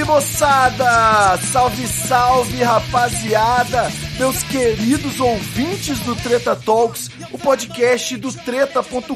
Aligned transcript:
Salve 0.00 0.04
moçada! 0.04 1.36
Salve, 1.52 1.86
salve 1.86 2.62
rapaziada! 2.62 3.90
Meus 4.18 4.42
queridos 4.44 5.20
ouvintes 5.20 6.00
do 6.00 6.14
Treta 6.14 6.54
Talks, 6.56 7.10
o 7.30 7.38
podcast 7.38 8.16
do 8.16 8.32
treta.com.br, 8.32 9.14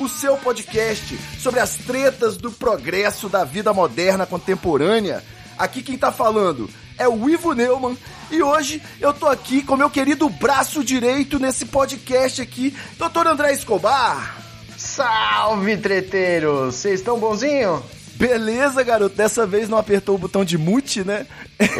o 0.00 0.08
seu 0.08 0.36
podcast 0.36 1.18
sobre 1.38 1.60
as 1.60 1.76
tretas 1.76 2.36
do 2.36 2.50
progresso 2.50 3.28
da 3.28 3.44
vida 3.44 3.72
moderna 3.72 4.26
contemporânea. 4.26 5.22
Aqui 5.56 5.82
quem 5.82 5.98
tá 5.98 6.10
falando 6.12 6.68
é 6.96 7.08
o 7.08 7.28
Ivo 7.28 7.52
Neumann 7.52 7.96
e 8.30 8.42
hoje 8.42 8.82
eu 9.00 9.12
tô 9.12 9.26
aqui 9.26 9.62
com 9.62 9.76
meu 9.76 9.90
querido 9.90 10.28
braço 10.28 10.82
direito 10.82 11.38
nesse 11.38 11.66
podcast 11.66 12.40
aqui, 12.40 12.76
Dr. 12.96 13.26
André 13.26 13.52
Escobar. 13.52 14.36
Salve, 14.76 15.76
treteiros! 15.76 16.76
Vocês 16.76 17.00
estão 17.00 17.18
bonzinho? 17.18 17.82
Beleza, 18.18 18.82
garoto. 18.82 19.14
Dessa 19.14 19.46
vez 19.46 19.68
não 19.68 19.78
apertou 19.78 20.16
o 20.16 20.18
botão 20.18 20.44
de 20.44 20.58
mute, 20.58 21.04
né? 21.04 21.24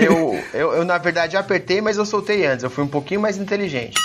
Eu, 0.01 0.41
eu, 0.55 0.73
eu, 0.73 0.85
na 0.85 0.97
verdade, 0.97 1.37
apertei, 1.37 1.81
mas 1.81 1.97
eu 1.97 2.07
soltei 2.07 2.47
antes. 2.47 2.63
Eu 2.63 2.71
fui 2.71 2.85
um 2.85 2.89
pouquinho 2.89 3.21
mais 3.21 3.37
inteligente. 3.37 4.01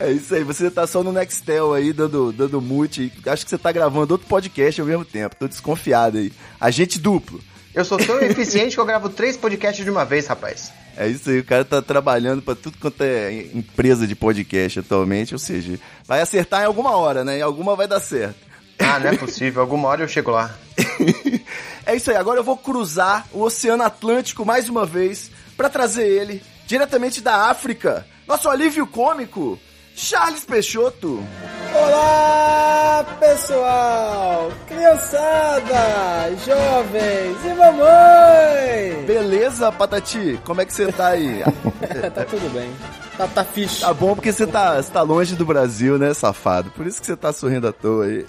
É 0.00 0.12
isso 0.12 0.34
aí, 0.34 0.44
você 0.44 0.70
tá 0.70 0.86
só 0.86 1.02
no 1.02 1.12
Nextel 1.12 1.74
aí, 1.74 1.92
dando, 1.92 2.32
dando 2.32 2.60
mute. 2.60 3.12
Acho 3.26 3.44
que 3.44 3.50
você 3.50 3.58
tá 3.58 3.72
gravando 3.72 4.14
outro 4.14 4.28
podcast 4.28 4.80
ao 4.80 4.86
mesmo 4.86 5.04
tempo. 5.04 5.36
Tô 5.36 5.48
desconfiado 5.48 6.18
aí. 6.18 6.32
Agente 6.60 6.98
duplo. 6.98 7.40
Eu 7.74 7.84
sou 7.84 7.98
tão 7.98 8.18
eficiente 8.22 8.74
que 8.74 8.80
eu 8.80 8.86
gravo 8.86 9.08
três 9.08 9.36
podcasts 9.36 9.84
de 9.84 9.90
uma 9.90 10.04
vez, 10.04 10.26
rapaz. 10.26 10.72
É 10.96 11.06
isso 11.08 11.30
aí, 11.30 11.40
o 11.40 11.44
cara 11.44 11.64
tá 11.64 11.82
trabalhando 11.82 12.42
pra 12.42 12.54
tudo 12.54 12.78
quanto 12.78 13.02
é 13.02 13.32
empresa 13.54 14.06
de 14.06 14.16
podcast 14.16 14.80
atualmente, 14.80 15.32
ou 15.32 15.38
seja, 15.38 15.78
vai 16.04 16.20
acertar 16.20 16.62
em 16.62 16.66
alguma 16.66 16.96
hora, 16.96 17.24
né? 17.24 17.38
Em 17.38 17.42
alguma 17.42 17.76
vai 17.76 17.86
dar 17.86 18.00
certo. 18.00 18.47
Ah, 18.78 18.98
não 18.98 19.10
é 19.10 19.16
possível. 19.16 19.60
Alguma 19.60 19.88
hora 19.88 20.02
eu 20.02 20.08
chego 20.08 20.30
lá. 20.30 20.54
é 21.84 21.96
isso 21.96 22.10
aí, 22.10 22.16
agora 22.16 22.40
eu 22.40 22.44
vou 22.44 22.56
cruzar 22.56 23.26
o 23.32 23.42
Oceano 23.42 23.82
Atlântico 23.82 24.44
mais 24.44 24.68
uma 24.68 24.86
vez 24.86 25.30
para 25.56 25.68
trazer 25.68 26.06
ele 26.06 26.42
diretamente 26.66 27.20
da 27.20 27.48
África. 27.50 28.06
Nosso 28.26 28.48
alívio 28.48 28.86
cômico, 28.86 29.58
Charles 29.98 30.44
Peixoto. 30.44 31.26
Olá, 31.74 33.04
pessoal! 33.18 34.52
Criançada, 34.68 36.36
jovens 36.46 37.36
e 37.44 37.54
mamãe! 37.56 39.04
Beleza, 39.04 39.72
Patati? 39.72 40.38
Como 40.44 40.60
é 40.60 40.64
que 40.64 40.72
você 40.72 40.92
tá 40.92 41.08
aí? 41.08 41.42
tá 42.14 42.24
tudo 42.24 42.48
bem. 42.54 42.70
Tá, 43.16 43.26
tá 43.26 43.44
fixe. 43.44 43.80
Tá 43.80 43.92
bom 43.92 44.14
porque 44.14 44.32
você 44.32 44.46
tá, 44.46 44.80
você 44.80 44.92
tá 44.92 45.02
longe 45.02 45.34
do 45.34 45.44
Brasil, 45.44 45.98
né, 45.98 46.14
safado? 46.14 46.70
Por 46.70 46.86
isso 46.86 47.00
que 47.00 47.06
você 47.08 47.16
tá 47.16 47.32
sorrindo 47.32 47.66
à 47.66 47.72
toa 47.72 48.04
aí. 48.04 48.24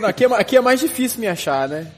Não, 0.00 0.08
aqui, 0.08 0.24
é, 0.24 0.28
aqui 0.34 0.56
é 0.56 0.60
mais 0.60 0.78
difícil 0.78 1.18
me 1.18 1.26
achar, 1.26 1.68
né? 1.68 1.90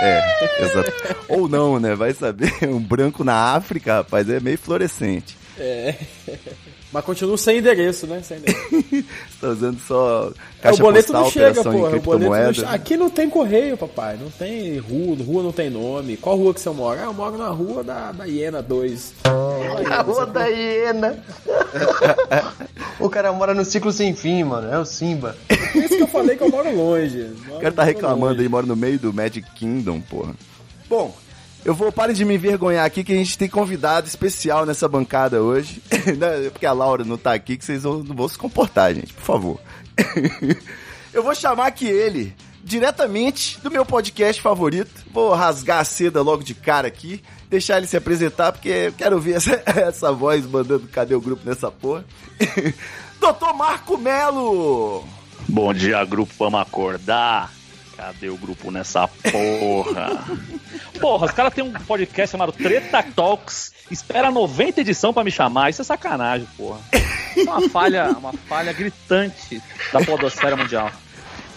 É, 0.00 0.62
exato. 0.62 0.92
Ou 1.28 1.48
não, 1.48 1.80
né? 1.80 1.96
Vai 1.96 2.14
saber. 2.14 2.52
Um 2.62 2.78
branco 2.78 3.24
na 3.24 3.34
África, 3.56 3.96
rapaz, 3.96 4.30
é 4.30 4.38
meio 4.38 4.56
fluorescente. 4.56 5.36
É. 5.58 5.96
Mas 6.92 7.04
continua 7.04 7.38
sem 7.38 7.58
endereço, 7.58 8.06
né? 8.06 8.20
Sem 8.22 8.38
endereço. 8.38 8.70
Você 8.70 9.04
tá 9.40 9.48
usando 9.48 9.78
só 9.80 10.32
É, 10.58 10.62
caixa 10.62 10.82
o 10.82 10.86
boleto 10.86 11.12
postal, 11.12 11.22
não 11.22 11.30
chega, 11.30 11.62
porra. 11.62 11.96
O 11.96 12.00
boleto 12.00 12.62
não. 12.62 12.70
Aqui 12.70 12.96
não 12.96 13.08
tem 13.08 13.30
correio, 13.30 13.76
papai. 13.76 14.18
Não 14.20 14.30
tem 14.30 14.78
rua. 14.78 15.16
Rua 15.24 15.42
não 15.44 15.52
tem 15.52 15.70
nome. 15.70 16.16
Qual 16.16 16.36
rua 16.36 16.52
que 16.52 16.60
você 16.60 16.70
mora? 16.70 17.02
Ah, 17.02 17.04
eu 17.04 17.14
moro 17.14 17.38
na 17.38 17.48
rua 17.48 17.84
da, 17.84 18.10
da 18.10 18.24
Iena 18.24 18.60
2. 18.60 19.14
A 19.90 20.02
rua 20.02 20.26
da 20.26 20.46
hiena. 20.46 21.22
o 22.98 23.08
cara 23.08 23.32
mora 23.32 23.54
no 23.54 23.64
ciclo 23.64 23.92
sem 23.92 24.14
fim, 24.14 24.42
mano. 24.42 24.68
É 24.72 24.78
o 24.78 24.84
Simba. 24.84 25.36
Por 25.72 25.84
isso 25.84 25.96
que 25.96 26.02
eu 26.02 26.08
falei 26.08 26.36
que 26.36 26.42
eu 26.42 26.50
moro 26.50 26.74
longe. 26.74 27.30
O 27.50 27.60
cara 27.60 27.72
tá 27.72 27.84
reclamando 27.84 28.40
aí, 28.40 28.48
mora 28.48 28.66
no 28.66 28.76
meio 28.76 28.98
do 28.98 29.12
Magic 29.12 29.48
Kingdom, 29.54 30.00
porra. 30.00 30.34
Bom, 30.88 31.14
eu 31.64 31.74
vou, 31.74 31.92
parem 31.92 32.14
de 32.14 32.24
me 32.24 32.34
envergonhar 32.34 32.84
aqui 32.84 33.04
que 33.04 33.12
a 33.12 33.16
gente 33.16 33.36
tem 33.36 33.48
convidado 33.48 34.06
especial 34.06 34.64
nessa 34.64 34.88
bancada 34.88 35.42
hoje. 35.42 35.82
Né? 36.16 36.48
Porque 36.50 36.64
a 36.64 36.72
Laura 36.72 37.04
não 37.04 37.18
tá 37.18 37.34
aqui, 37.34 37.58
que 37.58 37.64
vocês 37.64 37.84
não 37.84 38.02
vão 38.02 38.26
se 38.26 38.38
comportar, 38.38 38.94
gente, 38.94 39.12
por 39.12 39.22
favor. 39.22 39.60
eu 41.12 41.22
vou 41.22 41.34
chamar 41.34 41.66
aqui 41.66 41.86
ele, 41.86 42.34
diretamente 42.64 43.60
do 43.60 43.70
meu 43.70 43.84
podcast 43.84 44.40
favorito. 44.40 45.04
Vou 45.12 45.34
rasgar 45.34 45.80
a 45.80 45.84
seda 45.84 46.22
logo 46.22 46.42
de 46.42 46.54
cara 46.54 46.88
aqui, 46.88 47.22
deixar 47.50 47.76
ele 47.76 47.86
se 47.86 47.98
apresentar, 47.98 48.52
porque 48.52 48.68
eu 48.68 48.92
quero 48.94 49.16
ouvir 49.16 49.34
essa, 49.34 49.62
essa 49.66 50.10
voz 50.10 50.46
mandando 50.46 50.88
cadê 50.88 51.14
o 51.14 51.20
grupo 51.20 51.46
nessa 51.46 51.70
porra. 51.70 52.04
Doutor 53.20 53.52
Marco 53.52 53.98
Melo! 53.98 55.06
Bom 55.46 55.74
dia, 55.74 56.02
grupo, 56.06 56.32
vamos 56.38 56.60
acordar. 56.60 57.52
Cadê 58.00 58.30
o 58.30 58.36
grupo 58.38 58.70
nessa 58.70 59.06
porra? 59.06 60.24
porra, 60.98 61.26
os 61.26 61.32
caras 61.32 61.52
têm 61.52 61.62
um 61.62 61.70
podcast 61.70 62.32
chamado 62.32 62.50
Treta 62.50 63.02
Talks. 63.02 63.72
Espera 63.90 64.30
90 64.30 64.80
edição 64.80 65.12
pra 65.12 65.22
me 65.22 65.30
chamar. 65.30 65.68
Isso 65.68 65.82
é 65.82 65.84
sacanagem, 65.84 66.48
porra. 66.56 66.80
Isso 67.36 67.46
é 67.46 67.52
uma 67.52 67.68
falha, 67.68 68.08
uma 68.12 68.32
falha 68.32 68.72
gritante 68.72 69.62
da 69.92 70.00
podosfera 70.02 70.56
mundial. 70.56 70.90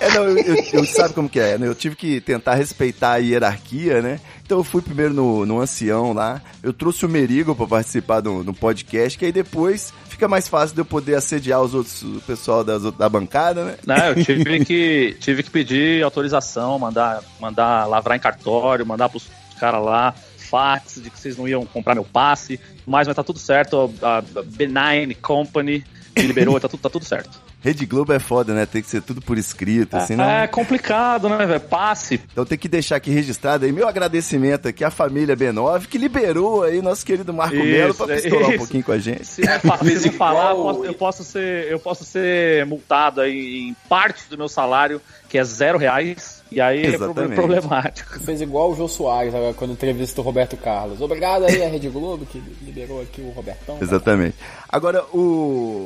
É, 0.02 0.10
não, 0.12 0.26
eu, 0.26 0.38
eu, 0.38 0.64
eu- 0.74 0.86
sabe 0.86 1.14
como 1.14 1.30
que 1.30 1.40
é, 1.40 1.58
né? 1.58 1.66
Eu 1.66 1.76
tive 1.76 1.96
que 1.96 2.20
tentar 2.20 2.56
respeitar 2.56 3.14
a 3.14 3.18
hierarquia, 3.18 4.02
né? 4.02 4.20
Então 4.46 4.58
eu 4.58 4.64
fui 4.66 4.82
primeiro 4.82 5.14
no, 5.14 5.46
no 5.46 5.62
ancião 5.62 6.12
lá, 6.12 6.42
eu 6.62 6.74
trouxe 6.74 7.06
o 7.06 7.10
Merigo 7.10 7.56
pra 7.56 7.66
participar 7.66 8.20
do, 8.20 8.44
do 8.44 8.54
podcast, 8.54 9.18
que 9.18 9.24
aí 9.24 9.32
depois 9.32 9.94
fica 10.24 10.28
mais 10.30 10.48
fácil 10.48 10.74
de 10.74 10.82
eu 10.82 10.86
poder 10.86 11.16
assediar 11.16 11.62
os 11.62 11.74
outros, 11.74 12.02
o 12.02 12.22
pessoal 12.22 12.64
das, 12.64 12.84
da 12.94 13.10
bancada, 13.10 13.66
né? 13.66 13.76
Não, 13.86 14.06
eu 14.06 14.24
tive 14.24 14.64
que, 14.64 15.18
tive 15.20 15.44
que 15.44 15.50
pedir 15.50 16.02
autorização, 16.02 16.80
mandar, 16.80 17.22
mandar 17.42 17.86
lavrar 17.86 18.16
em 18.16 18.22
cartório, 18.22 18.86
mandar 18.86 19.10
pros 19.10 19.30
caras 19.60 19.84
lá 19.84 20.14
fax 20.50 21.02
de 21.02 21.10
que 21.10 21.20
vocês 21.20 21.36
não 21.36 21.48
iam 21.48 21.66
comprar 21.66 21.96
meu 21.96 22.06
passe, 22.06 22.60
mas, 22.86 23.08
mas 23.08 23.16
tá 23.16 23.24
tudo 23.24 23.40
certo. 23.40 23.92
A, 24.02 24.20
a 24.20 24.22
Benign 24.46 25.14
Company 25.16 25.84
me 26.16 26.28
liberou, 26.28 26.60
tá 26.60 26.68
tudo, 26.68 26.80
tá 26.80 26.90
tudo 26.90 27.06
certo. 27.06 27.30
Rede 27.62 27.86
Globo 27.86 28.14
é 28.14 28.20
foda, 28.20 28.54
né? 28.54 28.66
Tem 28.66 28.82
que 28.82 28.90
ser 28.90 29.02
tudo 29.02 29.22
por 29.22 29.38
escrito, 29.38 29.96
assim, 29.96 30.16
não... 30.16 30.24
É 30.24 30.48
complicado, 30.48 31.30
né, 31.30 31.46
velho? 31.46 31.60
Passe. 31.60 32.20
Então 32.32 32.46
tem 32.46 32.58
que 32.58 32.68
deixar 32.68 32.98
aqui 32.98 33.12
registrado 33.12 33.66
aí 33.66 33.72
meu 33.72 33.88
agradecimento 33.88 34.68
aqui 34.68 34.84
à 34.84 34.92
família 34.92 35.36
B9, 35.36 35.88
que 35.88 35.98
liberou 35.98 36.64
aí 36.64 36.82
nosso 36.82 37.06
querido 37.06 37.34
Marco 37.34 37.56
Isso, 37.56 37.66
Melo 37.66 37.94
pra 37.94 38.14
é 38.14 38.22
pistolar 38.22 38.46
um 38.46 38.50
isso. 38.50 38.58
pouquinho 38.58 38.84
com 38.84 38.92
a 38.92 39.00
gente. 39.00 39.26
Se 39.26 39.42
não 39.42 40.12
falar, 40.14 40.52
eu 40.52 40.56
posso, 40.58 40.86
eu 40.86 40.94
posso 40.94 41.24
ser, 41.24 41.72
eu 41.72 41.80
posso 41.80 42.04
ser 42.04 42.66
multado 42.66 43.22
aí 43.22 43.70
em 43.70 43.76
parte 43.88 44.24
do 44.30 44.38
meu 44.38 44.50
salário, 44.50 45.02
que 45.30 45.38
é 45.38 45.44
zero 45.44 45.78
reais, 45.78 46.33
e 46.54 46.62
aí 46.62 46.84
é 46.84 46.88
Exatamente. 46.88 47.34
problem- 47.36 47.60
problemático. 47.62 48.20
Fez 48.20 48.42
igual 48.42 48.72
o 48.72 48.76
Jô 48.76 48.88
Soares 48.88 49.34
agora, 49.34 49.54
quando 49.54 49.72
entrevistou 49.72 50.24
o 50.24 50.26
Roberto 50.26 50.56
Carlos. 50.58 51.02
Obrigado 51.02 51.46
aí 51.46 51.64
a 51.64 51.68
Rede 51.68 51.90
Globo 51.90 52.26
que 52.26 52.42
liberou 52.62 53.02
aqui 53.02 53.22
o 53.22 53.30
Robertão. 53.32 53.78
Exatamente. 53.82 54.36
Agora, 54.70 55.04
o. 55.14 55.86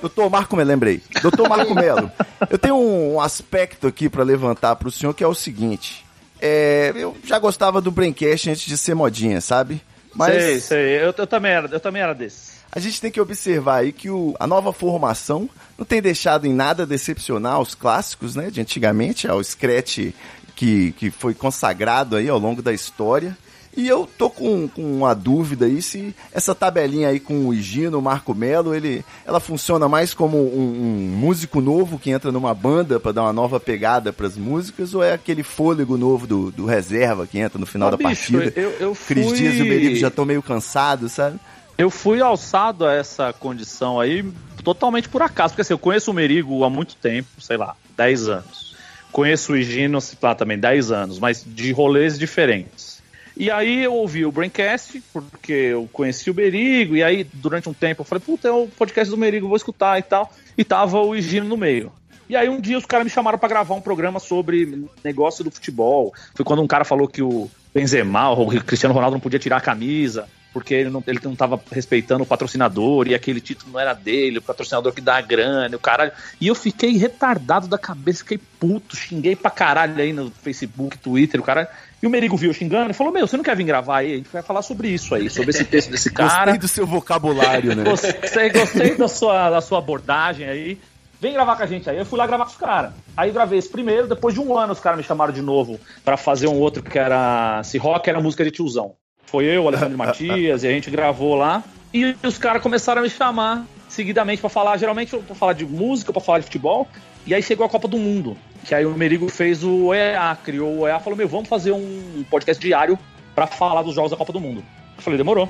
Doutor 0.00 0.28
Marco 0.28 0.54
Melo, 0.56 0.68
lembrei. 0.68 1.00
Doutor 1.22 1.48
Marco 1.48 1.74
Melo, 1.74 2.10
eu 2.50 2.58
tenho 2.58 2.76
um 2.76 3.18
aspecto 3.20 3.86
aqui 3.86 4.08
pra 4.08 4.22
levantar 4.22 4.76
pro 4.76 4.90
senhor 4.90 5.14
que 5.14 5.24
é 5.24 5.26
o 5.26 5.34
seguinte. 5.34 6.04
É, 6.40 6.92
eu 6.94 7.16
já 7.24 7.38
gostava 7.38 7.80
do 7.80 7.90
Braincast 7.90 8.50
antes 8.50 8.66
de 8.66 8.76
ser 8.76 8.94
modinha, 8.94 9.40
sabe? 9.40 9.80
Mas 10.14 10.34
Sei, 10.34 10.60
sei. 10.60 10.98
Eu, 10.98 11.14
eu 11.16 11.26
também 11.26 11.52
era, 11.52 11.68
eu 11.68 11.80
também 11.80 12.02
era 12.02 12.12
desse. 12.14 12.53
A 12.74 12.80
gente 12.80 13.00
tem 13.00 13.10
que 13.10 13.20
observar 13.20 13.76
aí 13.82 13.92
que 13.92 14.10
o, 14.10 14.34
a 14.40 14.46
nova 14.46 14.72
formação 14.72 15.48
não 15.78 15.84
tem 15.84 16.02
deixado 16.02 16.46
em 16.46 16.52
nada 16.52 16.84
decepcionar 16.86 17.60
os 17.60 17.74
clássicos, 17.74 18.34
né? 18.34 18.50
De 18.50 18.60
antigamente, 18.60 19.28
ao 19.28 19.42
Scratch 19.42 20.10
que, 20.56 20.92
que 20.92 21.10
foi 21.10 21.34
consagrado 21.34 22.16
aí 22.16 22.28
ao 22.28 22.38
longo 22.38 22.60
da 22.62 22.72
história. 22.72 23.36
E 23.76 23.88
eu 23.88 24.08
tô 24.16 24.30
com, 24.30 24.68
com 24.68 24.82
uma 24.98 25.12
dúvida 25.14 25.66
aí 25.66 25.82
se 25.82 26.14
essa 26.32 26.54
tabelinha 26.54 27.08
aí 27.08 27.18
com 27.18 27.46
o 27.48 27.52
Higino, 27.52 27.98
o 27.98 28.02
Marco 28.02 28.32
Melo, 28.32 28.72
ele, 28.72 29.04
ela 29.26 29.40
funciona 29.40 29.88
mais 29.88 30.14
como 30.14 30.36
um, 30.38 30.60
um 30.60 31.16
músico 31.16 31.60
novo 31.60 31.98
que 31.98 32.10
entra 32.10 32.30
numa 32.30 32.54
banda 32.54 33.00
pra 33.00 33.10
dar 33.10 33.22
uma 33.22 33.32
nova 33.32 33.58
pegada 33.58 34.12
pras 34.12 34.36
músicas 34.36 34.94
ou 34.94 35.02
é 35.02 35.12
aquele 35.12 35.42
fôlego 35.42 35.96
novo 35.96 36.24
do, 36.24 36.52
do 36.52 36.66
reserva 36.66 37.26
que 37.26 37.36
entra 37.40 37.58
no 37.58 37.66
final 37.66 37.88
Ah, 37.88 37.90
da 37.90 37.96
bicho, 37.96 38.32
partida? 38.34 38.60
eu- 38.60 38.70
eu 38.78 38.96
Cris 39.08 39.26
fui- 39.26 39.36
Dias 39.38 39.56
e 39.56 39.62
o 39.62 39.66
Merigo 39.66 39.96
já 39.96 40.06
estão 40.06 40.24
meio 40.24 40.40
cansados, 40.40 41.10
sabe? 41.10 41.40
Eu 41.76 41.90
fui 41.90 42.20
alçado 42.20 42.86
a 42.86 42.94
essa 42.94 43.32
condição 43.32 43.98
aí 43.98 44.24
totalmente 44.62 45.08
por 45.08 45.22
acaso, 45.22 45.52
porque 45.52 45.62
assim, 45.62 45.74
eu 45.74 45.78
conheço 45.78 46.10
o 46.10 46.14
Merigo 46.14 46.62
há 46.64 46.70
muito 46.70 46.94
tempo, 46.94 47.28
sei 47.40 47.56
lá, 47.56 47.76
10 47.96 48.28
anos. 48.28 48.76
Conheço 49.10 49.52
o 49.52 49.56
Higino, 49.56 49.98
lá, 50.22 50.34
também 50.34 50.58
10 50.58 50.92
anos, 50.92 51.18
mas 51.18 51.44
de 51.44 51.72
rolês 51.72 52.18
diferentes. 52.18 53.02
E 53.36 53.50
aí 53.50 53.82
eu 53.82 53.92
ouvi 53.92 54.24
o 54.24 54.30
Braincast, 54.30 55.02
porque 55.12 55.52
eu 55.52 55.88
conheci 55.92 56.30
o 56.30 56.34
Merigo, 56.34 56.94
e 56.96 57.02
aí 57.02 57.24
durante 57.34 57.68
um 57.68 57.74
tempo 57.74 58.02
eu 58.02 58.04
falei, 58.04 58.22
puta, 58.24 58.46
é 58.46 58.52
o 58.52 58.68
podcast 58.68 59.10
do 59.10 59.18
Merigo, 59.18 59.48
vou 59.48 59.56
escutar 59.56 59.98
e 59.98 60.02
tal. 60.02 60.32
E 60.56 60.64
tava 60.64 61.00
o 61.00 61.16
Higino 61.16 61.48
no 61.48 61.56
meio. 61.56 61.92
E 62.28 62.36
aí 62.36 62.48
um 62.48 62.60
dia 62.60 62.78
os 62.78 62.86
caras 62.86 63.04
me 63.04 63.10
chamaram 63.10 63.38
para 63.38 63.48
gravar 63.48 63.74
um 63.74 63.80
programa 63.80 64.20
sobre 64.20 64.86
negócio 65.02 65.42
do 65.42 65.50
futebol. 65.50 66.14
Foi 66.34 66.44
quando 66.44 66.62
um 66.62 66.66
cara 66.68 66.84
falou 66.84 67.08
que 67.08 67.20
o 67.20 67.50
Benzema, 67.74 68.30
o 68.30 68.46
Cristiano 68.62 68.94
Ronaldo 68.94 69.16
não 69.16 69.20
podia 69.20 69.40
tirar 69.40 69.56
a 69.56 69.60
camisa 69.60 70.28
porque 70.54 70.72
ele 70.72 70.88
não, 70.88 71.02
ele 71.04 71.18
não 71.24 71.34
tava 71.34 71.60
respeitando 71.72 72.22
o 72.22 72.26
patrocinador 72.26 73.08
e 73.08 73.14
aquele 73.14 73.40
título 73.40 73.72
não 73.72 73.80
era 73.80 73.92
dele, 73.92 74.38
o 74.38 74.42
patrocinador 74.42 74.92
que 74.92 75.00
dá 75.00 75.16
a 75.16 75.20
grana, 75.20 75.76
o 75.76 75.80
caralho. 75.80 76.12
E 76.40 76.46
eu 76.46 76.54
fiquei 76.54 76.96
retardado 76.96 77.66
da 77.66 77.76
cabeça, 77.76 78.20
fiquei 78.20 78.38
puto, 78.60 78.94
xinguei 78.94 79.34
pra 79.34 79.50
caralho 79.50 80.00
aí 80.00 80.12
no 80.12 80.30
Facebook, 80.30 80.96
Twitter, 80.96 81.40
o 81.40 81.42
cara. 81.42 81.68
E 82.00 82.06
o 82.06 82.10
Merigo 82.10 82.36
viu 82.36 82.54
xingando 82.54 82.92
e 82.92 82.94
falou: 82.94 83.12
Meu, 83.12 83.26
você 83.26 83.36
não 83.36 83.42
quer 83.42 83.56
vir 83.56 83.64
gravar 83.64 83.98
aí? 83.98 84.12
A 84.12 84.16
gente 84.16 84.28
vai 84.32 84.42
falar 84.42 84.62
sobre 84.62 84.88
isso 84.88 85.12
aí, 85.16 85.28
sobre 85.28 85.50
esse 85.50 85.64
texto 85.64 85.90
desse 85.90 86.12
cara. 86.12 86.52
Gostei 86.52 86.58
do 86.58 86.68
seu 86.68 86.86
vocabulário, 86.86 87.74
né? 87.74 87.82
Gostei, 87.82 88.50
gostei 88.50 88.94
da, 88.94 89.08
sua, 89.08 89.50
da 89.50 89.60
sua 89.60 89.78
abordagem 89.78 90.48
aí. 90.48 90.78
Vem 91.20 91.32
gravar 91.32 91.56
com 91.56 91.64
a 91.64 91.66
gente 91.66 91.90
aí. 91.90 91.98
Eu 91.98 92.06
fui 92.06 92.18
lá 92.18 92.28
gravar 92.28 92.44
com 92.44 92.52
os 92.52 92.56
caras. 92.56 92.92
Aí 93.16 93.32
gravei 93.32 93.58
esse 93.58 93.68
primeiro, 93.68 94.06
depois 94.06 94.34
de 94.34 94.40
um 94.40 94.56
ano 94.56 94.72
os 94.72 94.80
caras 94.80 94.98
me 94.98 95.04
chamaram 95.04 95.32
de 95.32 95.42
novo 95.42 95.80
para 96.04 96.16
fazer 96.16 96.46
um 96.46 96.60
outro 96.60 96.80
que 96.80 96.96
era. 96.96 97.60
Se 97.64 97.76
rock 97.76 98.08
era 98.08 98.20
música 98.20 98.44
de 98.44 98.52
tiozão. 98.52 98.94
Foi 99.26 99.44
eu, 99.44 99.64
o 99.64 99.68
Alexandre 99.68 99.96
Matias, 99.96 100.62
e 100.62 100.68
a 100.68 100.70
gente 100.70 100.90
gravou 100.90 101.34
lá. 101.34 101.62
E 101.92 102.16
os 102.22 102.38
caras 102.38 102.62
começaram 102.62 103.00
a 103.00 103.04
me 103.04 103.10
chamar 103.10 103.66
seguidamente 103.88 104.40
para 104.40 104.50
falar, 104.50 104.76
geralmente 104.76 105.16
para 105.16 105.34
falar 105.34 105.52
de 105.52 105.64
música, 105.64 106.12
para 106.12 106.20
falar 106.20 106.38
de 106.40 106.44
futebol. 106.46 106.88
E 107.26 107.34
aí 107.34 107.42
chegou 107.42 107.64
a 107.64 107.68
Copa 107.68 107.88
do 107.88 107.96
Mundo, 107.96 108.36
que 108.64 108.74
aí 108.74 108.84
o 108.84 108.90
Merigo 108.90 109.28
fez 109.28 109.64
o 109.64 109.94
EA, 109.94 110.36
criou 110.42 110.80
o 110.80 110.88
EA, 110.88 110.98
falou: 111.00 111.16
"Meu, 111.16 111.28
vamos 111.28 111.48
fazer 111.48 111.72
um 111.72 112.24
podcast 112.28 112.60
diário 112.60 112.98
para 113.34 113.46
falar 113.46 113.82
dos 113.82 113.94
jogos 113.94 114.10
da 114.10 114.16
Copa 114.16 114.32
do 114.32 114.40
Mundo". 114.40 114.64
Eu 114.96 115.02
falei: 115.02 115.16
"Demorou". 115.16 115.48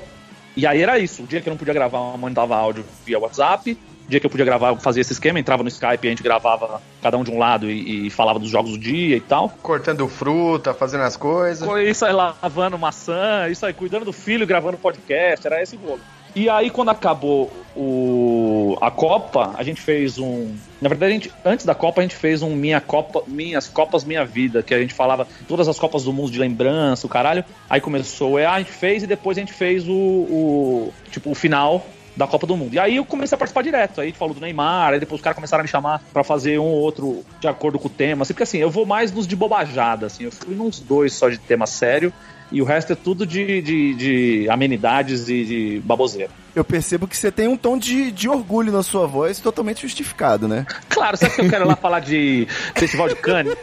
E 0.55 0.65
aí 0.65 0.81
era 0.81 0.97
isso, 0.97 1.23
o 1.23 1.27
dia 1.27 1.41
que 1.41 1.49
eu 1.49 1.51
não 1.51 1.57
podia 1.57 1.73
gravar, 1.73 2.17
mandava 2.17 2.55
áudio 2.55 2.85
via 3.05 3.19
WhatsApp, 3.19 3.77
dia 4.07 4.19
que 4.19 4.25
eu 4.25 4.29
podia 4.29 4.45
gravar, 4.45 4.69
eu 4.69 4.77
fazia 4.77 5.01
esse 5.01 5.13
esquema, 5.13 5.39
entrava 5.39 5.63
no 5.63 5.69
Skype, 5.69 6.07
a 6.07 6.09
gente 6.09 6.23
gravava 6.23 6.81
cada 7.01 7.17
um 7.17 7.23
de 7.23 7.31
um 7.31 7.37
lado 7.37 7.69
e, 7.69 8.07
e 8.07 8.09
falava 8.09 8.39
dos 8.39 8.49
jogos 8.49 8.71
do 8.71 8.77
dia 8.77 9.17
e 9.17 9.21
tal. 9.21 9.49
Cortando 9.61 10.07
fruta, 10.07 10.73
fazendo 10.73 11.03
as 11.03 11.17
coisas. 11.17 11.67
Isso 11.87 12.05
aí 12.05 12.13
lavando 12.13 12.77
maçã, 12.77 13.47
isso 13.49 13.65
aí 13.65 13.73
cuidando 13.73 14.05
do 14.05 14.13
filho, 14.13 14.45
gravando 14.45 14.77
podcast, 14.77 15.45
era 15.45 15.61
esse 15.61 15.75
rolo. 15.75 15.99
E 16.35 16.49
aí, 16.49 16.69
quando 16.69 16.89
acabou 16.89 17.49
o, 17.73 18.77
a 18.81 18.91
Copa, 18.91 19.53
a 19.57 19.63
gente 19.63 19.79
fez 19.79 20.17
um. 20.17 20.53
Na 20.81 20.89
verdade, 20.89 21.13
gente, 21.13 21.31
antes 21.45 21.65
da 21.65 21.73
Copa, 21.73 22.01
a 22.01 22.03
gente 22.03 22.15
fez 22.15 22.41
um 22.41 22.53
Minha 22.53 22.81
Copa, 22.81 23.23
Minhas 23.25 23.69
Copas 23.69 24.03
Minha 24.03 24.25
Vida, 24.25 24.61
que 24.61 24.73
a 24.73 24.79
gente 24.79 24.93
falava 24.93 25.25
todas 25.47 25.69
as 25.69 25.79
Copas 25.79 26.03
do 26.03 26.11
Mundo 26.11 26.29
de 26.29 26.37
lembrança, 26.37 27.07
o 27.07 27.09
caralho. 27.09 27.45
Aí 27.69 27.79
começou 27.79 28.33
o 28.33 28.39
EA, 28.39 28.51
a 28.51 28.59
gente 28.59 28.73
fez 28.73 29.03
e 29.03 29.07
depois 29.07 29.37
a 29.37 29.39
gente 29.39 29.53
fez 29.53 29.87
o, 29.87 29.93
o 29.93 30.93
tipo, 31.09 31.31
o 31.31 31.35
final 31.35 31.85
da 32.15 32.27
Copa 32.27 32.47
do 32.47 32.55
Mundo. 32.55 32.73
E 32.73 32.79
aí 32.79 32.95
eu 32.95 33.05
comecei 33.05 33.35
a 33.35 33.39
participar 33.39 33.61
direto. 33.61 34.01
Aí 34.01 34.11
falou 34.11 34.33
do 34.33 34.41
Neymar, 34.41 34.93
aí 34.93 34.99
depois 34.99 35.19
os 35.19 35.23
caras 35.23 35.35
começaram 35.35 35.61
a 35.61 35.63
me 35.63 35.69
chamar 35.69 36.03
para 36.13 36.23
fazer 36.23 36.59
um 36.59 36.65
ou 36.65 36.81
outro 36.81 37.23
de 37.39 37.47
acordo 37.47 37.77
com 37.77 37.87
o 37.87 37.91
tema. 37.91 38.23
Assim, 38.23 38.33
porque 38.33 38.43
assim, 38.43 38.57
eu 38.57 38.69
vou 38.69 38.85
mais 38.85 39.11
nos 39.11 39.27
de 39.27 39.35
bobajada, 39.35 40.05
assim. 40.05 40.23
Eu 40.23 40.31
fui 40.31 40.55
nos 40.55 40.79
dois 40.79 41.13
só 41.13 41.29
de 41.29 41.37
tema 41.37 41.65
sério. 41.65 42.13
E 42.51 42.61
o 42.61 42.65
resto 42.65 42.93
é 42.93 42.95
tudo 42.95 43.25
de, 43.25 43.61
de, 43.61 43.93
de 43.95 44.49
amenidades 44.49 45.27
e 45.29 45.43
de 45.43 45.81
baboseira. 45.83 46.31
Eu 46.55 46.63
percebo 46.63 47.07
que 47.07 47.17
você 47.17 47.31
tem 47.31 47.47
um 47.47 47.57
tom 47.57 47.77
de, 47.77 48.11
de 48.11 48.29
orgulho 48.29 48.71
na 48.71 48.83
sua 48.83 49.07
voz 49.07 49.39
totalmente 49.39 49.81
justificado, 49.81 50.47
né? 50.47 50.65
Claro, 50.87 51.17
sabe 51.17 51.33
que 51.33 51.41
eu 51.41 51.49
quero 51.49 51.67
lá 51.67 51.75
falar 51.75 51.99
de 51.99 52.47
Festival 52.75 53.09
de 53.09 53.15
Cannes? 53.15 53.57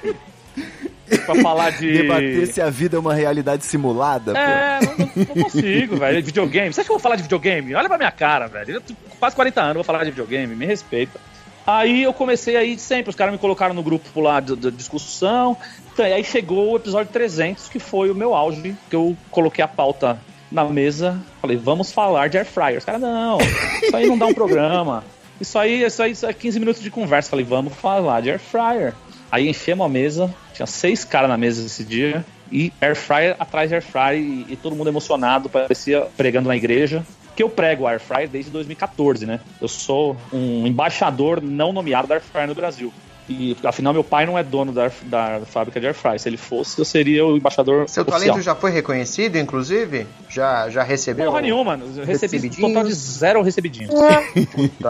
Pra 1.19 1.35
falar 1.37 1.71
de. 1.71 1.93
Debater 1.93 2.47
se 2.47 2.61
a 2.61 2.71
vida 2.71 2.97
é 2.97 3.01
uma 3.01 3.15
realidade 3.15 3.65
simulada. 3.65 4.37
É, 4.37 4.81
não, 4.81 4.97
não, 4.97 5.27
consigo, 5.27 5.97
velho. 5.97 6.23
Videogame. 6.23 6.73
Você 6.73 6.81
acha 6.81 6.87
que 6.87 6.93
eu 6.93 6.97
vou 6.97 7.03
falar 7.03 7.17
de 7.17 7.23
videogame? 7.23 7.75
Olha 7.75 7.89
pra 7.89 7.99
minha 7.99 8.11
cara, 8.11 8.47
velho. 8.47 8.75
Eu 8.75 8.81
tô 8.81 8.95
quase 9.19 9.37
40 9.37 9.61
anos, 9.61 9.75
vou 9.75 9.85
falar 9.85 10.05
de 10.05 10.11
videogame, 10.11 10.55
me 10.55 10.67
respeita. 10.67 11.21
Aí 11.67 12.03
eu 12.03 12.13
comecei 12.13 12.57
aí 12.57 12.77
sempre, 12.77 13.11
os 13.11 13.17
caras 13.17 13.33
me 13.33 13.39
colocaram 13.39 13.75
no 13.75 13.83
grupo 13.83 14.21
lá 14.21 14.41
da 14.41 14.71
discussão. 14.71 15.57
Então, 15.93 16.05
aí 16.05 16.25
chegou 16.25 16.73
o 16.73 16.77
episódio 16.77 17.13
300, 17.13 17.69
que 17.69 17.79
foi 17.79 18.11
o 18.11 18.15
meu 18.15 18.35
auge, 18.35 18.75
que 18.91 18.97
eu 18.97 19.17
coloquei 19.31 19.63
a 19.63 19.69
pauta 19.69 20.19
na 20.51 20.65
mesa, 20.65 21.19
falei, 21.41 21.57
vamos 21.57 21.91
falar 21.93 22.29
de 22.29 22.37
air 22.37 22.47
fryer. 22.47 22.79
Os 22.79 22.85
caras, 22.85 23.01
não, 23.01 23.39
isso 23.83 23.97
aí 23.97 24.07
não 24.07 24.19
dá 24.19 24.27
um 24.27 24.35
programa. 24.35 25.03
Isso 25.41 25.59
aí, 25.59 25.83
isso 25.83 26.03
aí, 26.03 26.13
isso 26.13 26.27
é 26.27 26.33
15 26.33 26.61
minutos 26.61 26.83
de 26.83 26.91
conversa. 26.91 27.31
Falei, 27.31 27.45
vamos 27.45 27.73
falar 27.75 28.21
de 28.21 28.31
air 28.31 28.39
fryer. 28.39 28.95
Aí 29.31 29.49
enchemos 29.49 29.87
a 29.87 29.89
mesa, 29.89 30.33
tinha 30.53 30.67
seis 30.67 31.05
caras 31.05 31.29
na 31.29 31.37
mesa 31.37 31.65
esse 31.65 31.85
dia, 31.85 32.25
e 32.51 32.73
air 32.81 32.95
fryer 32.95 33.37
atrás 33.39 33.69
de 33.69 33.75
air 33.75 33.83
fryer, 33.83 34.21
e, 34.21 34.47
e 34.51 34.57
todo 34.57 34.77
mundo 34.77 34.89
emocionado, 34.89 35.49
parecia 35.49 36.07
pregando 36.17 36.49
na 36.49 36.57
igreja 36.57 37.05
que 37.35 37.43
eu 37.43 37.49
prego 37.49 37.87
air 37.87 38.01
fryer 38.01 38.29
desde 38.29 38.51
2014, 38.51 39.27
né? 39.27 39.41
Eu 39.61 39.69
sou 39.69 40.17
um 40.33 40.67
embaixador 40.67 41.41
não 41.43 41.73
nomeado 41.73 42.07
da 42.07 42.17
air 42.17 42.23
fryer 42.23 42.47
no 42.47 42.55
Brasil. 42.55 42.93
E 43.29 43.57
afinal, 43.65 43.93
meu 43.93 44.03
pai 44.03 44.27
não 44.27 44.37
é 44.37 44.43
dono 44.43 44.73
da, 44.73 44.91
da 45.05 45.41
fábrica 45.47 45.81
de 45.81 45.87
air 45.87 45.95
fryer. 45.95 46.19
Se 46.19 46.29
ele 46.29 46.37
fosse, 46.37 46.79
eu 46.79 46.85
seria 46.85 47.25
o 47.25 47.37
embaixador. 47.37 47.89
Seu 47.89 48.03
oficial. 48.03 48.21
talento 48.21 48.43
já 48.43 48.55
foi 48.55 48.71
reconhecido, 48.73 49.37
inclusive? 49.37 50.07
Já, 50.29 50.69
já 50.69 50.83
recebeu? 50.83 51.27
Porra 51.27 51.41
nenhuma, 51.41 51.79
recebi 52.05 52.49
um 52.49 52.69
total 52.69 52.85
de 52.85 52.93
zero 52.93 53.43
recebidinhos. 53.43 53.95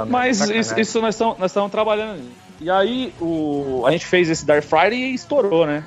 Mas 0.08 0.40
isso, 0.40 0.80
isso, 0.80 1.00
nós 1.00 1.14
estamos 1.14 1.38
nós 1.38 1.70
trabalhando. 1.70 2.22
E 2.60 2.70
aí 2.70 3.12
o, 3.20 3.84
a 3.86 3.90
gente 3.90 4.06
fez 4.06 4.28
esse 4.30 4.44
Dark 4.44 4.62
Friday 4.62 5.10
e 5.10 5.14
estourou, 5.14 5.66
né? 5.66 5.84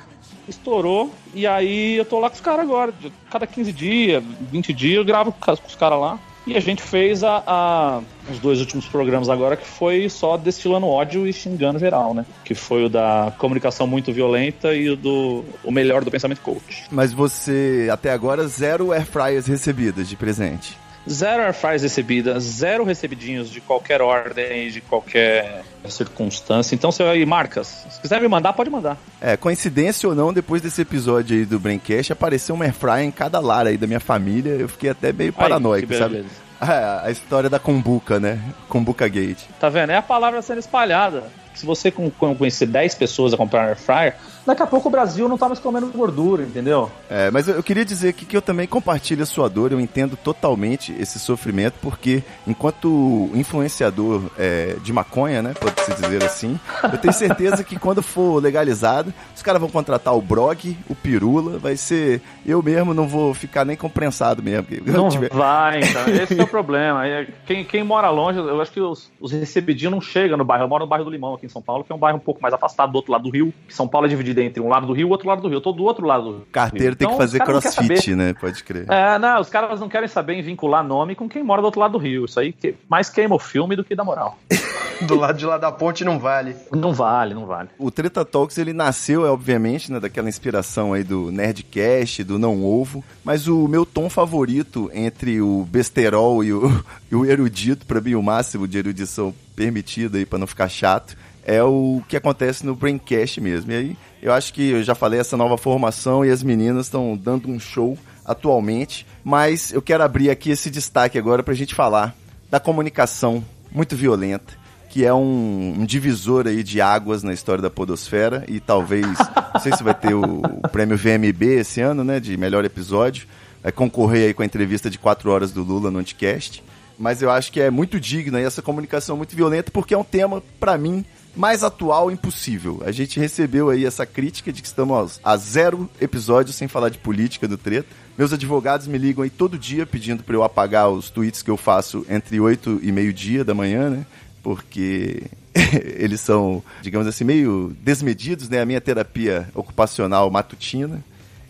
Estourou, 0.48 1.12
e 1.34 1.46
aí 1.46 1.96
eu 1.96 2.04
tô 2.04 2.20
lá 2.20 2.28
com 2.28 2.36
os 2.36 2.40
caras 2.40 2.60
agora. 2.60 2.92
Cada 3.30 3.46
15 3.46 3.72
dias, 3.72 4.22
20 4.52 4.72
dias, 4.72 4.96
eu 4.98 5.04
gravo 5.04 5.32
com 5.32 5.52
os 5.52 5.74
caras 5.74 6.00
lá. 6.00 6.18
E 6.46 6.56
a 6.56 6.60
gente 6.60 6.80
fez 6.80 7.24
a, 7.24 7.42
a, 7.44 8.00
os 8.30 8.38
dois 8.38 8.60
últimos 8.60 8.86
programas 8.86 9.28
agora, 9.28 9.56
que 9.56 9.66
foi 9.66 10.08
só 10.08 10.36
destilando 10.36 10.86
ódio 10.86 11.26
e 11.26 11.32
xingando 11.32 11.76
geral, 11.76 12.14
né? 12.14 12.24
Que 12.44 12.54
foi 12.54 12.84
o 12.84 12.88
da 12.88 13.34
comunicação 13.36 13.84
muito 13.84 14.12
violenta 14.12 14.72
e 14.72 14.88
o 14.88 14.96
do 14.96 15.44
o 15.64 15.72
melhor 15.72 16.04
do 16.04 16.10
pensamento 16.10 16.40
coach. 16.42 16.84
Mas 16.88 17.12
você, 17.12 17.88
até 17.90 18.12
agora, 18.12 18.46
zero 18.46 18.92
airfryers 18.92 19.46
recebidas 19.46 20.08
de 20.08 20.14
presente. 20.14 20.78
Zero 21.08 21.42
airfryers 21.42 21.82
recebidas, 21.82 22.42
zero 22.42 22.84
recebidinhos 22.84 23.48
de 23.48 23.60
qualquer 23.60 24.02
ordem, 24.02 24.70
de 24.70 24.80
qualquer 24.80 25.62
circunstância. 25.88 26.74
Então, 26.74 26.90
se 26.90 27.02
aí, 27.02 27.24
marcas, 27.24 27.86
se 27.88 28.00
quiser 28.00 28.20
me 28.20 28.26
mandar, 28.26 28.52
pode 28.52 28.70
mandar. 28.70 28.96
É, 29.20 29.36
coincidência 29.36 30.08
ou 30.08 30.14
não, 30.14 30.32
depois 30.32 30.60
desse 30.60 30.82
episódio 30.82 31.36
aí 31.36 31.44
do 31.44 31.60
Braincast, 31.60 32.12
apareceu 32.12 32.54
um 32.54 32.62
airfryer 32.62 33.04
em 33.04 33.10
cada 33.12 33.38
lar 33.38 33.66
aí 33.66 33.76
da 33.76 33.86
minha 33.86 34.00
família. 34.00 34.52
Eu 34.52 34.68
fiquei 34.68 34.90
até 34.90 35.12
meio 35.12 35.32
paranoico, 35.32 35.94
sabe? 35.94 36.24
É, 36.60 37.06
a 37.06 37.10
história 37.10 37.50
da 37.50 37.58
Kombuka, 37.58 38.18
né? 38.18 38.40
Kombuka 38.68 39.06
Gate. 39.06 39.42
Tá 39.60 39.68
vendo? 39.68 39.90
É 39.90 39.96
a 39.96 40.02
palavra 40.02 40.40
sendo 40.40 40.58
espalhada. 40.58 41.24
Se 41.54 41.64
você 41.64 41.90
conhecer 41.90 42.66
10 42.66 42.94
pessoas 42.96 43.32
a 43.32 43.36
comprar 43.36 43.66
um 43.66 43.68
air 43.68 43.76
fryer, 43.76 44.14
daqui 44.46 44.62
a 44.62 44.66
pouco 44.66 44.88
o 44.88 44.90
Brasil 44.90 45.28
não 45.28 45.36
tá 45.36 45.48
mais 45.48 45.58
comendo 45.58 45.86
gordura, 45.88 46.44
entendeu? 46.44 46.90
É, 47.10 47.30
mas 47.30 47.48
eu, 47.48 47.62
queria 47.62 47.84
dizer 47.84 48.10
aqui 48.10 48.24
que 48.24 48.36
eu 48.36 48.42
também 48.42 48.66
compartilho 48.66 49.22
a 49.22 49.26
sua 49.26 49.48
dor, 49.48 49.72
eu 49.72 49.80
entendo 49.80 50.16
totalmente 50.16 50.94
esse 50.98 51.18
sofrimento, 51.18 51.74
porque 51.82 52.22
enquanto 52.46 53.30
influenciador 53.34 54.22
é, 54.38 54.76
de 54.82 54.92
maconha, 54.92 55.42
né, 55.42 55.54
pode-se 55.58 55.92
dizer 55.94 56.22
assim, 56.24 56.58
eu 56.84 56.98
tenho 56.98 57.12
certeza 57.12 57.64
que 57.64 57.78
quando 57.78 58.02
for 58.02 58.40
legalizado, 58.42 59.12
os 59.34 59.42
caras 59.42 59.60
vão 59.60 59.68
contratar 59.68 60.16
o 60.16 60.22
Brog, 60.22 60.76
o 60.88 60.94
Pirula, 60.94 61.58
vai 61.58 61.76
ser... 61.76 62.20
Eu 62.44 62.62
mesmo 62.62 62.94
não 62.94 63.08
vou 63.08 63.34
ficar 63.34 63.64
nem 63.64 63.76
comprensado 63.76 64.42
mesmo. 64.42 64.66
Não 64.86 65.08
tiver... 65.08 65.30
vai, 65.30 65.80
então. 65.82 66.06
Esse 66.08 66.38
é 66.38 66.42
o 66.42 66.46
problema. 66.46 67.02
Quem, 67.44 67.64
quem 67.64 67.82
mora 67.82 68.08
longe, 68.10 68.38
eu 68.38 68.60
acho 68.60 68.70
que 68.70 68.80
os, 68.80 69.10
os 69.20 69.32
recebidinhos 69.32 69.92
não 69.92 70.00
chegam 70.00 70.38
no 70.38 70.44
bairro. 70.44 70.64
Eu 70.64 70.68
moro 70.68 70.84
no 70.84 70.88
bairro 70.88 71.04
do 71.04 71.10
Limão 71.10 71.34
aqui 71.34 71.46
em 71.46 71.48
São 71.48 71.60
Paulo, 71.62 71.82
que 71.82 71.92
é 71.92 71.94
um 71.94 71.98
bairro 71.98 72.18
um 72.18 72.20
pouco 72.20 72.40
mais 72.40 72.54
afastado 72.54 72.92
do 72.92 72.96
outro 72.96 73.12
lado 73.12 73.24
do 73.24 73.30
rio. 73.30 73.52
São 73.68 73.88
Paulo 73.88 74.06
é 74.06 74.10
dividido 74.10 74.35
entre 74.42 74.62
um 74.62 74.68
lado 74.68 74.86
do 74.86 74.92
rio 74.92 75.08
e 75.08 75.10
outro 75.10 75.28
lado 75.28 75.42
do 75.42 75.48
rio. 75.48 75.56
Eu 75.56 75.60
tô 75.60 75.72
do 75.72 75.84
outro 75.84 76.06
lado 76.06 76.24
do 76.24 76.30
rio. 76.38 76.46
Carteiro 76.52 76.96
tem 76.96 77.06
então, 77.06 77.16
que 77.16 77.22
fazer 77.22 77.40
crossfit, 77.40 78.14
né? 78.14 78.34
Pode 78.34 78.62
crer. 78.64 78.86
É, 78.90 79.18
não, 79.18 79.40
os 79.40 79.48
caras 79.48 79.80
não 79.80 79.88
querem 79.88 80.08
saber 80.08 80.34
em 80.34 80.42
vincular 80.42 80.84
nome 80.84 81.14
com 81.14 81.28
quem 81.28 81.42
mora 81.42 81.60
do 81.60 81.66
outro 81.66 81.80
lado 81.80 81.92
do 81.92 81.98
rio. 81.98 82.24
Isso 82.24 82.38
aí 82.38 82.52
que 82.52 82.74
mais 82.88 83.08
queima 83.08 83.34
o 83.34 83.38
filme 83.38 83.76
do 83.76 83.84
que 83.84 83.94
da 83.94 84.04
moral. 84.04 84.38
do 85.04 85.16
lado 85.16 85.36
de 85.36 85.44
lá 85.44 85.58
da 85.58 85.70
ponte 85.70 86.04
não 86.04 86.18
vale. 86.18 86.56
Não 86.72 86.92
vale, 86.92 87.34
não 87.34 87.46
vale. 87.46 87.68
O 87.78 87.90
Treta 87.90 88.24
Talks, 88.24 88.56
ele 88.58 88.72
nasceu, 88.72 89.26
é, 89.26 89.30
obviamente, 89.30 89.92
né, 89.92 90.00
daquela 90.00 90.28
inspiração 90.28 90.92
aí 90.92 91.04
do 91.04 91.30
Nerdcast, 91.30 92.24
do 92.24 92.38
Não 92.38 92.64
Ovo, 92.64 93.04
mas 93.24 93.48
o 93.48 93.68
meu 93.68 93.84
tom 93.84 94.08
favorito 94.08 94.90
entre 94.94 95.40
o 95.40 95.66
besterol 95.68 96.42
e 96.42 96.52
o, 96.52 96.84
e 97.10 97.14
o 97.14 97.24
erudito, 97.24 97.84
para 97.86 98.00
mim 98.00 98.14
o 98.14 98.22
máximo 98.22 98.66
de 98.66 98.78
erudição 98.78 99.34
permitido 99.54 100.16
aí 100.16 100.26
para 100.26 100.38
não 100.38 100.46
ficar 100.46 100.68
chato, 100.68 101.16
é 101.46 101.62
o 101.62 102.02
que 102.08 102.16
acontece 102.16 102.66
no 102.66 102.74
Braincast 102.74 103.40
mesmo. 103.40 103.70
E 103.70 103.76
aí, 103.76 103.96
eu 104.20 104.32
acho 104.32 104.52
que 104.52 104.70
eu 104.70 104.82
já 104.82 104.96
falei 104.96 105.20
essa 105.20 105.36
nova 105.36 105.56
formação 105.56 106.24
e 106.24 106.30
as 106.30 106.42
meninas 106.42 106.86
estão 106.86 107.16
dando 107.16 107.48
um 107.48 107.60
show 107.60 107.96
atualmente, 108.24 109.06
mas 109.22 109.72
eu 109.72 109.80
quero 109.80 110.02
abrir 110.02 110.28
aqui 110.28 110.50
esse 110.50 110.68
destaque 110.68 111.16
agora 111.16 111.44
para 111.44 111.54
a 111.54 111.56
gente 111.56 111.72
falar 111.72 112.16
da 112.50 112.58
comunicação 112.58 113.44
muito 113.70 113.94
violenta 113.94 114.66
que 114.88 115.04
é 115.04 115.12
um, 115.12 115.74
um 115.80 115.84
divisor 115.84 116.46
aí 116.46 116.62
de 116.62 116.80
águas 116.80 117.22
na 117.22 117.34
história 117.34 117.60
da 117.60 117.68
podosfera. 117.68 118.46
E 118.48 118.60
talvez, 118.60 119.06
não 119.52 119.60
sei 119.60 119.76
se 119.76 119.82
vai 119.82 119.92
ter 119.92 120.14
o, 120.14 120.40
o 120.40 120.68
prêmio 120.70 120.96
VMB 120.96 121.42
esse 121.58 121.82
ano, 121.82 122.02
né, 122.02 122.18
de 122.18 122.34
melhor 122.38 122.64
episódio, 122.64 123.26
vai 123.62 123.70
concorrer 123.70 124.28
aí 124.28 124.32
com 124.32 124.42
a 124.42 124.46
entrevista 124.46 124.88
de 124.88 124.98
quatro 124.98 125.30
horas 125.30 125.52
do 125.52 125.62
Lula 125.62 125.90
no 125.90 125.98
Anticast, 125.98 126.64
mas 126.98 127.20
eu 127.20 127.30
acho 127.30 127.52
que 127.52 127.60
é 127.60 127.70
muito 127.70 128.00
digna 128.00 128.40
e 128.40 128.44
essa 128.44 128.62
comunicação 128.62 129.18
muito 129.18 129.36
violenta 129.36 129.70
porque 129.70 129.92
é 129.92 129.98
um 129.98 130.04
tema, 130.04 130.42
para 130.58 130.78
mim, 130.78 131.04
mais 131.36 131.62
atual 131.62 132.10
impossível. 132.10 132.82
A 132.84 132.90
gente 132.90 133.20
recebeu 133.20 133.68
aí 133.68 133.84
essa 133.84 134.06
crítica 134.06 134.52
de 134.52 134.62
que 134.62 134.68
estamos 134.68 135.20
a 135.22 135.36
zero 135.36 135.88
episódios 136.00 136.56
sem 136.56 136.66
falar 136.66 136.88
de 136.88 136.98
política 136.98 137.46
do 137.46 137.58
treta. 137.58 137.88
Meus 138.16 138.32
advogados 138.32 138.86
me 138.86 138.96
ligam 138.96 139.22
aí 139.22 139.30
todo 139.30 139.58
dia 139.58 139.84
pedindo 139.84 140.22
para 140.22 140.34
eu 140.34 140.42
apagar 140.42 140.88
os 140.88 141.10
tweets 141.10 141.42
que 141.42 141.50
eu 141.50 141.56
faço 141.56 142.06
entre 142.08 142.40
8 142.40 142.80
e 142.82 142.90
meio-dia 142.90 143.44
da 143.44 143.54
manhã, 143.54 143.90
né? 143.90 144.06
Porque 144.42 145.24
eles 145.98 146.20
são, 146.22 146.62
digamos 146.80 147.06
assim, 147.06 147.24
meio 147.24 147.76
desmedidos, 147.82 148.48
né? 148.48 148.62
A 148.62 148.66
minha 148.66 148.80
terapia 148.80 149.48
ocupacional 149.54 150.30
matutina. 150.30 151.04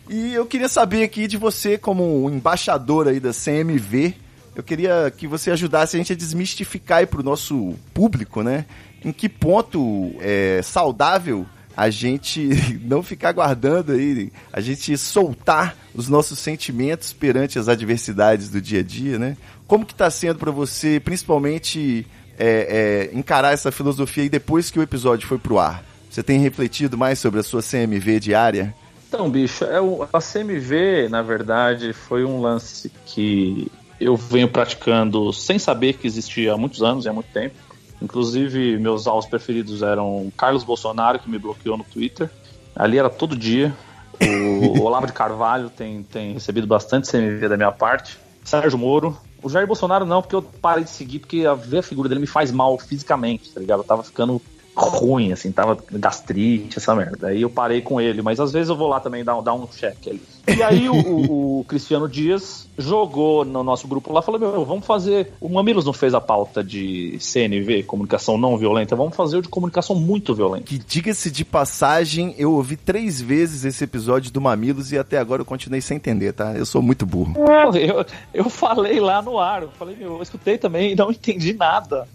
E 0.09 0.35
eu 0.35 0.47
queria 0.47 0.69
saber 0.69 1.05
aqui 1.05 1.27
de 1.27 1.37
você, 1.37 1.79
como 1.79 2.25
um 2.25 2.31
embaixador 2.31 3.09
aí 3.09 3.21
da 3.21 3.31
CMV, 3.33 4.15
eu 4.57 4.63
queria 4.63 5.13
que 5.15 5.27
você 5.27 5.51
ajudasse 5.51 5.97
a 5.97 5.99
gente 5.99 6.13
a 6.13 6.17
desmistificar 6.17 6.99
aí 6.99 7.07
pro 7.07 7.23
nosso 7.23 7.75
público, 7.93 8.43
né? 8.43 8.65
Em 9.07 9.13
que 9.13 9.29
ponto 9.29 10.17
é 10.19 10.61
saudável 10.65 11.47
a 11.77 11.89
gente 11.89 12.51
não 12.83 13.05
ficar 13.05 13.31
guardando 13.31 13.93
aí, 13.93 14.33
a 14.53 14.61
gente 14.61 14.99
soltar 14.99 15.77
os 15.95 16.09
nossos 16.09 16.41
sentimentos 16.41 17.13
perante 17.13 17.57
as 17.57 17.69
adversidades 17.69 18.51
do 18.51 18.61
dia 18.61 18.81
a 18.81 18.83
dia, 18.83 19.17
né? 19.17 19.37
Como 19.69 19.87
que 19.87 19.95
tá 19.95 20.11
sendo 20.11 20.41
para 20.41 20.51
você, 20.51 20.99
principalmente, 20.99 22.05
é, 22.37 23.11
é, 23.13 23.17
encarar 23.17 23.53
essa 23.53 23.71
filosofia 23.71 24.25
aí 24.25 24.29
depois 24.29 24.73
que 24.73 24.79
o 24.81 24.83
episódio 24.83 25.29
foi 25.29 25.39
pro 25.39 25.61
ar? 25.61 25.85
Você 26.11 26.21
tem 26.21 26.41
refletido 26.41 26.99
mais 26.99 27.21
sobre 27.21 27.39
a 27.39 27.45
sua 27.45 27.63
CMV 27.63 28.19
diária? 28.19 28.75
Então, 29.09 29.31
bicho, 29.31 29.65
é 29.65 29.81
o, 29.81 30.03
a 30.13 30.21
CMV, 30.21 31.09
na 31.09 31.23
verdade, 31.23 31.93
foi 31.93 32.25
um 32.25 32.41
lance 32.41 32.91
que 33.05 33.71
eu 34.01 34.17
venho 34.17 34.49
praticando 34.49 35.33
sem 35.33 35.61
saber 35.61 35.93
que 35.93 36.09
existia 36.09 36.55
há 36.55 36.57
muitos 36.57 36.83
anos 36.83 37.05
e 37.05 37.09
há 37.09 37.13
muito 37.13 37.31
tempo. 37.33 37.66
Inclusive, 38.01 38.79
meus 38.79 39.07
alvos 39.07 39.27
preferidos 39.27 39.83
eram 39.83 40.31
Carlos 40.37 40.65
Bolsonaro, 40.65 41.19
que 41.19 41.31
me 41.31 41.39
bloqueou 41.39 41.77
no 41.77 41.85
Twitter. 41.85 42.31
Ali 42.75 42.99
era 42.99 43.09
todo 43.09 43.37
dia. 43.37 43.75
O 44.21 44.83
Olavo 44.85 45.07
de 45.07 45.13
Carvalho 45.13 45.71
tem, 45.71 46.03
tem 46.03 46.35
recebido 46.35 46.67
bastante 46.67 47.11
CMV 47.11 47.49
da 47.49 47.57
minha 47.57 47.73
parte. 47.73 48.19
Sérgio 48.45 48.79
Moro. 48.79 49.17
O 49.43 49.49
Jair 49.49 49.67
Bolsonaro 49.67 50.05
não, 50.05 50.23
porque 50.23 50.35
eu 50.35 50.43
parei 50.43 50.85
de 50.85 50.91
seguir, 50.91 51.21
porque 51.21 51.47
a 51.47 51.55
ver 51.55 51.79
a 51.79 51.83
figura 51.83 52.09
dele 52.09 52.21
me 52.21 52.27
faz 52.27 52.51
mal 52.51 52.79
fisicamente, 52.79 53.53
tá 53.53 53.61
ligado? 53.61 53.81
Eu 53.81 53.85
tava 53.85 54.03
ficando 54.03 54.41
ruim, 54.77 55.33
assim, 55.33 55.51
tava 55.51 55.79
gastrite, 55.91 56.79
essa 56.79 56.95
merda. 56.95 57.29
Aí 57.29 57.41
eu 57.43 57.49
parei 57.49 57.81
com 57.81 57.99
ele, 58.01 58.21
mas 58.21 58.39
às 58.39 58.53
vezes 58.53 58.69
eu 58.69 58.77
vou 58.77 58.89
lá 58.89 59.01
também 59.01 59.25
dar, 59.25 59.41
dar 59.41 59.55
um 59.55 59.67
check 59.67 59.97
ali. 60.07 60.23
E 60.47 60.63
aí 60.63 60.89
o, 60.89 60.95
o, 60.95 61.61
o 61.61 61.65
Cristiano 61.65 62.09
Dias 62.09 62.69
jogou 62.79 63.45
no 63.45 63.65
nosso 63.65 63.89
grupo 63.89 64.13
lá, 64.13 64.21
falou, 64.21 64.39
meu, 64.39 64.65
vamos 64.65 64.87
fazer... 64.87 65.33
O 65.41 65.49
Mamilos 65.49 65.87
não 65.87 65.93
fez 65.93 66.15
a 66.15 66.21
pauta 66.21 66.63
de 66.63 67.17
CNV, 67.19 67.85
comunicação 67.85 68.37
não 68.37 68.57
violenta, 68.57 68.95
vamos 68.95 69.17
fazer 69.17 69.39
o 69.39 69.43
de 69.43 69.49
comunicação 69.49 69.97
muito 69.97 70.35
violenta. 70.35 70.67
Que 70.67 70.79
diga-se 70.79 71.31
de 71.31 71.45
passagem, 71.45 72.35
eu 72.37 72.53
ouvi 72.53 72.77
três 72.77 73.21
vezes 73.21 73.65
esse 73.65 73.83
episódio 73.83 74.31
do 74.31 74.41
Mamilos 74.41 74.93
e 74.93 74.99
até 74.99 75.19
agora 75.19 75.41
eu 75.41 75.47
continuei 75.47 75.81
sem 75.81 75.97
entender, 75.97 76.33
tá? 76.33 76.55
Eu 76.55 76.67
sou 76.67 76.83
muito 76.83 77.07
burro. 77.07 77.35
Eu, 77.75 78.05
eu 78.35 78.51
falei 78.51 79.01
lá 79.01 79.23
no 79.23 79.39
ar, 79.39 79.63
eu 79.63 79.71
falei, 79.71 79.97
meu, 79.97 80.17
eu 80.17 80.23
escutei 80.23 80.59
também 80.59 80.93
e 80.93 80.95
não 80.95 81.11
entendi 81.11 81.55
nada. 81.55 82.07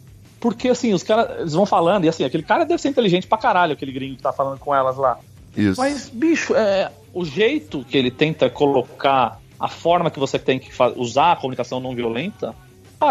Porque, 0.41 0.67
assim, 0.67 0.91
os 0.93 1.03
caras, 1.03 1.39
eles 1.39 1.53
vão 1.53 1.65
falando, 1.65 2.03
e 2.03 2.09
assim, 2.09 2.25
aquele 2.25 2.43
cara 2.43 2.65
deve 2.65 2.81
ser 2.81 2.89
inteligente 2.89 3.27
pra 3.27 3.37
caralho, 3.37 3.71
aquele 3.73 3.91
gringo 3.93 4.17
que 4.17 4.23
tá 4.23 4.33
falando 4.33 4.59
com 4.59 4.75
elas 4.75 4.97
lá. 4.97 5.17
Isso. 5.55 5.79
Mas, 5.79 6.09
bicho, 6.09 6.53
é, 6.55 6.91
o 7.13 7.23
jeito 7.23 7.85
que 7.87 7.95
ele 7.97 8.09
tenta 8.11 8.49
colocar, 8.49 9.39
a 9.59 9.67
forma 9.69 10.09
que 10.11 10.19
você 10.19 10.37
tem 10.39 10.57
que 10.59 10.69
usar 10.97 11.33
a 11.33 11.35
comunicação 11.35 11.79
não 11.79 11.93
violenta, 11.95 12.55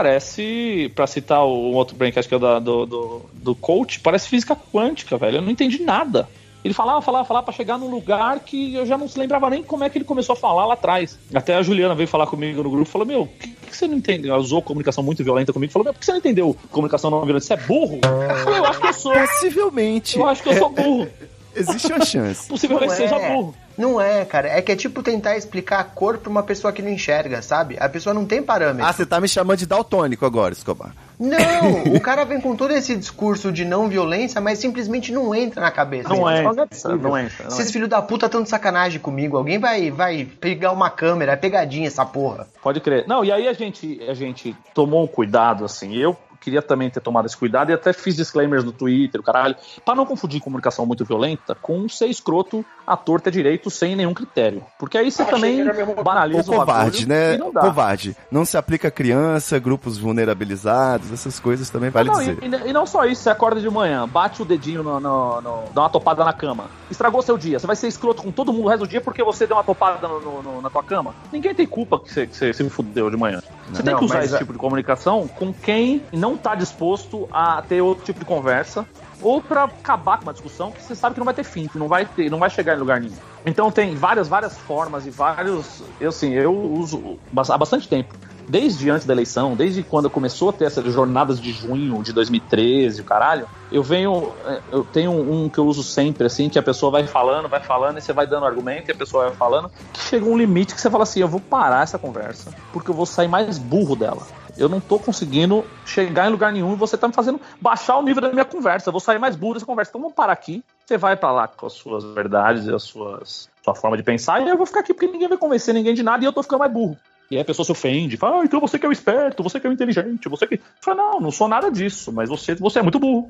parece, 0.00 0.90
pra 0.94 1.06
citar 1.06 1.44
o 1.44 1.72
outro 1.72 1.96
braincast 1.96 2.28
que 2.28 2.34
é 2.34 2.36
o 2.36 2.40
da- 2.40 2.58
do, 2.58 2.86
do, 2.86 3.22
do 3.34 3.54
coach, 3.54 4.00
parece 4.00 4.28
física 4.28 4.56
quântica, 4.72 5.16
velho. 5.16 5.38
Eu 5.38 5.42
não 5.42 5.50
entendi 5.50 5.82
nada. 5.82 6.28
Ele 6.64 6.74
falava, 6.74 7.00
falava, 7.00 7.24
falava 7.24 7.44
pra 7.46 7.54
chegar 7.54 7.78
num 7.78 7.90
lugar 7.90 8.38
que 8.40 8.74
eu 8.74 8.84
já 8.86 8.96
não 8.98 9.08
se 9.08 9.18
lembrava 9.18 9.48
nem 9.50 9.62
como 9.62 9.82
é 9.82 9.88
que 9.90 9.98
ele 9.98 10.04
começou 10.04 10.34
a 10.34 10.36
falar 10.36 10.66
lá 10.66 10.74
atrás. 10.74 11.18
Até 11.34 11.54
a 11.56 11.62
Juliana 11.62 11.94
veio 11.94 12.06
falar 12.08 12.26
comigo 12.26 12.62
no 12.62 12.70
grupo 12.70 12.88
e 12.88 12.92
falou: 12.92 13.06
Meu, 13.06 13.26
que, 13.26 13.48
que 13.70 13.76
você 13.76 13.88
não 13.88 13.96
entendeu? 13.96 14.32
Ela 14.32 14.42
usou 14.42 14.60
comunicação 14.62 15.02
muito 15.02 15.24
violenta 15.24 15.52
comigo. 15.52 15.72
Falou: 15.72 15.84
Meu, 15.84 15.92
por 15.92 16.00
que 16.00 16.06
você 16.06 16.12
não 16.12 16.18
entendeu 16.18 16.56
comunicação 16.70 17.10
não 17.10 17.24
violenta? 17.24 17.44
Você 17.44 17.54
é 17.54 17.56
burro? 17.56 18.00
Eu 18.02 18.36
falei: 18.44 18.58
Eu 18.58 18.66
acho 18.66 18.80
que 18.80 18.86
eu 18.86 18.92
sou. 18.92 19.12
Possivelmente. 19.12 20.18
Eu 20.18 20.26
acho 20.26 20.42
que 20.42 20.48
eu 20.48 20.58
sou 20.58 20.70
burro. 20.70 21.08
Existe 21.54 21.92
uma 21.92 22.04
chance. 22.04 22.46
Possivelmente 22.50 22.90
Não 22.90 22.96
seja 22.96 23.16
é. 23.16 23.34
burro. 23.34 23.54
Não 23.76 24.00
é, 24.00 24.24
cara. 24.26 24.48
É 24.48 24.60
que 24.60 24.70
é 24.72 24.76
tipo 24.76 25.02
tentar 25.02 25.36
explicar 25.38 25.80
a 25.80 25.84
cor 25.84 26.18
pra 26.18 26.28
uma 26.30 26.42
pessoa 26.42 26.70
que 26.72 26.82
não 26.82 26.90
enxerga, 26.90 27.40
sabe? 27.40 27.78
A 27.80 27.88
pessoa 27.88 28.12
não 28.12 28.26
tem 28.26 28.42
parâmetro. 28.42 28.84
Ah, 28.84 28.92
você 28.92 29.06
tá 29.06 29.18
me 29.20 29.26
chamando 29.26 29.58
de 29.58 29.66
daltônico 29.66 30.26
agora, 30.26 30.52
Escobar. 30.52 30.94
Não, 31.18 31.84
o 31.96 32.00
cara 32.00 32.24
vem 32.24 32.40
com 32.40 32.54
todo 32.54 32.72
esse 32.72 32.94
discurso 32.94 33.50
de 33.50 33.64
não 33.64 33.88
violência, 33.88 34.40
mas 34.40 34.58
simplesmente 34.58 35.12
não 35.12 35.34
entra 35.34 35.62
na 35.62 35.70
cabeça. 35.70 36.08
Não 36.10 36.30
entra, 36.30 36.64
é 36.64 36.66
possível. 36.66 36.98
não 36.98 37.16
entra, 37.18 37.44
não 37.44 37.48
Esses 37.48 37.60
entra. 37.60 37.72
filhos 37.72 37.88
da 37.88 38.02
puta 38.02 38.28
tão 38.28 38.42
de 38.42 38.48
sacanagem 38.50 39.00
comigo. 39.00 39.36
Alguém 39.38 39.58
vai, 39.58 39.90
vai 39.90 40.24
pegar 40.24 40.72
uma 40.72 40.90
câmera, 40.90 41.32
é 41.32 41.36
pegadinha 41.36 41.86
essa 41.86 42.04
porra. 42.04 42.46
Pode 42.62 42.80
crer. 42.80 43.06
Não, 43.06 43.24
e 43.24 43.32
aí 43.32 43.48
a 43.48 43.52
gente, 43.54 43.98
a 44.06 44.12
gente 44.14 44.54
tomou 44.74 45.02
um 45.02 45.06
cuidado, 45.06 45.64
assim. 45.64 45.94
Eu 45.96 46.16
queria 46.40 46.62
também 46.62 46.88
ter 46.90 47.00
tomado 47.00 47.26
esse 47.26 47.36
cuidado 47.36 47.70
e 47.70 47.74
até 47.74 47.92
fiz 47.92 48.16
disclaimers 48.16 48.64
no 48.64 48.72
Twitter, 48.72 49.22
caralho, 49.22 49.54
pra 49.84 49.94
não 49.94 50.06
confundir 50.06 50.40
comunicação 50.40 50.86
muito 50.86 51.04
violenta 51.04 51.54
com 51.54 51.88
ser 51.88 52.06
escroto 52.06 52.64
à 52.92 52.96
torta 52.96 53.30
direito 53.30 53.70
sem 53.70 53.94
nenhum 53.94 54.12
critério. 54.12 54.62
Porque 54.78 54.98
aí 54.98 55.10
você 55.10 55.24
também 55.24 55.62
Ou 55.96 56.02
banaliza 56.04 56.50
o 56.50 56.56
covarde, 56.56 57.06
né? 57.08 57.36
não 57.36 57.52
dá. 57.52 57.60
Covarde. 57.60 58.16
Não 58.30 58.44
se 58.44 58.56
aplica 58.56 58.88
a 58.88 58.90
criança, 58.90 59.58
grupos 59.58 59.96
vulnerabilizados, 59.98 61.12
essas 61.12 61.38
coisas 61.38 61.70
também 61.70 61.90
vale 61.90 62.08
Não, 62.10 62.18
dizer. 62.18 62.38
e, 62.42 62.68
e- 62.70 62.72
não 62.72 62.86
só 62.86 63.04
isso, 63.04 63.22
você 63.22 63.30
acorda 63.30 63.60
de 63.60 63.68
manhã, 63.70 64.08
bate 64.08 64.42
o 64.42 64.44
dedinho, 64.44 64.82
no, 64.82 64.98
no- 65.00 65.40
no- 65.40 65.64
dá 65.74 65.82
uma 65.82 65.90
topada 65.90 66.24
na 66.24 66.32
cama. 66.32 66.64
Estragou 66.90 67.22
seu 67.22 67.36
dia. 67.38 67.58
Você 67.58 67.66
vai 67.66 67.76
ser 67.76 67.88
escroto 67.88 68.22
com 68.22 68.30
todo 68.32 68.52
mundo 68.52 68.64
o 68.66 68.68
resto 68.68 68.80
do 68.84 68.88
dia 68.88 69.00
porque 69.00 69.22
você 69.22 69.46
deu 69.46 69.56
uma 69.56 69.64
topada 69.64 70.06
no- 70.08 70.20
no- 70.20 70.42
no- 70.42 70.62
na 70.62 70.70
tua 70.70 70.82
cama. 70.82 71.14
Ninguém 71.32 71.54
tem 71.54 71.66
culpa 71.66 71.98
que 72.00 72.12
você, 72.12 72.26
que 72.26 72.36
você 72.36 72.52
se 72.52 72.68
fudeu 72.70 73.10
de 73.10 73.16
manhã. 73.16 73.40
Você 73.72 73.82
tem 73.82 73.92
Não, 73.92 74.00
que 74.00 74.04
usar 74.06 74.24
esse 74.24 74.34
a- 74.34 74.38
tipo 74.38 74.52
de 74.52 74.58
comunicação 74.58 75.28
com 75.28 75.52
quem 75.52 76.02
não 76.12 76.36
tá 76.36 76.54
disposto 76.54 77.28
a 77.32 77.62
ter 77.62 77.80
outro 77.80 78.04
tipo 78.04 78.18
de 78.18 78.24
conversa. 78.24 78.86
Ou 79.22 79.40
pra 79.40 79.64
acabar 79.64 80.18
com 80.18 80.24
uma 80.24 80.32
discussão 80.32 80.70
que 80.70 80.82
você 80.82 80.94
sabe 80.94 81.14
que 81.14 81.20
não 81.20 81.24
vai 81.24 81.34
ter 81.34 81.44
fim, 81.44 81.66
que 81.66 81.78
não 81.78 81.88
vai, 81.88 82.06
ter, 82.06 82.30
não 82.30 82.38
vai 82.38 82.50
chegar 82.50 82.76
em 82.76 82.78
lugar 82.78 83.00
nenhum. 83.00 83.16
Então 83.44 83.70
tem 83.70 83.94
várias, 83.94 84.28
várias 84.28 84.56
formas 84.58 85.06
e 85.06 85.10
vários. 85.10 85.82
Eu 86.00 86.08
assim, 86.08 86.32
eu 86.32 86.54
uso 86.54 87.18
há 87.36 87.58
bastante 87.58 87.88
tempo 87.88 88.14
desde 88.50 88.90
antes 88.90 89.06
da 89.06 89.14
eleição, 89.14 89.54
desde 89.54 89.82
quando 89.84 90.10
começou 90.10 90.50
a 90.50 90.52
ter 90.52 90.64
essas 90.64 90.92
jornadas 90.92 91.40
de 91.40 91.52
junho 91.52 92.02
de 92.02 92.12
2013, 92.12 93.00
o 93.00 93.04
caralho, 93.04 93.46
eu 93.70 93.80
venho, 93.80 94.32
é, 94.44 94.60
eu 94.72 94.82
tenho 94.82 95.12
um 95.12 95.48
que 95.48 95.58
eu 95.58 95.66
uso 95.66 95.84
sempre, 95.84 96.26
assim, 96.26 96.48
que 96.48 96.58
a 96.58 96.62
pessoa 96.62 96.90
vai 96.90 97.06
falando, 97.06 97.48
vai 97.48 97.60
falando, 97.60 97.98
e 97.98 98.00
você 98.00 98.12
vai 98.12 98.26
dando 98.26 98.44
argumento, 98.44 98.90
e 98.90 98.92
a 98.92 98.96
pessoa 98.96 99.28
vai 99.28 99.36
falando, 99.36 99.70
que 99.92 100.00
chega 100.00 100.24
um 100.26 100.36
limite 100.36 100.74
que 100.74 100.80
você 100.80 100.90
fala 100.90 101.04
assim, 101.04 101.20
eu 101.20 101.28
vou 101.28 101.40
parar 101.40 101.84
essa 101.84 101.96
conversa, 101.96 102.52
porque 102.72 102.90
eu 102.90 102.94
vou 102.94 103.06
sair 103.06 103.28
mais 103.28 103.56
burro 103.56 103.94
dela. 103.94 104.26
Eu 104.56 104.68
não 104.68 104.80
tô 104.80 104.98
conseguindo 104.98 105.64
chegar 105.84 106.26
em 106.26 106.30
lugar 106.30 106.52
nenhum 106.52 106.72
e 106.72 106.76
você 106.76 106.96
tá 106.96 107.08
me 107.08 107.14
fazendo 107.14 107.40
baixar 107.60 107.96
o 107.96 108.02
nível 108.02 108.22
da 108.22 108.32
minha 108.32 108.44
conversa. 108.44 108.88
Eu 108.88 108.92
vou 108.92 109.00
sair 109.00 109.18
mais 109.18 109.36
burro 109.36 109.54
dessa 109.54 109.66
conversa. 109.66 109.90
Então 109.90 110.00
vamos 110.00 110.14
parar 110.14 110.32
aqui. 110.32 110.62
Você 110.84 110.96
vai 110.96 111.16
pra 111.16 111.30
lá 111.30 111.48
com 111.48 111.66
as 111.66 111.72
suas 111.72 112.04
verdades 112.04 112.66
e 112.66 112.74
as 112.74 112.82
suas 112.82 113.48
sua 113.62 113.74
forma 113.74 113.96
de 113.96 114.02
pensar, 114.02 114.40
e 114.40 114.48
eu 114.48 114.56
vou 114.56 114.66
ficar 114.66 114.80
aqui 114.80 114.94
porque 114.94 115.06
ninguém 115.06 115.28
vai 115.28 115.38
convencer 115.38 115.74
ninguém 115.74 115.94
de 115.94 116.02
nada 116.02 116.24
e 116.24 116.26
eu 116.26 116.32
tô 116.32 116.42
ficando 116.42 116.60
mais 116.60 116.72
burro. 116.72 116.96
E 117.30 117.36
aí 117.36 117.42
a 117.42 117.44
pessoa 117.44 117.64
se 117.64 117.70
ofende, 117.70 118.16
fala, 118.16 118.40
ah, 118.40 118.44
então 118.44 118.58
você 118.58 118.76
que 118.76 118.84
é 118.84 118.88
o 118.88 118.92
esperto, 118.92 119.40
você 119.40 119.60
que 119.60 119.66
é 119.66 119.70
o 119.70 119.72
inteligente, 119.72 120.28
você 120.28 120.48
que. 120.48 120.60
Fala, 120.80 120.96
não, 120.96 121.20
não 121.20 121.30
sou 121.30 121.46
nada 121.46 121.70
disso, 121.70 122.12
mas 122.12 122.28
você, 122.28 122.56
você 122.56 122.80
é 122.80 122.82
muito 122.82 122.98
burro. 122.98 123.28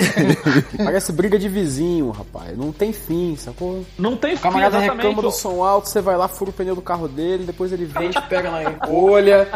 Parece 0.82 1.12
briga 1.12 1.38
de 1.38 1.50
vizinho, 1.50 2.10
rapaz. 2.10 2.56
Não 2.56 2.72
tem 2.72 2.94
fim, 2.94 3.36
sacou? 3.36 3.84
Não 3.98 4.16
tem 4.16 4.34
O 4.34 4.38
camarada 4.38 4.78
fim, 4.78 4.84
exatamente. 4.84 5.06
reclama 5.06 5.22
do 5.28 5.30
som 5.30 5.62
alto, 5.62 5.88
você 5.90 6.00
vai 6.00 6.16
lá, 6.16 6.28
fura 6.28 6.48
o 6.50 6.52
pneu 6.54 6.74
do 6.74 6.80
carro 6.80 7.06
dele, 7.06 7.44
depois 7.44 7.72
ele 7.72 7.84
vem, 7.84 8.08
te 8.10 8.22
pega 8.22 8.50
na 8.50 8.64
encolha. 8.72 9.46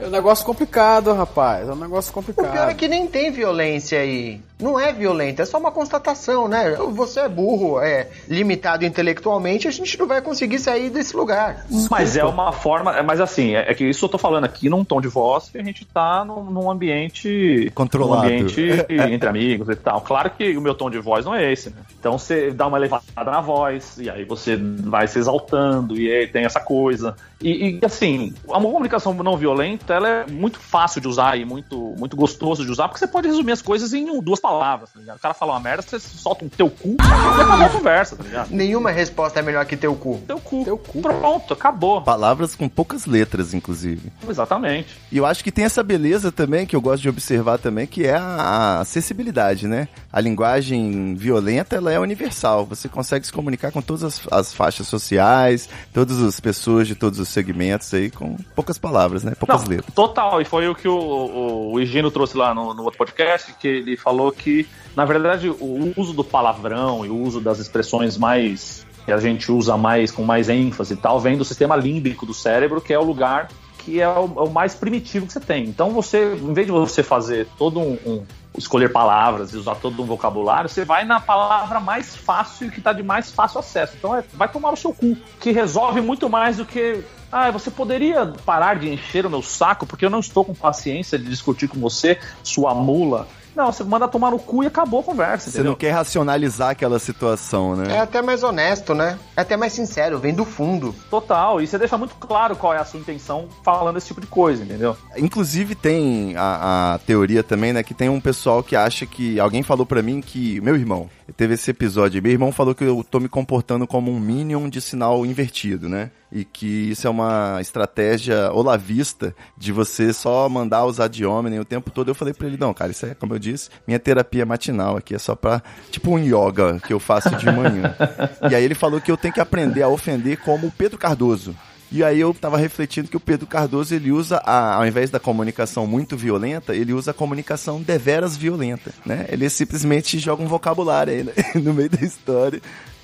É 0.00 0.06
um 0.06 0.10
negócio 0.10 0.46
complicado, 0.46 1.12
rapaz. 1.12 1.68
É 1.68 1.72
um 1.72 1.76
negócio 1.76 2.12
O 2.16 2.22
pior 2.22 2.30
é 2.30 2.34
complicado. 2.34 2.76
que 2.76 2.86
nem 2.86 3.08
tem 3.08 3.32
violência 3.32 3.98
aí. 3.98 4.40
Não 4.58 4.80
é 4.80 4.90
violenta, 4.92 5.42
é 5.42 5.44
só 5.44 5.58
uma 5.58 5.70
constatação, 5.70 6.48
né? 6.48 6.76
Você 6.92 7.20
é 7.20 7.28
burro, 7.28 7.78
é 7.78 8.08
limitado 8.26 8.86
intelectualmente, 8.86 9.68
a 9.68 9.70
gente 9.70 9.98
não 9.98 10.06
vai 10.06 10.22
conseguir 10.22 10.58
sair 10.58 10.88
desse 10.88 11.14
lugar. 11.14 11.66
Mas 11.90 12.16
é 12.16 12.24
uma 12.24 12.52
forma, 12.52 13.02
mas 13.02 13.15
Mas 13.16 13.20
assim, 13.22 13.54
é, 13.54 13.70
é 13.70 13.74
que 13.74 13.82
isso 13.82 14.04
eu 14.04 14.10
tô 14.10 14.18
falando 14.18 14.44
aqui 14.44 14.68
num 14.68 14.84
tom 14.84 15.00
de 15.00 15.08
voz 15.08 15.48
que 15.48 15.56
a 15.56 15.62
gente 15.62 15.86
tá 15.86 16.22
num, 16.22 16.44
num 16.44 16.70
ambiente. 16.70 17.72
Controlado. 17.74 18.28
Num 18.28 18.40
ambiente 18.42 18.68
entre 18.90 19.26
amigos 19.26 19.70
e 19.70 19.74
tal. 19.74 20.02
Claro 20.02 20.28
que 20.28 20.54
o 20.54 20.60
meu 20.60 20.74
tom 20.74 20.90
de 20.90 20.98
voz 20.98 21.24
não 21.24 21.34
é 21.34 21.50
esse, 21.50 21.70
né? 21.70 21.76
Então 21.98 22.18
você 22.18 22.50
dá 22.50 22.66
uma 22.66 22.76
elevada 22.76 23.02
na 23.16 23.40
voz, 23.40 23.96
e 23.98 24.10
aí 24.10 24.24
você 24.24 24.56
vai 24.56 25.08
se 25.08 25.18
exaltando, 25.18 25.98
e 25.98 26.12
aí 26.12 26.26
tem 26.26 26.44
essa 26.44 26.60
coisa. 26.60 27.16
E, 27.40 27.78
e, 27.82 27.84
assim, 27.84 28.32
a 28.48 28.60
comunicação 28.60 29.12
não 29.14 29.36
violenta 29.36 29.92
ela 29.92 30.08
é 30.08 30.26
muito 30.26 30.58
fácil 30.58 31.00
de 31.00 31.08
usar 31.08 31.36
e 31.36 31.44
muito, 31.44 31.94
muito 31.98 32.16
gostoso 32.16 32.64
de 32.64 32.70
usar, 32.70 32.88
porque 32.88 32.98
você 32.98 33.06
pode 33.06 33.28
resumir 33.28 33.52
as 33.52 33.60
coisas 33.60 33.92
em 33.92 34.20
duas 34.20 34.40
palavras, 34.40 34.90
tá 34.90 35.00
ligado? 35.00 35.16
O 35.16 35.20
cara 35.20 35.34
fala 35.34 35.52
uma 35.52 35.60
merda, 35.60 35.82
você 35.82 35.98
solta 35.98 36.44
um 36.44 36.48
teu 36.48 36.70
cu 36.70 36.96
e 36.98 37.42
acabou 37.42 37.66
a 37.66 37.68
conversa, 37.68 38.16
tá 38.16 38.24
ligado? 38.24 38.50
Nenhuma 38.50 38.90
resposta 38.90 39.38
é 39.38 39.42
melhor 39.42 39.66
que 39.66 39.76
teu 39.76 39.94
cu. 39.94 40.20
Teu 40.26 40.40
cu. 40.40 40.64
Teu 40.64 40.78
cu. 40.78 41.02
Pronto, 41.02 41.52
acabou. 41.52 42.00
Palavras 42.00 42.54
com 42.54 42.68
poucas 42.68 43.04
letras, 43.04 43.52
inclusive. 43.52 44.10
Exatamente. 44.26 44.96
E 45.12 45.18
eu 45.18 45.26
acho 45.26 45.44
que 45.44 45.52
tem 45.52 45.64
essa 45.64 45.82
beleza 45.82 46.32
também, 46.32 46.66
que 46.66 46.74
eu 46.74 46.80
gosto 46.80 47.02
de 47.02 47.08
observar 47.08 47.58
também, 47.58 47.86
que 47.86 48.06
é 48.06 48.14
a, 48.14 48.22
a 48.22 48.80
acessibilidade, 48.80 49.68
né? 49.68 49.88
A 50.10 50.20
linguagem 50.20 51.14
violenta, 51.14 51.76
ela 51.76 51.92
é 51.92 52.00
universal. 52.00 52.64
Você 52.64 52.88
consegue 52.88 53.26
se 53.26 53.32
comunicar 53.32 53.70
com 53.72 53.82
todas 53.82 54.04
as, 54.04 54.20
as 54.30 54.54
faixas 54.54 54.86
sociais, 54.86 55.68
todas 55.92 56.22
as 56.22 56.40
pessoas 56.40 56.86
de 56.86 56.94
todos 56.94 57.18
os 57.18 57.25
segmentos 57.28 57.92
aí, 57.92 58.10
com 58.10 58.36
poucas 58.54 58.78
palavras, 58.78 59.22
né? 59.24 59.32
Poucas 59.38 59.62
Não, 59.62 59.70
letras. 59.70 59.94
total, 59.94 60.40
e 60.40 60.44
foi 60.44 60.68
o 60.68 60.74
que 60.74 60.88
o, 60.88 60.96
o, 60.96 61.72
o 61.72 61.80
Higino 61.80 62.10
trouxe 62.10 62.36
lá 62.36 62.54
no, 62.54 62.74
no 62.74 62.82
outro 62.84 62.98
podcast, 62.98 63.54
que 63.54 63.68
ele 63.68 63.96
falou 63.96 64.30
que, 64.32 64.66
na 64.94 65.04
verdade, 65.04 65.48
o 65.48 65.92
uso 65.96 66.12
do 66.12 66.24
palavrão 66.24 67.04
e 67.04 67.08
o 67.08 67.16
uso 67.16 67.40
das 67.40 67.58
expressões 67.58 68.16
mais 68.16 68.86
que 69.04 69.12
a 69.12 69.18
gente 69.18 69.52
usa 69.52 69.76
mais 69.76 70.10
com 70.10 70.24
mais 70.24 70.48
ênfase 70.48 70.94
e 70.94 70.96
tal, 70.96 71.20
vem 71.20 71.36
do 71.38 71.44
sistema 71.44 71.76
límbico 71.76 72.26
do 72.26 72.34
cérebro, 72.34 72.80
que 72.80 72.92
é 72.92 72.98
o 72.98 73.04
lugar 73.04 73.48
que 73.86 74.00
é 74.00 74.08
o, 74.08 74.24
é 74.24 74.42
o 74.42 74.50
mais 74.50 74.74
primitivo 74.74 75.28
que 75.28 75.32
você 75.32 75.38
tem. 75.38 75.64
Então 75.64 75.90
você, 75.90 76.34
em 76.34 76.52
vez 76.52 76.66
de 76.66 76.72
você 76.72 77.04
fazer 77.04 77.46
todo 77.56 77.78
um, 77.78 77.96
um 78.04 78.26
escolher 78.56 78.90
palavras 78.90 79.52
e 79.52 79.56
usar 79.56 79.76
todo 79.76 80.02
um 80.02 80.06
vocabulário, 80.06 80.68
você 80.68 80.84
vai 80.84 81.04
na 81.04 81.20
palavra 81.20 81.80
mais 81.80 82.14
fácil 82.14 82.68
e 82.68 82.70
que 82.70 82.78
está 82.78 82.92
de 82.92 83.02
mais 83.02 83.30
fácil 83.30 83.60
acesso. 83.60 83.94
Então 83.96 84.14
é, 84.14 84.24
vai 84.34 84.48
tomar 84.48 84.72
o 84.72 84.76
seu 84.76 84.92
cu, 84.92 85.16
que 85.40 85.50
resolve 85.50 86.00
muito 86.00 86.28
mais 86.28 86.56
do 86.56 86.64
que 86.64 87.04
ah, 87.30 87.50
você 87.50 87.70
poderia 87.70 88.26
parar 88.44 88.78
de 88.78 88.88
encher 88.88 89.26
o 89.26 89.30
meu 89.30 89.42
saco 89.42 89.86
porque 89.86 90.04
eu 90.04 90.10
não 90.10 90.20
estou 90.20 90.44
com 90.44 90.54
paciência 90.54 91.18
de 91.18 91.26
discutir 91.26 91.68
com 91.68 91.78
você, 91.78 92.18
sua 92.42 92.74
mula. 92.74 93.26
Não, 93.56 93.72
você 93.72 93.82
manda 93.82 94.06
tomar 94.06 94.30
no 94.30 94.38
cu 94.38 94.62
e 94.62 94.66
acabou 94.66 95.00
a 95.00 95.02
conversa, 95.02 95.44
Você 95.50 95.56
entendeu? 95.58 95.70
não 95.72 95.78
quer 95.78 95.90
racionalizar 95.90 96.70
aquela 96.70 96.98
situação, 96.98 97.72
É 97.84 97.88
né? 97.88 98.00
até 98.00 98.20
mais 98.20 98.42
honesto, 98.42 98.94
né? 98.94 99.18
É 99.34 99.40
até 99.40 99.56
mais 99.56 99.72
sincero, 99.72 100.18
vem 100.18 100.34
do 100.34 100.44
fundo. 100.44 100.94
Total, 101.10 101.60
e 101.62 101.66
você 101.66 101.78
deixa 101.78 101.96
muito 101.96 102.14
claro 102.16 102.54
qual 102.54 102.74
é 102.74 102.78
a 102.78 102.84
sua 102.84 103.00
intenção 103.00 103.48
falando 103.64 103.96
esse 103.96 104.08
tipo 104.08 104.20
de 104.20 104.26
coisa, 104.26 104.62
entendeu? 104.62 104.94
Inclusive 105.16 105.74
tem 105.74 106.34
a, 106.36 106.94
a 106.94 106.98
teoria 106.98 107.42
também, 107.42 107.72
né, 107.72 107.82
que 107.82 107.94
tem 107.94 108.08
um 108.10 108.20
pessoal 108.20 108.62
que 108.62 108.76
acha 108.76 109.06
que 109.06 109.40
alguém 109.40 109.62
falou 109.62 109.86
pra 109.86 110.02
mim 110.02 110.20
que 110.20 110.60
meu 110.60 110.76
irmão 110.76 111.08
teve 111.32 111.54
esse 111.54 111.70
episódio, 111.70 112.22
meu 112.22 112.32
irmão 112.32 112.52
falou 112.52 112.74
que 112.74 112.84
eu 112.84 113.04
tô 113.08 113.18
me 113.18 113.28
comportando 113.28 113.86
como 113.86 114.10
um 114.10 114.20
minion 114.20 114.68
de 114.68 114.80
sinal 114.80 115.24
invertido, 115.26 115.88
né? 115.88 116.10
E 116.30 116.44
que 116.44 116.66
isso 116.66 117.06
é 117.06 117.10
uma 117.10 117.58
estratégia 117.60 118.52
olavista 118.52 119.34
de 119.56 119.72
você 119.72 120.12
só 120.12 120.48
mandar 120.48 120.84
os 120.84 121.00
ad 121.00 121.24
hominem 121.24 121.60
o 121.60 121.64
tempo 121.64 121.90
todo. 121.90 122.10
Eu 122.10 122.14
falei 122.14 122.34
pra 122.34 122.46
ele, 122.46 122.56
não, 122.56 122.74
cara, 122.74 122.90
isso 122.90 123.06
é, 123.06 123.14
como 123.14 123.34
eu 123.34 123.38
disse, 123.38 123.70
minha 123.86 123.98
terapia 123.98 124.44
matinal 124.44 124.96
aqui 124.96 125.14
é 125.14 125.18
só 125.18 125.34
pra, 125.34 125.62
tipo 125.90 126.10
um 126.10 126.18
yoga 126.18 126.80
que 126.80 126.92
eu 126.92 127.00
faço 127.00 127.34
de 127.36 127.46
manhã. 127.46 127.94
e 128.50 128.54
aí 128.54 128.64
ele 128.64 128.74
falou 128.74 129.00
que 129.00 129.10
eu 129.10 129.16
tenho 129.16 129.34
que 129.34 129.40
aprender 129.40 129.82
a 129.82 129.88
ofender 129.88 130.38
como 130.38 130.66
o 130.66 130.72
Pedro 130.72 130.98
Cardoso. 130.98 131.54
E 131.90 132.02
aí 132.02 132.18
eu 132.20 132.34
tava 132.34 132.56
refletindo 132.58 133.08
que 133.08 133.16
o 133.16 133.20
Pedro 133.20 133.46
Cardoso, 133.46 133.94
ele 133.94 134.10
usa, 134.10 134.38
a, 134.44 134.74
ao 134.74 134.86
invés 134.86 135.08
da 135.08 135.20
comunicação 135.20 135.86
muito 135.86 136.16
violenta, 136.16 136.74
ele 136.74 136.92
usa 136.92 137.12
a 137.12 137.14
comunicação 137.14 137.80
deveras 137.80 138.36
violenta, 138.36 138.92
né? 139.04 139.26
Ele 139.28 139.48
simplesmente 139.48 140.18
joga 140.18 140.42
um 140.42 140.48
vocabulário 140.48 141.12
aí 141.12 141.22
né? 141.22 141.32
no 141.54 141.72
meio 141.72 141.88
da 141.88 142.04
história, 142.04 142.60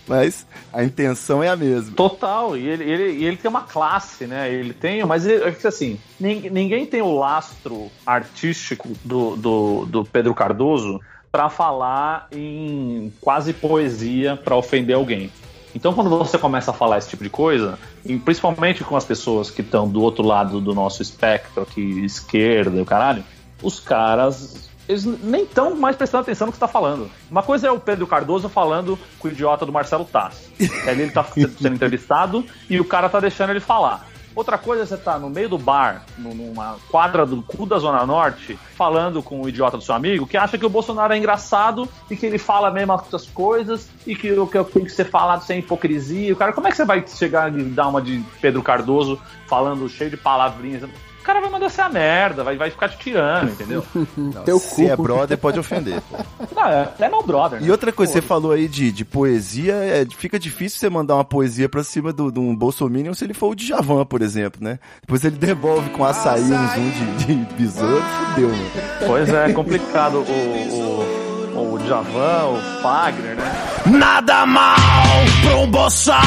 mas 0.07 0.45
a 0.73 0.83
intenção 0.83 1.43
é 1.43 1.49
a 1.49 1.55
mesma. 1.57 1.95
Total, 1.95 2.57
e 2.57 2.67
ele, 2.69 2.83
ele, 2.83 3.25
ele 3.25 3.37
tem 3.37 3.49
uma 3.49 3.63
classe, 3.63 4.27
né? 4.27 4.53
Ele 4.53 4.73
tem, 4.75 5.05
mas 5.05 5.27
ele, 5.27 5.45
assim, 5.65 5.97
nin- 6.19 6.51
ninguém 6.51 6.85
tem 6.85 7.01
o 7.01 7.17
lastro 7.17 7.89
artístico 8.05 8.89
do, 9.05 9.37
do, 9.37 9.87
do 9.87 10.05
Pedro 10.05 10.35
Cardoso 10.35 11.01
para 11.31 11.49
falar 11.49 12.27
em 12.33 13.13
quase 13.21 13.53
poesia 13.53 14.37
para 14.37 14.57
ofender 14.57 14.97
alguém. 14.97 15.31
Então, 15.75 15.95
quando 15.95 16.11
você 16.11 16.39
começa 16.39 16.71
a 16.71 16.75
falar 16.75 16.99
esse 16.99 17.09
tipo 17.09 17.25
de 17.25 17.31
coisa, 17.31 17.79
principalmente 18.25 18.85
com 18.85 18.97
as 18.97 19.05
pessoas 19.05 19.51
que 19.51 19.63
estão 19.63 19.89
do 19.89 20.03
outro 20.03 20.25
lado 20.25 20.61
do 20.61 20.75
nosso 20.75 21.03
espectro 21.03 21.63
aqui, 21.63 22.05
esquerda 22.05 22.79
e 22.79 22.83
o 22.83 22.85
caralho, 22.85 23.25
os 23.63 23.81
caras. 23.81 24.71
Eles 24.89 25.05
nem 25.05 25.45
estão 25.45 25.77
mais 25.77 25.97
prestando 25.97 26.23
atenção 26.23 26.47
no 26.47 26.53
que 26.53 26.59
você 26.59 26.61
tá 26.61 26.69
falando. 26.69 27.09
Uma 27.31 27.43
coisa 27.43 27.69
é 27.69 27.71
o 27.71 27.79
Pedro 27.79 28.07
Cardoso 28.07 28.49
falando 28.49 28.99
com 29.19 29.29
o 29.29 29.31
idiota 29.31 29.65
do 29.65 29.73
Marcelo 29.73 30.05
Tassi. 30.05 30.51
Ali 30.87 31.03
ele 31.03 31.13
tá 31.13 31.25
sendo 31.25 31.75
entrevistado 31.75 32.45
e 32.69 32.81
o 32.81 32.85
cara 32.85 33.09
tá 33.09 33.21
deixando 33.21 33.51
ele 33.51 33.61
falar. 33.61 34.12
Outra 34.35 34.57
coisa 34.57 34.83
é 34.83 34.87
você 34.87 34.97
tá 34.97 35.19
no 35.19 35.29
meio 35.29 35.49
do 35.49 35.59
bar, 35.59 36.05
nu- 36.17 36.35
numa 36.35 36.77
quadra 36.91 37.27
do 37.27 37.43
cu 37.43 37.67
da 37.67 37.79
Zona 37.79 38.07
Norte, 38.07 38.59
falando 38.77 39.23
com 39.23 39.43
o 39.43 39.49
idiota 39.49 39.77
do 39.77 39.83
seu 39.83 39.95
amigo, 39.95 40.27
que 40.27 40.37
acha 40.37 40.57
que 40.57 40.65
o 40.65 40.71
Bolsonaro 40.71 41.13
é 41.13 41.19
engraçado 41.19 41.89
e 42.11 42.17
que 42.17 42.25
ele 42.25 42.39
fala 42.39 42.71
mesmo 42.71 42.93
as 42.93 43.27
coisas 43.27 43.89
e 44.07 44.17
que 44.17 44.33
o 44.33 44.47
que 44.47 44.63
tem 44.65 44.85
que 44.85 44.91
ser 44.91 45.05
falado 45.05 45.43
sem 45.43 45.59
hipocrisia. 45.59 46.33
O 46.33 46.37
cara, 46.37 46.53
como 46.53 46.67
é 46.67 46.71
que 46.71 46.77
você 46.77 46.85
vai 46.85 47.05
chegar 47.07 47.53
e 47.57 47.63
dar 47.65 47.89
uma 47.89 48.01
de 48.01 48.23
Pedro 48.41 48.63
Cardoso 48.63 49.21
falando 49.47 49.89
cheio 49.89 50.11
de 50.11 50.17
palavrinhas? 50.17 50.83
O 51.23 51.25
cara 51.25 51.41
vai 51.41 51.51
mandar 51.51 51.69
ser 51.71 51.83
a 51.83 51.89
merda, 51.89 52.43
vai, 52.43 52.57
vai 52.57 52.69
ficar 52.69 52.89
te 52.89 52.99
tirando, 52.99 53.51
entendeu? 53.53 53.85
Teu 54.45 54.59
Se 54.59 54.87
é 54.87 54.97
brother, 54.97 55.39
pode 55.39 55.59
ofender. 55.59 56.01
pô. 56.11 56.17
Não, 56.55 56.67
é, 56.69 56.89
é 56.99 57.09
meu 57.09 57.23
brother. 57.23 57.61
né? 57.61 57.67
E 57.67 57.71
outra 57.71 57.93
coisa, 57.93 58.13
você 58.13 58.21
falou 58.21 58.51
aí 58.53 58.67
de, 58.67 58.91
de 58.91 59.05
poesia, 59.05 59.73
é, 59.75 60.05
fica 60.17 60.39
difícil 60.39 60.79
você 60.81 60.91
mandar 60.91 61.15
uma 61.15 61.25
poesia 61.25 61.69
pra 61.69 61.85
cima 61.85 62.13
do- 62.13 62.31
de 62.33 62.41
um 62.41 62.55
Bolsominion 62.55 63.15
se 63.15 63.25
ele 63.25 63.35
for 63.35 63.51
o 63.53 63.55
Djavan, 63.55 64.05
por 64.05 64.21
exemplo, 64.21 64.63
né? 64.63 64.79
Depois 65.01 65.25
ele 65.25 65.37
devolve 65.37 65.91
com 65.91 66.05
açaí 66.05 66.43
um 66.43 66.69
zoom 66.69 66.91
de, 67.19 67.27
de 67.27 67.55
besouro, 67.55 68.03
fudeu, 68.03 68.49
mano. 68.49 68.71
Pois 69.07 69.29
é, 69.29 69.51
é 69.51 69.53
complicado 69.53 70.19
o, 70.19 71.57
o, 71.57 71.75
o 71.75 71.79
Djavan, 71.79 72.47
o 72.49 72.83
Fagner, 72.83 73.37
né? 73.37 73.72
Nada 73.87 74.47
mal 74.47 75.25
pra 75.43 75.57
um 75.57 75.71
boçal, 75.71 76.23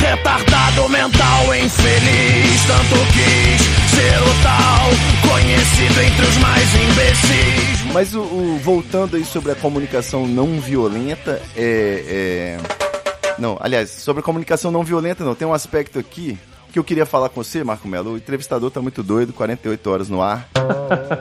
retardado 0.00 0.88
mental, 0.88 1.54
infeliz. 1.54 2.66
Tanto 2.66 2.96
quis 3.12 3.60
ser 3.90 4.18
o 4.22 4.42
tal, 4.42 5.30
conhecido 5.30 6.00
entre 6.02 6.26
os 6.26 6.36
mais 6.38 6.74
imbecis. 6.74 7.92
Mas 7.92 8.14
o, 8.14 8.20
o- 8.22 8.58
voltando 8.62 9.16
aí 9.16 9.24
sobre 9.24 9.52
a 9.52 9.54
comunicação 9.54 10.26
não 10.26 10.60
violenta, 10.60 11.40
é, 11.56 12.58
é- 12.58 12.58
Não, 13.38 13.56
aliás, 13.60 13.90
sobre 13.90 14.20
a 14.20 14.24
comunicação 14.24 14.70
não 14.70 14.82
violenta 14.82 15.24
não, 15.24 15.34
tem 15.34 15.46
um 15.46 15.54
aspecto 15.54 15.98
aqui 15.98 16.36
que 16.72 16.78
eu 16.78 16.84
queria 16.84 17.06
falar 17.06 17.28
com 17.30 17.42
você, 17.42 17.64
Marco 17.64 17.88
Melo. 17.88 18.12
O 18.12 18.16
entrevistador 18.16 18.70
tá 18.70 18.80
muito 18.82 19.02
doido, 19.02 19.32
48 19.32 19.90
horas 19.90 20.08
no 20.08 20.20
ar. 20.22 20.48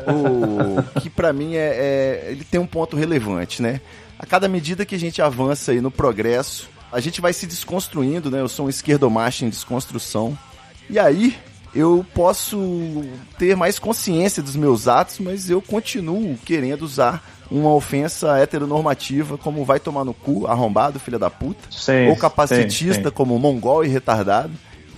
o 0.07 0.99
que 0.99 1.09
pra 1.09 1.31
mim 1.31 1.55
é, 1.55 1.59
é- 1.59 2.27
Ele 2.31 2.43
tem 2.43 2.59
um 2.59 2.67
ponto 2.67 2.95
relevante, 2.97 3.61
né? 3.61 3.79
A 4.19 4.25
cada 4.25 4.49
medida 4.49 4.85
que 4.85 4.93
a 4.93 4.99
gente 4.99 5.21
avança 5.21 5.71
aí 5.71 5.79
no 5.79 5.89
progresso, 5.89 6.69
a 6.91 6.99
gente 6.99 7.21
vai 7.21 7.31
se 7.31 7.47
desconstruindo, 7.47 8.29
né? 8.29 8.41
Eu 8.41 8.49
sou 8.49 8.65
um 8.65 8.69
esquerdomacho 8.69 9.45
em 9.45 9.49
desconstrução. 9.49 10.37
E 10.89 10.99
aí, 10.99 11.37
eu 11.73 12.05
posso 12.13 13.03
ter 13.37 13.55
mais 13.55 13.79
consciência 13.79 14.43
dos 14.43 14.57
meus 14.57 14.89
atos, 14.89 15.19
mas 15.19 15.49
eu 15.49 15.61
continuo 15.61 16.37
querendo 16.43 16.81
usar 16.81 17.23
uma 17.49 17.73
ofensa 17.73 18.37
heteronormativa 18.37 19.37
como 19.37 19.63
vai 19.63 19.79
tomar 19.79 20.03
no 20.03 20.13
cu, 20.13 20.45
arrombado, 20.47 20.99
filha 20.99 21.17
da 21.17 21.29
puta, 21.29 21.67
Sim, 21.71 22.09
ou 22.09 22.15
capacitista 22.15 23.03
sim, 23.03 23.09
sim. 23.09 23.11
como 23.11 23.39
mongol 23.39 23.85
e 23.85 23.87
retardado, 23.87 24.51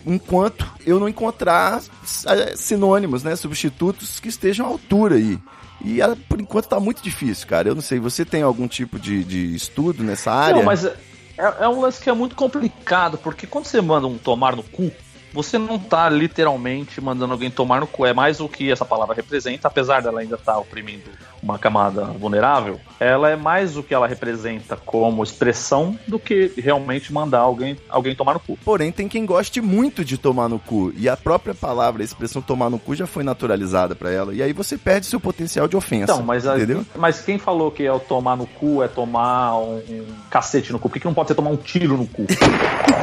enquanto 0.05 0.65
eu 0.85 0.99
não 0.99 1.07
encontrar 1.07 1.81
eh, 2.25 2.53
sinônimos, 2.55 3.23
né, 3.23 3.35
substitutos 3.35 4.19
que 4.19 4.27
estejam 4.27 4.65
à 4.65 4.69
altura 4.69 5.15
aí. 5.15 5.39
E 5.83 6.01
ah, 6.01 6.15
por 6.27 6.39
enquanto 6.39 6.67
tá 6.67 6.79
muito 6.79 7.01
difícil, 7.01 7.47
cara. 7.47 7.69
Eu 7.69 7.75
não 7.75 7.81
sei, 7.81 7.99
você 7.99 8.23
tem 8.23 8.41
algum 8.41 8.67
tipo 8.67 8.99
de, 8.99 9.23
de 9.23 9.55
estudo 9.55 10.03
nessa 10.03 10.31
área? 10.31 10.57
Não, 10.57 10.63
mas 10.63 10.85
é, 10.85 10.93
é 11.37 11.67
um 11.67 11.81
lance 11.81 12.01
que 12.01 12.09
é 12.09 12.13
muito 12.13 12.35
complicado, 12.35 13.17
porque 13.17 13.47
quando 13.47 13.65
você 13.65 13.81
manda 13.81 14.07
um 14.07 14.17
tomar 14.17 14.55
no 14.55 14.63
cu, 14.63 14.91
você 15.33 15.57
não 15.57 15.79
tá 15.79 16.09
literalmente 16.09 16.99
mandando 17.01 17.33
alguém 17.33 17.49
tomar 17.49 17.79
no 17.79 17.87
cu. 17.87 18.05
É 18.05 18.13
mais 18.13 18.39
o 18.39 18.47
que 18.47 18.71
essa 18.71 18.85
palavra 18.85 19.15
representa, 19.15 19.67
apesar 19.67 20.01
dela 20.01 20.21
ainda 20.21 20.35
estar 20.35 20.57
oprimindo 20.57 21.09
uma 21.41 21.57
camada 21.57 22.05
vulnerável, 22.05 22.79
ela 22.99 23.29
é 23.29 23.35
mais 23.35 23.75
o 23.77 23.83
que 23.83 23.93
ela 23.93 24.07
representa 24.07 24.75
como 24.75 25.23
expressão 25.23 25.97
do 26.07 26.19
que 26.19 26.51
realmente 26.57 27.11
mandar 27.11 27.39
alguém, 27.39 27.77
alguém 27.89 28.15
tomar 28.15 28.33
no 28.33 28.39
cu. 28.39 28.57
Porém, 28.63 28.91
tem 28.91 29.07
quem 29.07 29.25
goste 29.25 29.59
muito 29.61 30.05
de 30.05 30.17
tomar 30.17 30.47
no 30.47 30.59
cu. 30.59 30.93
E 30.95 31.09
a 31.09 31.17
própria 31.17 31.53
palavra, 31.55 32.01
a 32.03 32.05
expressão 32.05 32.41
tomar 32.41 32.69
no 32.69 32.77
cu 32.79 32.93
já 32.95 33.07
foi 33.07 33.23
naturalizada 33.23 33.95
pra 33.95 34.11
ela. 34.11 34.33
E 34.33 34.41
aí 34.43 34.53
você 34.53 34.77
perde 34.77 35.05
seu 35.07 35.19
potencial 35.19 35.67
de 35.67 35.75
ofensa. 35.75 36.13
Então, 36.13 36.23
mas, 36.23 36.45
a- 36.47 36.55
entendeu? 36.57 36.85
mas 36.95 37.21
quem 37.21 37.37
falou 37.39 37.71
que 37.71 37.83
é 37.83 37.91
o 37.91 37.99
tomar 37.99 38.35
no 38.35 38.45
cu 38.45 38.83
é 38.83 38.87
tomar 38.87 39.57
um, 39.57 39.77
um 39.77 40.05
cacete 40.29 40.71
no 40.71 40.77
cu? 40.79 40.89
Por 40.89 40.93
que, 40.93 40.99
que 40.99 41.05
não 41.07 41.13
pode 41.13 41.29
ser 41.29 41.35
tomar 41.35 41.49
um 41.49 41.57
tiro 41.57 41.97
no 41.97 42.05
cu? 42.07 42.25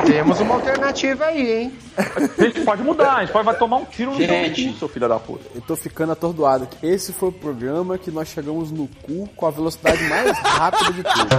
Temos 0.06 0.40
uma 0.40 0.54
alternativa 0.54 1.24
aí, 1.26 1.62
hein? 1.62 1.72
A 1.96 2.42
gente 2.44 2.60
pode 2.62 2.82
mudar, 2.82 3.16
a 3.16 3.20
gente 3.20 3.32
pode 3.32 3.44
vai 3.44 3.56
tomar 3.56 3.76
um 3.78 3.84
tiro 3.84 4.12
no 4.12 4.16
Gente. 4.18 4.68
cu, 4.72 4.78
seu 4.78 4.88
filho 4.88 5.08
da 5.08 5.18
puta. 5.18 5.44
Eu 5.54 5.60
tô 5.60 5.74
ficando 5.76 6.12
atordoado 6.12 6.64
aqui. 6.64 6.76
Esse 6.86 7.12
foi 7.12 7.28
o 7.30 7.32
programa 7.32 7.98
que 7.98 8.10
nós 8.10 8.27
chegamos 8.28 8.70
no 8.70 8.88
cu 9.02 9.28
com 9.36 9.46
a 9.46 9.50
velocidade 9.50 10.02
mais 10.04 10.38
rápida 10.38 10.92
de 10.92 11.02
tudo. 11.02 11.36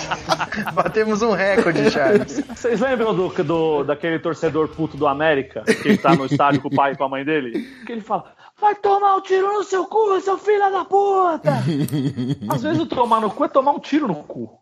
Batemos 0.74 1.22
um 1.22 1.32
recorde, 1.32 1.90
Charles. 1.90 2.42
Vocês 2.54 2.80
lembram 2.80 3.14
do, 3.14 3.28
do, 3.44 3.84
daquele 3.84 4.18
torcedor 4.18 4.68
puto 4.68 4.96
do 4.96 5.06
América, 5.06 5.62
que 5.62 5.88
ele 5.88 5.98
tá 5.98 6.14
no 6.14 6.26
estádio 6.26 6.60
com 6.62 6.68
o 6.68 6.74
pai 6.74 6.92
e 6.92 6.96
com 6.96 7.04
a 7.04 7.08
mãe 7.08 7.24
dele? 7.24 7.62
Que 7.84 7.92
ele 7.92 8.00
fala, 8.00 8.32
vai 8.60 8.74
tomar 8.74 9.16
um 9.16 9.20
tiro 9.20 9.52
no 9.52 9.64
seu 9.64 9.84
cu, 9.84 10.20
seu 10.20 10.38
filho 10.38 10.70
da 10.70 10.84
puta! 10.84 11.52
Às 12.48 12.62
vezes 12.62 12.80
o 12.80 12.86
tomar 12.86 13.20
no 13.20 13.30
cu 13.30 13.44
é 13.44 13.48
tomar 13.48 13.72
um 13.72 13.78
tiro 13.78 14.06
no 14.06 14.16
cu. 14.16 14.60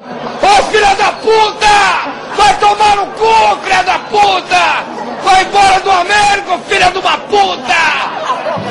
Ô 0.00 0.62
filha 0.70 0.94
da 0.94 1.12
puta! 1.12 2.12
Vai 2.36 2.58
tomar 2.58 2.96
no 2.96 3.06
cu, 3.12 3.62
filha 3.62 3.82
da 3.82 3.98
puta! 4.00 4.92
Vai 5.22 5.44
embora 5.44 5.80
do 5.80 5.90
América, 5.90 6.58
filha 6.58 6.90
de 6.90 6.98
uma 6.98 7.18
puta! 7.18 8.22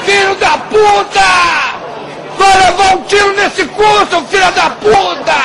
Filho 0.03 0.35
da 0.35 0.57
puta! 0.57 1.70
Vai 2.37 2.57
levar 2.57 2.97
um 2.97 3.03
tiro 3.03 3.35
nesse 3.35 3.65
cu, 3.67 3.83
seu 4.09 4.23
filho 4.25 4.51
da 4.53 4.69
puta! 4.71 5.41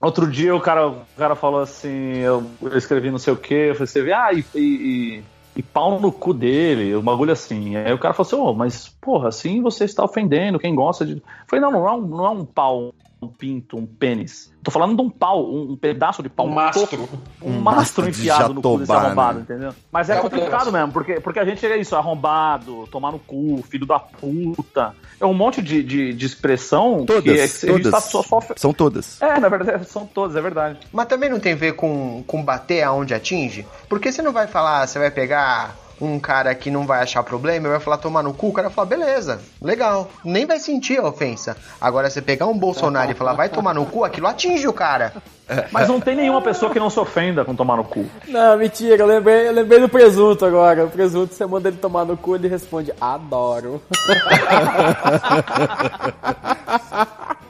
Outro 0.00 0.30
dia 0.30 0.54
o 0.54 0.60
cara, 0.60 0.88
o 0.88 1.06
cara 1.16 1.34
falou 1.34 1.60
assim, 1.60 2.18
eu, 2.18 2.44
escrevi 2.74 3.10
não 3.10 3.18
sei 3.18 3.32
o 3.32 3.36
que, 3.36 3.54
eu 3.54 3.74
falei, 3.74 4.12
ah, 4.12 4.32
e, 4.32 4.44
e, 4.54 5.22
e, 5.56 5.62
pau 5.62 5.98
no 5.98 6.12
cu 6.12 6.34
dele, 6.34 6.94
um 6.94 7.02
bagulho 7.02 7.32
assim. 7.32 7.76
Aí 7.76 7.92
o 7.92 7.98
cara 7.98 8.12
falou 8.12 8.26
assim, 8.26 8.36
ô, 8.36 8.54
mas 8.54 8.88
porra, 9.00 9.28
assim 9.28 9.62
você 9.62 9.84
está 9.84 10.04
ofendendo 10.04 10.58
quem 10.58 10.74
gosta 10.74 11.04
de. 11.04 11.14
Eu 11.14 11.22
falei, 11.46 11.64
não, 11.64 11.72
não 11.72 11.88
é 11.88 11.92
um, 11.92 12.00
não 12.02 12.26
é 12.26 12.30
um 12.30 12.44
pau, 12.44 12.94
um 13.20 13.28
pinto, 13.28 13.76
um 13.78 13.86
pênis. 13.86 14.52
Tô 14.62 14.70
falando 14.70 14.94
de 14.94 15.02
um 15.02 15.08
pau, 15.08 15.44
um, 15.50 15.72
um 15.72 15.76
pedaço 15.76 16.22
de 16.22 16.28
pau. 16.28 16.46
Um 16.46 16.50
mastro. 16.50 17.08
Um, 17.42 17.48
Um 17.50 17.60
mastro 17.60 18.08
enfiado 18.08 18.52
no 18.52 18.60
cu 18.60 18.78
desse 18.78 18.92
arrombado, 18.92 19.38
né? 19.38 19.44
entendeu? 19.48 19.74
Mas 19.90 20.10
é 20.10 20.16
É 20.16 20.20
complicado 20.20 20.70
mesmo, 20.70 20.92
porque, 20.92 21.20
porque 21.20 21.38
a 21.38 21.44
gente 21.44 21.64
é 21.64 21.78
isso, 21.78 21.96
arrombado, 21.96 22.86
tomar 22.88 23.12
no 23.12 23.18
cu, 23.18 23.62
filho 23.68 23.86
da 23.86 23.98
puta. 23.98 24.94
É 25.18 25.24
um 25.24 25.32
monte 25.34 25.62
de, 25.62 25.82
de, 25.82 26.12
de 26.12 26.26
expressão 26.26 27.04
Todas, 27.06 27.22
que 27.22 27.30
a 27.30 27.46
gente 27.46 27.66
todas. 27.66 27.90
tá 27.90 28.00
só, 28.00 28.22
só 28.22 28.40
São 28.56 28.72
todas. 28.72 29.20
é, 29.22 29.40
na 29.40 29.48
verdade, 29.48 29.86
são 29.86 30.06
todas, 30.06 30.36
é 30.36 30.40
verdade. 30.42 30.78
Mas 30.92 31.06
também 31.06 31.30
não 31.30 31.40
tem 31.40 31.54
a 31.54 31.56
ver 31.56 31.72
com, 31.74 32.22
com 32.26 32.42
bater 32.44 32.82
aonde 32.82 33.14
atinge? 33.14 33.66
Porque 33.88 34.12
você 34.12 34.20
não 34.20 34.32
vai 34.32 34.46
falar, 34.46 34.86
você 34.86 34.98
vai 34.98 35.10
pegar 35.10 35.74
um 36.00 36.18
cara 36.18 36.54
que 36.54 36.70
não 36.70 36.86
vai 36.86 37.02
achar 37.02 37.22
problema 37.22 37.66
e 37.66 37.70
vai 37.70 37.80
falar 37.80 37.98
tomar 37.98 38.22
no 38.22 38.34
cu, 38.34 38.48
o 38.48 38.52
cara 38.52 38.68
vai 38.68 38.74
falar, 38.74 38.88
beleza, 38.88 39.40
legal. 39.60 40.10
Nem 40.24 40.46
vai 40.46 40.58
sentir 40.58 40.98
a 40.98 41.06
ofensa. 41.06 41.56
Agora, 41.80 42.10
você 42.10 42.20
pegar 42.20 42.46
um 42.46 42.58
Bolsonaro 42.58 43.10
e 43.10 43.14
falar, 43.14 43.32
vai 43.32 43.48
tomar 43.48 43.74
no 43.74 43.86
cu, 43.86 44.04
aquilo 44.04 44.26
atinge 44.26 44.66
o 44.68 44.72
cara. 44.72 45.14
Mas 45.70 45.88
não 45.88 46.00
tem 46.00 46.16
nenhuma 46.16 46.42
pessoa 46.42 46.72
que 46.72 46.78
não 46.78 46.90
se 46.90 46.98
ofenda 46.98 47.44
com 47.44 47.54
tomar 47.54 47.76
no 47.76 47.84
cu. 47.84 48.04
Não, 48.26 48.58
mentira, 48.58 49.02
eu 49.02 49.06
lembrei, 49.06 49.48
eu 49.48 49.52
lembrei 49.52 49.80
do 49.80 49.88
presunto 49.88 50.44
agora. 50.44 50.84
O 50.84 50.90
presunto, 50.90 51.34
você 51.34 51.46
manda 51.46 51.68
ele 51.68 51.76
tomar 51.76 52.04
no 52.04 52.16
cu, 52.16 52.34
ele 52.34 52.48
responde, 52.48 52.92
adoro. 53.00 53.80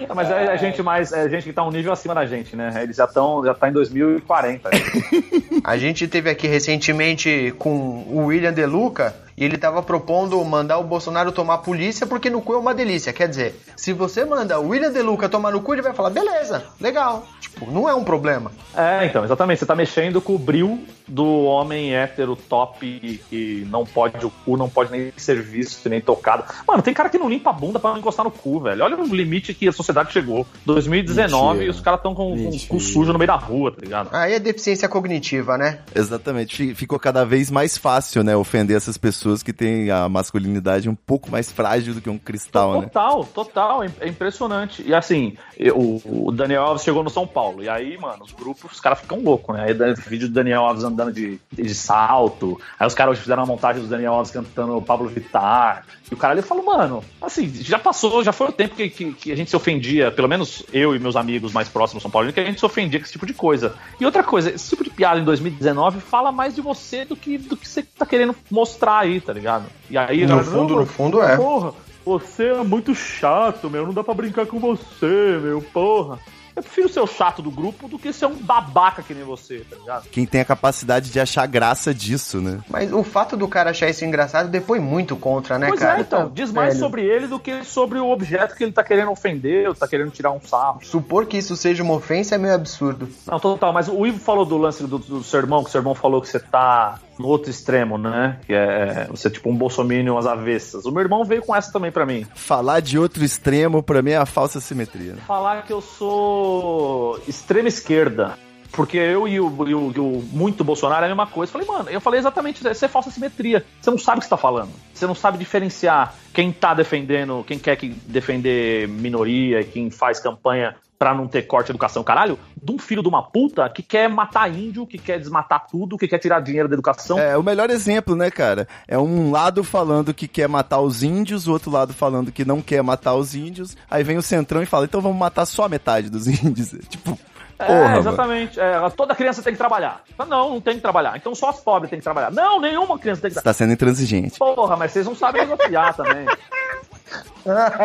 É, 0.00 0.14
Mas 0.14 0.30
é, 0.30 0.54
é 0.54 0.58
gente 0.58 0.82
mais, 0.82 1.12
é 1.12 1.28
gente 1.28 1.44
que 1.44 1.52
tá 1.52 1.64
um 1.64 1.70
nível 1.70 1.92
acima 1.92 2.14
da 2.14 2.26
gente, 2.26 2.54
né? 2.54 2.72
Eles 2.82 2.96
já 2.96 3.04
estão, 3.04 3.44
já 3.44 3.54
tá 3.54 3.68
em 3.68 3.72
2040. 3.72 4.70
A 5.64 5.76
gente 5.76 6.06
teve 6.06 6.30
aqui 6.30 6.46
recentemente 6.46 7.52
com 7.58 8.04
o 8.08 8.26
William 8.26 8.52
De 8.52 8.64
Luca 8.64 9.14
e 9.38 9.44
ele 9.44 9.56
tava 9.56 9.82
propondo 9.82 10.42
mandar 10.44 10.78
o 10.78 10.84
Bolsonaro 10.84 11.30
tomar 11.32 11.54
a 11.54 11.58
polícia 11.58 12.06
porque 12.06 12.28
no 12.28 12.40
cu 12.42 12.54
é 12.54 12.58
uma 12.58 12.74
delícia. 12.74 13.12
Quer 13.12 13.28
dizer, 13.28 13.54
se 13.76 13.92
você 13.92 14.24
manda 14.24 14.58
o 14.58 14.68
William 14.68 14.92
De 14.92 15.00
Luca 15.00 15.28
tomar 15.28 15.52
no 15.52 15.60
cu, 15.60 15.72
ele 15.74 15.82
vai 15.82 15.92
falar, 15.94 16.10
beleza, 16.10 16.64
legal. 16.80 17.26
Tipo, 17.40 17.70
não 17.70 17.88
é 17.88 17.94
um 17.94 18.02
problema. 18.04 18.50
É, 18.76 19.06
então, 19.06 19.24
exatamente. 19.24 19.58
Você 19.60 19.66
tá 19.66 19.74
mexendo 19.76 20.20
com 20.20 20.34
o 20.34 20.38
bril 20.38 20.82
do 21.06 21.24
homem 21.44 21.94
hétero 21.94 22.36
top 22.36 22.84
e, 22.86 23.20
e 23.34 23.66
não 23.70 23.84
pode 23.86 24.24
o 24.26 24.30
cu, 24.44 24.56
não 24.56 24.68
pode 24.68 24.90
nem 24.90 25.12
ser 25.16 25.40
visto, 25.40 25.88
nem 25.88 26.00
tocado. 26.00 26.44
Mano, 26.66 26.82
tem 26.82 26.92
cara 26.92 27.08
que 27.08 27.16
não 27.18 27.28
limpa 27.30 27.50
a 27.50 27.52
bunda 27.52 27.78
pra 27.78 27.90
não 27.92 27.98
encostar 27.98 28.24
no 28.24 28.30
cu, 28.30 28.60
velho. 28.60 28.84
Olha 28.84 28.96
o 28.96 29.04
limite 29.14 29.54
que 29.54 29.68
a 29.68 29.72
sociedade 29.72 30.12
chegou. 30.12 30.46
2019 30.66 31.46
Mentira. 31.50 31.64
e 31.66 31.70
os 31.70 31.80
caras 31.80 32.02
tão 32.02 32.14
com, 32.14 32.36
com 32.36 32.48
o 32.50 32.60
cu 32.66 32.80
sujo 32.80 33.12
no 33.12 33.18
meio 33.18 33.28
da 33.28 33.36
rua, 33.36 33.70
tá 33.72 33.78
ligado? 33.80 34.08
Aí 34.12 34.34
é 34.34 34.38
deficiência 34.38 34.88
cognitiva, 34.88 35.56
né? 35.56 35.78
Exatamente. 35.94 36.56
Fi- 36.56 36.74
Ficou 36.74 36.98
cada 36.98 37.24
vez 37.24 37.50
mais 37.50 37.76
fácil, 37.78 38.22
né, 38.22 38.36
ofender 38.36 38.76
essas 38.76 38.96
pessoas 38.96 39.27
que 39.42 39.52
têm 39.52 39.90
a 39.90 40.08
masculinidade 40.08 40.88
um 40.88 40.94
pouco 40.94 41.30
mais 41.30 41.50
frágil 41.50 41.94
do 41.94 42.00
que 42.00 42.10
um 42.10 42.18
cristal, 42.18 42.80
né? 42.80 42.86
Total, 42.86 43.24
total, 43.24 43.84
é 43.84 44.08
impressionante. 44.08 44.82
E 44.86 44.94
assim, 44.94 45.34
eu- 45.56 46.00
o 46.04 46.30
Daniel 46.32 46.62
Alves 46.62 46.82
chegou 46.82 47.02
no 47.02 47.10
São 47.10 47.26
Paulo, 47.26 47.62
e 47.62 47.68
aí, 47.68 47.96
mano, 47.98 48.24
os 48.24 48.32
grupos, 48.32 48.72
os 48.72 48.80
caras 48.80 49.00
ficam 49.00 49.20
loucos, 49.22 49.54
né? 49.56 49.64
Aí 49.64 49.74
dá 49.74 49.92
vídeo 49.92 50.28
do 50.28 50.34
Daniel 50.34 50.62
Alves 50.64 50.84
andando 50.84 51.12
de, 51.12 51.38
de 51.52 51.74
salto, 51.74 52.60
aí 52.78 52.86
os 52.86 52.94
caras 52.94 53.18
fizeram 53.18 53.42
uma 53.42 53.46
montagem 53.52 53.82
do 53.82 53.88
Daniel 53.88 54.14
Alves 54.14 54.30
cantando 54.32 54.80
Pablo 54.82 55.08
Vittar, 55.08 55.84
e 56.10 56.14
o 56.14 56.16
cara 56.16 56.32
ali 56.34 56.42
falou, 56.42 56.64
mano, 56.64 57.04
assim, 57.20 57.48
já 57.62 57.78
passou, 57.78 58.22
já 58.24 58.32
foi 58.32 58.48
o 58.48 58.52
tempo 58.52 58.74
que, 58.74 58.88
que, 58.88 59.12
que 59.12 59.32
a 59.32 59.36
gente 59.36 59.50
se 59.50 59.56
ofendia, 59.56 60.10
pelo 60.10 60.28
menos 60.28 60.62
eu 60.72 60.94
e 60.94 60.98
meus 60.98 61.16
amigos 61.16 61.52
mais 61.52 61.68
próximos 61.68 62.02
São 62.02 62.10
Paulo, 62.10 62.32
que 62.32 62.40
a 62.40 62.44
gente 62.44 62.58
se 62.58 62.66
ofendia 62.66 62.98
com 62.98 63.04
esse 63.04 63.12
tipo 63.12 63.26
de 63.26 63.34
coisa. 63.34 63.74
E 64.00 64.04
outra 64.06 64.22
coisa, 64.22 64.50
esse 64.50 64.70
tipo 64.70 64.84
de 64.84 64.87
piada 64.98 65.20
em 65.20 65.24
2019 65.24 66.00
fala 66.00 66.32
mais 66.32 66.56
de 66.56 66.60
você 66.60 67.04
do 67.04 67.14
que 67.14 67.38
do 67.38 67.56
que 67.56 67.68
você 67.68 67.84
tá 67.84 68.04
querendo 68.04 68.34
mostrar 68.50 68.98
aí, 68.98 69.20
tá 69.20 69.32
ligado? 69.32 69.66
E 69.88 69.96
aí, 69.96 70.22
No 70.22 70.28
galera, 70.28 70.44
fundo, 70.44 70.74
no 70.74 70.86
fundo 70.86 71.22
é. 71.22 71.36
Porra, 71.36 71.72
você 72.04 72.46
é 72.48 72.64
muito 72.64 72.92
chato, 72.96 73.70
meu. 73.70 73.86
Não 73.86 73.94
dá 73.94 74.02
pra 74.02 74.12
brincar 74.12 74.44
com 74.46 74.58
você, 74.58 75.38
meu. 75.40 75.62
Porra. 75.62 76.18
Eu 76.58 76.62
prefiro 76.62 76.88
ser 76.88 76.98
o 76.98 77.06
chato 77.06 77.40
do 77.40 77.52
grupo 77.52 77.86
do 77.86 77.96
que 77.96 78.12
ser 78.12 78.26
um 78.26 78.34
babaca 78.34 79.00
que 79.00 79.14
nem 79.14 79.22
você, 79.22 79.60
tá 79.70 79.76
ligado? 79.76 80.08
Quem 80.08 80.26
tem 80.26 80.40
a 80.40 80.44
capacidade 80.44 81.08
de 81.08 81.20
achar 81.20 81.46
graça 81.46 81.94
disso, 81.94 82.40
né? 82.40 82.58
Mas 82.68 82.92
o 82.92 83.04
fato 83.04 83.36
do 83.36 83.46
cara 83.46 83.70
achar 83.70 83.88
isso 83.88 84.04
engraçado 84.04 84.48
depõe 84.48 84.80
muito 84.80 85.14
contra, 85.14 85.56
né, 85.56 85.68
pois 85.68 85.78
cara? 85.78 85.98
é, 85.98 86.00
então. 86.00 86.28
Diz 86.34 86.50
mais 86.50 86.74
Velho, 86.74 86.80
sobre 86.80 87.04
ele 87.04 87.28
do 87.28 87.38
que 87.38 87.62
sobre 87.62 88.00
o 88.00 88.10
objeto 88.10 88.56
que 88.56 88.64
ele 88.64 88.72
tá 88.72 88.82
querendo 88.82 89.12
ofender 89.12 89.68
ou 89.68 89.74
tá 89.74 89.86
querendo 89.86 90.10
tirar 90.10 90.32
um 90.32 90.40
sarro. 90.40 90.80
Supor 90.82 91.26
que 91.26 91.38
isso 91.38 91.54
seja 91.54 91.84
uma 91.84 91.94
ofensa 91.94 92.34
é 92.34 92.38
meio 92.38 92.54
absurdo. 92.54 93.08
Não, 93.24 93.38
total. 93.38 93.72
Mas 93.72 93.86
o 93.86 94.04
Ivo 94.04 94.18
falou 94.18 94.44
do 94.44 94.58
lance 94.58 94.84
do, 94.84 94.98
do 94.98 95.22
seu 95.22 95.38
irmão, 95.38 95.62
que 95.62 95.68
o 95.68 95.72
seu 95.72 95.78
irmão 95.78 95.94
falou 95.94 96.20
que 96.20 96.28
você 96.28 96.40
tá 96.40 96.98
no 97.18 97.26
outro 97.26 97.50
extremo, 97.50 97.98
né? 97.98 98.38
Que 98.46 98.52
é 98.54 99.06
você 99.10 99.28
é 99.28 99.30
tipo 99.30 99.50
um 99.50 99.54
bolsominion 99.56 100.16
às 100.16 100.26
avessas. 100.26 100.84
O 100.84 100.90
meu 100.92 101.02
irmão 101.02 101.24
veio 101.24 101.42
com 101.42 101.54
essa 101.54 101.72
também 101.72 101.90
pra 101.90 102.06
mim. 102.06 102.26
Falar 102.34 102.80
de 102.80 102.98
outro 102.98 103.24
extremo, 103.24 103.82
pra 103.82 104.00
mim, 104.02 104.10
é 104.12 104.16
a 104.16 104.26
falsa 104.26 104.60
simetria. 104.60 105.14
né? 105.14 105.22
falar 105.26 105.62
que 105.64 105.72
eu 105.72 105.80
sou 105.80 107.18
extrema 107.26 107.68
esquerda. 107.68 108.38
Porque 108.70 108.98
eu 108.98 109.26
e 109.26 109.40
o, 109.40 109.66
e 109.66 109.74
o- 109.74 109.92
e 109.96 109.98
o 109.98 110.22
muito 110.30 110.62
Bolsonaro 110.62 111.02
é 111.02 111.06
a 111.06 111.08
mesma 111.08 111.26
coisa. 111.26 111.50
Eu 111.50 111.52
falei, 111.64 111.66
mano, 111.66 111.90
eu 111.90 112.00
falei 112.02 112.20
exatamente 112.20 112.58
isso. 112.58 112.68
Isso 112.70 112.84
é 112.84 112.88
falsa 112.88 113.10
simetria. 113.10 113.64
Você 113.80 113.90
não 113.90 113.98
sabe 113.98 114.18
o 114.18 114.20
que 114.20 114.26
você 114.26 114.30
tá 114.30 114.36
falando. 114.36 114.70
Você 114.92 115.06
não 115.06 115.14
sabe 115.14 115.38
diferenciar 115.38 116.14
quem 116.34 116.52
tá 116.52 116.74
defendendo, 116.74 117.42
quem 117.46 117.58
quer 117.58 117.76
que 117.76 117.88
defender 118.06 118.86
minoria, 118.86 119.64
quem 119.64 119.90
faz 119.90 120.20
campanha 120.20 120.76
pra 120.98 121.14
não 121.14 121.28
ter 121.28 121.42
corte 121.42 121.66
de 121.66 121.72
educação, 121.72 122.02
caralho, 122.02 122.38
de 122.60 122.72
um 122.72 122.78
filho 122.78 123.02
de 123.02 123.08
uma 123.08 123.22
puta 123.22 123.68
que 123.70 123.82
quer 123.82 124.08
matar 124.08 124.52
índio, 124.52 124.86
que 124.86 124.98
quer 124.98 125.18
desmatar 125.18 125.66
tudo, 125.70 125.96
que 125.96 126.08
quer 126.08 126.18
tirar 126.18 126.40
dinheiro 126.40 126.68
da 126.68 126.74
educação. 126.74 127.18
É 127.18 127.36
o 127.36 127.42
melhor 127.42 127.70
exemplo, 127.70 128.16
né, 128.16 128.30
cara? 128.30 128.66
É 128.88 128.98
um 128.98 129.30
lado 129.30 129.62
falando 129.62 130.12
que 130.12 130.26
quer 130.26 130.48
matar 130.48 130.80
os 130.80 131.02
índios, 131.02 131.46
o 131.46 131.52
outro 131.52 131.70
lado 131.70 131.92
falando 131.94 132.32
que 132.32 132.44
não 132.44 132.60
quer 132.60 132.82
matar 132.82 133.14
os 133.14 133.34
índios. 133.34 133.76
Aí 133.88 134.02
vem 134.02 134.16
o 134.18 134.22
centrão 134.22 134.60
e 134.62 134.66
fala, 134.66 134.86
então 134.86 135.00
vamos 135.00 135.18
matar 135.18 135.46
só 135.46 135.64
a 135.64 135.68
metade 135.68 136.10
dos 136.10 136.26
índios. 136.42 136.70
Tipo, 136.88 137.16
É, 137.60 137.66
porra, 137.66 137.98
exatamente. 137.98 138.58
É, 138.58 138.90
toda 138.90 139.14
criança 139.14 139.40
tem 139.42 139.52
que 139.52 139.58
trabalhar. 139.58 140.02
Não, 140.18 140.50
não 140.50 140.60
tem 140.60 140.74
que 140.76 140.80
trabalhar. 140.80 141.16
Então 141.16 141.34
só 141.34 141.50
as 141.50 141.60
pobres 141.60 141.90
têm 141.90 141.98
que 142.00 142.04
trabalhar. 142.04 142.32
Não, 142.32 142.60
nenhuma 142.60 142.98
criança 142.98 143.20
tem 143.22 143.30
que 143.30 143.34
Você 143.34 143.40
trabalhar. 143.40 143.54
tá 143.54 143.58
sendo 143.58 143.72
intransigente. 143.72 144.38
Porra, 144.38 144.76
mas 144.76 144.90
vocês 144.92 145.06
não 145.06 145.14
sabem 145.14 145.46
negociar 145.46 145.92
também. 145.94 146.26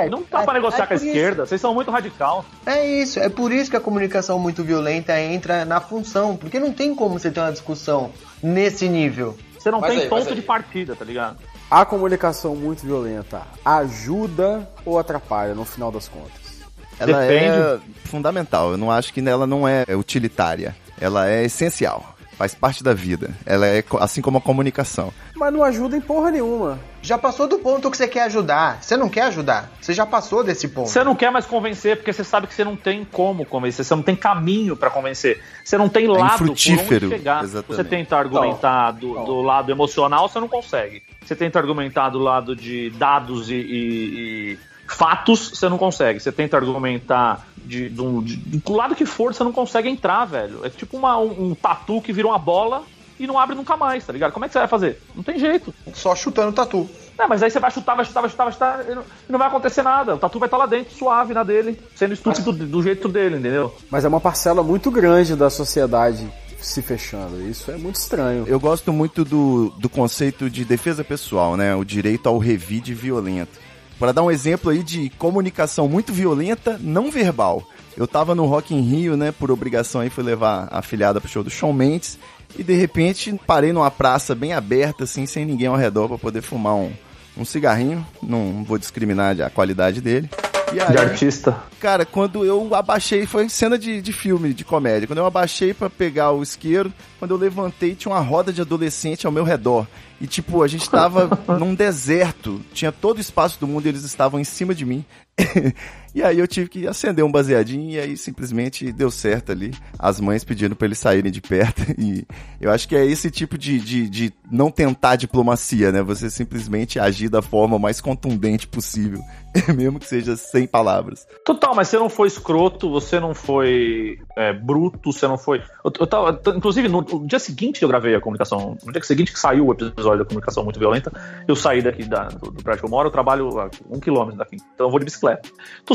Não 0.09 0.23
dá 0.29 0.43
pra 0.43 0.53
negociar 0.53 0.83
é 0.83 0.87
com 0.87 0.93
a 0.93 0.97
por 0.97 1.03
isso. 1.03 1.05
esquerda, 1.05 1.45
vocês 1.45 1.61
são 1.61 1.73
muito 1.73 1.89
radical. 1.91 2.45
É 2.65 2.85
isso, 2.85 3.19
é 3.19 3.29
por 3.29 3.51
isso 3.51 3.69
que 3.69 3.77
a 3.77 3.79
comunicação 3.79 4.37
muito 4.39 4.63
violenta 4.63 5.19
entra 5.19 5.63
na 5.65 5.79
função, 5.79 6.35
porque 6.35 6.59
não 6.59 6.73
tem 6.73 6.93
como 6.93 7.17
você 7.19 7.31
ter 7.31 7.39
uma 7.39 7.51
discussão 7.51 8.11
nesse 8.41 8.89
nível. 8.89 9.37
Você 9.57 9.71
não 9.71 9.79
Mas 9.79 9.93
tem 9.93 10.03
aí, 10.03 10.09
ponto 10.09 10.35
de 10.35 10.41
partida, 10.41 10.95
tá 10.95 11.05
ligado? 11.05 11.37
A 11.71 11.85
comunicação 11.85 12.55
muito 12.55 12.85
violenta 12.85 13.41
ajuda 13.63 14.69
ou 14.85 14.99
atrapalha 14.99 15.55
no 15.55 15.63
final 15.63 15.91
das 15.91 16.07
contas? 16.07 16.61
Ela 16.99 17.23
é 17.23 17.27
Depende. 17.27 17.83
fundamental. 18.05 18.71
Eu 18.71 18.77
não 18.77 18.91
acho 18.91 19.13
que 19.13 19.27
ela 19.27 19.47
não 19.47 19.67
é 19.67 19.83
utilitária. 19.95 20.75
Ela 20.99 21.29
é 21.29 21.43
essencial. 21.43 22.12
Faz 22.37 22.55
parte 22.55 22.83
da 22.83 22.93
vida. 22.93 23.29
Ela 23.45 23.67
é 23.67 23.83
assim 23.99 24.21
como 24.21 24.37
a 24.37 24.41
comunicação. 24.41 25.13
Mas 25.35 25.53
não 25.53 25.63
ajuda 25.63 25.95
em 25.95 26.01
porra 26.01 26.31
nenhuma. 26.31 26.79
Já 27.01 27.17
passou 27.17 27.47
do 27.47 27.59
ponto 27.59 27.91
que 27.91 27.97
você 27.97 28.07
quer 28.07 28.23
ajudar. 28.23 28.81
Você 28.81 28.95
não 28.97 29.09
quer 29.09 29.23
ajudar. 29.23 29.69
Você 29.81 29.93
já 29.93 30.05
passou 30.05 30.43
desse 30.43 30.67
ponto. 30.67 30.89
Você 30.89 31.03
não 31.03 31.15
quer 31.15 31.31
mais 31.31 31.45
convencer 31.45 31.97
porque 31.97 32.11
você 32.13 32.23
sabe 32.23 32.47
que 32.47 32.53
você 32.55 32.63
não 32.63 32.75
tem 32.75 33.05
como 33.05 33.45
convencer, 33.45 33.83
você 33.85 33.93
não 33.95 34.01
tem 34.03 34.15
caminho 34.15 34.75
pra 34.75 34.89
convencer, 34.89 35.41
você 35.63 35.77
não 35.77 35.89
tem 35.89 36.07
lado 36.07 36.37
por 36.37 36.49
onde 36.49 36.71
infrutífero, 36.71 37.09
chegar. 37.09 37.43
exatamente. 37.43 37.75
Você 37.75 37.83
tenta 37.83 38.15
argumentar 38.17 38.91
do, 38.91 39.13
do 39.25 39.41
lado 39.41 39.71
emocional, 39.71 40.27
você 40.29 40.39
não 40.39 40.47
consegue. 40.47 41.03
Você 41.25 41.35
tenta 41.35 41.59
argumentar 41.59 42.09
do 42.09 42.19
lado 42.19 42.55
de 42.55 42.89
dados 42.91 43.49
e, 43.49 43.55
e- 43.55 44.53
e 44.53 44.59
fatos 44.93 45.51
você 45.53 45.67
não 45.67 45.77
consegue. 45.77 46.19
Você 46.19 46.31
tenta 46.31 46.57
argumentar 46.57 47.47
de, 47.57 47.89
de, 47.89 48.01
um- 48.01 48.21
de- 48.21 48.35
do 48.37 48.73
lado 48.73 48.95
que 48.95 49.05
for, 49.05 49.33
você 49.33 49.43
não 49.43 49.51
consegue 49.51 49.89
entrar, 49.89 50.25
velho. 50.25 50.65
É 50.65 50.69
tipo 50.69 50.97
uma- 50.97 51.17
um, 51.17 51.49
um 51.51 51.55
tatu 51.55 52.01
que 52.01 52.13
vira 52.13 52.27
uma 52.27 52.37
bola 52.39 52.83
e 53.19 53.27
não 53.27 53.37
abre 53.39 53.55
nunca 53.55 53.77
mais, 53.77 54.05
tá 54.05 54.11
ligado? 54.13 54.31
Como 54.31 54.43
é 54.45 54.47
que 54.47 54.53
você 54.53 54.59
vai 54.59 54.67
fazer? 54.67 55.01
Não 55.15 55.23
tem 55.23 55.37
jeito. 55.39 55.73
Só 55.93 56.15
chutando 56.15 56.51
tatu. 56.51 56.89
É, 57.17 57.27
mas 57.27 57.43
aí 57.43 57.51
você 57.51 57.59
vai 57.59 57.69
chutar, 57.71 57.95
vai 57.95 58.03
chutar, 58.05 58.21
vai 58.21 58.29
chutar, 58.29 58.43
vai 58.45 58.53
chutar, 58.53 58.85
e 58.89 58.95
não, 58.95 59.03
e 59.03 59.31
não 59.31 59.37
vai 59.39 59.47
acontecer 59.47 59.83
nada. 59.83 60.15
O 60.15 60.17
tatu 60.17 60.39
vai 60.39 60.47
estar 60.47 60.57
lá 60.57 60.65
dentro, 60.65 60.93
suave 60.95 61.33
na 61.33 61.43
dele, 61.43 61.79
sendo 61.95 62.13
estúpido 62.13 62.51
do, 62.51 62.65
do 62.65 62.81
jeito 62.83 63.07
dele, 63.07 63.37
entendeu? 63.37 63.73
Mas 63.91 64.03
é 64.03 64.07
uma 64.07 64.19
parcela 64.19 64.63
muito 64.63 64.89
grande 64.89 65.35
da 65.35 65.49
sociedade 65.49 66.27
se 66.59 66.81
fechando. 66.81 67.39
Isso 67.47 67.69
é 67.69 67.77
muito 67.77 67.97
estranho. 67.97 68.45
Eu 68.47 68.59
gosto 68.59 68.91
muito 68.91 69.23
do, 69.23 69.69
do 69.77 69.87
conceito 69.89 70.49
de 70.49 70.65
defesa 70.65 71.03
pessoal, 71.03 71.55
né? 71.55 71.75
O 71.75 71.83
direito 71.83 72.27
ao 72.27 72.37
revide 72.39 72.93
violento. 72.95 73.59
Para 74.03 74.11
dar 74.11 74.23
um 74.23 74.29
exemplo 74.29 74.69
aí 74.69 74.83
de 74.83 75.09
comunicação 75.11 75.87
muito 75.87 76.11
violenta, 76.11 76.77
não 76.77 77.09
verbal. 77.09 77.63
Eu 77.95 78.05
tava 78.05 78.35
no 78.35 78.45
Rock 78.45 78.75
in 78.75 78.81
Rio, 78.81 79.15
né? 79.15 79.31
Por 79.31 79.49
obrigação 79.49 80.01
aí, 80.01 80.09
fui 80.09 80.25
levar 80.25 80.67
a 80.69 80.79
afilhada 80.79 81.21
pro 81.21 81.29
show 81.29 81.41
do 81.41 81.49
Shawn 81.49 81.71
Mendes. 81.71 82.19
E 82.57 82.63
de 82.63 82.73
repente 82.73 83.33
parei 83.47 83.71
numa 83.71 83.89
praça 83.89 84.35
bem 84.35 84.51
aberta, 84.51 85.05
assim, 85.05 85.25
sem 85.25 85.45
ninguém 85.45 85.67
ao 85.67 85.77
redor 85.77 86.09
para 86.09 86.17
poder 86.17 86.41
fumar 86.41 86.75
um, 86.75 86.91
um 87.37 87.45
cigarrinho. 87.45 88.05
Não 88.21 88.65
vou 88.65 88.77
discriminar 88.77 89.39
a 89.39 89.49
qualidade 89.49 90.01
dele. 90.01 90.29
E 90.73 90.81
aí, 90.81 90.91
De 90.91 90.97
artista. 90.97 91.55
Cara, 91.79 92.05
quando 92.05 92.43
eu 92.43 92.75
abaixei, 92.75 93.25
foi 93.25 93.47
cena 93.47 93.77
de, 93.77 94.01
de 94.01 94.11
filme, 94.11 94.53
de 94.53 94.65
comédia. 94.65 95.07
Quando 95.07 95.19
eu 95.19 95.25
abaixei 95.25 95.73
pra 95.73 95.89
pegar 95.89 96.31
o 96.31 96.43
isqueiro, 96.43 96.91
quando 97.19 97.31
eu 97.31 97.37
levantei, 97.37 97.95
tinha 97.95 98.13
uma 98.13 98.19
roda 98.19 98.51
de 98.51 98.59
adolescente 98.59 99.25
ao 99.25 99.31
meu 99.31 99.45
redor. 99.45 99.87
E 100.23 100.27
tipo, 100.27 100.63
a 100.63 100.69
gente 100.69 100.89
tava 100.89 101.29
num 101.59 101.75
deserto, 101.75 102.61
tinha 102.73 102.93
todo 102.93 103.17
o 103.17 103.21
espaço 103.21 103.59
do 103.59 103.67
mundo 103.67 103.85
e 103.85 103.89
eles 103.89 104.05
estavam 104.05 104.39
em 104.39 104.45
cima 104.45 104.73
de 104.73 104.85
mim. 104.85 105.03
e 106.13 106.21
aí 106.23 106.39
eu 106.39 106.47
tive 106.47 106.69
que 106.69 106.87
acender 106.87 107.23
um 107.23 107.31
baseadinho 107.31 107.89
e 107.89 107.99
aí 107.99 108.15
simplesmente 108.17 108.91
deu 108.91 109.09
certo 109.09 109.51
ali. 109.51 109.73
As 109.97 110.19
mães 110.19 110.43
pedindo 110.43 110.75
pra 110.75 110.85
eles 110.85 110.99
saírem 110.99 111.31
de 111.31 111.41
perto. 111.41 111.81
E 112.03 112.25
eu 112.59 112.71
acho 112.71 112.87
que 112.87 112.95
é 112.95 113.05
esse 113.05 113.29
tipo 113.31 113.57
de, 113.57 113.79
de, 113.79 114.09
de 114.09 114.33
não 114.51 114.69
tentar 114.69 115.15
diplomacia, 115.15 115.91
né? 115.91 116.01
Você 116.01 116.29
simplesmente 116.29 116.99
agir 116.99 117.29
da 117.29 117.41
forma 117.41 117.79
mais 117.79 118.01
contundente 118.01 118.67
possível. 118.67 119.19
Mesmo 119.75 119.99
que 119.99 120.07
seja 120.07 120.35
sem 120.35 120.65
palavras. 120.67 121.25
Total, 121.45 121.73
mas 121.75 121.87
você 121.87 121.97
não 121.97 122.09
foi 122.09 122.27
escroto, 122.27 122.89
você 122.89 123.19
não 123.19 123.33
foi 123.33 124.17
é, 124.35 124.51
bruto, 124.51 125.11
você 125.13 125.27
não 125.27 125.37
foi. 125.37 125.59
Eu, 125.83 125.91
eu 125.99 126.07
tava, 126.07 126.41
inclusive, 126.55 126.87
no, 126.89 127.01
no 127.01 127.27
dia 127.27 127.39
seguinte 127.39 127.83
eu 127.83 127.87
gravei 127.89 128.15
a 128.15 128.19
comunicação, 128.21 128.77
no 128.83 128.91
dia 128.91 129.03
seguinte 129.03 129.31
que 129.31 129.39
saiu 129.39 129.67
o 129.67 129.71
episódio 129.71 130.19
da 130.19 130.25
comunicação 130.25 130.63
muito 130.63 130.79
violenta, 130.79 131.11
eu 131.47 131.55
saí 131.55 131.81
daqui 131.81 132.03
da- 132.03 132.27
do, 132.29 132.51
do 132.51 132.63
prédio 132.63 132.81
que 132.81 132.85
eu 132.85 132.89
moro, 132.89 133.07
eu 133.07 133.11
trabalho 133.11 133.59
a 133.59 133.69
um 133.89 133.99
quilômetro 133.99 134.37
daqui, 134.39 134.57
então 134.73 134.87
eu 134.87 134.89
vou 134.89 134.99
de 134.99 135.05
bicicleta. 135.05 135.47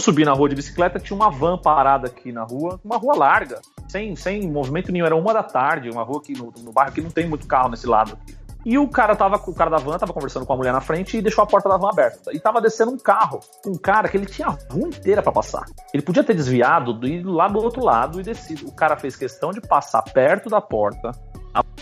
Subindo 0.08 0.28
na 0.28 0.32
rua 0.32 0.48
de 0.48 0.54
bicicleta, 0.54 0.98
tinha 0.98 1.14
uma 1.14 1.30
van 1.30 1.58
parada 1.58 2.06
aqui 2.06 2.32
na 2.32 2.42
rua, 2.42 2.80
uma 2.82 2.96
rua 2.96 3.14
larga, 3.14 3.60
sem, 3.88 4.16
sem 4.16 4.50
movimento 4.50 4.90
nenhum, 4.90 5.04
era 5.04 5.14
uma 5.14 5.34
da 5.34 5.42
tarde, 5.42 5.90
uma 5.90 6.02
rua 6.02 6.18
aqui 6.18 6.32
no, 6.32 6.50
no 6.62 6.72
bairro 6.72 6.92
que 6.92 7.02
não 7.02 7.10
tem 7.10 7.28
muito 7.28 7.46
carro 7.46 7.68
nesse 7.68 7.86
lado. 7.86 8.16
E 8.64 8.78
o 8.78 8.88
cara 8.88 9.14
tava, 9.14 9.36
o 9.36 9.54
cara 9.54 9.70
da 9.70 9.76
van 9.76 9.98
tava 9.98 10.14
conversando 10.14 10.46
com 10.46 10.52
a 10.54 10.56
mulher 10.56 10.72
na 10.72 10.80
frente 10.80 11.18
e 11.18 11.22
deixou 11.22 11.44
a 11.44 11.46
porta 11.46 11.68
da 11.68 11.76
van 11.76 11.90
aberta. 11.90 12.32
E 12.32 12.40
tava 12.40 12.60
descendo 12.60 12.90
um 12.90 12.98
carro. 12.98 13.40
Um 13.66 13.74
cara 13.74 14.08
que 14.08 14.16
ele 14.16 14.26
tinha 14.26 14.48
a 14.48 14.58
rua 14.72 14.88
inteira 14.88 15.22
pra 15.22 15.30
passar. 15.30 15.64
Ele 15.92 16.02
podia 16.02 16.24
ter 16.24 16.34
desviado 16.34 16.92
do 16.92 17.06
ir 17.06 17.22
lá 17.24 17.46
do 17.48 17.58
outro 17.58 17.84
lado 17.84 18.18
e 18.18 18.22
descido. 18.22 18.66
O 18.66 18.72
cara 18.74 18.96
fez 18.96 19.14
questão 19.14 19.52
de 19.52 19.60
passar 19.60 20.02
perto 20.02 20.50
da 20.50 20.60
porta, 20.60 21.12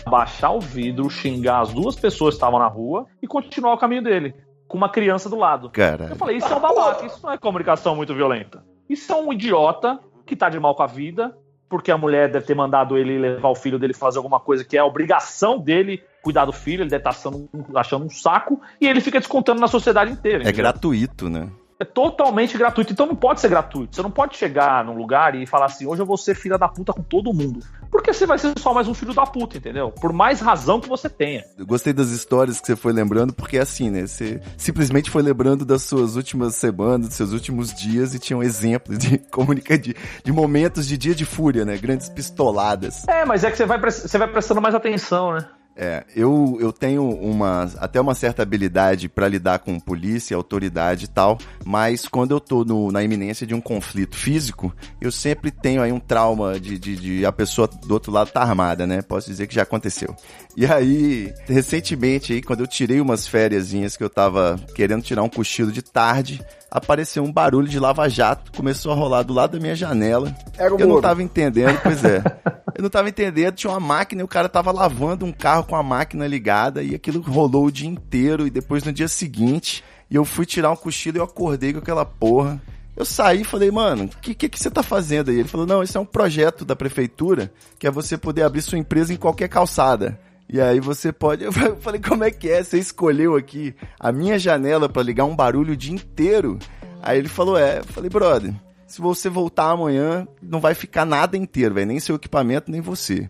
abaixar 0.05 0.53
o 0.53 0.59
vidro, 0.59 1.09
xingar 1.09 1.61
as 1.61 1.73
duas 1.73 1.95
pessoas 1.95 2.35
que 2.35 2.37
estavam 2.37 2.59
na 2.59 2.67
rua 2.67 3.05
e 3.21 3.27
continuar 3.27 3.73
o 3.73 3.77
caminho 3.77 4.03
dele. 4.03 4.35
Com 4.67 4.77
uma 4.77 4.89
criança 4.89 5.29
do 5.29 5.35
lado. 5.37 5.69
Cara, 5.69 6.07
Eu 6.09 6.15
falei, 6.15 6.37
isso 6.37 6.47
é 6.51 6.55
um 6.55 6.59
babaca, 6.59 7.05
isso 7.05 7.19
não 7.23 7.31
é 7.31 7.37
comunicação 7.37 7.95
muito 7.95 8.13
violenta. 8.13 8.63
Isso 8.89 9.11
é 9.11 9.15
um 9.15 9.31
idiota 9.31 9.99
que 10.25 10.35
tá 10.35 10.49
de 10.49 10.59
mal 10.59 10.75
com 10.75 10.83
a 10.83 10.87
vida, 10.87 11.35
porque 11.69 11.91
a 11.91 11.97
mulher 11.97 12.29
deve 12.31 12.45
ter 12.45 12.55
mandado 12.55 12.97
ele 12.97 13.17
levar 13.17 13.49
o 13.49 13.55
filho 13.55 13.79
dele 13.79 13.93
fazer 13.93 14.17
alguma 14.17 14.39
coisa 14.39 14.63
que 14.63 14.75
é 14.77 14.79
a 14.79 14.85
obrigação 14.85 15.59
dele 15.59 16.01
cuidar 16.21 16.45
do 16.45 16.51
filho, 16.53 16.81
ele 16.83 16.89
deve 16.89 16.99
estar 17.01 17.11
achando, 17.11 17.49
um- 17.53 17.77
achando 17.77 18.05
um 18.05 18.09
saco, 18.09 18.59
e 18.81 18.87
ele 18.87 18.99
fica 18.99 19.19
descontando 19.19 19.61
na 19.61 19.67
sociedade 19.67 20.11
inteira. 20.11 20.39
é 20.39 20.41
entendeu? 20.43 20.57
gratuito, 20.63 21.29
né? 21.29 21.49
É 21.79 21.85
totalmente 21.85 22.57
gratuito. 22.57 22.91
Então 22.91 23.05
não 23.05 23.15
pode 23.15 23.39
ser 23.39 23.49
gratuito. 23.49 23.95
Você 23.95 24.01
não 24.01 24.09
pode 24.09 24.35
chegar 24.35 24.83
num 24.83 24.95
lugar 24.95 25.35
e 25.35 25.45
falar 25.45 25.67
assim: 25.67 25.85
hoje 25.85 26.01
eu 26.01 26.05
vou 26.05 26.17
ser 26.17 26.35
filha 26.35 26.57
da 26.57 26.67
puta 26.67 26.91
com 26.91 27.03
todo 27.03 27.33
mundo. 27.33 27.59
Porque 27.91 28.11
você 28.11 28.25
vai 28.25 28.37
ser 28.37 28.53
só 28.59 28.73
mais 28.73 28.87
um 28.87 28.93
filho 28.93 29.13
da 29.13 29.25
puta, 29.25 29.57
entendeu? 29.57 29.91
Por 29.91 30.11
mais 30.11 30.41
razão 30.41 30.79
que 30.79 30.89
você 30.89 31.09
tenha. 31.09 31.45
Eu 31.57 31.65
gostei 31.65 31.93
das 31.93 32.09
histórias 32.09 32.59
que 32.59 32.67
você 32.67 32.75
foi 32.75 32.91
lembrando, 32.91 33.33
porque 33.33 33.57
é 33.57 33.61
assim, 33.61 33.89
né? 33.89 34.07
Você 34.07 34.41
simplesmente 34.57 35.09
foi 35.09 35.21
lembrando 35.21 35.63
das 35.63 35.83
suas 35.83 36.15
últimas 36.15 36.55
semanas, 36.55 37.07
dos 37.07 37.15
seus 37.15 37.31
últimos 37.31 37.73
dias 37.73 38.13
e 38.13 38.19
tinham 38.19 38.41
exemplos 38.41 38.97
de 38.97 39.17
comunica 39.31 39.77
de, 39.77 39.95
de 40.23 40.31
momentos 40.31 40.87
de 40.87 40.97
dia 40.97 41.15
de 41.15 41.25
fúria, 41.25 41.63
né? 41.63 41.77
Grandes 41.77 42.09
pistoladas. 42.09 43.07
É, 43.07 43.23
mas 43.23 43.43
é 43.43 43.51
que 43.51 43.57
você 43.57 43.65
vai, 43.65 43.79
você 43.79 44.17
vai 44.17 44.27
prestando 44.27 44.61
mais 44.61 44.75
atenção, 44.75 45.33
né? 45.33 45.47
É, 45.79 46.03
eu, 46.15 46.57
eu 46.59 46.73
tenho 46.73 47.07
uma 47.07 47.69
até 47.77 48.01
uma 48.01 48.15
certa 48.15 48.41
habilidade 48.41 49.07
pra 49.07 49.27
lidar 49.27 49.59
com 49.59 49.79
polícia, 49.79 50.35
autoridade 50.35 51.05
e 51.05 51.07
tal, 51.07 51.37
mas 51.63 52.07
quando 52.07 52.31
eu 52.31 52.39
tô 52.39 52.65
no- 52.65 52.91
na 52.91 53.03
iminência 53.03 53.45
de 53.45 53.53
um 53.53 53.61
conflito 53.61 54.15
físico, 54.17 54.73
eu 54.99 55.11
sempre 55.11 55.51
tenho 55.51 55.83
aí 55.83 55.91
um 55.91 55.99
trauma 55.99 56.59
de, 56.59 56.79
de, 56.79 56.95
de 56.95 57.25
a 57.27 57.31
pessoa 57.31 57.67
do 57.67 57.93
outro 57.93 58.11
lado 58.11 58.31
tá 58.31 58.41
armada, 58.41 58.87
né? 58.87 59.03
Posso 59.03 59.29
dizer 59.29 59.45
que 59.45 59.53
já 59.53 59.61
aconteceu. 59.61 60.15
E 60.55 60.65
aí, 60.65 61.31
recentemente 61.45 62.33
aí, 62.33 62.41
quando 62.41 62.61
eu 62.61 62.67
tirei 62.67 62.99
umas 62.99 63.27
fériasinhas 63.27 63.95
que 63.95 64.03
eu 64.03 64.09
tava 64.09 64.59
querendo 64.73 65.03
tirar 65.03 65.21
um 65.21 65.29
cochilo 65.29 65.71
de 65.71 65.83
tarde, 65.83 66.41
apareceu 66.71 67.23
um 67.23 67.31
barulho 67.31 67.67
de 67.67 67.79
lava-jato, 67.79 68.51
começou 68.51 68.91
a 68.91 68.95
rolar 68.95 69.21
do 69.21 69.31
lado 69.33 69.51
da 69.51 69.59
minha 69.59 69.75
janela. 69.75 70.35
Era 70.57 70.73
o 70.73 70.77
Eu 70.79 70.87
não 70.87 70.95
Moro. 70.95 71.01
tava 71.03 71.21
entendendo, 71.21 71.79
pois 71.83 72.03
é. 72.03 72.23
Eu 72.77 72.83
não 72.83 72.91
tava 72.91 73.09
entendendo, 73.09 73.55
tinha 73.55 73.73
uma 73.73 73.79
máquina 73.79 74.21
e 74.21 74.23
o 74.23 74.27
cara 74.27 74.47
tava 74.47 74.71
lavando 74.71 75.25
um 75.25 75.31
carro 75.31 75.63
com 75.63 75.75
a 75.75 75.81
máquina 75.81 76.27
ligada 76.27 76.83
e 76.83 76.93
aquilo 76.93 77.19
rolou 77.21 77.65
o 77.65 77.71
dia 77.71 77.89
inteiro 77.89 78.45
e 78.45 78.51
depois 78.51 78.83
no 78.83 78.93
dia 78.93 79.07
seguinte, 79.07 79.83
eu 80.11 80.23
fui 80.23 80.45
tirar 80.45 80.69
um 80.69 80.75
cochilo 80.75 81.17
e 81.17 81.19
eu 81.19 81.23
acordei 81.23 81.73
com 81.73 81.79
aquela 81.79 82.05
porra. 82.05 82.61
Eu 82.95 83.03
saí 83.03 83.41
e 83.41 83.43
falei, 83.43 83.71
mano, 83.71 84.03
o 84.03 84.07
que, 84.19 84.35
que, 84.35 84.47
que 84.47 84.59
você 84.59 84.69
tá 84.69 84.83
fazendo 84.83 85.31
aí? 85.31 85.39
Ele 85.39 85.49
falou, 85.49 85.65
não, 85.65 85.81
isso 85.81 85.97
é 85.97 86.01
um 86.01 86.05
projeto 86.05 86.63
da 86.63 86.75
prefeitura, 86.75 87.51
que 87.79 87.87
é 87.87 87.91
você 87.91 88.15
poder 88.15 88.43
abrir 88.43 88.61
sua 88.61 88.77
empresa 88.77 89.11
em 89.11 89.17
qualquer 89.17 89.49
calçada. 89.49 90.19
E 90.47 90.61
aí 90.61 90.79
você 90.79 91.11
pode. 91.11 91.45
Eu 91.49 91.51
falei, 91.81 91.99
como 91.99 92.23
é 92.23 92.29
que 92.29 92.47
é? 92.47 92.63
Você 92.63 92.77
escolheu 92.77 93.35
aqui 93.35 93.75
a 93.99 94.11
minha 94.11 94.37
janela 94.37 94.87
pra 94.87 95.01
ligar 95.01 95.25
um 95.25 95.35
barulho 95.35 95.73
o 95.73 95.77
dia 95.77 95.95
inteiro? 95.95 96.59
Aí 97.01 97.17
ele 97.17 97.27
falou, 97.27 97.57
é. 97.57 97.79
Eu 97.79 97.85
falei, 97.85 98.09
brother, 98.09 98.53
se 98.87 99.01
você 99.01 99.29
voltar 99.29 99.69
amanhã, 99.71 100.27
não 100.41 100.61
vai 100.61 100.73
ficar 100.73 101.05
nada 101.05 101.35
inteiro, 101.37 101.75
velho. 101.75 101.87
Nem 101.87 101.99
seu 101.99 102.15
equipamento, 102.15 102.71
nem 102.71 102.81
você. 102.81 103.29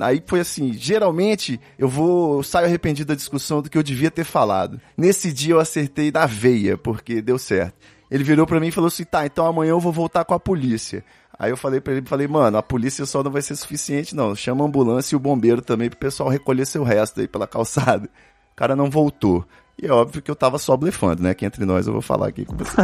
Aí 0.00 0.22
foi 0.26 0.40
assim, 0.40 0.72
geralmente 0.72 1.60
eu 1.78 1.88
vou, 1.88 2.38
eu 2.38 2.42
saio 2.42 2.66
arrependido 2.66 3.08
da 3.08 3.14
discussão 3.14 3.60
do 3.60 3.68
que 3.68 3.76
eu 3.76 3.82
devia 3.82 4.10
ter 4.10 4.24
falado. 4.24 4.80
Nesse 4.96 5.32
dia 5.32 5.54
eu 5.54 5.60
acertei 5.60 6.10
na 6.10 6.24
veia, 6.24 6.78
porque 6.78 7.20
deu 7.20 7.38
certo. 7.38 7.74
Ele 8.10 8.24
virou 8.24 8.46
pra 8.46 8.60
mim 8.60 8.68
e 8.68 8.72
falou 8.72 8.88
assim: 8.88 9.04
"Tá, 9.04 9.26
então 9.26 9.44
amanhã 9.46 9.70
eu 9.70 9.80
vou 9.80 9.92
voltar 9.92 10.24
com 10.24 10.34
a 10.34 10.40
polícia". 10.40 11.04
Aí 11.38 11.50
eu 11.50 11.56
falei 11.56 11.80
pra 11.80 11.94
ele, 11.94 12.06
falei: 12.06 12.26
"Mano, 12.28 12.56
a 12.56 12.62
polícia 12.62 13.04
só 13.04 13.22
não 13.22 13.30
vai 13.30 13.42
ser 13.42 13.56
suficiente 13.56 14.14
não. 14.14 14.34
Chama 14.34 14.64
a 14.64 14.66
ambulância 14.68 15.14
e 15.14 15.16
o 15.16 15.20
bombeiro 15.20 15.60
também 15.60 15.90
pro 15.90 15.98
pessoal 15.98 16.28
recolher 16.28 16.66
seu 16.66 16.82
resto 16.84 17.20
aí 17.20 17.28
pela 17.28 17.46
calçada". 17.46 18.08
O 18.52 18.56
cara 18.56 18.76
não 18.76 18.90
voltou. 18.90 19.46
E 19.80 19.86
é 19.86 19.92
óbvio 19.92 20.22
que 20.22 20.30
eu 20.30 20.36
tava 20.36 20.58
só 20.58 20.76
blefando, 20.76 21.22
né? 21.22 21.34
Que 21.34 21.44
entre 21.44 21.64
nós 21.64 21.86
eu 21.86 21.92
vou 21.92 22.02
falar 22.02 22.28
aqui 22.28 22.44
com 22.44 22.56
você. 22.56 22.76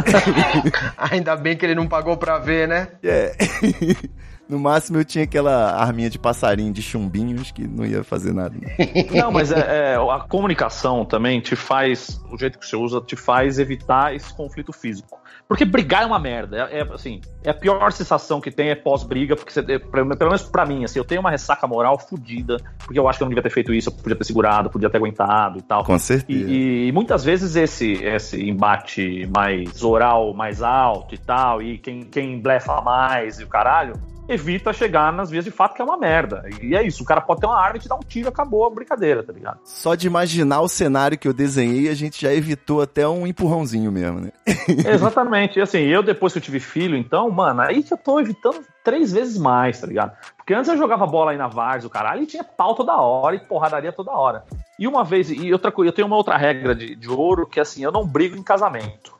Ainda 0.97 1.35
bem 1.35 1.55
que 1.55 1.65
ele 1.65 1.75
não 1.75 1.87
pagou 1.87 2.17
pra 2.17 2.39
ver, 2.39 2.67
né? 2.67 2.89
É. 3.03 3.35
No 4.49 4.59
máximo 4.59 4.97
eu 4.97 5.05
tinha 5.05 5.25
aquela 5.25 5.75
arminha 5.75 6.09
de 6.09 6.17
passarinho 6.17 6.73
de 6.73 6.81
chumbinho, 6.81 7.39
acho 7.39 7.53
que 7.53 7.67
não 7.67 7.85
ia 7.85 8.03
fazer 8.03 8.33
nada. 8.33 8.55
Não, 9.13 9.31
mas 9.31 9.51
é, 9.51 9.93
é, 9.93 9.95
a 9.95 10.19
comunicação 10.27 11.05
também 11.05 11.39
te 11.39 11.55
faz, 11.55 12.19
o 12.31 12.35
jeito 12.37 12.57
que 12.57 12.65
você 12.65 12.75
usa, 12.75 12.99
te 12.99 13.15
faz 13.15 13.59
evitar 13.59 14.15
esse 14.15 14.33
conflito 14.33 14.73
físico. 14.73 15.19
Porque 15.47 15.65
brigar 15.65 16.03
é 16.03 16.05
uma 16.05 16.19
merda. 16.19 16.67
É, 16.71 16.79
é, 16.79 16.81
assim, 16.93 17.21
é 17.43 17.51
a 17.51 17.53
pior 17.53 17.91
sensação 17.91 18.41
que 18.41 18.49
tem 18.49 18.69
é 18.69 18.75
pós-briga, 18.75 19.35
porque 19.35 19.51
você, 19.51 19.61
pelo 19.61 20.15
pelo 20.15 20.29
menos 20.29 20.43
pra 20.43 20.65
mim, 20.65 20.83
assim, 20.83 20.97
eu 20.97 21.05
tenho 21.05 21.21
uma 21.21 21.29
ressaca 21.29 21.67
moral 21.67 21.99
fodida, 21.99 22.57
porque 22.77 22.99
eu 22.99 23.07
acho 23.07 23.19
que 23.19 23.23
eu 23.23 23.25
não 23.25 23.29
devia 23.29 23.43
ter 23.43 23.51
feito 23.51 23.71
isso, 23.71 23.89
eu 23.89 23.93
podia 23.93 24.15
ter 24.15 24.23
segurado, 24.23 24.69
podia 24.69 24.89
ter 24.89 24.97
aguentado 24.97 25.59
e 25.59 25.61
tal. 25.61 25.83
Com 25.83 25.97
certeza. 25.99 26.49
E, 26.49 26.87
e 26.87 26.91
muitas 26.91 27.23
vezes 27.23 27.55
esse, 27.55 27.93
esse 28.03 28.49
embate 28.49 29.27
mais 29.35 29.83
oral, 29.83 30.33
mais 30.33 30.63
alto 30.63 31.13
e 31.13 31.17
tal, 31.19 31.61
e 31.61 31.77
quem, 31.77 32.01
quem 32.01 32.39
blefa 32.39 32.81
mais 32.81 33.39
e 33.39 33.43
o 33.43 33.47
caralho, 33.47 33.93
evita 34.29 34.71
chegar 34.71 35.11
nas 35.11 35.29
vias 35.29 35.43
de 35.43 35.51
fato, 35.51 35.73
que 35.73 35.81
é 35.81 35.85
uma 35.85 35.97
merda. 35.97 36.47
E 36.61 36.75
é 36.75 36.83
isso, 36.83 37.03
o 37.03 37.05
cara 37.05 37.19
pode 37.19 37.41
ter 37.41 37.47
uma 37.47 37.59
arma 37.59 37.77
e 37.77 37.79
te 37.79 37.89
dar 37.89 37.95
um 37.95 37.99
tiro, 38.07 38.29
acabou 38.29 38.65
a 38.65 38.69
brincadeira, 38.69 39.23
tá 39.23 39.33
ligado? 39.33 39.59
Só 39.63 39.95
de 39.95 40.07
imaginar 40.07 40.61
o 40.61 40.67
cenário 40.67 41.17
que 41.17 41.27
eu 41.27 41.33
desenhei, 41.33 41.89
a 41.89 41.93
gente 41.95 42.21
já 42.21 42.33
evitou 42.33 42.81
até 42.81 43.07
um 43.07 43.25
empurrãozinho 43.25 43.91
mesmo, 43.91 44.19
né? 44.19 44.31
Exatamente. 44.85 45.59
E 45.59 45.61
assim, 45.61 45.79
eu 45.79 46.03
depois 46.03 46.31
que 46.31 46.39
eu 46.39 46.43
tive 46.43 46.59
filho, 46.59 46.95
então, 46.95 47.29
mano, 47.29 47.61
aí 47.61 47.83
que 47.83 47.93
eu 47.93 47.97
tô 47.97 48.19
evitando 48.19 48.61
três 48.83 49.11
vezes 49.11 49.37
mais, 49.37 49.79
tá 49.81 49.87
ligado? 49.87 50.15
Porque 50.37 50.53
antes 50.53 50.69
eu 50.69 50.77
jogava 50.77 51.05
bola 51.05 51.31
aí 51.31 51.37
na 51.37 51.47
Vars, 51.47 51.85
o 51.85 51.89
caralho, 51.89 52.23
e 52.23 52.27
tinha 52.27 52.43
pau 52.43 52.75
toda 52.75 52.95
hora 52.95 53.35
e 53.35 53.39
porradaria 53.39 53.91
toda 53.91 54.11
hora. 54.11 54.43
E 54.77 54.87
uma 54.87 55.03
vez, 55.03 55.29
e 55.29 55.51
outra 55.51 55.71
coisa, 55.71 55.89
eu 55.89 55.93
tenho 55.93 56.07
uma 56.07 56.15
outra 56.15 56.37
regra 56.37 56.73
de, 56.73 56.95
de 56.95 57.09
ouro 57.09 57.45
que 57.45 57.59
assim, 57.59 57.83
eu 57.83 57.91
não 57.91 58.05
brigo 58.05 58.37
em 58.37 58.43
casamento. 58.43 59.18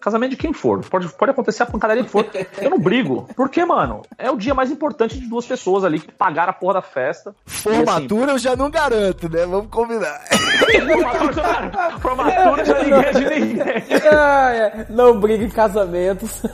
Casamento 0.00 0.30
de 0.30 0.36
quem 0.36 0.52
for. 0.52 0.80
Pode, 0.80 1.08
pode 1.08 1.30
acontecer 1.30 1.62
a 1.62 1.66
pancadaria 1.66 2.02
que 2.02 2.10
for. 2.10 2.26
Eu 2.60 2.70
não 2.70 2.78
brigo. 2.78 3.28
Porque, 3.36 3.64
mano, 3.64 4.02
é 4.16 4.30
o 4.30 4.36
dia 4.36 4.54
mais 4.54 4.70
importante 4.70 5.18
de 5.18 5.26
duas 5.26 5.44
pessoas 5.44 5.84
ali 5.84 6.00
que 6.00 6.10
pagaram 6.10 6.50
a 6.50 6.54
porra 6.54 6.74
da 6.74 6.82
festa. 6.82 7.34
Formatura 7.44 8.32
eu 8.32 8.38
já 8.38 8.56
não 8.56 8.70
garanto, 8.70 9.28
né? 9.28 9.44
Vamos 9.44 9.68
combinar. 9.70 10.20
Formatura, 12.00 12.62
de 12.62 12.72
ninguém 12.72 13.04
é 13.04 13.12
de 13.12 13.40
ninguém. 13.40 13.84
Ah, 14.10 14.50
é. 14.52 14.86
Não 14.88 15.20
briga 15.20 15.44
em 15.44 15.50
casamentos. 15.50 16.42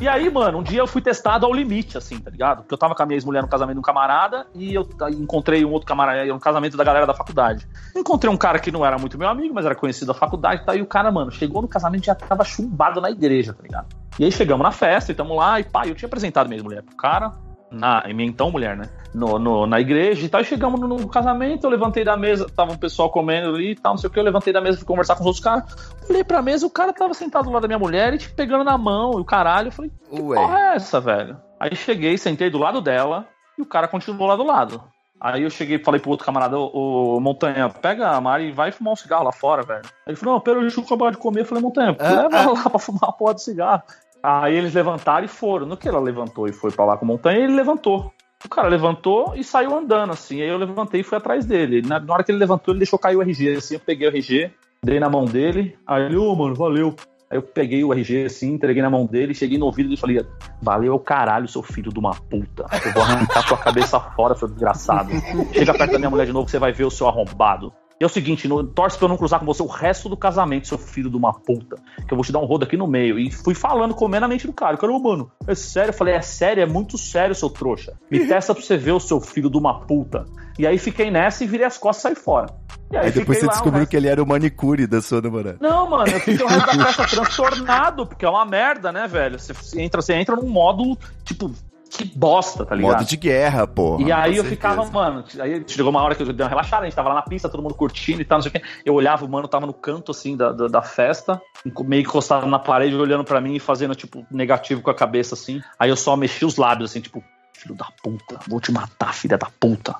E 0.00 0.08
aí, 0.08 0.28
mano, 0.28 0.58
um 0.58 0.62
dia 0.62 0.80
eu 0.80 0.86
fui 0.86 1.00
testado 1.00 1.46
ao 1.46 1.52
limite, 1.52 1.96
assim, 1.96 2.18
tá 2.18 2.30
ligado? 2.30 2.58
Porque 2.58 2.74
eu 2.74 2.78
tava 2.78 2.94
com 2.94 3.02
a 3.02 3.06
minha 3.06 3.16
ex-mulher 3.16 3.42
no 3.42 3.48
casamento 3.48 3.74
de 3.74 3.78
um 3.78 3.82
camarada 3.82 4.46
e 4.54 4.74
eu 4.74 4.86
encontrei 5.10 5.64
um 5.64 5.70
outro 5.70 5.86
camarada, 5.86 6.34
um 6.34 6.38
casamento 6.38 6.76
da 6.76 6.84
galera 6.84 7.06
da 7.06 7.14
faculdade. 7.14 7.66
Encontrei 7.96 8.30
um 8.30 8.36
cara 8.36 8.58
que 8.58 8.70
não 8.70 8.84
era 8.84 8.98
muito 8.98 9.16
meu 9.16 9.28
amigo, 9.28 9.54
mas 9.54 9.64
era 9.64 9.74
conhecido 9.74 10.12
da 10.12 10.14
faculdade 10.14 10.62
e 10.62 10.66
tal. 10.66 10.76
E 10.76 10.82
o 10.82 10.86
cara, 10.86 11.10
mano, 11.10 11.30
chegou 11.30 11.62
no 11.62 11.68
casamento 11.68 12.02
e 12.02 12.06
já 12.06 12.14
tava 12.14 12.33
chumbado 12.42 13.00
na 13.00 13.10
igreja, 13.10 13.52
tá 13.52 13.62
ligado? 13.62 13.86
E 14.18 14.24
aí 14.24 14.32
chegamos 14.32 14.64
na 14.64 14.72
festa 14.72 15.12
e 15.12 15.14
tamo 15.14 15.34
lá, 15.34 15.60
e 15.60 15.64
pá, 15.64 15.86
eu 15.86 15.94
tinha 15.94 16.06
apresentado 16.06 16.46
minha 16.48 16.56
ex-mulher 16.56 16.82
pro 16.82 16.96
cara, 16.96 17.32
na, 17.70 18.02
minha 18.14 18.28
então 18.28 18.50
mulher, 18.50 18.76
né? 18.76 18.88
No, 19.12 19.38
no- 19.38 19.66
na 19.66 19.80
igreja 19.80 20.24
e 20.24 20.28
tal. 20.28 20.40
E 20.40 20.44
chegamos 20.44 20.80
no, 20.80 20.86
no 20.88 21.08
casamento, 21.08 21.64
eu 21.64 21.70
levantei 21.70 22.04
da 22.04 22.16
mesa, 22.16 22.46
tava 22.48 22.72
um 22.72 22.76
pessoal 22.76 23.10
comendo 23.10 23.48
ali 23.54 23.72
e 23.72 23.74
tal, 23.74 23.92
não 23.94 23.98
sei 23.98 24.08
o 24.08 24.12
que. 24.12 24.18
Eu 24.18 24.22
levantei 24.24 24.52
da 24.52 24.60
mesa, 24.60 24.78
fui 24.78 24.86
conversar 24.86 25.14
com 25.16 25.20
os 25.22 25.26
outros 25.26 25.42
caras. 25.44 25.64
Olhei 26.08 26.22
pra 26.24 26.40
mesa, 26.40 26.64
o 26.66 26.70
cara 26.70 26.92
tava 26.92 27.12
sentado 27.14 27.44
do 27.44 27.50
lado 27.50 27.62
da 27.62 27.68
minha 27.68 27.78
mulher 27.78 28.14
e 28.14 28.18
tipo, 28.18 28.34
pegando 28.34 28.62
na 28.64 28.78
mão 28.78 29.12
e 29.18 29.20
o 29.20 29.24
caralho. 29.24 29.68
Eu 29.68 29.72
falei, 29.72 29.90
que 29.90 30.20
Ué. 30.20 30.36
porra 30.40 30.58
é 30.58 30.76
essa, 30.76 31.00
velho? 31.00 31.36
Aí 31.58 31.74
cheguei, 31.74 32.16
sentei 32.16 32.48
do 32.50 32.58
lado 32.58 32.80
dela 32.80 33.26
e 33.58 33.62
o 33.62 33.66
cara 33.66 33.88
continuou 33.88 34.28
lá 34.28 34.36
do 34.36 34.44
lado. 34.44 34.82
Aí 35.24 35.42
eu 35.42 35.48
cheguei 35.48 35.78
falei 35.78 35.98
pro 35.98 36.10
outro 36.10 36.26
camarada, 36.26 36.58
ô, 36.58 37.16
ô, 37.16 37.18
Montanha, 37.18 37.70
pega 37.70 38.10
a 38.10 38.20
Mari 38.20 38.48
e 38.48 38.52
vai 38.52 38.70
fumar 38.70 38.92
um 38.92 38.96
cigarro 38.96 39.24
lá 39.24 39.32
fora, 39.32 39.62
velho. 39.62 39.80
Aí 39.82 40.10
ele 40.12 40.16
falou, 40.16 40.34
não, 40.34 40.40
pera, 40.42 40.60
eu 40.60 40.84
acabar 40.84 41.12
de 41.12 41.16
comer. 41.16 41.40
Eu 41.40 41.44
falei, 41.46 41.64
Montanha, 41.64 41.96
Ah, 41.98 42.10
leva 42.10 42.36
ela 42.36 42.52
lá 42.52 42.68
pra 42.68 42.78
fumar 42.78 43.08
a 43.08 43.12
porra 43.12 43.32
do 43.32 43.40
cigarro. 43.40 43.82
Aí 44.22 44.54
eles 44.54 44.74
levantaram 44.74 45.24
e 45.24 45.28
foram. 45.28 45.64
No 45.64 45.78
que 45.78 45.88
ela 45.88 45.98
levantou 45.98 46.46
e 46.46 46.52
foi 46.52 46.70
pra 46.70 46.84
lá 46.84 46.98
com 46.98 47.06
o 47.06 47.08
Montanha, 47.08 47.38
ele 47.38 47.54
levantou. 47.54 48.12
O 48.44 48.48
cara 48.50 48.68
levantou 48.68 49.32
e 49.34 49.42
saiu 49.42 49.74
andando, 49.74 50.12
assim. 50.12 50.42
Aí 50.42 50.48
eu 50.48 50.58
levantei 50.58 51.00
e 51.00 51.04
fui 51.04 51.16
atrás 51.16 51.46
dele. 51.46 51.80
Na, 51.80 51.98
na 51.98 52.12
hora 52.12 52.22
que 52.22 52.30
ele 52.30 52.38
levantou, 52.38 52.72
ele 52.72 52.80
deixou 52.80 52.98
cair 52.98 53.16
o 53.16 53.22
RG, 53.22 53.56
assim. 53.56 53.74
Eu 53.76 53.80
peguei 53.80 54.06
o 54.06 54.10
RG, 54.10 54.52
dei 54.82 55.00
na 55.00 55.08
mão 55.08 55.24
dele. 55.24 55.74
Aí 55.86 56.02
ele, 56.02 56.18
ô, 56.18 56.34
mano, 56.34 56.54
valeu. 56.54 56.94
Aí 57.30 57.38
eu 57.38 57.42
peguei 57.42 57.82
o 57.82 57.92
RG, 57.92 58.26
assim, 58.26 58.52
entreguei 58.52 58.82
na 58.82 58.90
mão 58.90 59.06
dele, 59.06 59.34
cheguei 59.34 59.58
no 59.58 59.66
ouvido 59.66 59.92
e 59.92 59.96
falei, 59.96 60.24
valeu 60.62 60.98
caralho, 60.98 61.48
seu 61.48 61.62
filho 61.62 61.92
de 61.92 61.98
uma 61.98 62.14
puta. 62.14 62.66
Eu 62.84 62.92
vou 62.92 63.02
arrancar 63.02 63.46
sua 63.46 63.58
cabeça 63.58 63.98
fora, 63.98 64.34
seu 64.34 64.48
desgraçado. 64.48 65.10
Chega 65.52 65.74
perto 65.74 65.92
da 65.92 65.98
minha 65.98 66.10
mulher 66.10 66.26
de 66.26 66.32
novo 66.32 66.48
você 66.48 66.58
vai 66.58 66.72
ver 66.72 66.84
o 66.84 66.90
seu 66.90 67.08
arrombado. 67.08 67.72
E 68.00 68.02
é 68.02 68.06
o 68.06 68.10
seguinte, 68.10 68.48
no, 68.48 68.64
torce 68.64 68.98
pra 68.98 69.04
eu 69.04 69.08
não 69.08 69.16
cruzar 69.16 69.38
com 69.38 69.46
você 69.46 69.62
o 69.62 69.66
resto 69.66 70.08
do 70.08 70.16
casamento, 70.16 70.66
seu 70.66 70.76
filho 70.76 71.08
de 71.08 71.16
uma 71.16 71.32
puta. 71.32 71.76
Que 72.06 72.12
eu 72.12 72.16
vou 72.16 72.24
te 72.24 72.32
dar 72.32 72.40
um 72.40 72.44
rodo 72.44 72.64
aqui 72.64 72.76
no 72.76 72.88
meio. 72.88 73.18
E 73.18 73.30
fui 73.30 73.54
falando, 73.54 73.94
comendo 73.94 74.24
a 74.24 74.28
mente 74.28 74.46
do 74.46 74.52
cara. 74.52 74.74
O 74.74 74.78
cara, 74.78 74.92
mano, 74.98 75.30
é 75.46 75.54
sério? 75.54 75.90
Eu 75.90 75.94
falei, 75.94 76.14
é 76.14 76.20
sério, 76.20 76.62
é 76.62 76.66
muito 76.66 76.98
sério, 76.98 77.34
seu 77.34 77.48
trouxa. 77.48 77.96
Me 78.10 78.26
testa 78.26 78.52
pra 78.52 78.62
você 78.62 78.76
ver 78.76 78.92
o 78.92 79.00
seu 79.00 79.20
filho 79.20 79.48
de 79.48 79.56
uma 79.56 79.80
puta. 79.80 80.24
E 80.58 80.66
aí 80.66 80.76
fiquei 80.76 81.10
nessa 81.10 81.44
e 81.44 81.46
virei 81.46 81.66
as 81.66 81.78
costas 81.78 82.12
e 82.12 82.14
saí 82.14 82.24
fora. 82.24 82.48
E 82.92 82.96
Aí 82.96 83.10
depois 83.10 83.14
fiquei 83.14 83.34
você 83.40 83.46
lá 83.46 83.52
descobriu 83.52 83.78
resto- 83.80 83.90
que 83.90 83.96
ele 83.96 84.08
era 84.08 84.22
o 84.22 84.26
manicure 84.26 84.86
da 84.86 85.00
sua 85.02 85.20
namorada. 85.20 85.56
não, 85.60 85.88
mano, 85.90 86.06
eu 86.08 86.20
fiquei 86.20 86.44
o 86.44 86.48
resto 86.48 86.76
da 86.76 86.84
festa 86.86 87.06
transtornado, 87.16 88.06
porque 88.06 88.24
é 88.24 88.28
uma 88.28 88.44
merda, 88.44 88.92
né, 88.92 89.08
velho? 89.08 89.38
Você, 89.38 89.52
entra, 89.80 90.00
você 90.00 90.14
entra 90.14 90.36
num 90.36 90.48
modo, 90.48 90.96
tipo, 91.24 91.50
que 91.90 92.04
bosta, 92.04 92.64
tá 92.66 92.74
ligado? 92.74 92.92
Modo 92.98 93.04
de 93.04 93.16
guerra, 93.16 93.66
porra. 93.66 94.02
E 94.02 94.10
aí 94.12 94.30
eu 94.36 94.42
certeza. 94.44 94.48
ficava, 94.50 94.84
mano, 94.90 95.24
aí 95.40 95.64
chegou 95.66 95.90
uma 95.90 96.02
hora 96.02 96.14
que 96.14 96.22
eu 96.22 96.32
dei 96.32 96.44
uma 96.44 96.48
relaxada, 96.50 96.82
a 96.82 96.84
gente 96.86 96.94
tava 96.96 97.08
lá 97.08 97.14
na 97.16 97.22
pista, 97.22 97.48
todo 97.48 97.62
mundo 97.62 97.74
curtindo 97.74 98.20
e 98.20 98.24
tal, 98.24 98.38
não 98.38 98.42
sei 98.42 98.50
o 98.50 98.52
quê. 98.52 98.62
Eu 98.84 98.94
olhava, 98.94 99.24
o 99.24 99.28
mano 99.28 99.46
tava 99.48 99.64
no 99.66 99.72
canto, 99.72 100.10
assim, 100.10 100.36
da, 100.36 100.50
da, 100.52 100.66
da 100.66 100.82
festa, 100.82 101.40
meio 101.84 102.02
encostado 102.02 102.46
na 102.46 102.58
parede, 102.58 102.94
olhando 102.96 103.22
pra 103.24 103.40
mim 103.40 103.54
e 103.54 103.60
fazendo, 103.60 103.94
tipo, 103.94 104.26
negativo 104.30 104.82
com 104.82 104.90
a 104.90 104.94
cabeça, 104.94 105.34
assim. 105.34 105.60
Aí 105.78 105.88
eu 105.88 105.96
só 105.96 106.16
mexi 106.16 106.44
os 106.44 106.56
lábios, 106.56 106.90
assim, 106.90 107.00
tipo, 107.00 107.22
filho 107.54 107.74
da 107.74 107.86
puta, 108.02 108.38
vou 108.48 108.60
te 108.60 108.70
matar, 108.72 109.14
filha 109.14 109.38
da 109.38 109.48
puta. 109.58 109.94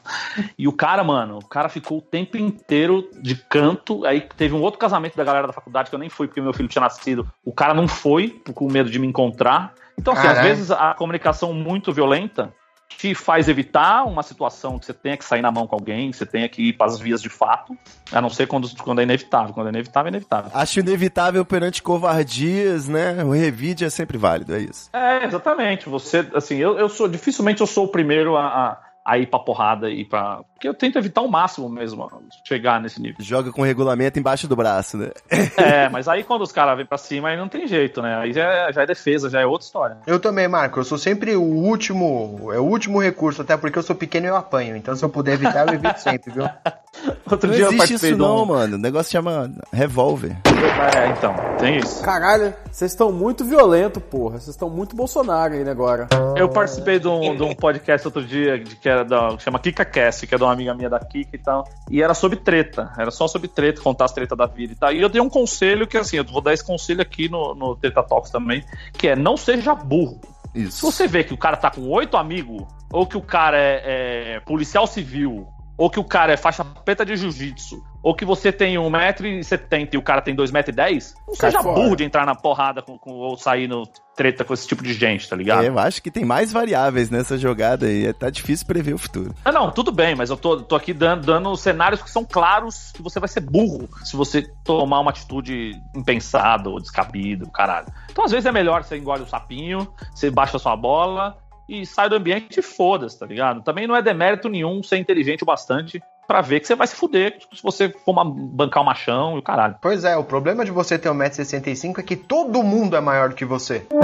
E 0.58 0.68
o 0.68 0.72
cara, 0.72 1.02
mano, 1.02 1.38
o 1.38 1.46
cara 1.46 1.68
ficou 1.68 1.98
o 1.98 2.02
tempo 2.02 2.36
inteiro 2.36 3.08
de 3.20 3.36
canto. 3.36 4.04
Aí 4.04 4.20
teve 4.20 4.54
um 4.54 4.60
outro 4.60 4.78
casamento 4.78 5.16
da 5.16 5.24
galera 5.24 5.46
da 5.46 5.52
faculdade 5.52 5.88
que 5.88 5.94
eu 5.94 5.98
nem 5.98 6.08
fui 6.08 6.26
porque 6.26 6.40
meu 6.40 6.52
filho 6.52 6.68
tinha 6.68 6.82
nascido. 6.82 7.26
O 7.44 7.52
cara 7.52 7.72
não 7.72 7.88
foi 7.88 8.42
com 8.54 8.70
medo 8.70 8.90
de 8.90 8.98
me 8.98 9.06
encontrar. 9.06 9.72
Então, 9.98 10.12
assim, 10.12 10.26
às 10.26 10.34
Caralho. 10.34 10.48
vezes 10.48 10.70
a 10.70 10.94
comunicação 10.94 11.52
muito 11.52 11.92
violenta 11.92 12.52
te 12.88 13.14
faz 13.14 13.48
evitar 13.48 14.04
uma 14.04 14.22
situação 14.22 14.78
que 14.78 14.86
você 14.86 14.94
tenha 14.94 15.16
que 15.16 15.24
sair 15.24 15.42
na 15.42 15.50
mão 15.50 15.66
com 15.66 15.74
alguém, 15.74 16.10
que 16.10 16.16
você 16.16 16.26
tenha 16.26 16.48
que 16.48 16.68
ir 16.68 16.72
para 16.74 16.86
as 16.86 16.98
vias 16.98 17.20
de 17.20 17.28
fato, 17.28 17.76
a 18.12 18.20
não 18.20 18.30
ser 18.30 18.46
quando, 18.46 18.68
quando 18.76 19.00
é 19.00 19.02
inevitável. 19.02 19.52
Quando 19.52 19.66
é 19.66 19.70
inevitável, 19.70 20.06
é 20.06 20.10
inevitável. 20.10 20.50
Acho 20.54 20.80
inevitável 20.80 21.44
perante 21.44 21.82
covardias, 21.82 22.88
né? 22.88 23.22
O 23.24 23.30
revide 23.32 23.84
é 23.84 23.90
sempre 23.90 24.16
válido, 24.16 24.54
é 24.54 24.60
isso. 24.60 24.90
É, 24.92 25.24
exatamente. 25.24 25.88
Você, 25.88 26.26
assim, 26.34 26.56
eu, 26.56 26.78
eu 26.78 26.88
sou, 26.88 27.08
dificilmente 27.08 27.60
eu 27.60 27.66
sou 27.66 27.84
o 27.84 27.88
primeiro 27.88 28.36
a, 28.36 28.46
a, 28.46 28.78
a 29.04 29.18
ir 29.18 29.26
pra 29.26 29.38
porrada 29.38 29.90
e 29.90 30.04
pra. 30.04 30.40
Porque 30.54 30.66
eu 30.66 30.72
tento 30.72 30.98
evitar 30.98 31.20
o 31.20 31.30
máximo 31.30 31.68
mesmo, 31.68 32.10
chegar 32.42 32.80
nesse 32.80 33.00
nível. 33.00 33.16
Joga 33.20 33.52
com 33.52 33.62
regulamento 33.62 34.18
embaixo 34.18 34.48
do 34.48 34.56
braço, 34.56 34.96
né? 34.96 35.10
É, 35.56 35.88
mas 35.88 36.08
aí 36.08 36.24
quando 36.24 36.42
os 36.42 36.52
caras 36.52 36.76
vêm 36.76 36.86
pra 36.86 36.98
cima, 36.98 37.28
aí 37.28 37.36
não 37.36 37.48
tem 37.48 37.66
jeito, 37.66 38.02
né? 38.02 38.16
Aí 38.16 38.32
já 38.32 38.44
é, 38.44 38.72
já 38.72 38.82
é 38.82 38.86
defesa, 38.86 39.30
já 39.30 39.40
é 39.40 39.46
outra 39.46 39.66
história. 39.66 39.98
Eu 40.06 40.18
também, 40.18 40.48
Marco. 40.48 40.78
Eu 40.78 40.84
sou 40.84 40.98
sempre 40.98 41.36
o 41.36 41.42
último, 41.42 42.50
é 42.52 42.58
o 42.58 42.64
último 42.64 43.00
recurso, 43.00 43.42
até 43.42 43.56
porque 43.56 43.78
eu 43.78 43.82
sou 43.82 43.94
pequeno 43.94 44.26
e 44.26 44.28
eu 44.28 44.36
apanho. 44.36 44.76
Então, 44.76 44.94
se 44.96 45.04
eu 45.04 45.08
puder 45.08 45.34
evitar, 45.34 45.66
eu 45.66 45.74
evito 45.74 46.00
sempre, 46.00 46.32
viu? 46.32 46.44
Outro 47.30 47.48
Não 47.48 47.54
dia 47.56 47.64
eu 47.64 47.68
existe 47.68 47.76
participei 47.78 48.10
isso 48.10 48.18
de 48.18 48.22
um- 48.22 48.26
não, 48.26 48.46
mano. 48.46 48.76
O 48.76 48.78
negócio 48.78 49.10
chama 49.12 49.50
revólver. 49.72 50.36
É, 50.46 51.08
então, 51.10 51.34
tem 51.58 51.78
isso. 51.78 52.02
Caralho, 52.02 52.54
vocês 52.70 52.90
estão 52.92 53.12
muito 53.12 53.44
violento, 53.44 54.00
porra. 54.00 54.38
Vocês 54.38 54.48
estão 54.50 54.68
muito 54.70 54.94
Bolsonaro 54.96 55.54
ainda 55.54 55.70
agora. 55.70 56.08
Eu 56.36 56.48
participei 56.48 56.98
de 56.98 57.08
um, 57.08 57.36
de 57.36 57.42
um 57.42 57.54
podcast 57.54 58.06
outro 58.06 58.24
dia 58.24 58.58
de- 58.58 58.76
que 58.76 58.88
era 58.88 59.04
da, 59.04 59.36
chama 59.38 59.58
KikaCast, 59.58 60.26
que 60.26 60.34
é 60.34 60.38
de 60.38 60.44
uma 60.44 60.52
amiga 60.52 60.74
minha 60.74 60.88
da 60.90 60.98
Kika 61.00 61.36
e 61.36 61.38
tal. 61.38 61.64
E 61.90 62.02
era 62.02 62.14
sobre 62.14 62.36
treta. 62.38 62.92
Era 62.98 63.10
só 63.10 63.26
sobre 63.28 63.48
treta, 63.48 63.80
contar 63.80 64.06
as 64.06 64.12
tretas 64.12 64.36
da 64.36 64.46
vida 64.46 64.72
e 64.72 64.76
tal. 64.76 64.92
E 64.92 65.00
eu 65.00 65.08
dei 65.08 65.20
um 65.20 65.28
conselho 65.30 65.86
que, 65.86 65.96
assim, 65.96 66.16
eu 66.18 66.24
vou 66.24 66.40
dar 66.40 66.52
esse 66.54 66.64
conselho 66.64 67.00
aqui 67.02 67.28
no, 67.28 67.54
no 67.54 67.76
Treta 67.76 68.02
Talks 68.02 68.30
também, 68.30 68.64
que 68.92 69.08
é 69.08 69.16
não 69.16 69.36
seja 69.36 69.74
burro. 69.74 70.20
Se 70.54 70.60
Isso. 70.62 70.90
você 70.90 71.06
vê 71.08 71.24
que 71.24 71.34
o 71.34 71.36
cara 71.36 71.56
tá 71.56 71.68
com 71.70 71.88
oito 71.90 72.16
amigos, 72.16 72.62
ou 72.92 73.04
que 73.06 73.16
o 73.16 73.20
cara 73.20 73.58
é, 73.58 74.34
é 74.36 74.40
policial 74.40 74.86
civil, 74.86 75.48
ou 75.76 75.90
que 75.90 75.98
o 76.00 76.04
cara 76.04 76.32
é 76.32 76.36
faixa 76.36 76.64
preta 76.64 77.04
de 77.04 77.16
jiu-jitsu, 77.16 77.82
ou 78.02 78.14
que 78.14 78.24
você 78.24 78.52
tem 78.52 78.76
1,70m 78.76 79.88
e 79.94 79.96
o 79.96 80.02
cara 80.02 80.20
tem 80.20 80.34
2,10m, 80.36 81.14
não 81.26 81.34
seja 81.34 81.62
fora. 81.62 81.74
burro 81.80 81.96
de 81.96 82.04
entrar 82.04 82.24
na 82.26 82.34
porrada 82.34 82.82
com, 82.82 82.98
com- 82.98 83.12
ou 83.12 83.36
sair 83.36 83.66
no 83.66 83.84
treta 84.14 84.44
com 84.44 84.54
esse 84.54 84.68
tipo 84.68 84.82
de 84.84 84.92
gente, 84.92 85.28
tá 85.28 85.34
ligado? 85.34 85.64
É, 85.64 85.68
eu 85.68 85.78
acho 85.78 86.00
que 86.00 86.10
tem 86.10 86.24
mais 86.24 86.52
variáveis 86.52 87.10
nessa 87.10 87.36
jogada 87.36 87.86
aí. 87.86 88.12
Tá 88.12 88.30
difícil 88.30 88.64
prever 88.66 88.94
o 88.94 88.98
futuro. 88.98 89.34
Ah, 89.44 89.50
não, 89.50 89.72
tudo 89.72 89.90
bem, 89.90 90.14
mas 90.14 90.30
eu 90.30 90.36
tô, 90.36 90.60
tô 90.62 90.76
aqui 90.76 90.92
dando, 90.92 91.26
dando 91.26 91.56
cenários 91.56 92.00
que 92.00 92.10
são 92.10 92.24
claros 92.24 92.92
que 92.92 93.02
você 93.02 93.18
vai 93.18 93.28
ser 93.28 93.40
burro 93.40 93.88
se 94.04 94.16
você 94.16 94.42
tomar 94.62 95.00
uma 95.00 95.10
atitude 95.10 95.72
impensada 95.96 96.68
ou 96.70 96.78
descabida, 96.78 97.44
caralho. 97.52 97.86
Então, 98.10 98.24
às 98.24 98.30
vezes, 98.30 98.46
é 98.46 98.52
melhor 98.52 98.84
você 98.84 98.96
engole 98.96 99.22
o 99.22 99.26
sapinho, 99.28 99.88
você 100.14 100.30
baixa 100.30 100.56
a 100.58 100.60
sua 100.60 100.76
bola 100.76 101.36
e 101.68 101.84
sai 101.86 102.08
do 102.08 102.16
ambiente 102.16 102.58
e 102.60 102.62
foda-se, 102.62 103.18
tá 103.18 103.26
ligado? 103.26 103.62
Também 103.62 103.86
não 103.86 103.96
é 103.96 104.02
demérito 104.02 104.48
nenhum 104.48 104.82
ser 104.82 104.98
inteligente 104.98 105.42
o 105.42 105.46
bastante 105.46 106.02
pra 106.26 106.40
ver 106.40 106.60
que 106.60 106.66
você 106.66 106.74
vai 106.74 106.86
se 106.86 106.94
fuder 106.96 107.38
se 107.52 107.62
você 107.62 107.88
for 107.90 108.12
uma- 108.12 108.24
bancar 108.24 108.82
o 108.82 108.86
machão 108.86 109.36
e 109.36 109.38
o 109.38 109.42
caralho. 109.42 109.76
Pois 109.80 110.04
é, 110.04 110.16
o 110.16 110.24
problema 110.24 110.64
de 110.64 110.70
você 110.70 110.98
ter 110.98 111.08
1,65m 111.10 111.98
é 111.98 112.02
que 112.02 112.16
todo 112.16 112.62
mundo 112.62 112.96
é 112.96 113.00
maior 113.00 113.28
do 113.30 113.34
que 113.34 113.44
você. 113.44 113.86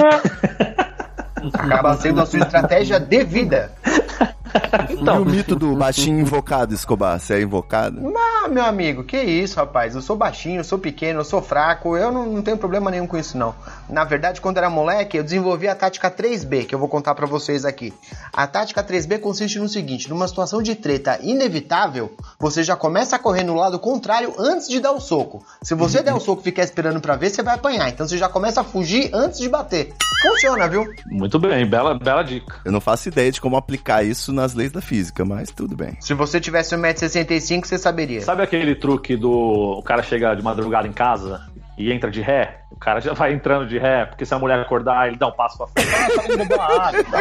Acaba 1.54 1.96
sendo 1.96 2.20
a 2.20 2.26
sua 2.26 2.40
estratégia 2.40 3.00
de 3.00 3.24
vida. 3.24 3.72
e 4.90 5.08
o 5.08 5.24
mito 5.24 5.56
do 5.56 5.74
baixinho 5.76 6.20
invocado, 6.20 6.74
Escobar? 6.74 7.18
Você 7.18 7.34
é 7.34 7.42
invocado? 7.42 8.00
Ah, 8.42 8.48
meu 8.48 8.64
amigo, 8.64 9.04
que 9.04 9.20
isso, 9.20 9.56
rapaz? 9.56 9.94
Eu 9.94 10.00
sou 10.00 10.16
baixinho, 10.16 10.60
eu 10.60 10.64
sou 10.64 10.78
pequeno, 10.78 11.20
eu 11.20 11.24
sou 11.24 11.42
fraco, 11.42 11.96
eu 11.96 12.10
não, 12.10 12.26
não 12.26 12.42
tenho 12.42 12.56
problema 12.56 12.90
nenhum 12.90 13.06
com 13.06 13.18
isso, 13.18 13.36
não. 13.36 13.54
Na 13.88 14.04
verdade, 14.04 14.40
quando 14.40 14.56
era 14.58 14.70
moleque, 14.70 15.16
eu 15.16 15.24
desenvolvi 15.24 15.68
a 15.68 15.74
tática 15.74 16.10
3B, 16.10 16.66
que 16.66 16.74
eu 16.74 16.78
vou 16.78 16.88
contar 16.88 17.14
pra 17.14 17.26
vocês 17.26 17.64
aqui. 17.64 17.92
A 18.32 18.46
tática 18.46 18.82
3B 18.82 19.18
consiste 19.20 19.58
no 19.58 19.68
seguinte: 19.68 20.08
numa 20.08 20.26
situação 20.26 20.62
de 20.62 20.74
treta 20.74 21.18
inevitável, 21.22 22.12
você 22.38 22.62
já 22.62 22.76
começa 22.76 23.16
a 23.16 23.18
correr 23.18 23.44
no 23.44 23.54
lado 23.54 23.78
contrário 23.78 24.34
antes 24.38 24.68
de 24.68 24.80
dar 24.80 24.92
o 24.92 25.00
soco. 25.00 25.44
Se 25.62 25.74
você 25.74 26.02
der 26.02 26.14
o 26.14 26.20
soco 26.20 26.40
e 26.40 26.44
ficar 26.44 26.62
esperando 26.62 27.00
pra 27.00 27.16
ver, 27.16 27.30
você 27.30 27.42
vai 27.42 27.54
apanhar. 27.54 27.88
Então 27.88 28.06
você 28.06 28.16
já 28.16 28.28
começa 28.28 28.60
a 28.60 28.64
fugir 28.64 29.10
antes 29.12 29.38
de 29.38 29.48
bater. 29.48 29.92
Funciona, 30.22 30.68
viu? 30.68 30.86
Muito 31.06 31.38
bem, 31.38 31.66
bela, 31.66 31.98
bela 31.98 32.22
dica. 32.22 32.60
Eu 32.64 32.72
não 32.72 32.80
faço 32.80 33.08
ideia 33.08 33.32
de 33.32 33.40
como 33.40 33.56
aplicar 33.56 34.04
isso 34.04 34.32
nas 34.40 34.54
leis 34.54 34.72
da 34.72 34.80
física, 34.80 35.24
mas 35.24 35.50
tudo 35.50 35.76
bem. 35.76 35.96
Se 36.00 36.14
você 36.14 36.40
tivesse 36.40 36.74
1,65m, 36.74 37.66
você 37.66 37.78
saberia. 37.78 38.20
Sabe 38.22 38.42
aquele 38.42 38.74
truque 38.74 39.16
do 39.16 39.30
o 39.30 39.82
cara 39.82 40.02
chega 40.02 40.34
de 40.34 40.42
madrugada 40.42 40.88
em 40.88 40.92
casa 40.92 41.42
e 41.76 41.92
entra 41.92 42.10
de 42.10 42.20
ré? 42.20 42.60
O 42.70 42.76
cara 42.76 43.00
já 43.00 43.12
vai 43.12 43.32
entrando 43.32 43.66
de 43.66 43.78
ré, 43.78 44.06
porque 44.06 44.24
se 44.24 44.32
a 44.34 44.38
mulher 44.38 44.58
acordar, 44.58 45.08
ele 45.08 45.16
dá 45.16 45.28
um 45.28 45.32
passo 45.32 45.58
pra 45.58 45.66
frente. 45.66 45.90
Ah, 46.00 46.08
tá 46.16 46.24
indo 46.24 46.38
beber 46.38 46.54
uma 46.54 46.88
água 46.88 47.00
e 47.00 47.04
tal. 47.04 47.20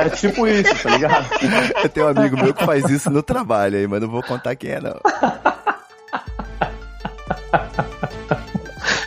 É 0.00 0.08
tipo 0.10 0.46
isso, 0.46 0.82
tá 0.82 0.90
ligado? 0.90 1.26
Eu 1.82 1.88
tenho 1.88 2.06
um 2.06 2.10
amigo 2.10 2.36
meu 2.36 2.54
que 2.54 2.64
faz 2.64 2.88
isso 2.88 3.10
no 3.10 3.22
trabalho 3.22 3.76
aí, 3.76 3.86
mas 3.86 4.00
não 4.00 4.08
vou 4.08 4.22
contar 4.22 4.56
quem 4.56 4.70
é, 4.70 4.80
não. 4.80 4.98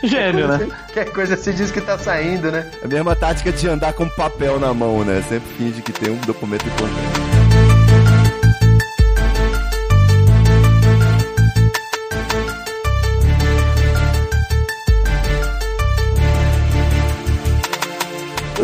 Gênio, 0.02 0.48
né? 0.48 0.58
Qualquer 0.58 1.12
coisa 1.12 1.36
se 1.36 1.52
diz 1.52 1.70
que 1.70 1.80
tá 1.80 1.96
saindo, 1.96 2.50
né? 2.50 2.68
A 2.82 2.88
mesma 2.88 3.14
tática 3.14 3.52
de 3.52 3.68
andar 3.68 3.92
com 3.92 4.08
papel 4.08 4.58
na 4.58 4.74
mão, 4.74 5.04
né? 5.04 5.22
Sempre 5.22 5.48
finge 5.56 5.80
que 5.80 5.92
tem 5.92 6.10
um 6.10 6.18
documento 6.18 6.66
importante. 6.66 7.31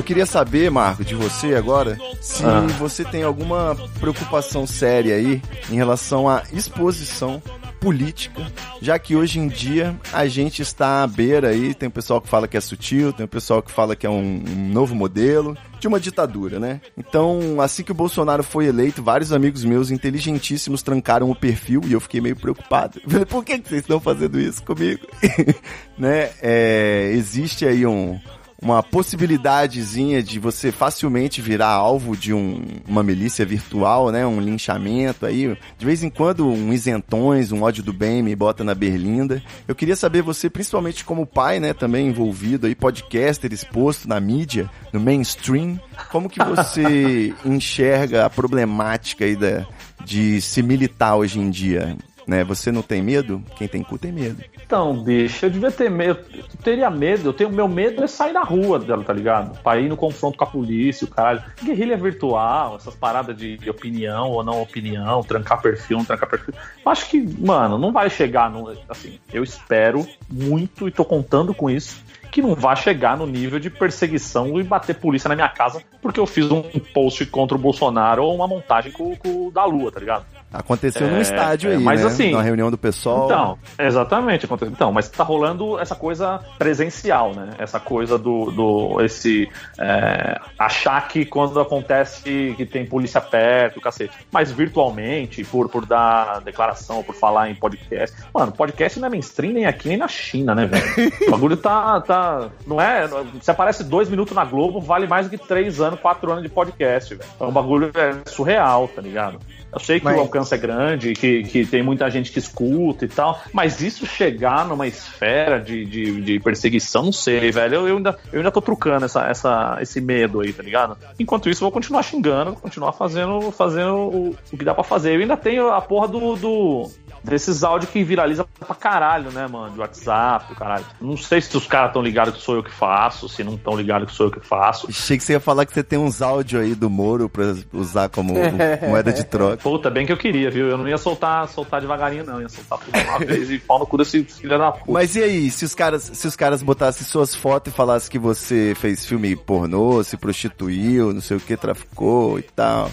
Queria 0.09 0.25
saber, 0.25 0.71
Marco, 0.71 1.05
de 1.05 1.15
você 1.15 1.55
agora, 1.55 1.99
se 2.19 2.43
Ah. 2.43 2.67
você 2.79 3.05
tem 3.05 3.23
alguma 3.23 3.77
preocupação 4.01 4.67
séria 4.67 5.15
aí 5.17 5.43
em 5.71 5.75
relação 5.75 6.27
à 6.27 6.45
exposição 6.51 7.43
política, 7.79 8.51
já 8.81 8.99
que 8.99 9.15
hoje 9.15 9.39
em 9.39 9.49
dia 9.49 9.95
a 10.11 10.27
gente 10.27 10.63
está 10.63 11.03
à 11.03 11.07
beira 11.07 11.51
aí, 11.51 11.75
tem 11.75 11.91
o 11.91 11.93
pessoal 11.93 12.23
que 12.23 12.29
fala 12.29 12.49
que 12.49 12.57
é 12.57 12.61
sutil, 12.61 13.13
tem 13.13 13.27
o 13.27 13.29
pessoal 13.29 13.63
que 13.63 13.71
fala 13.71 13.95
que 13.95 14.07
é 14.07 14.11
um, 14.11 14.43
um 14.49 14.69
novo 14.73 14.95
modelo 14.95 15.55
de 15.79 15.87
uma 15.87 16.01
ditadura, 16.01 16.59
né? 16.59 16.81
Então, 16.97 17.61
assim 17.61 17.85
que 17.85 17.93
o 17.93 17.95
Bolsonaro 17.95 18.43
foi 18.43 18.65
eleito, 18.67 19.03
vários 19.03 19.31
amigos 19.31 19.63
meus 19.63 19.91
inteligentíssimos 19.91 20.83
trancaram 20.83 21.31
o 21.31 21.37
perfil 21.37 21.83
e 21.85 21.93
eu 21.93 22.01
fiquei 22.01 22.21
meio 22.23 22.35
preocupado. 22.35 22.99
Falei, 23.07 23.27
por 23.27 23.45
que 23.45 23.59
que 23.59 23.69
vocês 23.69 23.83
estão 23.83 24.01
fazendo 24.01 24.41
isso 24.41 24.63
comigo? 24.65 25.07
né? 25.99 26.31
É, 26.41 27.13
existe 27.15 27.65
aí 27.67 27.87
um, 27.87 28.19
uma 28.61 28.83
possibilidadezinha 28.83 30.23
de 30.23 30.39
você 30.41 30.73
facilmente 30.73 31.41
virar 31.41 31.69
alvo 31.69 32.17
de 32.17 32.33
um- 32.35 32.63
uma 32.89 33.03
milícia 33.03 33.45
virtual, 33.47 34.11
né? 34.11 34.27
Um 34.27 34.41
linchamento 34.41 35.25
aí. 35.25 35.57
De 35.79 35.87
vez 35.87 36.03
em 36.03 36.11
quando, 36.11 36.47
um 36.49 36.73
isentões, 36.73 37.53
um 37.53 37.63
ódio 37.63 37.83
do 37.83 37.93
bem 37.93 38.23
me 38.23 38.35
bota 38.35 38.65
na 38.65 38.75
berlinda. 38.75 39.41
Eu 39.67 39.75
queria 39.75 39.95
saber 39.95 40.23
você, 40.23 40.51
principalmente 40.51 41.05
como 41.05 41.25
pai, 41.27 41.61
né? 41.61 41.73
Também 41.73 42.09
envolvido 42.09 42.67
aí, 42.67 42.75
podcaster 42.75 43.53
exposto 43.53 44.09
na 44.09 44.19
mídia, 44.19 44.69
no 44.93 44.99
mainstream. 44.99 45.79
Como 46.11 46.29
que 46.29 46.41
você 46.43 47.33
enxerga 47.45 48.27
a 48.27 48.31
problemática 48.31 49.25
aí 49.25 49.37
da, 49.37 49.65
de 50.05 50.41
se 50.41 50.63
militar 50.63 51.15
hoje 51.17 51.39
em 51.39 51.51
dia? 51.51 51.97
Né? 52.27 52.45
Você 52.45 52.71
não 52.73 52.83
tem 52.83 53.01
medo? 53.01 53.43
Quem 53.57 53.67
tem 53.69 53.83
cu 53.83 53.97
tem 53.97 54.13
medo. 54.13 54.43
Então, 54.69 54.95
bicho, 55.03 55.47
eu 55.47 55.51
devia 55.51 55.71
ter 55.71 55.91
medo. 55.91 56.21
Eu 56.31 56.45
teria 56.63 56.91
medo. 56.91 57.31
Eu 57.31 57.33
tenho, 57.33 57.49
meu 57.49 57.67
medo 57.67 58.05
é 58.05 58.07
sair 58.07 58.35
na 58.35 58.43
rua 58.43 58.79
dela, 58.79 59.03
tá 59.03 59.15
ligado? 59.15 59.59
Pra 59.63 59.81
ir 59.81 59.89
no 59.89 59.97
confronto 59.97 60.37
com 60.37 60.45
a 60.45 60.47
polícia, 60.47 61.07
o 61.07 61.11
caralho. 61.11 61.43
Guerrilha 61.65 61.97
virtual, 61.97 62.77
essas 62.77 62.95
paradas 62.95 63.35
de, 63.35 63.57
de 63.57 63.71
opinião 63.71 64.31
ou 64.31 64.45
não 64.45 64.61
opinião, 64.61 65.23
trancar 65.23 65.63
perfil, 65.63 65.97
não 65.97 66.05
trancar 66.05 66.29
perfil. 66.29 66.53
Eu 66.85 66.93
acho 66.93 67.09
que, 67.09 67.19
mano, 67.19 67.79
não 67.79 67.93
vai 67.93 68.11
chegar 68.11 68.51
no. 68.51 68.71
Assim, 68.91 69.19
eu 69.33 69.43
espero 69.43 70.07
muito 70.31 70.87
e 70.87 70.91
tô 70.91 71.03
contando 71.03 71.55
com 71.55 71.71
isso. 71.71 72.05
Que 72.31 72.43
não 72.43 72.55
vai 72.55 72.77
chegar 72.77 73.17
no 73.17 73.27
nível 73.27 73.59
de 73.59 73.71
perseguição 73.71 74.61
e 74.61 74.63
bater 74.63 74.97
polícia 74.97 75.29
na 75.29 75.35
minha 75.35 75.49
casa 75.49 75.83
porque 76.03 76.21
eu 76.21 76.27
fiz 76.27 76.51
um 76.51 76.63
post 76.93 77.25
contra 77.25 77.57
o 77.57 77.61
Bolsonaro 77.61 78.23
ou 78.23 78.35
uma 78.35 78.47
montagem 78.47 78.93
com, 78.93 79.17
com 79.17 79.47
o 79.47 79.51
da 79.51 79.65
Lua, 79.65 79.91
tá 79.91 79.99
ligado? 79.99 80.27
Aconteceu 80.53 81.07
É, 81.07 81.11
num 81.11 81.21
estádio 81.21 81.71
é, 81.71 81.77
aí, 81.77 81.83
mas 81.83 82.01
né? 82.01 82.07
assim- 82.07 82.33
Na 82.33 82.41
reunião 82.43 82.71
do 82.71 82.79
pessoal. 82.79 83.27
Então, 83.27 83.59
exatamente. 83.79 84.47
acontece- 84.47 84.73
Então, 84.73 84.91
mas 84.93 85.09
tá 85.09 85.23
rolando 85.23 85.79
essa 85.79 85.95
coisa 85.95 86.41
presencial, 86.59 87.35
né? 87.35 87.51
Essa 87.59 87.79
coisa 87.79 88.17
do, 88.19 88.51
do 88.51 89.01
esse 89.03 89.49
é, 89.79 90.39
achar 90.59 91.07
que 91.09 91.25
quando 91.25 91.61
acontece 91.61 92.55
que 92.57 92.65
tem 92.65 92.87
polícia 92.87 93.21
perto, 93.21 93.81
cacete. 93.81 94.13
Mas 94.33 94.51
virtualmente, 94.51 95.45
por, 95.45 95.69
por 95.69 95.85
dar 95.85 96.41
declaração, 96.41 97.03
por 97.03 97.15
falar 97.15 97.51
em 97.51 97.55
podcast. 97.55 98.17
Mano, 98.33 98.53
podcast 98.53 98.99
não 99.01 99.07
é 99.09 99.11
mainstream 99.11 99.53
nem 99.53 99.67
aqui 99.67 99.89
nem 99.89 99.97
na 99.99 100.09
China, 100.09 100.55
né, 100.55 100.67
velho? 100.67 101.13
O 101.29 101.31
bagulho 101.31 101.57
tá, 101.57 102.01
tá. 102.01 102.49
Não 102.67 102.81
é. 102.81 103.07
Se 103.41 103.51
aparece 103.51 103.85
dois 103.85 104.09
minutos 104.09 104.35
na 104.35 104.45
Globo, 104.45 104.81
vale 104.81 105.07
mais 105.07 105.29
do 105.29 105.31
que 105.37 105.47
três 105.47 105.81
anos, 105.81 106.01
quatro 106.01 106.31
anos 106.31 106.43
de 106.43 106.49
podcast, 106.49 107.15
velho. 107.15 107.29
Então 107.37 107.49
o 107.49 107.53
bagulho 107.53 107.91
é 107.95 108.29
surreal, 108.31 108.89
tá 108.89 109.03
ligado? 109.03 109.39
Eu 109.73 109.81
sei 109.81 109.99
que 109.99 110.05
Mas- 110.05 110.17
o 110.17 110.21
alcance 110.21 110.55
é 110.55 110.59
grande, 110.59 111.13
que, 111.13 111.43
que 111.45 111.67
tem 111.67 111.83
muita 111.83 112.11
gente 112.11 112.33
que 112.33 112.39
escuta 112.39 113.05
e 113.05 113.09
tal, 113.09 113.41
mas 113.53 113.81
isso 113.81 114.07
chegar 114.07 114.67
numa 114.67 114.87
esfera 114.87 115.61
de, 115.61 115.85
de, 115.85 116.21
de 116.23 116.41
perseguição, 116.41 117.05
não 117.05 117.13
sei, 117.13 117.51
velho. 117.51 117.75
Eu, 117.75 117.89
eu 117.89 117.97
ainda, 117.97 118.19
eu 118.33 118.39
ainda 118.39 118.51
tô 118.51 118.61
trucando 118.63 119.05
essa, 119.05 119.27
essa, 119.27 119.79
esse 119.81 120.01
medo 120.01 120.41
aí, 120.41 120.53
tá 120.53 120.63
ligado? 120.63 120.97
Enquanto 121.19 121.49
isso, 121.51 121.63
eu 121.63 121.67
vou 121.67 121.73
continuar 121.73 122.03
xingando, 122.03 122.55
continuar 122.55 122.93
fazendo, 122.93 123.51
fazendo 123.51 123.95
o, 123.95 124.37
o 124.53 124.57
que 124.57 124.65
dá 124.65 124.75
pra 124.75 124.85
fazer. 124.85 125.15
Eu 125.15 125.21
ainda 125.21 125.37
tenho 125.37 125.69
a 125.71 125.81
porra 125.81 126.09
do. 126.09 126.37
do 126.37 126.91
desses 127.23 127.65
áudios 127.65 127.91
que 127.91 128.03
viraliza 128.05 128.47
pra 128.59 128.75
caralho, 128.75 129.31
né, 129.33 129.47
mano? 129.47 129.73
De 129.73 129.81
WhatsApp, 129.81 130.55
caralho. 130.55 130.85
Não 131.01 131.17
sei 131.17 131.41
se 131.41 131.55
os 131.57 131.67
caras 131.67 131.89
estão 131.89 132.01
ligados 132.01 132.35
que 132.35 132.41
sou 132.41 132.57
eu 132.57 132.63
que 132.63 132.71
faço, 132.71 133.29
se 133.29 133.43
não 133.43 133.55
estão 133.55 133.77
ligados 133.77 134.09
que 134.11 134.17
sou 134.17 134.27
eu 134.27 134.31
que 134.31 134.41
faço. 134.41 134.87
Achei 134.89 135.19
que 135.19 135.25
você 135.25 135.33
ia 135.33 135.41
falar 135.41 135.67
que 135.67 135.73
você 135.73 135.83
tem 135.83 135.99
uns 135.99 136.23
áudios 136.23 136.63
aí 136.63 136.75
do 136.75 136.89
Moro 136.89 137.29
pra 137.29 137.55
usar 137.73 138.09
como 138.09 138.35
moeda 138.89 139.13
de 139.13 139.25
troca. 139.25 139.58
Puta, 139.63 139.91
bem 139.91 140.07
que 140.07 140.13
eu 140.13 140.17
queria, 140.17 140.51
viu? 140.51 140.69
Eu 140.69 140.79
não 140.79 140.89
ia 140.89 140.99
soltar, 140.99 141.49
soltar 141.49 141.81
devagarinho, 141.81 142.25
não. 142.25 142.41
Ia 142.41 142.49
soltar 142.49 142.79
tudo 142.79 142.99
uma 142.99 143.19
vez 143.19 143.51
e 143.51 143.59
pau 143.59 143.79
no 143.79 143.87
cu 143.87 143.99
desse 143.99 144.23
filho 144.25 144.59
da 144.59 144.73
puta. 144.73 144.93
Mas 144.93 145.17
e 145.17 145.23
aí, 145.23 145.51
se 145.51 145.65
os 145.65 145.75
caras, 145.75 146.11
se 146.15 146.27
os 146.27 146.37
caras 146.37 146.63
botassem 146.63 147.07
suas 147.07 147.35
fotos 147.35 147.73
e 147.73 147.77
falassem 147.77 148.11
que 148.11 148.19
você 148.19 148.75
fez 148.77 149.05
filme 149.05 149.35
pornô, 149.37 150.03
se 150.03 150.17
prostituiu, 150.17 151.13
não 151.13 151.21
sei 151.21 151.37
o 151.37 151.41
que, 151.41 151.57
traficou 151.57 152.39
e 152.39 152.43
tal. 152.43 152.91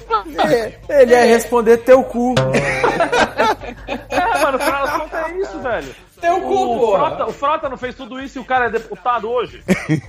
Ele 0.90 1.12
ia 1.12 1.26
responder 1.26 1.78
teu 1.78 2.04
cu. 2.04 2.36
É, 4.10 4.42
mano, 4.42 4.58
o 4.58 5.10
cara 5.10 5.30
é 5.30 5.38
isso, 5.40 5.60
velho. 5.60 5.96
Teu 6.26 6.42
cu, 6.42 6.54
O. 6.56 6.92
Frota, 6.98 7.26
o 7.26 7.32
Frota 7.32 7.70
não 7.70 7.78
fez 7.78 7.96
tudo 7.96 8.20
isso 8.20 8.38
e 8.38 8.42
o 8.42 8.46
cara 8.46 8.66
é 8.66 8.70
deputado 8.70 9.30
hoje. 9.30 9.64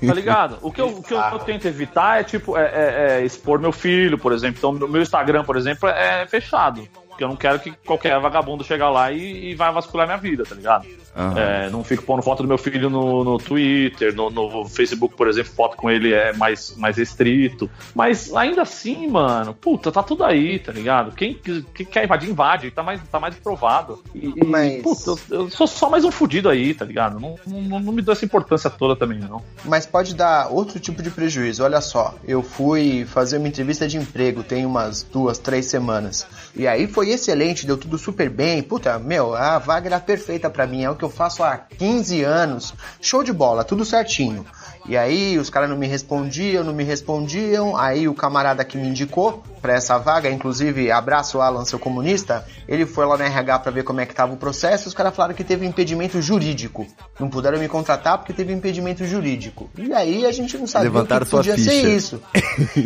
Tá 0.07 0.15
ligado? 0.15 0.59
O 0.63 0.73
que 0.73 0.81
eu, 0.81 0.89
o 0.89 1.03
que 1.03 1.13
eu, 1.15 1.21
eu 1.21 1.39
tento 1.41 1.67
evitar 1.67 2.21
é, 2.21 2.25
tipo, 2.25 2.57
é, 2.57 2.63
é- 2.65 3.19
é 3.21 3.25
expor 3.25 3.59
meu 3.61 3.73
filho, 3.73 4.19
por 4.19 4.33
exemplo. 4.33 4.57
Então, 4.59 4.89
meu 4.89 5.03
Instagram, 5.03 5.45
por 5.45 5.57
exemplo, 5.57 5.89
é 5.89 6.27
fechado. 6.27 6.87
Porque 7.17 7.25
eu 7.25 7.29
não 7.29 7.37
quero 7.37 7.59
que 7.59 7.73
qualquer 7.87 8.21
vagabundo 8.21 8.63
chegar 8.63 8.91
lá 8.91 9.11
e, 9.11 9.53
e 9.53 9.55
vai 9.55 9.73
vasculhar 9.73 10.07
minha 10.07 10.19
vida, 10.19 10.45
tá 10.45 10.55
ligado? 10.55 10.87
Aham. 11.17 11.39
É, 11.41 11.71
não 11.71 11.83
fico 11.83 12.03
pondo 12.03 12.21
foto 12.21 12.43
do 12.43 12.49
meu 12.49 12.59
filho 12.59 12.91
no, 12.91 13.25
no 13.25 13.39
Twitter, 13.39 14.15
no, 14.15 14.29
no 14.29 14.69
Facebook, 14.69 15.17
por 15.17 15.27
exemplo, 15.29 15.51
foto 15.51 15.75
com 15.75 15.91
ele 15.91 16.13
é 16.13 16.35
mais, 16.35 16.77
mais 16.77 16.99
restrito. 16.99 17.71
Mas 17.95 18.35
ainda 18.35 18.61
assim, 18.61 19.09
mano, 19.09 19.55
puta, 19.55 19.91
tá 19.91 20.03
tudo 20.03 20.25
aí, 20.25 20.59
tá 20.59 20.71
ligado? 20.73 21.13
Quem, 21.13 21.33
quem 21.33 21.87
quer 21.87 22.05
invadir, 22.05 22.29
invade, 22.29 22.71
tá 22.71 22.83
mais, 22.83 23.01
tá 23.09 23.19
mais 23.19 23.35
provado. 23.37 24.03
E, 24.15 24.35
e, 24.37 24.45
Mas- 24.45 24.83
puta, 24.83 25.19
eu, 25.31 25.45
eu 25.45 25.51
sou 25.51 25.67
só 25.67 25.89
mais 25.89 26.05
um 26.05 26.11
fudido 26.11 26.51
aí, 26.51 26.75
tá 26.75 26.85
ligado? 26.85 27.19
Não, 27.19 27.37
não, 27.47 27.81
não 27.81 27.93
me 27.95 28.03
dou 28.03 28.13
essa 28.13 28.27
importância 28.27 28.69
toda 28.69 28.95
também, 28.95 29.19
não. 29.19 29.43
Mas 29.65 29.87
pode 29.87 30.15
dar 30.15 30.49
outro 30.49 30.79
tipo 30.79 31.03
de 31.03 31.11
prejuízo. 31.11 31.65
Olha 31.65 31.81
só, 31.81 32.15
eu 32.29 32.43
fui 32.43 33.07
fazer 33.07 33.39
uma 33.39 33.49
entrevista 33.49 33.89
de 33.89 33.97
emprego 33.97 34.43
tem 34.43 34.67
umas 34.67 35.03
duas, 35.03 35.39
três 35.39 35.65
semanas. 35.65 36.27
E 36.55 36.67
aí 36.67 36.87
foi 36.87 37.06
excelente, 37.11 37.67
deu 37.67 37.77
tudo 37.77 37.99
super 37.99 38.29
bem. 38.29 38.63
Puta, 38.63 38.99
meu, 38.99 39.35
a 39.35 39.59
vaga 39.59 39.89
era 39.89 40.01
perfeita 40.01 40.51
pra 40.51 40.67
mim. 40.67 40.83
É 40.83 40.91
o 40.91 40.97
que 40.97 41.05
eu 41.05 41.11
faço 41.11 41.43
há 41.43 41.57
15 41.57 42.23
anos. 42.23 42.75
Show 43.01 43.23
de 43.23 43.33
bola, 43.33 43.65
tudo 43.65 43.85
certinho. 43.85 44.45
E 44.89 44.97
aí 44.97 45.39
os 45.39 45.51
caras 45.51 45.69
não 45.69 45.77
me 45.77 45.87
respondiam, 45.87 46.63
não 46.63 46.73
me 46.73 46.85
respondiam. 46.85 47.77
Aí 47.77 48.09
o 48.09 48.15
camarada 48.15 48.65
que 48.65 48.79
me 48.79 48.89
indicou 48.89 49.43
pra 49.61 49.75
essa 49.75 49.99
vaga, 49.99 50.31
inclusive 50.31 50.91
abraço 50.91 51.41
Alan, 51.41 51.65
seu 51.65 51.79
comunista, 51.79 52.47
ele 52.69 52.87
foi 52.87 53.05
lá 53.05 53.17
na 53.17 53.25
RH 53.25 53.59
pra 53.61 53.73
ver 53.73 53.83
como 53.83 54.01
é 54.01 54.07
que 54.07 54.15
tava 54.15 54.35
o 54.35 54.37
processo. 54.37 54.87
e 54.87 54.89
Os 54.89 54.95
caras 54.95 55.15
falaram 55.15 55.35
que 55.35 55.43
teve 55.45 55.67
impedimento 55.67 56.21
jurídico. 56.23 56.87
Não 57.19 57.29
puderam 57.29 57.59
me 57.59 57.69
contratar 57.69 58.19
porque 58.19 58.33
teve 58.33 58.53
impedimento 58.53 59.05
jurídico. 59.05 59.69
E 59.77 59.93
aí 59.93 60.25
a 60.25 60.33
gente 60.33 60.57
não 60.57 60.67
sabia 60.67 60.89
Levantaram 60.89 61.23
o 61.23 61.27
que 61.27 61.31
podia 61.31 61.55
ficha. 61.57 61.71
ser 61.71 61.97
isso. 61.97 62.23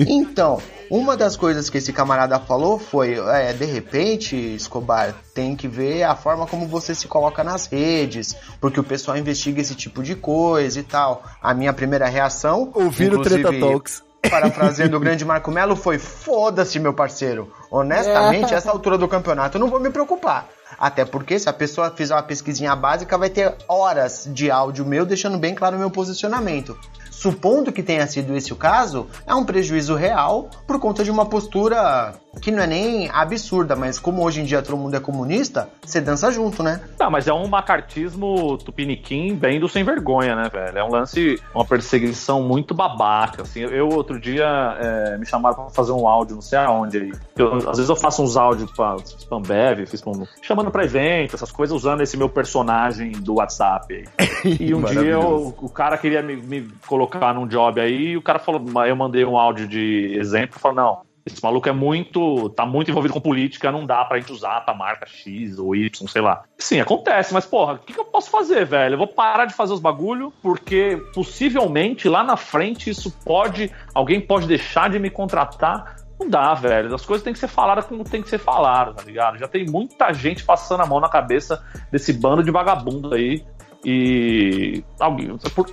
Então, 0.07 0.61
uma 0.91 1.17
das 1.17 1.37
coisas 1.37 1.69
que 1.71 1.79
esse 1.79 1.93
camarada 1.93 2.39
falou 2.39 2.79
foi, 2.79 3.15
é, 3.15 3.53
de 3.53 3.65
repente, 3.65 4.37
Escobar, 4.37 5.15
tem 5.35 5.57
que 5.57 5.69
ver 5.69 6.03
a 6.03 6.15
forma 6.15 6.47
como 6.47 6.67
você 6.67 6.95
se 6.95 7.07
coloca 7.09 7.43
nas 7.45 7.67
redes, 7.67 8.37
porque 8.61 8.81
o 8.81 8.85
pessoal 8.85 9.17
investiga 9.17 9.61
esse 9.61 9.75
tipo 9.75 10.03
de 10.03 10.15
coisa 10.15 10.81
e 10.81 10.83
tal. 10.83 11.23
A 11.43 11.55
minha 11.55 11.73
primeira 11.73 12.07
reação, 12.07 12.71
Ouvir 12.75 13.13
o 13.15 13.23
Treta 13.23 13.53
Talks. 13.59 14.03
parafraseando 14.29 14.97
o 14.97 15.01
grande 15.01 15.25
Marco 15.25 15.51
Melo, 15.51 15.77
foi 15.77 15.99
foda-se, 15.99 16.79
meu 16.79 16.93
parceiro. 16.93 17.53
Honestamente, 17.71 18.55
essa 18.55 18.71
altura 18.71 18.99
do 18.99 19.09
campeonato 19.09 19.57
eu 19.57 19.61
não 19.61 19.69
vou 19.69 19.81
me 19.81 19.91
preocupar. 19.91 20.49
Até 20.79 21.05
porque 21.05 21.39
se 21.39 21.49
a 21.49 21.53
pessoa 21.53 21.91
fizer 21.91 22.15
uma 22.15 22.23
pesquisinha 22.23 22.75
básica, 22.77 23.17
vai 23.19 23.31
ter 23.31 23.55
horas 23.69 24.29
de 24.33 24.51
áudio 24.51 24.85
meu 24.85 25.05
deixando 25.05 25.39
bem 25.39 25.55
claro 25.55 25.77
o 25.77 25.79
meu 25.79 25.91
posicionamento. 25.91 26.77
Supondo 27.11 27.71
que 27.71 27.83
tenha 27.83 28.07
sido 28.07 28.35
esse 28.35 28.51
o 28.51 28.57
caso, 28.57 29.07
é 29.27 29.35
um 29.35 29.45
prejuízo 29.45 29.95
real 29.95 30.49
por 30.67 30.81
conta 30.81 31.05
de 31.05 31.11
uma 31.11 31.27
postura 31.27 32.15
que 32.41 32.51
não 32.51 32.63
é 32.63 32.67
nem 32.67 33.11
absurda, 33.13 33.77
mas 33.77 33.99
como 33.99 34.23
hoje 34.25 34.41
em 34.41 34.45
dia 34.45 34.63
todo 34.63 34.77
mundo 34.79 34.97
é 34.97 35.01
comunista, 35.01 35.69
você 35.85 36.01
dança 36.01 36.31
junto, 36.33 36.63
né? 36.63 36.81
Tá, 36.97 37.11
mas 37.11 37.27
é 37.29 37.33
um 37.33 37.47
macartismo 37.47 38.57
tupiniquim 38.59 39.35
bem 39.35 39.61
do 39.61 39.69
sem 39.69 39.85
vergonha, 39.85 40.35
né, 40.35 40.49
velho? 40.51 40.79
É 40.79 40.85
um 40.85 40.91
lance, 40.91 41.39
uma 41.55 41.65
perseguição 41.65 42.43
muito 42.43 42.73
babaca, 42.73 43.43
assim. 43.43 43.61
Eu, 43.61 43.89
outro 43.89 44.19
dia, 44.19 44.47
é, 44.81 45.19
me 45.19 45.27
chamaram 45.27 45.57
pra 45.57 45.71
fazer 45.71 45.93
um 45.93 46.07
áudio, 46.09 46.37
não 46.37 46.43
sei 46.43 46.59
aonde 46.59 46.99
aí. 46.99 47.13
Eu, 47.37 47.57
às 47.69 47.77
vezes 47.77 47.89
eu 47.89 47.97
faço 47.97 48.23
uns 48.23 48.37
áudios 48.37 48.71
pra 48.73 48.97
Spambev, 49.05 49.87
fiz 49.87 50.01
pra 50.01 50.13
um- 50.13 50.27
chamando 50.61 50.71
pra 50.71 50.85
evento, 50.85 51.35
essas 51.35 51.51
coisas, 51.51 51.75
usando 51.75 52.03
esse 52.03 52.17
meu 52.17 52.29
personagem 52.29 53.13
do 53.13 53.35
WhatsApp. 53.37 54.05
E 54.59 54.75
um 54.75 54.83
dia 54.83 55.01
eu- 55.03 55.55
o 55.61 55.69
cara 55.69 55.99
queria 55.99 56.23
me, 56.23 56.35
me 56.37 56.69
colocar 56.87 57.35
num 57.35 57.47
job 57.47 57.79
aí, 57.81 58.09
e 58.13 58.17
o 58.17 58.23
cara 58.23 58.39
falou, 58.39 58.63
eu 58.87 58.97
mandei 58.97 59.25
um 59.25 59.37
áudio 59.37 59.67
de 59.69 60.15
exemplo, 60.19 60.59
falou, 60.59 60.77
não, 60.77 61.01
esse 61.27 61.43
maluco 61.43 61.69
é 61.69 61.73
muito, 61.73 62.49
tá 62.51 62.65
muito 62.65 62.91
envolvido 62.91 63.13
com 63.13 63.21
política, 63.21 63.71
não 63.71 63.85
dá 63.85 64.03
pra 64.05 64.19
gente 64.19 64.33
usar 64.33 64.63
pra 64.63 64.73
marca 64.73 65.07
X 65.07 65.59
ou 65.59 65.77
Y, 65.77 66.09
sei 66.09 66.23
lá. 66.23 66.43
Sim, 66.57 66.81
acontece, 66.81 67.35
mas 67.35 67.45
porra, 67.45 67.75
o 67.75 67.79
que, 67.79 67.93
que 67.93 68.01
eu 68.01 68.05
posso 68.07 68.31
fazer, 68.31 68.65
velho? 68.65 68.95
Eu 68.95 68.99
vou 68.99 69.07
parar 69.07 69.45
de 69.45 69.53
fazer 69.53 69.75
os 69.75 69.81
bagulho, 69.81 70.33
porque 70.43 70.99
possivelmente 71.15 72.09
lá 72.09 72.25
na 72.25 72.37
frente 72.39 72.89
isso 72.89 73.11
pode, 73.25 73.71
alguém 73.95 74.21
pode 74.21 74.47
deixar 74.47 74.89
de 74.89 74.99
me 74.99 75.11
contratar. 75.11 75.97
Não 76.21 76.29
dá, 76.29 76.53
velho. 76.53 76.95
As 76.95 77.07
coisas 77.07 77.25
têm 77.25 77.33
que 77.33 77.39
ser 77.39 77.49
faladas 77.49 77.87
como 77.87 78.05
tem 78.05 78.21
que 78.21 78.29
ser 78.29 78.39
faladas, 78.39 78.95
tá 78.97 79.03
ligado? 79.03 79.39
Já 79.39 79.49
tem 79.49 79.65
muita 79.65 80.13
gente 80.13 80.45
passando 80.45 80.83
a 80.83 80.87
mão 80.87 81.01
na 81.01 81.09
cabeça 81.09 81.65
desse 81.91 82.13
bando 82.13 82.45
de 82.45 82.51
vagabundo 82.51 83.15
aí. 83.15 83.43
E. 83.83 84.85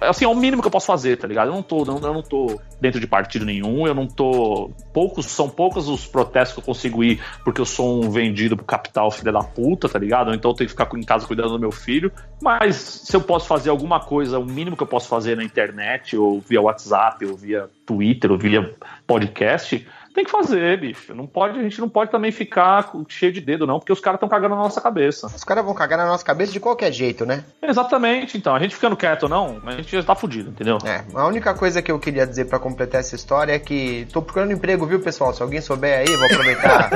Assim, 0.02 0.24
é 0.24 0.28
o 0.30 0.36
mínimo 0.36 0.62
que 0.62 0.68
eu 0.68 0.72
posso 0.72 0.86
fazer, 0.86 1.18
tá 1.18 1.28
ligado? 1.28 1.50
Eu 1.50 1.54
não 1.56 1.62
tô, 1.62 1.80
eu 1.80 2.00
não 2.00 2.24
tô 2.24 2.60
dentro 2.80 3.02
de 3.02 3.08
partido 3.08 3.44
nenhum, 3.44 3.86
eu 3.86 3.94
não 3.94 4.08
tô. 4.08 4.72
Poucos, 4.94 5.26
são 5.26 5.50
poucos 5.50 5.90
os 5.90 6.06
protestos 6.06 6.54
que 6.54 6.60
eu 6.62 6.64
consigo 6.64 7.04
ir 7.04 7.22
porque 7.44 7.60
eu 7.60 7.66
sou 7.66 8.02
um 8.02 8.10
vendido 8.10 8.56
pro 8.56 8.66
capital 8.66 9.12
filha 9.12 9.34
da 9.34 9.44
puta, 9.44 9.90
tá 9.90 10.00
ligado? 10.00 10.34
Então 10.34 10.52
eu 10.52 10.56
tenho 10.56 10.70
que 10.70 10.76
ficar 10.78 10.90
em 10.98 11.04
casa 11.04 11.28
cuidando 11.28 11.50
do 11.50 11.60
meu 11.60 11.72
filho. 11.72 12.10
Mas 12.42 12.78
se 12.78 13.14
eu 13.14 13.20
posso 13.20 13.46
fazer 13.46 13.70
alguma 13.70 14.00
coisa, 14.00 14.40
o 14.40 14.46
mínimo 14.46 14.78
que 14.78 14.84
eu 14.84 14.88
posso 14.88 15.10
fazer 15.10 15.36
na 15.36 15.44
internet, 15.44 16.16
ou 16.16 16.40
via 16.40 16.62
WhatsApp, 16.62 17.26
ou 17.26 17.36
via 17.36 17.70
Twitter, 17.86 18.32
ou 18.32 18.38
via 18.38 18.74
podcast, 19.06 19.86
tem 20.18 20.26
que 20.26 20.32
fazer, 20.32 20.80
bicho. 20.80 21.14
Não 21.14 21.28
pode, 21.28 21.60
a 21.60 21.62
gente 21.62 21.80
não 21.80 21.88
pode 21.88 22.10
também 22.10 22.32
ficar 22.32 22.92
cheio 23.08 23.32
de 23.32 23.40
dedo, 23.40 23.68
não, 23.68 23.78
porque 23.78 23.94
os 23.94 24.00
caras 24.00 24.18
estão 24.18 24.28
cagando 24.28 24.56
na 24.56 24.64
nossa 24.64 24.82
cabeça. 24.82 25.28
Os 25.28 25.44
caras 25.44 25.64
vão 25.64 25.76
cagar 25.76 26.00
na 26.00 26.08
nossa 26.08 26.26
cabeça 26.26 26.52
de 26.52 26.60
qualquer 26.60 26.92
jeito, 26.92 27.24
né? 27.24 27.44
Exatamente, 27.62 28.36
então. 28.36 28.56
A 28.56 28.60
gente 28.60 28.74
ficando 28.74 28.98
quieto 28.98 29.24
ou 29.24 29.30
não, 29.30 29.62
a 29.64 29.74
gente 29.74 29.92
já 29.92 30.02
tá 30.02 30.16
fudido, 30.16 30.50
entendeu? 30.50 30.80
É, 30.84 31.04
a 31.14 31.28
única 31.28 31.54
coisa 31.54 31.84
que 31.84 31.92
eu 31.92 32.00
queria 32.00 32.26
dizer 32.26 32.46
pra 32.46 32.58
completar 32.58 33.00
essa 33.00 33.16
história 33.16 33.54
é 33.54 33.60
que 33.60 34.08
tô 34.12 34.20
procurando 34.20 34.54
emprego, 34.54 34.88
viu, 34.88 35.00
pessoal? 35.00 35.32
Se 35.36 35.44
alguém 35.44 35.62
souber 35.62 36.00
aí, 36.00 36.16
vou 36.16 36.26
aproveitar. 36.26 36.90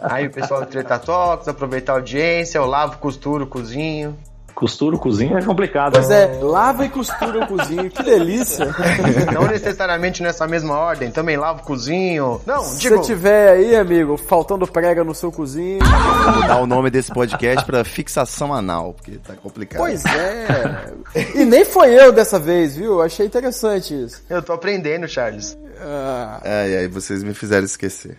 aí 0.10 0.26
o 0.26 0.30
pessoal 0.30 0.62
do 0.62 0.68
Treta 0.68 0.98
Talks, 0.98 1.48
aproveitar 1.48 1.92
a 1.92 1.96
audiência, 1.96 2.56
eu 2.56 2.64
lavo, 2.64 2.96
costuro, 2.96 3.46
cozinho. 3.46 4.16
Costura, 4.58 4.98
cozinha 4.98 5.38
é 5.38 5.42
complicado. 5.42 5.92
Pois 5.92 6.08
né? 6.08 6.36
é, 6.36 6.42
lava 6.42 6.84
e 6.84 6.88
costura 6.88 7.44
o 7.44 7.46
cozinho, 7.46 7.88
que 7.88 8.02
delícia. 8.02 8.66
Não 9.32 9.46
necessariamente 9.46 10.20
nessa 10.20 10.48
mesma 10.48 10.76
ordem, 10.76 11.12
também 11.12 11.36
lavo, 11.36 11.62
cozinho. 11.62 12.40
Não, 12.44 12.64
Se 12.64 12.80
digo, 12.80 13.00
tiver 13.02 13.50
aí, 13.50 13.76
amigo, 13.76 14.16
faltando 14.16 14.66
prega 14.66 15.04
no 15.04 15.14
seu 15.14 15.30
cozinho. 15.30 15.78
Vou 15.78 16.32
mudar 16.42 16.56
o 16.56 16.66
nome 16.66 16.90
desse 16.90 17.12
podcast 17.12 17.64
pra 17.64 17.84
fixação 17.84 18.52
anal, 18.52 18.94
porque 18.94 19.12
tá 19.18 19.34
complicado. 19.34 19.78
Pois 19.78 20.04
é. 20.04 20.92
E 21.36 21.44
nem 21.44 21.64
foi 21.64 21.94
eu 21.94 22.10
dessa 22.10 22.40
vez, 22.40 22.74
viu? 22.74 23.00
Achei 23.00 23.26
interessante 23.26 23.94
isso. 23.94 24.24
eu 24.28 24.42
tô 24.42 24.52
aprendendo, 24.52 25.06
Charles. 25.06 25.56
Ah, 25.80 26.40
Ai, 26.44 26.78
ai, 26.78 26.88
vocês 26.88 27.22
me 27.22 27.32
fizeram 27.32 27.64
esquecer. 27.64 28.18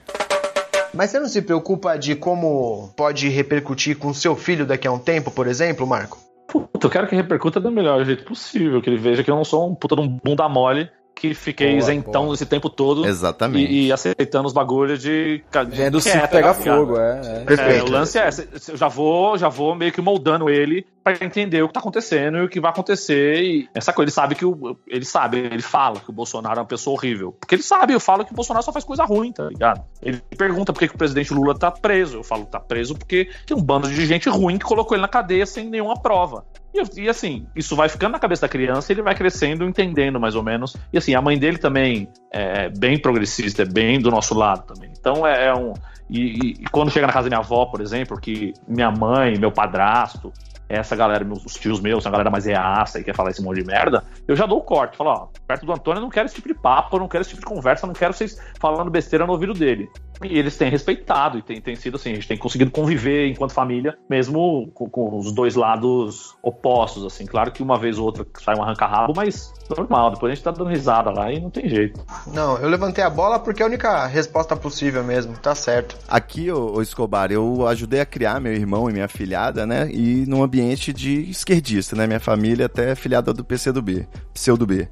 Mas 0.94 1.10
você 1.10 1.20
não 1.20 1.28
se 1.28 1.42
preocupa 1.42 1.98
de 1.98 2.16
como 2.16 2.94
pode 2.96 3.28
repercutir 3.28 3.98
com 3.98 4.14
seu 4.14 4.38
filho 4.38 4.66
daqui 4.66 4.88
a 4.88 4.92
um 4.94 5.00
tempo, 5.00 5.30
por 5.32 5.46
exemplo, 5.46 5.86
Marco? 5.86 6.29
Puta, 6.52 6.88
eu 6.88 6.90
quero 6.90 7.08
que 7.08 7.16
repercuta 7.16 7.60
do 7.60 7.72
melhor 7.72 8.04
jeito 8.04 8.24
possível, 8.24 8.82
que 8.82 8.90
ele 8.90 8.98
veja 8.98 9.24
que 9.24 9.30
eu 9.30 9.36
não 9.36 9.46
sou 9.46 9.70
um 9.70 9.76
puta 9.76 9.96
de 9.96 10.02
um 10.02 10.08
bunda 10.08 10.50
mole 10.50 10.90
que 11.20 11.34
fiquei 11.34 11.72
Boa, 11.72 11.80
isentão 11.80 12.24
boa. 12.24 12.34
esse 12.34 12.46
tempo 12.46 12.70
todo 12.70 13.06
Exatamente. 13.06 13.70
e, 13.70 13.88
e 13.88 13.92
aceitando 13.92 14.48
os 14.48 14.54
bagulhos 14.54 15.02
de. 15.02 15.44
vendo 15.68 16.00
circo 16.00 16.30
pegar 16.30 16.54
tá 16.54 16.62
fogo, 16.62 16.98
é. 16.98 17.22
é. 17.22 17.42
É, 17.42 17.44
Perfeito. 17.44 17.86
o 17.88 17.92
lance 17.92 18.18
é, 18.18 18.30
eu 18.70 18.78
já 18.78 18.88
vou, 18.88 19.38
já 19.38 19.50
vou 19.50 19.76
meio 19.76 19.92
que 19.92 20.02
moldando 20.02 20.50
ele 20.50 20.86
pra 21.04 21.14
entender 21.26 21.62
o 21.64 21.68
que 21.68 21.74
tá 21.74 21.80
acontecendo 21.80 22.38
e 22.38 22.42
o 22.44 22.50
que 22.50 22.60
vai 22.60 22.72
acontecer. 22.72 23.42
E 23.42 23.70
essa 23.74 23.94
coisa, 23.94 24.10
ele 24.10 24.14
sabe 24.14 24.36
que 24.36 24.46
o, 24.46 24.78
ele 24.88 25.06
sabe, 25.06 25.38
ele 25.38 25.62
fala 25.62 26.00
que 26.00 26.10
o 26.10 26.14
Bolsonaro 26.14 26.60
é 26.60 26.62
uma 26.62 26.68
pessoa 26.68 26.96
horrível. 26.96 27.32
Porque 27.40 27.56
ele 27.56 27.64
sabe, 27.64 27.94
eu 27.94 28.00
falo 28.00 28.26
que 28.26 28.32
o 28.32 28.36
Bolsonaro 28.36 28.64
só 28.64 28.72
faz 28.72 28.86
coisa 28.86 29.04
ruim, 29.06 29.32
tá 29.32 29.46
ligado? 29.46 29.84
Ele 30.02 30.22
pergunta 30.38 30.74
por 30.74 30.80
que, 30.80 30.88
que 30.88 30.96
o 30.96 30.98
presidente 30.98 31.34
Lula 31.34 31.58
tá 31.58 31.72
preso. 31.72 32.18
Eu 32.18 32.24
falo 32.24 32.46
que 32.46 32.52
tá 32.52 32.60
preso 32.60 32.96
porque 32.96 33.30
tem 33.46 33.56
um 33.56 33.62
bando 33.62 33.90
de 33.90 34.06
gente 34.06 34.30
ruim 34.30 34.58
que 34.58 34.66
colocou 34.66 34.96
ele 34.96 35.02
na 35.02 35.08
cadeia 35.08 35.46
sem 35.46 35.70
nenhuma 35.70 36.00
prova. 36.02 36.46
E, 36.74 37.02
e, 37.02 37.10
assim, 37.10 37.48
isso 37.56 37.76
vai 37.76 37.90
ficando 37.90 38.12
na 38.12 38.20
cabeça 38.20 38.44
da 38.44 38.50
criança 38.50 38.92
e 38.92 38.96
ele 38.96 39.02
vai 39.02 39.16
crescendo, 39.16 39.66
entendendo 39.66 40.20
mais 40.20 40.36
ou 40.36 40.44
menos. 40.44 40.76
E 40.94 40.98
assim, 40.98 41.16
a 41.16 41.22
mãe 41.22 41.38
dele 41.38 41.58
também 41.58 42.08
é 42.32 42.70
bem 42.70 43.00
progressista, 43.00 43.64
é 43.64 43.66
bem 43.66 44.00
do 44.00 44.12
nosso 44.12 44.36
lado 44.36 44.64
também. 44.74 44.92
Então 44.98 45.26
é, 45.26 45.48
é 45.48 45.54
um. 45.54 45.74
E- 46.10 46.56
e 46.60 46.64
quando 46.72 46.92
chega 46.92 47.08
na 47.08 47.14
casa 47.14 47.30
da 47.30 47.36
minha 47.36 47.46
avó, 47.46 47.66
por 47.66 47.82
exemplo, 47.82 48.20
que 48.20 48.54
minha 48.68 48.92
mãe, 48.92 49.38
meu 49.38 49.52
padrasto, 49.52 50.32
essa 50.70 50.96
galera, 50.96 51.26
meus, 51.26 51.44
os 51.44 51.56
tios 51.56 51.82
meus, 51.82 52.06
a 52.06 52.12
galera 52.12 52.30
mais 52.30 52.46
reaça 52.46 53.00
e 53.00 53.04
quer 53.04 53.16
falar 53.16 53.32
esse 53.32 53.42
monte 53.42 53.62
de 53.62 53.66
merda, 53.66 54.04
eu 54.28 54.36
já 54.36 54.46
dou 54.46 54.60
o 54.60 54.64
corte. 54.64 54.96
Falo, 54.96 55.10
ó, 55.10 55.28
perto 55.48 55.66
do 55.66 55.74
Antônio 55.74 55.98
eu 55.98 56.04
não 56.04 56.10
quero 56.10 56.28
esse 56.28 56.36
tipo 56.36 56.48
de 56.48 56.54
papo, 56.54 56.96
eu 56.96 57.00
não 57.00 57.08
quero 57.08 57.24
esse 57.24 57.32
tipo 57.32 57.42
de 57.42 57.48
conversa, 57.48 57.86
eu 57.86 57.88
não 57.88 57.96
quero 57.96 58.14
vocês 58.14 58.40
falando 58.60 58.92
besteira 58.92 59.26
no 59.26 59.34
ouvido 59.34 59.54
dele. 59.54 59.90
E 60.24 60.38
eles 60.38 60.58
têm 60.58 60.70
respeitado 60.70 61.38
e 61.38 61.42
tem, 61.42 61.62
tem 61.62 61.76
sido 61.76 61.96
assim, 61.96 62.12
a 62.12 62.16
gente 62.16 62.28
tem 62.28 62.38
conseguido 62.38 62.72
conviver 62.72 63.28
enquanto 63.28 63.54
família, 63.54 63.98
mesmo 64.10 64.70
com, 64.74 64.90
com 64.90 65.18
os 65.18 65.32
dois 65.32 65.56
lados 65.56 66.36
opostos, 66.44 67.06
assim. 67.06 67.26
Claro 67.26 67.52
que 67.52 67.64
uma 67.64 67.78
vez 67.78 67.98
ou 67.98 68.06
outra 68.06 68.28
sai 68.44 68.56
um 68.56 68.62
arranca-rabo, 68.62 69.14
mas 69.16 69.54
normal, 69.70 70.12
depois 70.12 70.32
a 70.32 70.36
gente 70.36 70.44
tá 70.44 70.52
dando 70.52 70.70
risada 70.70 71.10
lá 71.10 71.32
e 71.32 71.40
não 71.40 71.50
tem 71.50 71.70
jeito. 71.70 72.04
Não, 72.28 72.58
eu 72.58 72.68
levantei 72.68 73.04
a 73.04 73.10
bola 73.10 73.40
porque 73.40 73.62
é 73.62 73.66
a 73.66 73.70
única 73.70 74.06
resposta 74.08 74.56
possível 74.56 75.04
mesmo, 75.04 75.38
tá 75.38 75.56
certo. 75.56 75.98
Aqui, 76.08 76.52
ô, 76.52 76.76
ô 76.76 76.82
Escobar, 76.82 77.32
eu 77.32 77.66
ajudei 77.68 78.02
a 78.02 78.06
criar 78.06 78.42
meu 78.42 78.54
irmão 78.54 78.90
e 78.90 78.94
minha 78.94 79.08
filhada, 79.08 79.66
né? 79.66 79.90
E 79.90 80.26
num 80.28 80.44
ambiente 80.44 80.59
de 80.94 81.30
esquerdista, 81.30 81.96
né? 81.96 82.08
Minha 82.08 82.20
família 82.20 82.66
até 82.66 82.92
é 82.92 82.96
filiada 82.96 83.34
do 83.34 83.44
PCdoB, 83.44 84.08
pseudo-B. 84.34 84.88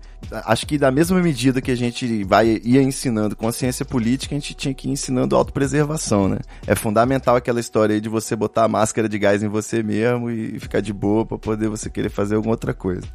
Acho 0.45 0.65
que 0.65 0.77
da 0.77 0.91
mesma 0.91 1.19
medida 1.19 1.61
que 1.61 1.71
a 1.71 1.75
gente 1.75 2.23
vai 2.23 2.61
ia 2.63 2.81
ensinando 2.81 3.35
consciência 3.35 3.85
política, 3.85 4.35
a 4.35 4.39
gente 4.39 4.53
tinha 4.53 4.73
que 4.73 4.87
ir 4.87 4.91
ensinando 4.91 5.35
autopreservação, 5.35 6.27
né? 6.27 6.39
É 6.65 6.75
fundamental 6.75 7.35
aquela 7.35 7.59
história 7.59 7.93
aí 7.95 8.01
de 8.01 8.09
você 8.09 8.35
botar 8.35 8.63
a 8.63 8.67
máscara 8.67 9.07
de 9.07 9.17
gás 9.17 9.43
em 9.43 9.47
você 9.47 9.83
mesmo 9.83 10.29
e 10.29 10.59
ficar 10.59 10.81
de 10.81 10.93
boa 10.93 11.25
pra 11.25 11.37
poder 11.37 11.69
você 11.69 11.89
querer 11.89 12.09
fazer 12.09 12.35
alguma 12.35 12.53
outra 12.53 12.73
coisa. 12.73 13.07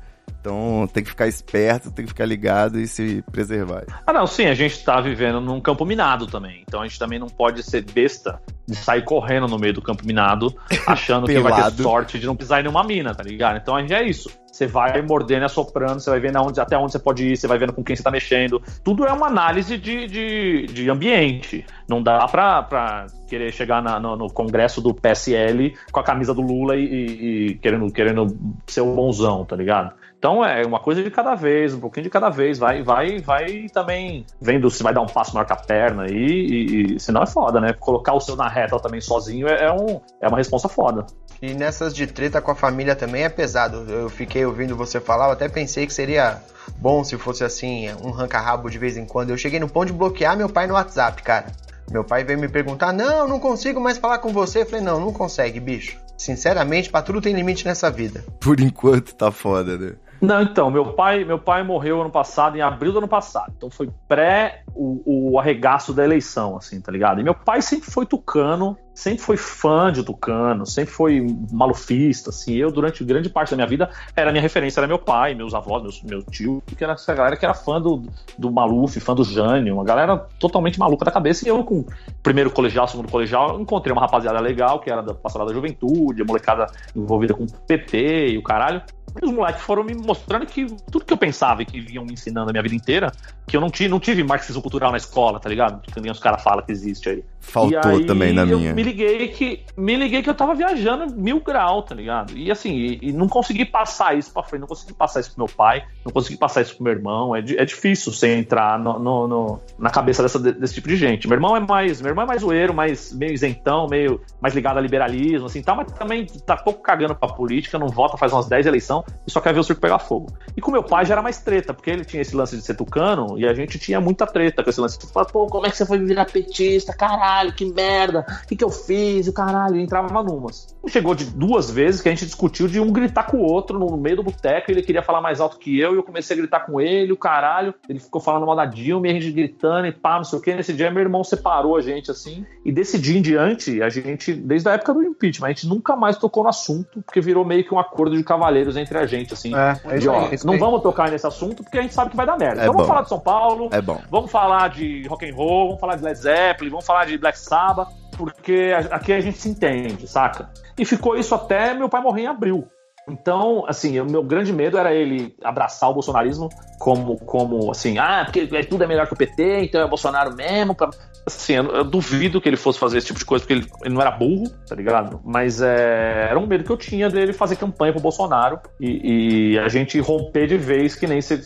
Então 0.43 0.89
tem 0.93 1.05
que 1.05 1.11
ficar 1.11 1.29
esperto, 1.29 1.93
tem 1.93 2.05
que 2.05 2.11
ficar 2.11 2.25
ligado 2.27 2.81
e 2.81 2.89
se 2.89 3.23
preservar. 3.31 3.85
Ah, 4.05 4.13
não, 4.13 4.27
sim, 4.27 4.47
a 4.47 4.55
gente 4.55 4.83
tá 4.85 5.01
vivendo 5.01 5.41
num 5.41 5.61
campo 5.61 5.85
minado 5.87 6.27
também. 6.27 6.63
Então 6.67 6.81
a 6.83 6.87
gente 6.87 6.99
também 6.99 7.17
não 7.17 7.29
pode 7.29 7.63
ser 7.63 7.85
besta 7.85 8.43
de 8.67 8.75
sair 8.75 9.05
correndo 9.05 9.47
no 9.47 9.57
meio 9.57 9.73
do 9.73 9.81
campo 9.81 10.05
minado, 10.05 10.53
achando 10.87 11.27
que 11.27 11.35
vai 11.41 11.53
ter 11.53 11.83
sorte 11.85 12.19
de 12.19 12.27
não 12.27 12.35
pisar 12.35 12.59
em 12.59 12.65
nenhuma 12.65 12.83
mina, 12.83 13.15
tá 13.15 13.23
ligado? 13.23 13.59
Então 13.59 13.77
a 13.77 13.81
gente 13.81 13.95
é 13.95 14.03
isso. 14.03 14.29
Você 14.51 14.67
vai 14.67 15.01
mordendo 15.01 15.43
e 15.43 15.45
assoprando, 15.47 16.01
você 16.01 16.11
vai 16.11 16.21
vendo 16.21 16.37
até 16.61 16.77
onde 16.77 16.93
você 16.93 16.99
pode 16.99 17.25
ir, 17.27 17.37
você 17.37 17.47
vai 17.47 17.57
vendo 17.57 17.73
com 17.73 17.83
quem 17.83 17.95
você 17.97 18.03
tá 18.03 18.11
mexendo. 18.11 18.61
Tudo 18.85 19.07
é 19.07 19.13
uma 19.13 19.29
análise 19.29 19.79
de, 19.79 20.07
de, 20.07 20.67
de 20.67 20.91
ambiente. 20.91 21.65
Não 21.89 22.03
dá 22.03 22.27
pra, 22.29 22.63
pra 22.65 23.07
querer 23.29 23.51
chegar 23.53 23.81
na- 23.83 23.99
no, 23.99 24.15
no 24.17 24.27
congresso 24.29 24.83
do 24.83 24.93
PSL 24.93 25.75
com 25.91 26.01
a 26.01 26.03
camisa 26.05 26.35
do 26.35 26.43
Lula 26.43 26.77
e, 26.77 26.85
e- 26.85 27.47
e 27.47 27.55
querendo, 27.55 27.91
querendo 27.93 28.37
ser 28.67 28.83
o 28.83 28.95
bonzão, 28.95 29.45
tá 29.45 29.57
ligado? 29.57 29.95
Então 30.23 30.45
é 30.45 30.65
uma 30.65 30.79
coisa 30.79 31.03
de 31.03 31.11
cada 31.11 31.35
vez, 31.35 31.75
um 31.75 31.81
pouquinho 31.81 32.05
de 32.05 32.11
cada 32.11 32.31
vez. 32.31 32.57
Vai, 32.57 32.81
vai, 32.81 33.19
vai 33.19 33.67
também 33.73 34.25
vendo 34.41 34.71
se 34.71 34.81
vai 34.81 34.95
dar 34.95 35.01
um 35.01 35.07
passo 35.07 35.35
maior 35.35 35.45
com 35.45 35.53
a 35.53 35.57
perna 35.57 36.05
aí, 36.05 36.15
e, 36.15 36.95
e 36.95 37.01
senão 37.01 37.25
é 37.25 37.27
foda, 37.27 37.61
né? 37.61 37.73
Colocar 37.73 38.13
o 38.13 38.21
seu 38.21 38.37
na 38.37 38.49
reta 38.49 38.79
também 38.79 39.01
sozinho 39.01 39.49
é, 39.49 39.65
é 39.65 39.73
um, 39.73 40.01
é 40.21 40.29
uma 40.29 40.39
resposta 40.39 40.69
foda. 40.69 41.05
E 41.43 41.55
nessas 41.55 41.93
de 41.93 42.07
treta 42.07 42.41
com 42.41 42.53
a 42.53 42.55
família 42.55 42.95
também 42.95 43.25
é 43.25 43.29
pesado. 43.29 43.79
Eu 43.91 44.09
fiquei 44.09 44.47
ouvindo 44.47 44.77
você 44.77 45.01
falar, 45.01 45.27
eu 45.27 45.33
até 45.33 45.49
pensei 45.49 45.89
que 45.89 45.93
seria 45.93 46.41
bom 46.79 47.03
se 47.03 47.19
fosse 47.19 47.43
assim, 47.43 47.89
um 48.05 48.13
ranca-rabo 48.13 48.71
de 48.71 48.79
vez 48.79 48.97
em 48.97 49.05
quando. 49.05 49.31
Eu 49.31 49.37
cheguei 49.37 49.59
no 49.59 49.69
ponto 49.69 49.89
de 49.89 49.93
bloquear 49.93 50.37
meu 50.37 50.49
pai 50.49 50.69
no 50.69 50.75
WhatsApp, 50.75 51.21
cara. 51.25 51.47
Meu 51.91 52.05
pai 52.05 52.23
veio 52.23 52.39
me 52.39 52.49
perguntar: 52.49 52.93
Não, 52.93 53.27
não 53.27 53.41
consigo 53.41 53.81
mais 53.81 53.99
falar 53.99 54.19
com 54.19 54.33
você. 54.33 54.63
Eu 54.63 54.67
falei: 54.67 54.83
Não, 54.83 55.01
não 55.01 55.13
consegue, 55.13 55.59
bicho. 55.59 55.99
Sinceramente, 56.17 56.91
pra 56.91 57.03
tudo 57.03 57.21
tem 57.21 57.35
limite 57.35 57.67
nessa 57.67 57.91
vida. 57.91 58.25
Por 58.39 58.61
enquanto 58.61 59.13
tá 59.17 59.33
foda, 59.33 59.77
né? 59.77 59.95
Não, 60.23 60.41
então, 60.41 60.71
meu 60.71 60.93
pai, 60.93 61.25
meu 61.25 61.37
pai 61.37 61.65
morreu 61.65 62.01
ano 62.01 62.11
passado, 62.11 62.57
em 62.57 62.61
abril 62.61 62.93
do 62.93 62.99
ano 62.99 63.09
passado. 63.09 63.53
Então 63.57 63.69
foi 63.69 63.91
pré 64.07 64.63
o, 64.73 65.33
o 65.33 65.39
arregaço 65.41 65.93
da 65.93 66.05
eleição, 66.05 66.57
assim, 66.57 66.81
tá 66.81 66.93
ligado? 66.93 67.21
E 67.21 67.25
meu 67.25 67.35
pai 67.35 67.61
sempre 67.61 67.91
foi 67.91 68.07
tucano, 68.07 68.79
sempre 68.95 69.21
foi 69.21 69.37
fã 69.37 69.91
de 69.91 70.05
tucano, 70.05 70.65
sempre 70.65 70.95
foi 70.95 71.27
malufista, 71.51 72.31
assim. 72.31 72.55
Eu, 72.55 72.71
durante 72.71 73.03
grande 73.03 73.29
parte 73.29 73.51
da 73.51 73.57
minha 73.57 73.67
vida, 73.67 73.91
era 74.15 74.31
minha 74.31 74.41
referência, 74.41 74.79
era 74.79 74.87
meu 74.87 74.99
pai, 74.99 75.35
meus 75.35 75.55
avós, 75.55 75.83
meus, 75.83 76.03
meu 76.05 76.23
tio, 76.23 76.63
que 76.65 76.85
era 76.85 76.93
essa 76.93 77.13
galera 77.13 77.37
que 77.37 77.45
era 77.45 77.53
fã 77.53 77.81
do, 77.81 78.05
do 78.39 78.49
Maluf, 78.49 79.01
fã 79.01 79.17
do 79.17 79.25
Jânio, 79.25 79.75
uma 79.75 79.85
galera 79.85 80.17
totalmente 80.39 80.79
maluca 80.79 81.05
da 81.05 81.11
cabeça. 81.11 81.45
E 81.45 81.49
eu, 81.49 81.65
com 81.65 81.85
primeiro 82.23 82.53
colegial, 82.53 82.87
segundo 82.87 83.11
colegial, 83.11 83.61
encontrei 83.61 83.93
uma 83.93 84.03
rapaziada 84.03 84.39
legal, 84.39 84.79
que 84.79 84.89
era 84.89 85.03
da 85.03 85.15
passada 85.15 85.45
da 85.47 85.53
juventude, 85.53 86.23
a 86.23 86.25
molecada 86.25 86.69
envolvida 86.95 87.35
com 87.35 87.45
PT 87.67 88.29
e 88.29 88.39
o 88.39 88.43
caralho. 88.43 88.81
E 89.21 89.25
os 89.25 89.33
moleques 89.33 89.63
foram 89.63 89.85
me 89.85 89.95
mostrando 89.95 90.47
que 90.47 90.67
tudo 90.91 91.05
que 91.05 91.13
eu 91.13 91.19
pensava 91.19 91.63
e 91.63 91.67
que 91.67 91.81
vinham 91.81 92.05
me 92.05 92.15
ensinando 92.15 92.51
a 92.51 92.53
minha 92.53 92.63
vida 92.63 92.75
inteira, 92.75 93.13
que 93.47 93.57
eu 93.57 93.61
não 93.61 93.71
tive, 93.71 93.89
não 93.89 94.01
tive 94.01 94.23
marxismo 94.25 94.63
cultural 94.63 94.91
na 94.91 94.97
escola, 94.97 95.39
tá 95.39 95.49
ligado? 95.49 95.83
Que 95.83 96.01
nem 96.01 96.11
os 96.11 96.19
caras 96.19 96.43
falam 96.43 96.65
que 96.65 96.73
existe 96.73 97.09
aí. 97.09 97.25
Faltou 97.43 97.91
aí 97.91 98.07
também 98.07 98.33
na 98.33 98.43
eu 98.45 98.59
minha. 98.59 98.73
Me 98.73 98.83
liguei 98.83 99.29
que 99.29 99.65
me 99.77 99.97
liguei 99.97 100.23
que 100.23 100.31
eu 100.31 100.35
tava 100.35 100.55
viajando 100.55 101.13
mil 101.15 101.41
grau, 101.41 101.83
tá 101.83 101.95
ligado? 101.95 102.37
E 102.39 102.51
assim, 102.51 102.73
e, 102.73 102.99
e 103.03 103.13
não 103.13 103.29
consegui 103.29 103.65
passar 103.65 104.17
isso 104.17 104.33
pra 104.33 104.43
frente, 104.45 104.61
não 104.61 104.69
consegui 104.69 104.95
passar 104.95 105.21
isso 105.21 105.35
pro 105.35 105.45
meu 105.45 105.55
pai, 105.55 105.83
não 106.05 106.13
consegui 106.13 106.37
passar 106.39 106.63
isso 106.63 106.75
pro 106.77 106.85
meu 106.85 106.93
irmão. 106.93 107.35
É, 107.35 107.41
é 107.41 107.65
difícil 107.65 108.13
você 108.13 108.29
entrar 108.37 108.79
no, 108.79 108.99
no- 108.99 109.27
no- 109.29 109.61
na 109.79 109.91
cabeça 109.91 110.23
dessa- 110.23 110.39
desse 110.39 110.75
tipo 110.75 110.87
de 110.89 110.97
gente. 110.97 111.27
Meu 111.27 111.35
irmão 111.37 111.57
é 111.57 111.61
mais, 111.61 112.01
meu 112.01 112.11
irmão 112.11 112.25
é 112.25 112.27
mais 112.29 112.43
zoeiro, 112.43 112.73
mais 112.73 113.13
meio 113.13 113.33
isentão, 113.33 113.87
meio 113.89 114.21
mais 114.41 114.55
ligado 114.55 114.79
a 114.79 114.81
liberalismo, 114.81 115.47
assim, 115.47 115.63
tá, 115.63 115.75
mas 115.75 115.91
também 115.93 116.25
tá 116.47 116.57
pouco 116.57 116.81
cagando 116.81 117.15
pra 117.15 117.29
política, 117.29 117.79
não 117.79 117.89
vota 117.89 118.17
faz 118.17 118.33
umas 118.33 118.47
10 118.49 118.67
eleições 118.67 119.05
e 119.27 119.31
só 119.31 119.41
quer 119.41 119.53
ver 119.53 119.61
o 119.61 119.65
circo 119.65 119.81
pegar 119.83 119.99
fogo. 119.99 120.33
E 120.57 120.61
com 120.61 120.71
meu 120.71 120.83
pai 120.85 121.05
já 121.05 121.15
era 121.15 121.23
mais 121.23 121.39
treta, 121.41 121.75
porque 121.75 121.91
ele 121.91 122.05
tinha 122.05 122.23
esse 122.23 122.37
lance 122.37 122.57
de 122.57 122.63
ser 122.63 122.75
tucano 122.77 123.37
e 123.39 123.47
a 123.49 123.53
gente 123.53 123.79
tinha 123.79 124.01
muita 124.01 124.27
treta 124.27 124.63
com 124.63 124.71
esse 124.71 124.81
lance. 124.81 124.99
Tipo, 124.99 125.25
pô, 125.27 125.47
como 125.49 125.67
é 125.67 125.71
que 125.71 125.77
você 125.77 125.85
foi 125.85 125.99
virar 125.99 126.25
petista? 126.27 126.93
Caralho, 126.95 127.32
que 127.55 127.65
merda! 127.65 128.25
O 128.45 128.47
que, 128.47 128.57
que 128.57 128.65
eu 128.65 128.71
fiz? 128.71 129.29
O 129.29 129.33
caralho, 129.33 129.77
e 129.77 129.83
entrava 129.83 130.23
numas. 130.23 130.77
Chegou 130.89 131.15
de 131.15 131.25
duas 131.25 131.71
vezes 131.71 132.01
que 132.01 132.09
a 132.09 132.13
gente 132.13 132.27
discutiu 132.27 132.67
de 132.67 132.81
um 132.81 132.93
gritar 132.93 133.25
com 133.25 133.39
o 133.39 133.43
outro 133.43 133.79
no 133.79 133.97
meio 133.97 134.17
do 134.17 134.23
boteco, 134.23 134.71
ele 134.71 134.83
queria 134.83 135.03
falar 135.03 135.21
mais 135.21 135.41
alto 135.41 135.59
que 135.59 135.79
eu, 135.79 135.95
e 135.95 135.97
eu 135.97 136.03
comecei 136.03 136.37
a 136.37 136.39
gritar 136.39 136.61
com 136.61 136.81
ele, 136.81 137.13
o 137.13 137.17
caralho. 137.17 137.75
Ele 137.89 137.99
ficou 137.99 138.21
falando 138.21 138.47
mal 138.47 138.57
da 138.57 138.67
Dilma, 138.67 139.07
e 139.07 139.11
a 139.11 139.15
gente 139.15 139.31
gritando 139.31 139.87
e 139.87 139.93
pá, 139.93 140.17
não 140.17 140.25
sei 140.25 140.39
o 140.39 140.43
que. 140.43 140.55
Nesse 140.55 140.73
dia, 140.73 140.91
meu 140.91 141.03
irmão 141.03 141.25
separou 141.25 141.77
a 141.77 141.81
gente 141.81 142.11
assim. 142.11 142.45
E 142.65 142.73
desse 142.73 142.99
dia 142.99 143.19
em 143.19 143.23
diante, 143.23 143.83
a 143.83 143.89
gente, 143.89 144.33
desde 144.35 144.69
a 144.69 144.73
época 144.73 144.95
do 144.95 145.03
impeachment, 145.03 145.47
a 145.47 145.53
gente 145.53 145.67
nunca 145.67 145.97
mais 145.97 146.17
tocou 146.17 146.43
no 146.43 146.49
assunto, 146.49 147.03
porque 147.03 147.21
virou 147.21 147.45
meio 147.45 147.65
que 147.65 147.75
um 147.75 147.79
acordo 147.79 148.17
de 148.17 148.25
cavalheiros 148.25 148.77
entre 148.77 148.99
a 148.99 149.07
gente, 149.07 149.33
assim. 149.33 149.55
É, 149.55 149.97
é 149.97 149.99
de, 149.99 150.09
ó, 150.09 150.27
aí, 150.27 150.37
não 150.45 150.59
vamos 150.59 150.83
tocar 150.83 151.11
nesse 151.11 151.27
assunto 151.27 151.63
porque 151.63 151.79
a 151.79 151.83
gente 151.83 151.95
sabe 151.95 152.11
que 152.11 152.17
vai 152.17 152.27
dar 152.27 152.37
merda. 152.37 152.61
É 152.61 152.65
então 152.65 152.73
vamos 152.73 152.87
bom. 152.87 152.89
falar 152.89 153.03
de 153.03 153.09
São 153.09 153.21
Paulo, 153.21 153.69
É 153.73 153.81
bom. 153.81 154.01
Vamos 154.11 154.31
falar 154.31 154.69
de 154.69 155.07
rock 155.07 155.29
and 155.29 155.35
roll, 155.35 155.67
vamos 155.69 155.81
falar 155.81 155.97
de 155.97 156.05
Led 156.05 156.19
Zeppelin, 156.19 156.71
vamos 156.71 156.87
falar 156.87 157.07
de 157.07 157.17
Black 157.23 157.39
Sabbath, 157.39 157.89
porque 158.19 158.73
aqui 158.91 159.13
a 159.13 159.21
gente 159.21 159.39
se 159.39 159.49
entende, 159.49 160.07
saca? 160.09 160.51
E 160.77 160.85
ficou 160.85 161.17
isso 161.17 161.35
até 161.35 161.73
meu 161.73 161.89
pai 161.89 162.03
morrer 162.03 162.23
em 162.23 162.27
abril. 162.27 162.69
Então, 163.09 163.65
assim, 163.69 163.99
o 164.01 164.05
meu 164.05 164.23
grande 164.23 164.53
medo 164.53 164.79
era 164.79 164.93
ele 164.95 165.35
abraçar 165.43 165.91
o 165.91 165.95
bolsonarismo 165.95 166.49
como, 166.79 167.17
como 167.19 167.71
assim, 167.71 167.99
ah, 167.99 168.23
porque 168.25 168.49
é- 168.57 168.63
tudo 168.65 168.85
é 168.85 168.87
melhor 168.87 169.07
que 169.07 169.13
o 169.13 169.17
PT, 169.17 169.65
então 169.65 169.81
é 169.81 169.89
Bolsonaro 169.89 170.35
mesmo. 170.35 170.75
pra- 170.75 170.91
Assim, 171.25 171.53
eu, 171.55 171.65
eu 171.67 171.85
duvido 171.85 172.41
que 172.41 172.49
ele 172.49 172.57
fosse 172.57 172.81
fazer 172.81 172.99
esse 172.99 173.07
tipo 173.07 173.19
de 173.21 173.25
coisa, 173.25 173.45
porque 173.45 173.53
ele, 173.53 173.71
ele 173.85 173.95
não 173.95 174.01
era 174.01 174.11
burro, 174.11 174.49
tá 174.69 174.75
ligado? 174.75 175.21
Mas 175.25 175.63
é, 175.63 176.27
era 176.29 176.37
um 176.37 176.47
medo 176.49 176.65
que 176.65 176.71
eu 176.71 176.77
tinha 176.77 177.09
dele 177.09 177.33
fazer 177.33 177.55
campanha 177.55 177.93
pro 177.93 178.03
Bolsonaro 178.03 178.59
e, 178.81 179.53
e 179.53 179.59
a 179.61 179.69
gente 179.69 180.01
romper 180.01 180.49
de 180.49 180.57
vez, 180.57 180.97
que 180.97 181.07
nem 181.07 181.21
você 181.23 181.41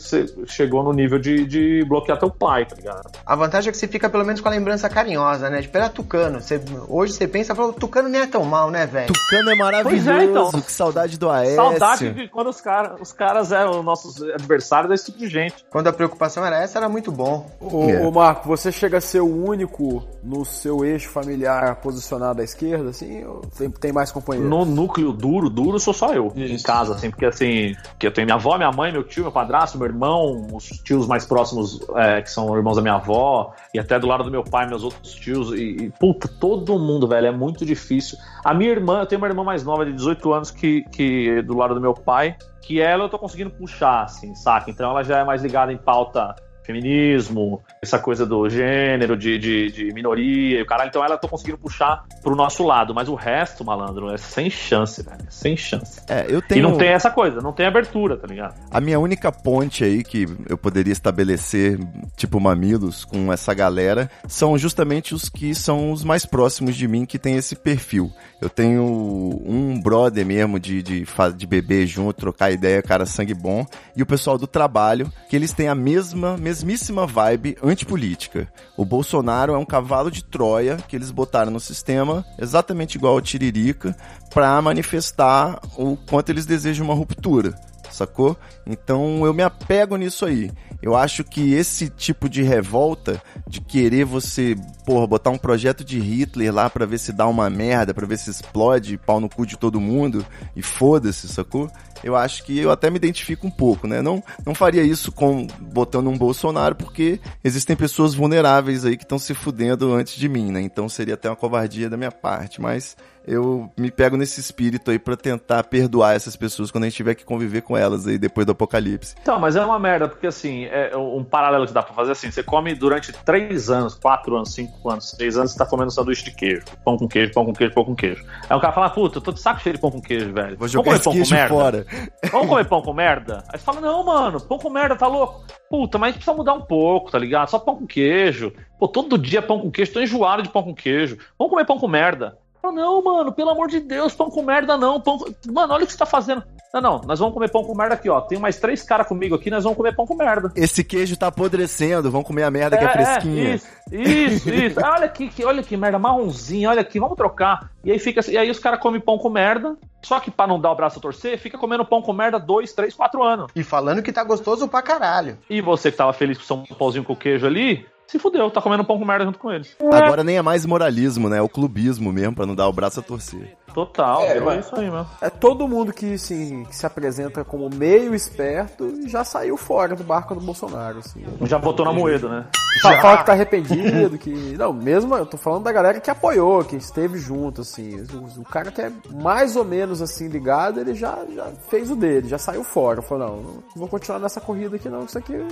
chegou 0.46 0.82
no 0.82 0.94
nível 0.94 1.18
de, 1.18 1.44
de 1.44 1.84
bloquear 1.86 2.18
teu 2.18 2.30
pai, 2.30 2.64
tá 2.64 2.74
ligado? 2.74 3.02
A 3.26 3.36
vantagem 3.36 3.68
é 3.68 3.72
que 3.72 3.76
você 3.76 3.86
fica 3.86 4.08
pelo 4.08 4.24
menos 4.24 4.40
com 4.40 4.48
a 4.48 4.50
lembrança 4.50 4.88
carinhosa, 4.88 5.50
né? 5.50 5.60
Tipo, 5.60 5.76
era 5.76 5.90
Tucano. 5.90 6.40
Você, 6.40 6.58
hoje 6.88 7.12
você 7.12 7.28
pensa, 7.28 7.54
fala, 7.54 7.74
Tucano 7.74 8.08
nem 8.08 8.22
é 8.22 8.26
tão 8.26 8.44
mal, 8.44 8.70
né, 8.70 8.86
velho? 8.86 9.12
Tucano 9.12 9.50
é 9.50 9.54
maravilhoso, 9.56 10.04
Pois 10.06 10.08
é, 10.08 10.24
então. 10.24 10.50
que 10.52 10.72
saudade 10.72 11.18
do 11.18 11.28
Aécio. 11.46 11.56
Saudade 11.56 12.12
de 12.12 12.28
quando 12.28 12.48
os, 12.48 12.60
cara, 12.60 12.96
os 13.00 13.12
caras 13.12 13.52
eram 13.52 13.82
nossos 13.82 14.22
adversários 14.22 14.90
desse 14.90 15.06
tipo 15.06 15.18
de 15.18 15.28
gente. 15.28 15.64
Quando 15.70 15.86
a 15.88 15.92
preocupação 15.92 16.44
era 16.44 16.62
essa, 16.62 16.78
era 16.78 16.88
muito 16.88 17.10
bom. 17.12 17.50
Ô, 17.60 17.88
É. 17.88 18.00
ô, 18.00 18.10
Marco, 18.10 18.48
você 18.48 18.70
chega 18.72 18.98
a 18.98 19.00
ser 19.00 19.20
o 19.20 19.44
único 19.44 20.02
no 20.22 20.44
seu 20.44 20.84
eixo 20.84 21.08
familiar 21.08 21.76
posicionado 21.76 22.40
à 22.40 22.44
esquerda, 22.44 22.90
assim, 22.90 23.24
ou 23.24 23.42
tem, 23.56 23.70
tem 23.70 23.92
mais 23.92 24.10
companheiros? 24.10 24.50
No 24.50 24.64
núcleo 24.64 25.12
duro, 25.12 25.48
duro, 25.48 25.78
sou 25.78 25.94
só 25.94 26.12
eu. 26.12 26.32
Em 26.36 26.60
casa, 26.62 26.94
assim, 26.94 27.10
porque 27.10 27.26
assim, 27.26 27.74
que 27.98 28.06
eu 28.06 28.12
tenho 28.12 28.26
minha 28.26 28.36
avó, 28.36 28.56
minha 28.56 28.72
mãe, 28.72 28.92
meu 28.92 29.04
tio, 29.04 29.22
meu 29.24 29.32
padrasto, 29.32 29.78
meu 29.78 29.86
irmão, 29.86 30.46
os 30.52 30.64
tios 30.64 31.06
mais 31.06 31.24
próximos, 31.24 31.80
é, 31.94 32.22
que 32.22 32.30
são 32.30 32.54
irmãos 32.56 32.76
da 32.76 32.82
minha 32.82 32.94
avó, 32.94 33.52
e 33.72 33.78
até 33.78 33.98
do 33.98 34.06
lado 34.06 34.24
do 34.24 34.30
meu 34.30 34.42
pai, 34.42 34.66
meus 34.66 34.82
outros 34.82 35.14
tios, 35.14 35.52
e, 35.52 35.76
e, 35.84 35.90
puta, 35.98 36.28
todo 36.28 36.78
mundo, 36.78 37.06
velho, 37.08 37.26
é 37.26 37.32
muito 37.32 37.64
difícil. 37.64 38.18
A 38.44 38.54
minha 38.54 38.70
irmã, 38.70 39.00
eu 39.00 39.06
tenho 39.06 39.20
uma 39.20 39.28
irmã 39.28 39.44
mais 39.44 39.64
nova 39.64 39.84
de 39.84 39.92
18 39.92 40.32
anos 40.32 40.50
que, 40.50 40.82
que 40.92 41.35
do 41.42 41.56
lado 41.56 41.74
do 41.74 41.80
meu 41.80 41.94
pai, 41.94 42.36
que 42.62 42.80
ela 42.80 43.04
eu 43.04 43.08
tô 43.08 43.18
conseguindo 43.18 43.50
puxar, 43.50 44.04
assim, 44.04 44.34
saca? 44.34 44.70
Então 44.70 44.90
ela 44.90 45.02
já 45.02 45.18
é 45.18 45.24
mais 45.24 45.42
ligada 45.42 45.72
em 45.72 45.76
pauta 45.76 46.34
feminismo, 46.66 47.62
essa 47.82 47.98
coisa 47.98 48.26
do 48.26 48.48
gênero, 48.48 49.16
de, 49.16 49.38
de, 49.38 49.70
de 49.70 49.92
minoria 49.94 50.58
e 50.58 50.62
o 50.62 50.66
caralho. 50.66 50.88
Então 50.88 51.04
ela 51.04 51.16
tô 51.16 51.28
conseguindo 51.28 51.58
puxar 51.58 52.04
pro 52.22 52.34
nosso 52.36 52.64
lado, 52.64 52.94
mas 52.94 53.08
o 53.08 53.14
resto, 53.14 53.64
malandro, 53.64 54.10
é 54.12 54.16
sem 54.16 54.50
chance, 54.50 55.02
velho. 55.02 55.18
é 55.26 55.30
Sem 55.30 55.56
chance. 55.56 56.00
É, 56.08 56.26
eu 56.28 56.38
E 56.38 56.42
tenho. 56.42 56.62
não 56.68 56.76
tem 56.76 56.88
essa 56.88 57.10
coisa, 57.10 57.40
não 57.40 57.52
tem 57.52 57.66
abertura, 57.66 58.16
tá 58.16 58.26
ligado? 58.26 58.54
A 58.70 58.80
minha 58.80 58.98
única 58.98 59.30
ponte 59.32 59.84
aí 59.84 60.02
que 60.02 60.26
eu 60.48 60.58
poderia 60.58 60.92
estabelecer, 60.92 61.78
tipo 62.16 62.40
Mamilos, 62.40 63.04
com 63.04 63.32
essa 63.32 63.54
galera, 63.54 64.10
são 64.26 64.58
justamente 64.58 65.14
os 65.14 65.28
que 65.28 65.54
são 65.54 65.92
os 65.92 66.04
mais 66.04 66.26
próximos 66.26 66.74
de 66.76 66.86
mim 66.88 67.04
que 67.04 67.18
tem 67.18 67.36
esse 67.36 67.54
perfil. 67.54 68.10
Eu 68.40 68.50
tenho 68.50 68.82
um 68.82 69.80
brother 69.80 70.24
mesmo 70.26 70.58
de, 70.60 70.82
de, 70.82 71.06
de 71.36 71.46
beber 71.46 71.86
junto, 71.86 72.14
trocar 72.14 72.50
ideia, 72.50 72.82
cara, 72.82 73.06
sangue 73.06 73.34
bom, 73.34 73.64
e 73.96 74.02
o 74.02 74.06
pessoal 74.06 74.36
do 74.36 74.46
trabalho, 74.46 75.10
que 75.28 75.36
eles 75.36 75.52
têm 75.52 75.68
a 75.68 75.74
mesma, 75.74 76.36
mesmíssima 76.56 77.06
vibe 77.06 77.58
antipolítica. 77.62 78.50
O 78.76 78.84
Bolsonaro 78.84 79.52
é 79.52 79.58
um 79.58 79.64
cavalo 79.64 80.10
de 80.10 80.24
Troia 80.24 80.78
que 80.88 80.96
eles 80.96 81.10
botaram 81.10 81.50
no 81.50 81.60
sistema, 81.60 82.24
exatamente 82.38 82.96
igual 82.96 83.12
ao 83.12 83.20
Tiririca, 83.20 83.94
pra 84.32 84.60
manifestar 84.62 85.60
o 85.76 85.96
quanto 85.96 86.30
eles 86.30 86.46
desejam 86.46 86.86
uma 86.86 86.94
ruptura 86.94 87.54
sacou? 87.96 88.36
Então 88.66 89.24
eu 89.24 89.32
me 89.32 89.42
apego 89.42 89.96
nisso 89.96 90.26
aí. 90.26 90.50
Eu 90.82 90.94
acho 90.94 91.24
que 91.24 91.54
esse 91.54 91.88
tipo 91.88 92.28
de 92.28 92.42
revolta, 92.42 93.20
de 93.48 93.60
querer 93.60 94.04
você, 94.04 94.54
porra, 94.84 95.06
botar 95.06 95.30
um 95.30 95.38
projeto 95.38 95.82
de 95.82 95.98
Hitler 95.98 96.52
lá 96.52 96.68
pra 96.68 96.84
ver 96.84 96.98
se 96.98 97.12
dá 97.12 97.26
uma 97.26 97.48
merda, 97.48 97.94
pra 97.94 98.06
ver 98.06 98.18
se 98.18 98.30
explode 98.30 98.98
pau 98.98 99.18
no 99.18 99.28
cu 99.28 99.46
de 99.46 99.56
todo 99.56 99.80
mundo 99.80 100.24
e 100.54 100.62
foda-se, 100.62 101.28
sacou? 101.28 101.70
Eu 102.06 102.14
acho 102.14 102.44
que 102.44 102.56
eu 102.56 102.70
até 102.70 102.88
me 102.88 102.98
identifico 102.98 103.48
um 103.48 103.50
pouco, 103.50 103.88
né? 103.88 104.00
Não, 104.00 104.22
não 104.46 104.54
faria 104.54 104.84
isso 104.84 105.10
com 105.10 105.44
botando 105.60 106.06
um 106.06 106.16
Bolsonaro, 106.16 106.76
porque 106.76 107.18
existem 107.42 107.74
pessoas 107.74 108.14
vulneráveis 108.14 108.84
aí 108.84 108.96
que 108.96 109.02
estão 109.02 109.18
se 109.18 109.34
fudendo 109.34 109.92
antes 109.92 110.14
de 110.14 110.28
mim, 110.28 110.52
né? 110.52 110.60
Então 110.60 110.88
seria 110.88 111.14
até 111.14 111.28
uma 111.28 111.34
covardia 111.34 111.90
da 111.90 111.96
minha 111.96 112.12
parte, 112.12 112.60
mas 112.60 112.96
eu 113.26 113.70
me 113.76 113.90
pego 113.90 114.16
nesse 114.16 114.40
espírito 114.40 114.90
aí 114.90 114.98
pra 114.98 115.16
tentar 115.16 115.64
perdoar 115.64 116.14
essas 116.14 116.36
pessoas 116.36 116.70
quando 116.70 116.84
a 116.84 116.86
gente 116.88 116.96
tiver 116.96 117.14
que 117.14 117.24
conviver 117.24 117.62
com 117.62 117.76
elas 117.76 118.06
aí 118.06 118.18
depois 118.18 118.46
do 118.46 118.52
apocalipse. 118.52 119.14
Então, 119.20 119.38
mas 119.40 119.56
é 119.56 119.64
uma 119.64 119.78
merda, 119.78 120.08
porque 120.08 120.26
assim, 120.26 120.64
é 120.66 120.96
um 120.96 121.24
paralelo 121.24 121.66
que 121.66 121.72
dá 121.72 121.82
pra 121.82 121.94
fazer 121.94 122.12
assim, 122.12 122.30
você 122.30 122.42
come 122.42 122.74
durante 122.74 123.12
três 123.12 123.68
anos, 123.70 123.94
quatro 123.94 124.36
anos, 124.36 124.54
cinco 124.54 124.90
anos, 124.90 125.10
seis 125.10 125.36
anos, 125.36 125.52
você 125.52 125.58
tá 125.58 125.66
comendo 125.66 125.90
sanduíche 125.90 126.24
de 126.24 126.30
queijo. 126.30 126.64
Pão 126.84 126.96
com 126.96 127.08
queijo, 127.08 127.32
pão 127.32 127.44
com 127.44 127.52
queijo, 127.52 127.74
pão 127.74 127.84
com 127.84 127.94
queijo. 127.96 128.24
Aí 128.48 128.56
o 128.56 128.60
cara 128.60 128.72
fala, 128.72 128.90
puta, 128.90 129.18
eu 129.18 129.22
tô 129.22 129.32
de 129.32 129.40
saco 129.40 129.60
cheio 129.60 129.74
de 129.74 129.80
pão 129.80 129.90
com 129.90 130.00
queijo, 130.00 130.32
velho. 130.32 130.56
Vou 130.56 130.68
Vamos 130.68 130.72
jogar 130.72 130.84
comer 130.84 130.96
esse 130.96 131.04
pão 131.04 131.12
com 131.12 131.30
merda? 131.34 131.48
fora. 131.48 131.86
Vamos 132.30 132.48
comer 132.48 132.64
pão 132.66 132.82
com 132.82 132.92
merda? 132.92 133.44
Aí 133.52 133.58
você 133.58 133.64
fala, 133.64 133.80
não, 133.80 134.04
mano, 134.04 134.40
pão 134.40 134.58
com 134.58 134.70
merda, 134.70 134.94
tá 134.96 135.06
louco? 135.06 135.44
Puta, 135.68 135.98
mas 135.98 136.08
a 136.08 136.10
gente 136.12 136.18
precisa 136.18 136.36
mudar 136.36 136.54
um 136.54 136.62
pouco, 136.62 137.10
tá 137.10 137.18
ligado? 137.18 137.48
Só 137.50 137.58
pão 137.58 137.76
com 137.76 137.86
queijo. 137.86 138.52
Pô, 138.78 138.86
todo 138.86 139.18
dia 139.18 139.42
pão 139.42 139.58
com 139.58 139.70
queijo, 139.70 139.92
tô 139.92 140.00
enjoado 140.00 140.42
de 140.42 140.48
pão 140.48 140.62
com 140.62 140.74
queijo. 140.74 141.18
Vamos 141.38 141.50
comer 141.50 141.64
pão 141.64 141.78
com 141.78 141.88
merda. 141.88 142.38
Não, 142.72 143.02
mano, 143.02 143.32
pelo 143.32 143.50
amor 143.50 143.68
de 143.68 143.80
Deus, 143.80 144.14
pão 144.14 144.30
com 144.30 144.42
merda 144.42 144.76
não. 144.76 145.00
Pão 145.00 145.18
com... 145.18 145.26
Mano, 145.52 145.74
olha 145.74 145.84
o 145.84 145.86
que 145.86 145.92
você 145.92 145.98
tá 145.98 146.06
fazendo. 146.06 146.42
Não, 146.74 146.80
não, 146.80 147.00
nós 147.06 147.18
vamos 147.18 147.32
comer 147.32 147.50
pão 147.50 147.64
com 147.64 147.74
merda 147.74 147.94
aqui, 147.94 148.08
ó. 148.08 148.20
Tem 148.20 148.38
mais 148.38 148.58
três 148.58 148.82
caras 148.82 149.06
comigo 149.06 149.34
aqui, 149.34 149.50
nós 149.50 149.64
vamos 149.64 149.76
comer 149.76 149.94
pão 149.94 150.06
com 150.06 150.14
merda. 150.14 150.52
Esse 150.54 150.84
queijo 150.84 151.16
tá 151.16 151.28
apodrecendo, 151.28 152.10
vamos 152.10 152.26
comer 152.26 152.42
a 152.42 152.50
merda 152.50 152.76
que 152.76 152.84
é, 152.84 152.88
fresquinha. 152.88 153.54
isso, 153.54 153.66
isso, 153.90 154.50
isso. 154.50 154.84
Ah, 154.84 154.94
olha 154.94 155.06
aqui, 155.06 155.28
que, 155.28 155.44
olha 155.44 155.62
que 155.62 155.76
merda, 155.76 155.98
marronzinha, 155.98 156.70
olha 156.70 156.82
aqui, 156.82 157.00
vamos 157.00 157.16
trocar. 157.16 157.70
E 157.84 157.90
aí 157.90 157.98
fica 157.98 158.20
e 158.30 158.36
aí 158.36 158.50
os 158.50 158.58
caras 158.58 158.80
comem 158.80 159.00
pão 159.00 159.16
com 159.16 159.30
merda, 159.30 159.76
só 160.02 160.20
que 160.20 160.30
pra 160.30 160.46
não 160.46 160.60
dar 160.60 160.72
o 160.72 160.74
braço 160.74 160.98
a 160.98 161.02
torcer, 161.02 161.38
fica 161.38 161.56
comendo 161.56 161.84
pão 161.84 162.02
com 162.02 162.12
merda 162.12 162.38
dois, 162.38 162.72
três, 162.72 162.94
quatro 162.94 163.22
anos. 163.22 163.50
E 163.54 163.62
falando 163.62 164.02
que 164.02 164.12
tá 164.12 164.22
gostoso 164.22 164.68
pra 164.68 164.82
caralho. 164.82 165.38
E 165.48 165.60
você 165.60 165.90
que 165.90 165.96
tava 165.96 166.12
feliz 166.12 166.36
com 166.36 166.44
o 166.44 166.46
São 166.46 166.64
Paulinho 166.76 167.04
com 167.04 167.16
queijo 167.16 167.46
ali, 167.46 167.86
se 168.06 168.18
fudeu, 168.18 168.50
tá 168.50 168.62
comendo 168.62 168.84
pão 168.84 168.98
com 168.98 169.04
merda 169.04 169.24
junto 169.24 169.38
com 169.38 169.52
eles. 169.52 169.76
Agora 169.80 170.22
nem 170.22 170.36
é 170.36 170.42
mais 170.42 170.64
moralismo, 170.64 171.28
né? 171.28 171.38
É 171.38 171.42
o 171.42 171.48
clubismo 171.48 172.12
mesmo, 172.12 172.34
pra 172.34 172.46
não 172.46 172.54
dar 172.54 172.68
o 172.68 172.72
braço 172.72 173.00
a 173.00 173.02
torcer. 173.02 173.56
Total, 173.74 174.22
É, 174.22 174.40
mas- 174.40 174.64
isso 174.66 174.74
aí, 174.76 174.90
mesmo. 174.90 175.06
É 175.20 175.28
todo 175.28 175.68
mundo 175.68 175.92
que, 175.92 176.14
assim, 176.14 176.64
que 176.64 176.74
se 176.74 176.86
apresenta 176.86 177.44
como 177.44 177.68
meio 177.68 178.14
esperto 178.14 179.06
já 179.06 179.22
saiu 179.22 179.56
fora 179.56 179.94
do 179.94 180.02
barco 180.02 180.34
do 180.34 180.40
Bolsonaro, 180.40 180.98
assim. 181.00 181.24
Já 181.42 181.58
botou 181.58 181.84
na 181.84 181.92
moeda, 181.92 182.28
né? 182.28 182.46
Fala, 182.82 183.00
fala 183.00 183.18
que 183.18 183.26
tá 183.26 183.32
arrependido, 183.32 184.18
que. 184.18 184.30
Não, 184.58 184.72
mesmo 184.72 185.14
eu 185.16 185.24
tô 185.26 185.36
falando 185.36 185.64
da 185.64 185.72
galera 185.72 186.00
que 186.00 186.10
apoiou, 186.10 186.62
que 186.64 186.76
esteve 186.76 187.18
junto, 187.18 187.62
assim. 187.62 188.04
O, 188.12 188.40
o 188.40 188.44
cara 188.44 188.70
que 188.70 188.80
é 188.82 188.90
mais 189.14 189.56
ou 189.56 189.64
menos 189.64 190.02
assim 190.02 190.28
ligado, 190.28 190.78
ele 190.80 190.94
já, 190.94 191.18
já 191.34 191.46
fez 191.68 191.90
o 191.90 191.96
dele, 191.96 192.28
já 192.28 192.38
saiu 192.38 192.62
fora. 192.64 193.00
Falou, 193.02 193.26
não, 193.28 193.36
não 193.42 193.62
vou 193.76 193.88
continuar 193.88 194.18
nessa 194.18 194.40
corrida 194.40 194.76
aqui, 194.76 194.88
não, 194.88 195.00
que 195.00 195.08
isso 195.08 195.18
aqui. 195.18 195.46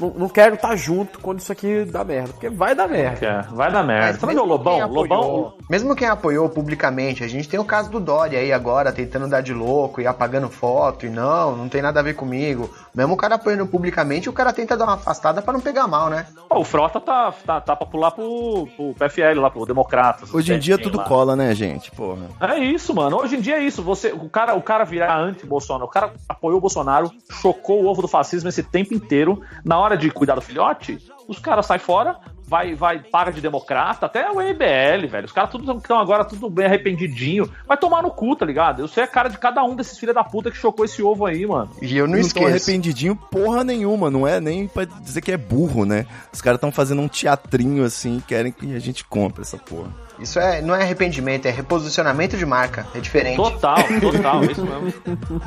Não, 0.00 0.08
não 0.16 0.28
quero 0.30 0.54
estar 0.54 0.74
junto 0.74 1.18
quando 1.20 1.40
isso 1.40 1.52
aqui 1.52 1.84
dá 1.84 2.02
merda. 2.02 2.28
Porque 2.32 2.48
vai 2.48 2.74
dar 2.74 2.88
merda. 2.88 3.26
É, 3.26 3.42
vai 3.54 3.70
dar 3.70 3.82
merda. 3.82 4.06
Mas 4.12 4.18
Também 4.18 4.38
o 4.38 4.44
Lobão, 4.44 4.80
apoiou- 4.82 5.02
Lobão. 5.02 5.54
Mesmo 5.68 5.94
quem 5.94 6.08
apoiou 6.08 6.48
publicamente, 6.48 7.22
a 7.22 7.28
gente 7.28 7.35
tem 7.44 7.58
o 7.58 7.64
caso 7.64 7.90
do 7.90 7.98
Dória 7.98 8.38
aí 8.38 8.52
agora, 8.52 8.92
tentando 8.92 9.28
dar 9.28 9.40
de 9.40 9.52
louco 9.52 10.00
e 10.00 10.06
apagando 10.06 10.48
foto, 10.48 11.04
e 11.06 11.08
não, 11.08 11.56
não 11.56 11.68
tem 11.68 11.82
nada 11.82 11.98
a 11.98 12.02
ver 12.02 12.14
comigo. 12.14 12.70
Mesmo 12.94 13.14
o 13.14 13.16
cara 13.16 13.34
apoiando 13.34 13.66
publicamente, 13.66 14.28
o 14.28 14.32
cara 14.32 14.52
tenta 14.52 14.76
dar 14.76 14.84
uma 14.84 14.94
afastada 14.94 15.42
pra 15.42 15.52
não 15.52 15.60
pegar 15.60 15.88
mal, 15.88 16.08
né? 16.08 16.26
Pô, 16.48 16.60
o 16.60 16.64
Frota 16.64 17.00
tá, 17.00 17.32
tá, 17.44 17.60
tá 17.60 17.74
pra 17.76 17.86
pular 17.86 18.12
pro, 18.12 18.68
pro 18.76 18.94
PFL 18.94 19.40
lá, 19.40 19.50
pro 19.50 19.66
Democratas. 19.66 20.32
Hoje 20.32 20.54
em 20.54 20.58
dia 20.58 20.78
tudo 20.78 20.98
lá. 20.98 21.04
cola, 21.04 21.34
né, 21.34 21.54
gente? 21.54 21.90
Porra. 21.90 22.28
É 22.40 22.58
isso, 22.58 22.94
mano. 22.94 23.18
Hoje 23.18 23.36
em 23.36 23.40
dia 23.40 23.56
é 23.56 23.62
isso. 23.62 23.82
Você, 23.82 24.12
o 24.12 24.28
cara, 24.28 24.54
o 24.54 24.62
cara 24.62 24.84
virar 24.84 25.18
anti-Bolsonaro, 25.18 25.86
o 25.86 25.90
cara 25.90 26.12
apoiou 26.28 26.58
o 26.58 26.60
Bolsonaro, 26.60 27.10
chocou 27.30 27.82
o 27.82 27.86
ovo 27.86 28.02
do 28.02 28.08
fascismo 28.08 28.48
esse 28.48 28.62
tempo 28.62 28.94
inteiro. 28.94 29.42
Na 29.64 29.78
hora 29.78 29.96
de 29.96 30.10
cuidar 30.10 30.36
do 30.36 30.40
filhote, 30.40 30.98
os 31.26 31.38
caras 31.38 31.66
saem 31.66 31.80
fora, 31.80 32.16
vai, 32.46 32.74
vai, 32.74 32.98
paga 33.00 33.32
de 33.32 33.40
democrata, 33.40 34.06
até 34.06 34.30
o 34.30 34.36
MBL, 34.36 35.06
velho. 35.10 35.24
Os 35.26 35.32
caras 35.32 35.50
tudo 35.50 35.70
estão 35.72 35.98
agora 35.98 36.24
tudo 36.24 36.48
bem 36.48 36.66
arrependidinho. 36.66 37.50
Vai 37.66 37.76
tomar 37.76 38.02
no 38.02 38.10
cu, 38.10 38.36
tá 38.36 38.46
ligado? 38.46 38.80
Eu 38.80 38.88
sei 38.88 39.02
a 39.04 39.06
cara 39.08 39.28
de 39.28 39.38
cada 39.38 39.62
um 39.64 39.74
desses 39.74 39.98
filha 39.98 40.14
da 40.14 40.24
puta 40.24 40.50
que 40.50 40.56
chocou 40.56 40.84
esse 40.84 41.02
ovo 41.02 41.26
aí, 41.26 41.46
mano. 41.46 41.70
E 41.82 41.96
eu 41.96 42.06
não, 42.06 42.14
Não 42.14 42.20
esqueço. 42.20 42.46
arrependidinho 42.46 43.16
porra 43.16 43.64
nenhuma, 43.64 44.10
não 44.10 44.26
é 44.26 44.40
nem 44.40 44.66
pra 44.68 44.84
dizer 44.84 45.20
que 45.20 45.32
é 45.32 45.36
burro, 45.36 45.84
né? 45.84 46.06
Os 46.32 46.40
caras 46.40 46.56
estão 46.58 46.70
fazendo 46.72 47.02
um 47.02 47.08
teatrinho 47.08 47.84
assim, 47.84 48.22
querem 48.26 48.52
que 48.52 48.74
a 48.74 48.78
gente 48.78 49.04
compre 49.04 49.42
essa 49.42 49.56
porra. 49.56 49.88
Isso 50.18 50.38
é, 50.38 50.62
não 50.62 50.74
é 50.74 50.82
arrependimento, 50.82 51.44
é 51.46 51.50
reposicionamento 51.50 52.38
de 52.38 52.46
marca. 52.46 52.86
É 52.94 53.00
diferente. 53.00 53.36
Total, 53.36 53.76
total, 54.00 54.42
é 54.42 54.46
isso 54.46 54.64
mesmo. 54.64 54.92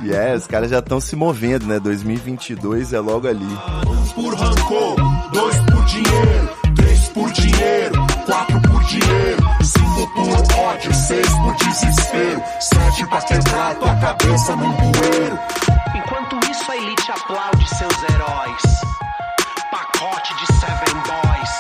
E 0.04 0.14
é, 0.14 0.36
os 0.36 0.46
caras 0.46 0.70
já 0.70 0.78
estão 0.78 1.00
se 1.00 1.16
movendo, 1.16 1.66
né? 1.66 1.80
2022 1.80 2.94
é 2.94 3.00
logo 3.00 3.28
ali. 3.28 3.44
Um 3.88 4.06
por 4.14 4.36
rancor, 4.36 4.96
dois 5.32 5.56
por 5.62 5.84
dinheiro, 5.86 6.50
por 7.20 7.32
dinheiro, 7.34 8.08
quatro 8.26 8.62
por 8.62 8.82
dinheiro, 8.86 9.44
cinco 9.62 10.08
por 10.14 10.30
ódio, 10.58 10.94
seis 10.94 11.28
por 11.28 11.54
desespero, 11.56 12.42
sete 12.62 13.06
pra 13.08 13.22
quebrar 13.22 13.76
tua 13.76 13.94
cabeça 13.96 14.56
num 14.56 14.72
bueiro. 14.72 15.38
Enquanto 15.96 16.40
isso, 16.50 16.72
a 16.72 16.78
elite 16.78 17.12
aplaude 17.12 17.68
seus 17.68 18.04
heróis. 18.10 18.62
Pacote 19.70 20.34
de 20.36 20.46
Seven 20.54 20.96
Boys. 21.04 21.60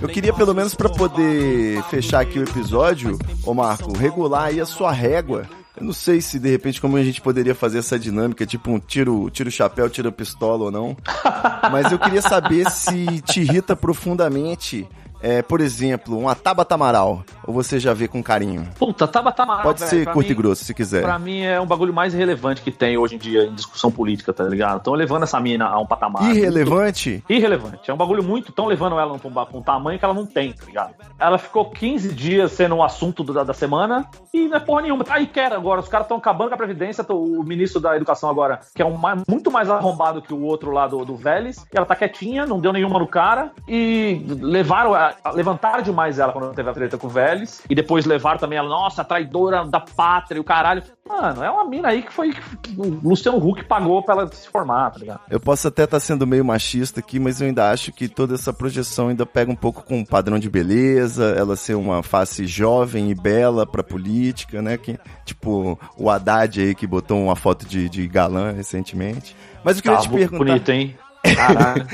Eu 0.00 0.08
queria 0.08 0.32
pelo 0.32 0.54
menos 0.54 0.72
pra 0.76 0.88
poder 0.88 1.82
fechar 1.90 2.20
aqui 2.20 2.38
o 2.38 2.44
episódio, 2.44 3.18
ô 3.44 3.52
Marco, 3.52 3.92
regular 3.96 4.44
aí 4.44 4.60
a 4.60 4.66
sua 4.66 4.92
régua. 4.92 5.48
Eu 5.76 5.84
não 5.84 5.92
sei 5.92 6.20
se 6.20 6.38
de 6.38 6.50
repente 6.50 6.80
como 6.80 6.96
a 6.96 7.02
gente 7.02 7.20
poderia 7.20 7.54
fazer 7.54 7.78
essa 7.78 7.98
dinâmica, 7.98 8.44
tipo 8.44 8.70
um 8.70 8.78
tiro, 8.78 9.30
tiro 9.30 9.50
chapéu, 9.50 9.88
tiro 9.88 10.10
pistola 10.10 10.64
ou 10.64 10.70
não. 10.70 10.96
Mas 11.70 11.90
eu 11.92 11.98
queria 11.98 12.22
saber 12.22 12.68
se 12.70 13.20
te 13.22 13.40
irrita 13.40 13.76
profundamente, 13.76 14.86
é, 15.22 15.42
por 15.42 15.60
exemplo, 15.60 16.18
uma 16.18 16.34
Tabata 16.34 16.74
Amaral, 16.74 17.24
ou 17.50 17.52
você 17.52 17.78
já 17.80 17.92
vê 17.92 18.06
com 18.08 18.22
carinho. 18.22 18.68
Puta, 18.78 19.06
Tabata 19.08 19.42
Amaral, 19.42 19.62
Pode 19.64 19.80
velho, 19.80 19.90
ser 19.90 20.04
curto 20.06 20.26
mim- 20.26 20.32
e 20.32 20.34
grosso, 20.34 20.64
se 20.64 20.72
quiser. 20.72 21.02
Pra 21.02 21.18
mim 21.18 21.42
é 21.42 21.60
um 21.60 21.66
bagulho 21.66 21.92
mais 21.92 22.14
relevante 22.14 22.62
que 22.62 22.70
tem 22.70 22.96
hoje 22.96 23.16
em 23.16 23.18
dia 23.18 23.44
em 23.44 23.54
discussão 23.54 23.90
política, 23.90 24.32
tá 24.32 24.44
ligado? 24.44 24.78
Estão 24.78 24.94
levando 24.94 25.24
essa 25.24 25.38
mina 25.40 25.66
a 25.66 25.78
um 25.78 25.86
patamar. 25.86 26.22
Irrelevante? 26.34 27.22
Irrelevante. 27.28 27.90
É 27.90 27.94
um 27.94 27.96
bagulho 27.96 28.22
muito. 28.22 28.50
Estão 28.50 28.66
levando 28.66 28.98
ela 28.98 29.18
pra 29.18 29.28
um, 29.28 29.58
um 29.58 29.62
tamanho 29.62 29.98
que 29.98 30.04
ela 30.04 30.14
não 30.14 30.26
tem, 30.26 30.52
tá 30.52 30.64
ligado? 30.64 30.94
Ela 31.18 31.38
ficou 31.38 31.64
15 31.70 32.12
dias 32.12 32.52
sendo 32.52 32.76
o 32.76 32.82
assunto 32.82 33.24
da, 33.24 33.42
da 33.44 33.52
semana 33.54 34.06
e 34.32 34.48
não 34.48 34.56
é 34.56 34.60
porra 34.60 34.82
nenhuma. 34.82 35.04
Aí 35.08 35.26
quer 35.26 35.52
agora. 35.52 35.80
Os 35.80 35.88
caras 35.88 36.04
estão 36.04 36.18
acabando 36.18 36.48
com 36.48 36.54
a 36.54 36.58
Previdência. 36.58 37.02
tô- 37.04 37.20
O 37.20 37.42
ministro 37.42 37.80
da 37.80 37.96
Educação 37.96 38.28
agora, 38.30 38.60
que 38.74 38.82
é 38.82 38.84
um 38.86 38.98
muito 39.28 39.50
mais 39.50 39.68
arrombado 39.70 40.20
que 40.22 40.32
o 40.34 40.42
outro 40.42 40.70
lá 40.70 40.86
do, 40.86 41.04
do 41.04 41.16
Vélez. 41.16 41.56
E 41.72 41.76
ela 41.76 41.86
tá 41.86 41.96
quietinha, 41.96 42.44
não 42.46 42.60
deu 42.60 42.72
nenhuma 42.72 42.98
no 42.98 43.06
cara. 43.06 43.50
E 43.66 44.24
levaram, 44.40 44.94
a- 44.94 45.14
a- 45.24 45.30
levantaram 45.32 45.82
demais 45.82 46.18
ela 46.18 46.32
quando 46.32 46.52
teve 46.54 46.68
a 46.68 46.72
treta 46.72 46.98
com 46.98 47.06
o 47.06 47.10
Vélez. 47.10 47.39
E 47.68 47.74
depois 47.74 48.04
levaram 48.04 48.38
também 48.38 48.58
ela, 48.58 48.68
nossa, 48.68 49.04
traidora 49.04 49.64
da 49.64 49.80
pátria 49.80 50.40
o 50.40 50.44
caralho. 50.44 50.82
Mano, 51.08 51.42
é 51.42 51.50
uma 51.50 51.64
mina 51.64 51.88
aí 51.88 52.02
que 52.02 52.12
foi. 52.12 52.32
que 52.62 52.74
o 52.78 53.00
Luciano 53.02 53.38
Huck 53.38 53.64
pagou 53.64 54.02
pra 54.02 54.14
ela 54.14 54.32
se 54.32 54.48
formar, 54.48 54.90
tá 54.90 54.98
ligado? 54.98 55.20
Eu 55.28 55.40
posso 55.40 55.66
até 55.68 55.84
estar 55.84 55.98
sendo 56.00 56.26
meio 56.26 56.44
machista 56.44 57.00
aqui, 57.00 57.18
mas 57.18 57.40
eu 57.40 57.48
ainda 57.48 57.70
acho 57.70 57.92
que 57.92 58.08
toda 58.08 58.34
essa 58.34 58.52
projeção 58.52 59.08
ainda 59.08 59.26
pega 59.26 59.50
um 59.50 59.56
pouco 59.56 59.82
com 59.82 60.00
o 60.00 60.06
padrão 60.06 60.38
de 60.38 60.48
beleza, 60.48 61.34
ela 61.36 61.56
ser 61.56 61.74
uma 61.74 62.02
face 62.02 62.46
jovem 62.46 63.10
e 63.10 63.14
bela 63.14 63.66
pra 63.66 63.82
política, 63.82 64.62
né? 64.62 64.76
Que, 64.76 64.98
tipo, 65.24 65.78
o 65.96 66.10
Haddad 66.10 66.60
aí 66.60 66.74
que 66.74 66.86
botou 66.86 67.18
uma 67.20 67.36
foto 67.36 67.66
de, 67.66 67.88
de 67.88 68.06
galã 68.06 68.52
recentemente. 68.52 69.36
Mas 69.64 69.78
o 69.78 69.82
que 69.82 69.88
eu 69.88 69.92
ia 69.92 69.98
Tá 69.98 70.04
te 70.04 70.10
perguntar 70.10 70.44
bonito, 70.44 70.68
hein? 70.70 70.96
Caralho. 71.36 71.86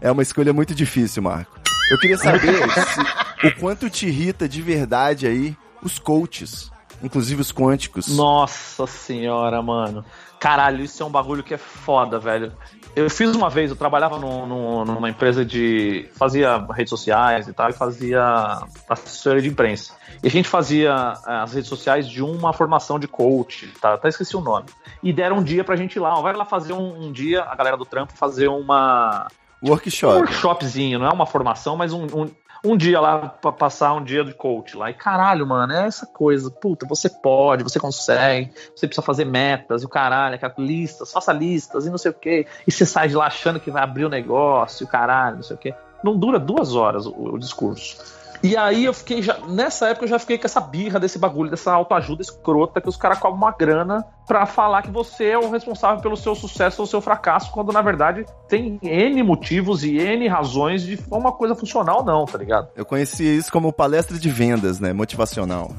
é 0.00 0.10
uma 0.10 0.22
escolha 0.22 0.52
muito 0.52 0.74
difícil, 0.74 1.22
Marco. 1.22 1.59
Eu 1.90 1.98
queria 1.98 2.16
saber 2.16 2.54
se- 2.70 3.46
o 3.46 3.54
quanto 3.58 3.90
te 3.90 4.06
irrita 4.06 4.48
de 4.48 4.62
verdade 4.62 5.26
aí 5.26 5.56
os 5.82 5.98
coaches, 5.98 6.70
inclusive 7.02 7.40
os 7.40 7.52
quânticos. 7.52 8.08
Nossa 8.16 8.86
senhora, 8.86 9.60
mano. 9.62 10.04
Caralho, 10.38 10.82
isso 10.82 11.02
é 11.02 11.06
um 11.06 11.10
bagulho 11.10 11.42
que 11.42 11.52
é 11.52 11.58
foda, 11.58 12.18
velho. 12.18 12.52
Eu 12.96 13.08
fiz 13.10 13.34
uma 13.36 13.50
vez, 13.50 13.70
eu 13.70 13.76
trabalhava 13.76 14.18
num- 14.18 14.46
num- 14.46 14.84
numa 14.86 15.08
empresa 15.10 15.44
de. 15.44 16.08
fazia 16.14 16.56
redes 16.72 16.88
sociais 16.90 17.46
e 17.46 17.52
tal, 17.52 17.68
e 17.68 17.72
fazia 17.74 18.58
assessoria 18.88 19.42
de 19.42 19.48
imprensa. 19.48 19.92
E 20.22 20.26
a 20.26 20.30
gente 20.30 20.48
fazia 20.48 21.14
eh, 21.26 21.32
as 21.42 21.52
redes 21.52 21.68
sociais 21.68 22.08
de 22.08 22.22
uma 22.22 22.52
formação 22.54 22.98
de 22.98 23.06
coach, 23.06 23.66
tá? 23.80 23.94
Até 23.94 24.08
esqueci 24.08 24.34
o 24.36 24.40
nome. 24.40 24.66
E 25.02 25.12
deram 25.12 25.36
um 25.38 25.42
dia 25.42 25.62
pra 25.62 25.76
gente 25.76 25.96
ir 25.96 26.00
lá, 26.00 26.18
ó, 26.18 26.22
vai 26.22 26.32
lá 26.34 26.44
fazer 26.46 26.72
um, 26.72 27.06
um 27.06 27.12
dia, 27.12 27.42
a 27.42 27.54
galera 27.54 27.76
do 27.76 27.84
trampo, 27.84 28.12
fazer 28.16 28.48
uma, 28.48 29.28
um 29.62 29.70
Workshop. 29.70 30.16
workshopzinho, 30.16 30.98
não 30.98 31.06
é 31.06 31.12
uma 31.12 31.26
formação, 31.26 31.76
mas 31.76 31.92
um, 31.92 32.04
um, 32.04 32.30
um 32.64 32.76
dia 32.76 33.00
lá 33.00 33.18
pra 33.18 33.52
passar 33.52 33.94
um 33.94 34.02
dia 34.02 34.24
de 34.24 34.34
coach 34.34 34.76
lá. 34.76 34.90
E 34.90 34.94
caralho, 34.94 35.46
mano, 35.46 35.72
é 35.72 35.86
essa 35.86 36.06
coisa. 36.06 36.50
Puta, 36.50 36.86
você 36.86 37.08
pode, 37.08 37.62
você 37.62 37.78
consegue, 37.78 38.52
você 38.74 38.86
precisa 38.86 39.04
fazer 39.04 39.24
metas 39.24 39.82
e 39.82 39.86
o 39.86 39.88
caralho, 39.88 40.38
listas, 40.58 41.12
faça 41.12 41.32
listas 41.32 41.86
e 41.86 41.90
não 41.90 41.98
sei 41.98 42.10
o 42.10 42.14
quê. 42.14 42.46
E 42.66 42.72
você 42.72 42.84
sai 42.84 43.08
de 43.08 43.16
lá 43.16 43.26
achando 43.26 43.60
que 43.60 43.70
vai 43.70 43.82
abrir 43.82 44.04
o 44.04 44.10
negócio 44.10 44.84
e 44.84 44.86
o 44.86 44.88
caralho, 44.88 45.36
não 45.36 45.42
sei 45.42 45.56
o 45.56 45.58
quê. 45.58 45.74
Não 46.02 46.16
dura 46.16 46.38
duas 46.38 46.74
horas 46.74 47.06
o, 47.06 47.34
o 47.34 47.38
discurso. 47.38 48.19
E 48.42 48.56
aí 48.56 48.84
eu 48.84 48.94
fiquei 48.94 49.22
já. 49.22 49.38
Nessa 49.46 49.88
época 49.88 50.04
eu 50.04 50.08
já 50.08 50.18
fiquei 50.18 50.38
com 50.38 50.46
essa 50.46 50.60
birra 50.60 50.98
desse 50.98 51.18
bagulho, 51.18 51.50
dessa 51.50 51.72
autoajuda 51.72 52.22
escrota 52.22 52.80
que 52.80 52.88
os 52.88 52.96
caras 52.96 53.18
cobram 53.18 53.36
uma 53.36 53.52
grana 53.52 54.04
pra 54.26 54.46
falar 54.46 54.82
que 54.82 54.90
você 54.90 55.26
é 55.26 55.38
o 55.38 55.50
responsável 55.50 56.00
pelo 56.00 56.16
seu 56.16 56.34
sucesso 56.34 56.80
ou 56.80 56.86
seu 56.86 57.00
fracasso, 57.00 57.50
quando 57.52 57.72
na 57.72 57.82
verdade 57.82 58.24
tem 58.48 58.78
N 58.82 59.22
motivos 59.22 59.84
e 59.84 59.98
N 59.98 60.26
razões 60.28 60.82
de 60.82 60.98
uma 61.10 61.32
coisa 61.32 61.54
funcional 61.54 62.04
não, 62.04 62.24
tá 62.24 62.38
ligado? 62.38 62.68
Eu 62.74 62.86
conhecia 62.86 63.34
isso 63.34 63.52
como 63.52 63.72
palestra 63.72 64.18
de 64.18 64.30
vendas, 64.30 64.80
né? 64.80 64.92
Motivacional. 64.92 65.72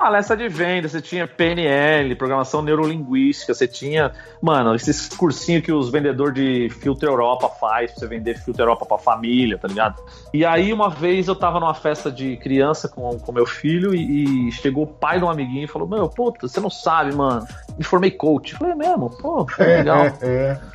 Palestra 0.00 0.34
de 0.34 0.48
venda, 0.48 0.88
você 0.88 0.98
tinha 1.02 1.28
PNL, 1.28 2.14
programação 2.14 2.62
neurolinguística, 2.62 3.52
você 3.52 3.68
tinha, 3.68 4.12
mano, 4.40 4.74
esses 4.74 5.10
cursinhos 5.10 5.62
que 5.62 5.70
os 5.70 5.90
vendedores 5.90 6.32
de 6.32 6.70
Filtro 6.70 7.06
Europa 7.06 7.50
faz 7.50 7.90
pra 7.90 8.00
você 8.00 8.06
vender 8.06 8.38
Filtro 8.38 8.62
Europa 8.62 8.86
pra 8.86 8.96
família, 8.96 9.58
tá 9.58 9.68
ligado? 9.68 10.02
E 10.32 10.42
aí, 10.42 10.72
uma 10.72 10.88
vez 10.88 11.28
eu 11.28 11.36
tava 11.36 11.60
numa 11.60 11.74
festa 11.74 12.10
de 12.10 12.38
criança 12.38 12.88
com, 12.88 13.18
com 13.18 13.30
meu 13.30 13.44
filho 13.44 13.94
e, 13.94 14.48
e 14.48 14.52
chegou 14.52 14.84
o 14.84 14.86
pai 14.86 15.18
de 15.18 15.24
um 15.26 15.28
amiguinho 15.28 15.64
e 15.64 15.68
falou: 15.68 15.86
Meu, 15.86 16.08
puta, 16.08 16.48
você 16.48 16.60
não 16.60 16.70
sabe, 16.70 17.14
mano, 17.14 17.46
me 17.76 17.84
formei 17.84 18.10
coach. 18.10 18.54
Eu 18.54 18.58
falei, 18.58 18.72
é 18.72 18.76
mesmo? 18.76 19.10
Pô, 19.10 19.44
que 19.44 19.62
legal. 19.62 20.06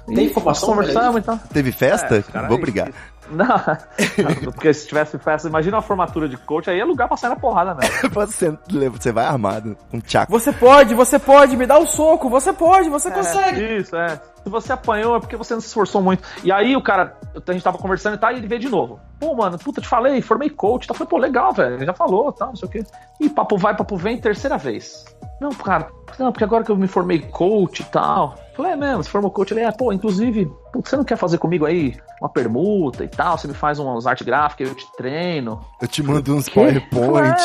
E 0.07 0.13
Tem 0.13 0.25
informação 0.27 0.69
Conversamos 0.69 1.21
e 1.21 1.23
tal. 1.23 1.39
Teve 1.51 1.71
festa? 1.71 2.17
É, 2.17 2.21
cara, 2.21 2.47
Vou 2.47 2.59
brigar. 2.59 2.91
Não, 3.31 4.51
porque 4.53 4.73
se 4.73 4.87
tivesse 4.87 5.17
festa, 5.17 5.47
imagina 5.47 5.77
uma 5.77 5.81
formatura 5.81 6.29
de 6.29 6.37
coach, 6.37 6.69
aí 6.69 6.79
é 6.79 6.85
lugar 6.85 7.07
pra 7.07 7.17
sair 7.17 7.29
na 7.29 7.35
porrada 7.35 7.73
mesmo. 7.79 8.09
Você, 8.11 8.57
você 8.91 9.11
vai 9.11 9.25
armado, 9.25 9.77
com 9.89 9.99
tchaco. 9.99 10.31
Você 10.31 10.51
pode, 10.51 10.93
você 10.93 11.17
pode, 11.17 11.57
me 11.57 11.65
dá 11.65 11.77
um 11.79 11.85
soco, 11.85 12.29
você 12.29 12.53
pode, 12.53 12.89
você 12.89 13.09
consegue. 13.11 13.77
Isso, 13.77 13.95
é. 13.95 14.19
Se 14.45 14.49
você 14.51 14.71
apanhou 14.73 15.15
é 15.15 15.19
porque 15.19 15.35
você 15.35 15.55
não 15.55 15.59
se 15.61 15.65
esforçou 15.65 16.03
muito. 16.03 16.21
E 16.43 16.51
aí 16.51 16.77
o 16.77 16.81
cara, 16.81 17.17
a 17.47 17.51
gente 17.51 17.63
tava 17.63 17.79
conversando 17.79 18.13
e 18.13 18.17
tal, 18.19 18.31
e 18.31 18.35
ele 18.37 18.45
veio 18.47 18.61
de 18.61 18.69
novo. 18.69 18.99
Pô, 19.19 19.33
mano, 19.33 19.57
puta, 19.57 19.81
te 19.81 19.87
falei, 19.87 20.21
formei 20.21 20.51
coach. 20.51 20.87
Tá? 20.87 20.93
Falei, 20.93 21.09
pô, 21.09 21.17
legal, 21.17 21.51
velho. 21.51 21.75
Ele 21.77 21.85
já 21.87 21.93
falou, 21.93 22.31
tal, 22.31 22.49
não 22.49 22.55
sei 22.55 22.67
o 22.67 22.71
quê. 22.71 22.85
E 23.19 23.27
papo 23.27 23.57
vai, 23.57 23.75
papo 23.75 23.97
vem, 23.97 24.19
terceira 24.21 24.55
vez. 24.55 25.03
Não, 25.41 25.49
cara, 25.49 25.87
não, 26.19 26.31
porque 26.31 26.43
agora 26.43 26.63
que 26.63 26.69
eu 26.71 26.77
me 26.77 26.87
formei 26.87 27.19
coach 27.19 27.79
e 27.79 27.85
tal. 27.85 28.35
Falei, 28.55 28.73
é 28.73 28.75
mesmo, 28.75 29.03
você 29.03 29.09
formou 29.09 29.31
coach. 29.31 29.49
Ele, 29.51 29.61
é, 29.61 29.71
pô, 29.71 29.91
inclusive, 29.91 30.47
você 30.75 30.95
não 30.95 31.03
quer 31.03 31.17
fazer 31.17 31.39
comigo 31.39 31.65
aí 31.65 31.97
uma 32.21 32.29
permuta 32.29 33.03
e 33.03 33.07
tal? 33.07 33.39
Você 33.39 33.47
me 33.47 33.55
faz 33.55 33.79
uns 33.79 34.05
arte 34.05 34.23
gráficas, 34.23 34.69
eu 34.69 34.75
te 34.75 34.85
treino. 34.95 35.59
Eu 35.81 35.87
te 35.87 36.03
mando 36.03 36.35
uns? 36.35 36.47
PowerPoint. 36.49 37.35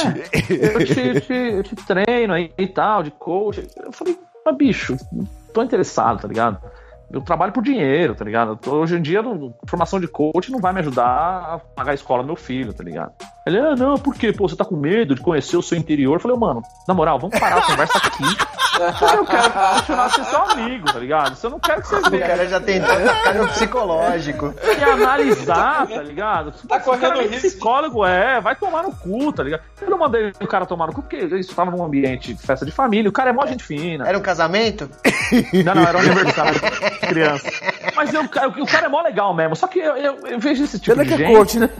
Eu 0.51 0.85
te, 0.85 1.01
eu 1.01 1.21
te- 1.23 1.33
eu 1.33 1.63
te 1.63 1.75
treino 1.77 2.35
aí 2.35 2.53
e 2.59 2.67
tal, 2.67 3.03
de 3.03 3.11
coach. 3.11 3.67
Eu 3.83 3.91
falei, 3.91 4.19
mas 4.45 4.57
bicho, 4.57 4.97
tô 5.55 5.63
interessado, 5.63 6.21
tá 6.21 6.29
ligado? 6.29 6.59
Eu 7.13 7.21
trabalho 7.21 7.53
por 7.53 7.63
dinheiro, 7.63 8.15
tá 8.15 8.25
ligado? 8.25 8.59
Hoje 8.71 8.97
em 8.97 9.03
dia, 9.03 9.21
não- 9.21 9.53
formação 9.67 9.99
de 9.99 10.07
coach 10.07 10.51
não 10.53 10.61
vai 10.61 10.73
me 10.73 10.79
ajudar 10.81 11.05
a 11.55 11.59
pagar 11.59 11.91
a 11.91 11.95
escola 11.95 12.23
do 12.23 12.27
meu 12.27 12.37
filho, 12.37 12.73
tá 12.73 12.85
ligado? 12.85 13.13
Ele, 13.47 13.59
ah, 13.59 13.75
não, 13.75 13.97
por 13.99 14.15
quê? 14.15 14.33
Pô, 14.33 14.49
você 14.49 14.55
tá 14.55 14.65
com 14.65 14.77
medo 14.77 15.15
de 15.15 15.21
conhecer 15.21 15.57
o 15.57 15.63
seu 15.63 15.77
interior? 15.77 16.15
Eu 16.15 16.21
falei, 16.21 16.37
mano, 16.37 16.63
na 16.87 16.95
moral, 16.95 17.19
vamos 17.19 17.39
parar 17.39 17.59
a 17.59 17.63
conversa 17.67 17.99
aqui. 17.99 18.23
Eu 18.81 19.27
quero 19.27 19.51
continuar 19.51 20.09
sendo 20.11 20.25
seu 20.27 20.43
amigo, 20.43 20.87
tá 20.93 20.99
ligado? 20.99 21.35
Se 21.35 21.45
eu 21.47 21.51
não 21.51 21.59
quero 21.59 21.83
que 21.83 21.89
você 21.89 21.97
O 21.97 22.11
veja 22.11 22.27
cara 22.27 22.49
já 22.49 22.61
tentou 22.61 22.95
ficar 22.97 23.35
no 23.35 23.49
psicológico. 23.49 24.55
e 24.79 24.85
analisar, 24.85 25.87
tá 25.87 26.03
ligado? 26.03 26.53
Tá 26.67 26.81
correndo 26.81 27.15
nem 27.19 27.27
risco. 27.29 27.49
psicólogo 27.49 28.07
é, 28.07 28.41
vai 28.41 28.55
tomar 28.57 28.83
no 28.85 28.93
cu, 28.95 29.33
tá 29.33 29.43
ligado? 29.43 29.63
Eu 29.83 29.91
não 29.91 29.99
mandei 29.99 30.33
o 30.41 30.47
cara 30.47 30.65
tomar 30.65 30.87
no 30.87 30.93
cu 30.95 31.03
porque 31.03 31.17
isso 31.17 31.55
tava 31.55 31.71
num 31.71 31.85
ambiente 31.85 32.33
de 32.33 32.41
festa 32.43 32.65
de 32.65 32.73
família, 32.73 33.09
o 33.09 33.13
cara 33.13 33.31
é 33.31 33.33
mó 33.33 33.45
gente 33.47 33.65
fina. 33.65 34.09
Era 34.09 34.17
um 34.17 34.23
casamento? 34.23 34.89
Não, 35.65 35.75
não, 35.75 35.83
era 35.83 35.99
um 35.99 36.01
aniversário 36.01 36.61
criança. 37.07 37.51
Mas 37.97 38.13
eu, 38.15 38.23
o 38.23 38.67
cara 38.67 38.87
é 38.87 38.89
mó 38.89 39.03
legal 39.03 39.35
mesmo, 39.35 39.57
só 39.57 39.67
que 39.67 39.79
eu, 39.79 39.97
eu- 39.97 40.27
eu 40.27 40.39
vejo 40.39 40.65
esse 40.65 40.79
tipo 40.79 40.97
Pena 40.97 41.05
de 41.09 41.17
que 41.17 41.23
é 41.23 41.27
gente. 41.27 41.37
coach, 41.37 41.59
né? 41.59 41.71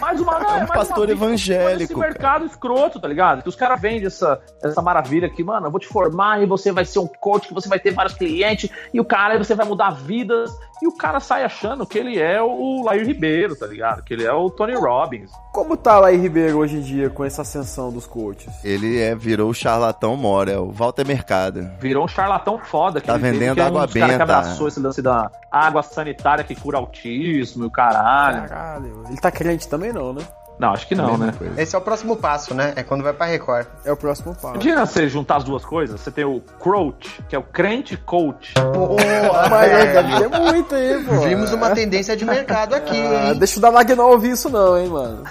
Mais 0.00 0.20
uma, 0.20 0.38
não, 0.38 0.46
É 0.50 0.54
um 0.54 0.58
mais 0.58 0.70
pastor 0.70 1.06
uma 1.06 1.12
evangélico, 1.12 1.82
Esse 1.92 1.96
mercado 1.96 2.44
escroto, 2.46 3.00
tá 3.00 3.08
ligado? 3.08 3.42
Que 3.42 3.48
os 3.48 3.56
caras 3.56 3.80
vendem 3.80 4.06
essa, 4.06 4.40
essa 4.62 4.82
maravilha 4.82 5.26
aqui, 5.28 5.42
mano, 5.44 5.66
eu 5.66 5.70
vou 5.70 5.80
te 5.80 5.86
formar 5.86 6.42
e 6.42 6.46
você 6.46 6.72
vai 6.72 6.84
ser 6.84 6.98
um 6.98 7.06
coach, 7.06 7.48
que 7.48 7.54
você 7.54 7.68
vai 7.68 7.78
ter 7.78 7.92
vários 7.92 8.14
clientes, 8.14 8.70
e 8.92 9.00
o 9.00 9.04
cara 9.04 9.34
aí 9.34 9.38
você 9.38 9.54
vai 9.54 9.66
mudar 9.66 9.90
vidas. 9.90 10.50
E 10.82 10.86
o 10.86 10.94
cara 10.94 11.20
sai 11.20 11.42
achando 11.42 11.86
que 11.86 11.96
ele 11.98 12.18
é 12.20 12.38
o 12.42 12.82
Lair 12.84 13.06
Ribeiro, 13.06 13.56
tá 13.56 13.66
ligado? 13.66 14.02
Que 14.04 14.12
ele 14.12 14.24
é 14.26 14.32
o 14.32 14.50
Tony 14.50 14.74
Robbins. 14.74 15.30
Como 15.50 15.74
tá 15.74 16.12
em 16.12 16.18
Ribeiro 16.20 16.58
hoje 16.58 16.76
em 16.76 16.80
dia 16.82 17.08
com 17.08 17.24
essa 17.24 17.40
ascensão 17.40 17.90
dos 17.90 18.06
coaches? 18.06 18.52
Ele 18.62 19.00
é, 19.00 19.14
virou 19.14 19.48
o 19.48 19.54
charlatão 19.54 20.14
mora, 20.18 20.52
é 20.52 20.58
o 20.58 20.70
Walter 20.70 21.06
Mercado. 21.06 21.66
Virou 21.80 22.04
um 22.04 22.08
charlatão 22.08 22.58
foda. 22.58 23.00
Que 23.00 23.06
Tá 23.06 23.16
vendendo 23.16 23.54
que 23.54 23.60
é 23.60 23.64
água 23.64 23.86
benta. 23.86 24.26
Abraçou 24.46 24.68
esse 24.68 24.80
lance 24.80 25.02
da 25.02 25.30
água 25.50 25.82
sanitária 25.82 26.44
que 26.44 26.54
cura 26.54 26.78
autismo 26.78 27.64
e 27.64 27.66
o 27.66 27.70
caralho. 27.70 28.48
Caralho. 28.48 29.04
Ele 29.08 29.20
tá 29.20 29.30
crente 29.30 29.68
também 29.68 29.92
não, 29.92 30.12
né? 30.12 30.22
Não, 30.58 30.70
acho 30.72 30.88
que 30.88 30.94
não, 30.94 31.18
né? 31.18 31.34
Esse 31.58 31.74
é 31.76 31.78
o 31.78 31.82
próximo 31.82 32.16
passo, 32.16 32.54
né? 32.54 32.72
É 32.76 32.82
quando 32.82 33.02
vai 33.02 33.12
pra 33.12 33.26
Record. 33.26 33.66
É 33.84 33.92
o 33.92 33.96
próximo 33.96 34.34
passo. 34.34 34.54
Imagina 34.54 34.86
você 34.86 35.08
juntar 35.08 35.36
as 35.36 35.44
duas 35.44 35.64
coisas. 35.64 36.00
Você 36.00 36.10
tem 36.10 36.24
o 36.24 36.40
Crouch, 36.58 37.22
que 37.28 37.36
é 37.36 37.38
o 37.38 37.42
crente 37.42 37.96
coach. 37.96 38.54
Ah, 38.56 39.48
mas 39.50 40.18
ter 40.18 40.28
muito 40.40 40.74
aí, 40.74 41.04
pô. 41.04 41.20
Vimos 41.20 41.52
uma 41.52 41.70
tendência 41.70 42.16
de 42.16 42.24
mercado 42.24 42.74
aqui, 42.74 42.96
Ah, 42.96 43.32
hein? 43.32 43.38
deixa 43.38 43.58
o 43.58 43.60
Damagnol 43.62 44.12
ouvir 44.12 44.30
isso 44.30 44.48
não, 44.48 44.78
hein, 44.78 44.88
mano. 44.88 45.24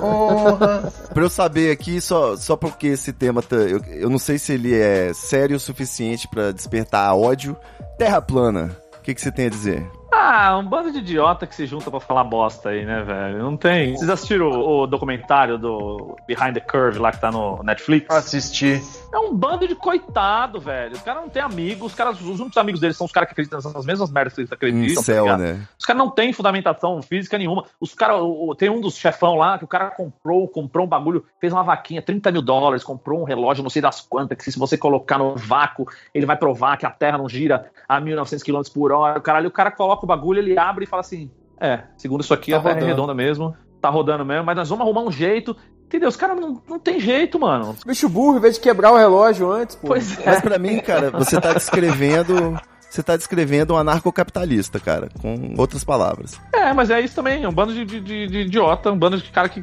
Porra. 0.00 0.92
Pra 1.12 1.22
eu 1.22 1.30
saber 1.30 1.70
aqui, 1.70 2.00
só, 2.00 2.36
só 2.36 2.56
porque 2.56 2.88
esse 2.88 3.12
tema, 3.12 3.42
tá, 3.42 3.56
eu, 3.56 3.80
eu 3.86 4.10
não 4.10 4.18
sei 4.18 4.38
se 4.38 4.52
ele 4.54 4.74
é 4.74 5.12
sério 5.14 5.56
o 5.56 5.60
suficiente 5.60 6.26
pra 6.28 6.50
despertar 6.52 7.14
ódio. 7.14 7.56
Terra 7.98 8.20
plana, 8.20 8.76
o 8.98 9.02
que, 9.02 9.14
que 9.14 9.20
você 9.20 9.30
tem 9.30 9.46
a 9.46 9.50
dizer? 9.50 9.86
Ah, 10.16 10.56
um 10.56 10.64
bando 10.64 10.92
de 10.92 10.98
idiota 10.98 11.46
que 11.46 11.54
se 11.54 11.66
junta 11.66 11.90
pra 11.90 11.98
falar 11.98 12.22
bosta 12.22 12.68
aí, 12.68 12.84
né, 12.84 13.02
velho? 13.02 13.38
Não 13.38 13.56
tem. 13.56 13.96
Vocês 13.96 14.08
assistiram 14.08 14.48
o, 14.48 14.82
o 14.82 14.86
documentário 14.86 15.58
do 15.58 16.16
Behind 16.26 16.54
the 16.54 16.60
Curve 16.60 16.98
lá 17.00 17.10
que 17.10 17.20
tá 17.20 17.32
no 17.32 17.62
Netflix? 17.64 18.08
Assisti. 18.14 18.80
É 19.12 19.18
um 19.18 19.34
bando 19.34 19.66
de 19.66 19.74
coitado, 19.74 20.60
velho. 20.60 20.94
Os 20.94 21.02
caras 21.02 21.22
não 21.22 21.28
têm 21.28 21.42
amigos, 21.42 21.92
os 21.92 21.94
caras, 21.94 22.20
os 22.20 22.40
únicos 22.40 22.56
amigos 22.56 22.80
deles 22.80 22.96
são 22.96 23.04
os 23.06 23.12
caras 23.12 23.28
que 23.28 23.32
acreditam 23.32 23.60
nas 23.72 23.84
mesmas 23.84 24.10
merdas 24.10 24.34
que 24.34 24.40
eles 24.40 24.52
acreditam. 24.52 25.02
Em 25.02 25.26
tá 25.26 25.36
né? 25.36 25.66
Os 25.78 25.84
caras 25.84 25.98
não 25.98 26.10
têm 26.10 26.32
fundamentação 26.32 27.02
física 27.02 27.36
nenhuma. 27.36 27.64
Os 27.80 27.92
caras, 27.92 28.20
tem 28.56 28.70
um 28.70 28.80
dos 28.80 28.96
chefão 28.96 29.34
lá 29.34 29.58
que 29.58 29.64
o 29.64 29.68
cara 29.68 29.90
comprou, 29.90 30.48
comprou 30.48 30.86
um 30.86 30.88
bagulho, 30.88 31.24
fez 31.40 31.52
uma 31.52 31.62
vaquinha, 31.62 32.00
30 32.00 32.30
mil 32.30 32.42
dólares, 32.42 32.84
comprou 32.84 33.20
um 33.20 33.24
relógio, 33.24 33.62
não 33.62 33.70
sei 33.70 33.82
das 33.82 34.00
quantas, 34.00 34.38
que 34.38 34.50
se 34.50 34.58
você 34.58 34.78
colocar 34.78 35.18
no 35.18 35.34
vácuo, 35.36 35.86
ele 36.14 36.26
vai 36.26 36.36
provar 36.36 36.76
que 36.76 36.86
a 36.86 36.90
Terra 36.90 37.18
não 37.18 37.28
gira 37.28 37.70
a 37.88 38.00
1900 38.00 38.42
km 38.42 38.62
por 38.72 38.92
hora. 38.92 39.20
Caralho, 39.20 39.48
o 39.48 39.52
cara 39.52 39.70
coloca 39.70 40.03
o 40.04 40.06
bagulho, 40.06 40.38
ele 40.38 40.58
abre 40.58 40.84
e 40.84 40.86
fala 40.86 41.00
assim: 41.00 41.30
É, 41.60 41.84
segundo 41.96 42.20
isso 42.22 42.32
aqui, 42.34 42.50
Tá 42.52 42.58
a 42.58 42.60
Terra 42.60 42.70
é 42.70 42.74
rodando. 42.74 42.90
redonda 42.94 43.14
mesmo, 43.14 43.56
tá 43.80 43.88
rodando 43.90 44.24
mesmo, 44.24 44.44
mas 44.44 44.56
nós 44.56 44.68
vamos 44.68 44.84
arrumar 44.84 45.02
um 45.02 45.10
jeito. 45.12 45.56
Entendeu? 45.86 46.08
Os 46.08 46.16
caras 46.16 46.40
não, 46.40 46.60
não 46.68 46.78
tem 46.78 46.98
jeito, 46.98 47.38
mano. 47.38 47.76
Bicho 47.86 48.08
burro, 48.08 48.38
em 48.38 48.40
vez 48.40 48.54
de 48.54 48.60
quebrar 48.60 48.90
o 48.90 48.96
relógio 48.96 49.50
antes, 49.52 49.76
pô. 49.76 49.88
Pois 49.88 50.18
é. 50.18 50.22
Mas 50.26 50.40
pra 50.40 50.58
mim, 50.58 50.80
cara, 50.80 51.10
você 51.10 51.40
tá 51.40 51.52
descrevendo. 51.52 52.58
Você 52.94 53.02
tá 53.02 53.16
descrevendo 53.16 53.74
um 53.74 53.76
anarcocapitalista, 53.76 54.78
cara, 54.78 55.08
com 55.20 55.52
outras 55.58 55.82
palavras. 55.82 56.40
É, 56.52 56.72
mas 56.72 56.90
é 56.90 57.00
isso 57.00 57.16
também, 57.16 57.42
é 57.42 57.48
um 57.48 57.52
bando 57.52 57.74
de, 57.74 57.84
de, 57.84 58.00
de- 58.00 58.26
de 58.28 58.38
idiota, 58.42 58.92
um 58.92 58.96
bando 58.96 59.16
de 59.20 59.28
cara 59.32 59.48
que 59.48 59.62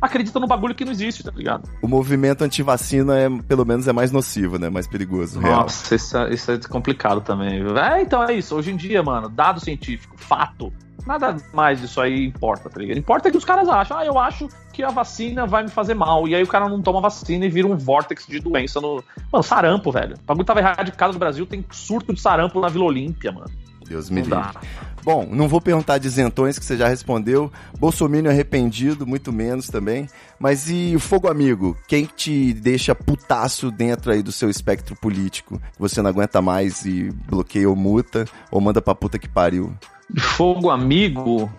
acredita 0.00 0.40
no 0.40 0.46
bagulho 0.46 0.74
que 0.74 0.82
não 0.82 0.90
existe, 0.92 1.22
tá 1.22 1.30
ligado? 1.30 1.68
O 1.82 1.86
movimento 1.86 2.42
antivacina 2.42 3.18
é, 3.18 3.28
pelo 3.46 3.66
menos, 3.66 3.86
é 3.86 3.92
mais 3.92 4.10
nocivo, 4.10 4.58
né? 4.58 4.70
Mais 4.70 4.86
perigoso. 4.86 5.38
Nossa, 5.42 5.94
isso 5.94 6.16
é, 6.16 6.32
isso 6.32 6.50
é 6.52 6.58
complicado 6.58 7.20
também. 7.20 7.62
É, 7.78 8.00
então 8.00 8.24
é 8.24 8.32
isso. 8.32 8.54
Hoje 8.56 8.70
em 8.72 8.76
dia, 8.76 9.02
mano, 9.02 9.28
dado 9.28 9.60
científico, 9.60 10.14
fato, 10.16 10.72
nada 11.06 11.36
mais 11.52 11.80
disso 11.80 12.00
aí 12.00 12.26
importa, 12.26 12.68
tá 12.68 12.80
ligado? 12.80 12.98
Importa 12.98 13.28
é 13.28 13.30
que 13.30 13.38
os 13.38 13.44
caras 13.44 13.68
acham, 13.68 13.98
ah, 13.98 14.04
eu 14.04 14.18
acho 14.18 14.48
que 14.72 14.82
a 14.82 14.90
vacina 14.90 15.46
vai 15.46 15.62
me 15.62 15.68
fazer 15.68 15.94
mal. 15.94 16.26
E 16.28 16.34
aí 16.34 16.42
o 16.42 16.46
cara 16.46 16.68
não 16.68 16.80
toma 16.80 17.00
vacina 17.00 17.44
e 17.44 17.48
vira 17.50 17.66
um 17.66 17.76
vórtex 17.76 18.26
de 18.26 18.40
doença 18.40 18.80
no. 18.80 19.02
Mano, 19.32 19.42
sarampo, 19.42 19.90
velho. 19.90 20.16
O 20.16 20.26
bagulho 20.26 20.44
tava 20.44 20.60
erradicado 20.60 21.12
no 21.12 21.18
Brasil, 21.18 21.46
tem 21.46 21.64
surto 21.70 22.12
de 22.12 22.20
sarampo 22.20 22.60
na 22.60 22.68
Vila 22.68 22.84
Olímpia, 22.84 23.32
mano. 23.32 23.50
Deus 23.90 24.08
me 24.08 24.22
livre. 24.22 24.30
dá. 24.30 24.54
Bom, 25.02 25.26
não 25.28 25.48
vou 25.48 25.60
perguntar 25.60 25.98
de 25.98 26.06
isentões, 26.06 26.58
que 26.58 26.64
você 26.64 26.76
já 26.76 26.86
respondeu. 26.86 27.50
Bolsonaro 27.78 28.28
arrependido, 28.28 29.06
muito 29.06 29.32
menos 29.32 29.66
também. 29.66 30.06
Mas 30.38 30.68
e 30.70 30.94
o 30.94 31.00
fogo 31.00 31.28
amigo? 31.28 31.76
Quem 31.88 32.04
te 32.04 32.52
deixa 32.52 32.94
putaço 32.94 33.70
dentro 33.70 34.12
aí 34.12 34.22
do 34.22 34.30
seu 34.30 34.48
espectro 34.48 34.94
político? 34.94 35.60
Você 35.78 36.00
não 36.02 36.10
aguenta 36.10 36.40
mais 36.40 36.84
e 36.84 37.10
bloqueia 37.28 37.68
ou 37.68 37.74
multa, 37.74 38.26
ou 38.50 38.60
manda 38.60 38.80
pra 38.80 38.94
puta 38.94 39.18
que 39.18 39.28
pariu? 39.28 39.72
Fogo 40.18 40.70
amigo. 40.70 41.50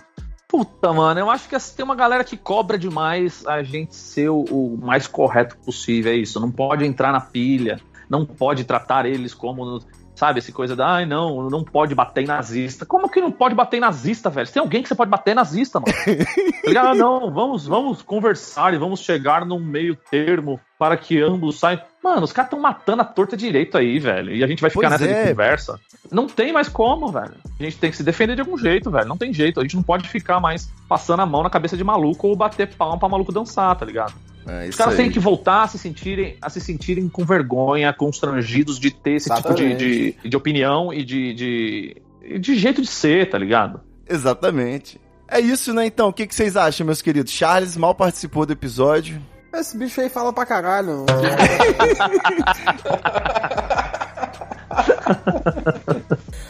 Puta, 0.48 0.92
mano, 0.92 1.20
eu 1.20 1.30
acho 1.30 1.48
que 1.48 1.56
assim, 1.56 1.78
tem 1.78 1.86
uma 1.86 1.96
galera 1.96 2.24
que 2.24 2.36
cobra 2.36 2.78
demais 2.78 3.46
a 3.48 3.64
gente 3.64 3.96
ser 3.96 4.30
o, 4.30 4.44
o 4.44 4.78
mais 4.78 5.08
correto 5.08 5.58
possível, 5.58 6.12
é 6.12 6.16
isso. 6.16 6.40
Não 6.40 6.52
pode 6.52 6.86
entrar 6.86 7.14
na 7.14 7.22
pilha, 7.22 7.80
não 8.10 8.26
pode 8.26 8.66
tratar 8.66 9.06
eles 9.06 9.34
como, 9.34 9.80
sabe, 10.22 10.38
essa 10.38 10.52
coisa 10.52 10.76
da, 10.76 10.98
ai 10.98 11.06
não, 11.06 11.50
não 11.50 11.64
pode 11.64 11.96
bater 11.96 12.22
em 12.22 12.28
nazista. 12.28 12.86
Como 12.86 13.10
que 13.10 13.20
não 13.20 13.32
pode 13.32 13.56
bater 13.56 13.78
em 13.78 13.80
nazista, 13.80 14.30
velho? 14.30 14.46
Se 14.46 14.54
tem 14.54 14.62
alguém 14.62 14.84
que 14.84 14.88
você 14.88 14.94
pode 14.94 15.10
bater 15.10 15.32
em 15.32 15.36
nazista, 15.36 15.80
mano. 15.80 15.92
Tá? 16.72 16.92
Ah, 16.92 16.96
não, 16.96 17.32
vamos, 17.32 17.66
vamos 17.66 18.02
conversar 18.02 18.74
e 18.74 18.78
vamos 18.78 19.02
chegar 19.02 19.46
num 19.46 19.60
meio 19.60 19.96
termo 19.96 20.60
para 20.78 20.96
que 20.96 21.20
ambos 21.20 21.60
saiam. 21.60 21.82
Mano, 22.04 22.24
os 22.24 22.32
caras 22.32 22.48
estão 22.48 22.60
matando 22.60 23.02
a 23.02 23.06
torta 23.06 23.36
direito 23.36 23.78
aí, 23.78 24.00
velho. 24.00 24.34
E 24.34 24.44
a 24.44 24.48
gente 24.48 24.62
vai 24.62 24.70
ficar 24.70 24.90
Pois 24.90 25.02
nessa 25.02 25.12
é. 25.12 25.24
de 25.24 25.30
conversa. 25.30 25.80
Não 26.12 26.28
tem 26.28 26.54
mais 26.54 26.70
como, 26.70 27.08
velho. 27.12 27.34
A 27.60 27.64
gente 27.64 27.78
tem 27.78 27.90
que 27.90 27.98
se 27.98 28.04
defender 28.04 28.36
de 28.36 28.42
algum 28.42 28.58
jeito, 28.58 28.90
velho. 28.90 29.08
Não 29.08 29.18
tem 29.18 29.34
jeito. 29.34 29.60
A 29.60 29.64
gente 29.64 29.76
não 29.76 29.84
pode 29.84 30.08
ficar 30.08 30.40
mais 30.40 30.72
passando 30.88 31.22
a 31.22 31.26
mão 31.26 31.44
na 31.44 31.50
cabeça 31.50 31.76
de 31.76 31.84
maluco 31.84 32.28
ou 32.28 32.36
bater 32.36 32.68
palma 32.68 32.98
pra 32.98 33.10
maluco 33.10 33.32
dançar, 33.32 33.76
tá 33.76 33.86
ligado? 33.86 34.14
É 34.48 34.68
Os 34.70 34.76
caras 34.76 34.94
aí. 34.94 35.04
têm 35.04 35.12
que 35.12 35.20
voltar 35.20 35.64
a 35.64 35.68
se 35.68 35.78
sentirem, 35.78 36.38
a 36.42 36.50
se 36.50 36.60
sentirem 36.60 37.08
com 37.08 37.24
vergonha, 37.24 37.94
constrangidos 37.94 38.80
de 38.80 38.92
ter 38.92 39.14
esse 39.14 39.34
tipo 39.34 39.54
de, 39.54 39.76
de, 39.76 40.16
de 40.30 40.38
opinião 40.38 40.94
e 40.94 41.04
de, 41.04 41.34
de, 41.34 41.96
de 42.40 42.56
jeito 42.56 42.82
de 42.82 42.88
ser, 42.88 43.30
tá 43.30 43.38
ligado? 43.38 43.82
Exatamente. 44.10 45.00
É 45.28 45.40
isso, 45.40 45.74
né? 45.74 45.86
Então, 45.86 46.10
o 46.10 46.14
que, 46.14 46.28
que 46.28 46.36
vocês 46.36 46.58
acham, 46.58 46.86
meus 46.86 47.02
queridos? 47.02 47.32
Charles 47.32 47.78
mal 47.78 47.96
participou 47.96 48.46
do 48.46 48.52
episódio. 48.54 49.22
Esse 49.54 49.78
bicho 49.78 50.02
aí 50.02 50.10
fala 50.10 50.34
pra 50.34 50.46
caralho. 50.46 51.06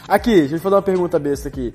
aqui, 0.08 0.40
deixa 0.42 0.56
eu 0.56 0.60
fazer 0.60 0.76
uma 0.76 0.82
pergunta 0.82 1.20
besta 1.20 1.48
aqui. 1.48 1.72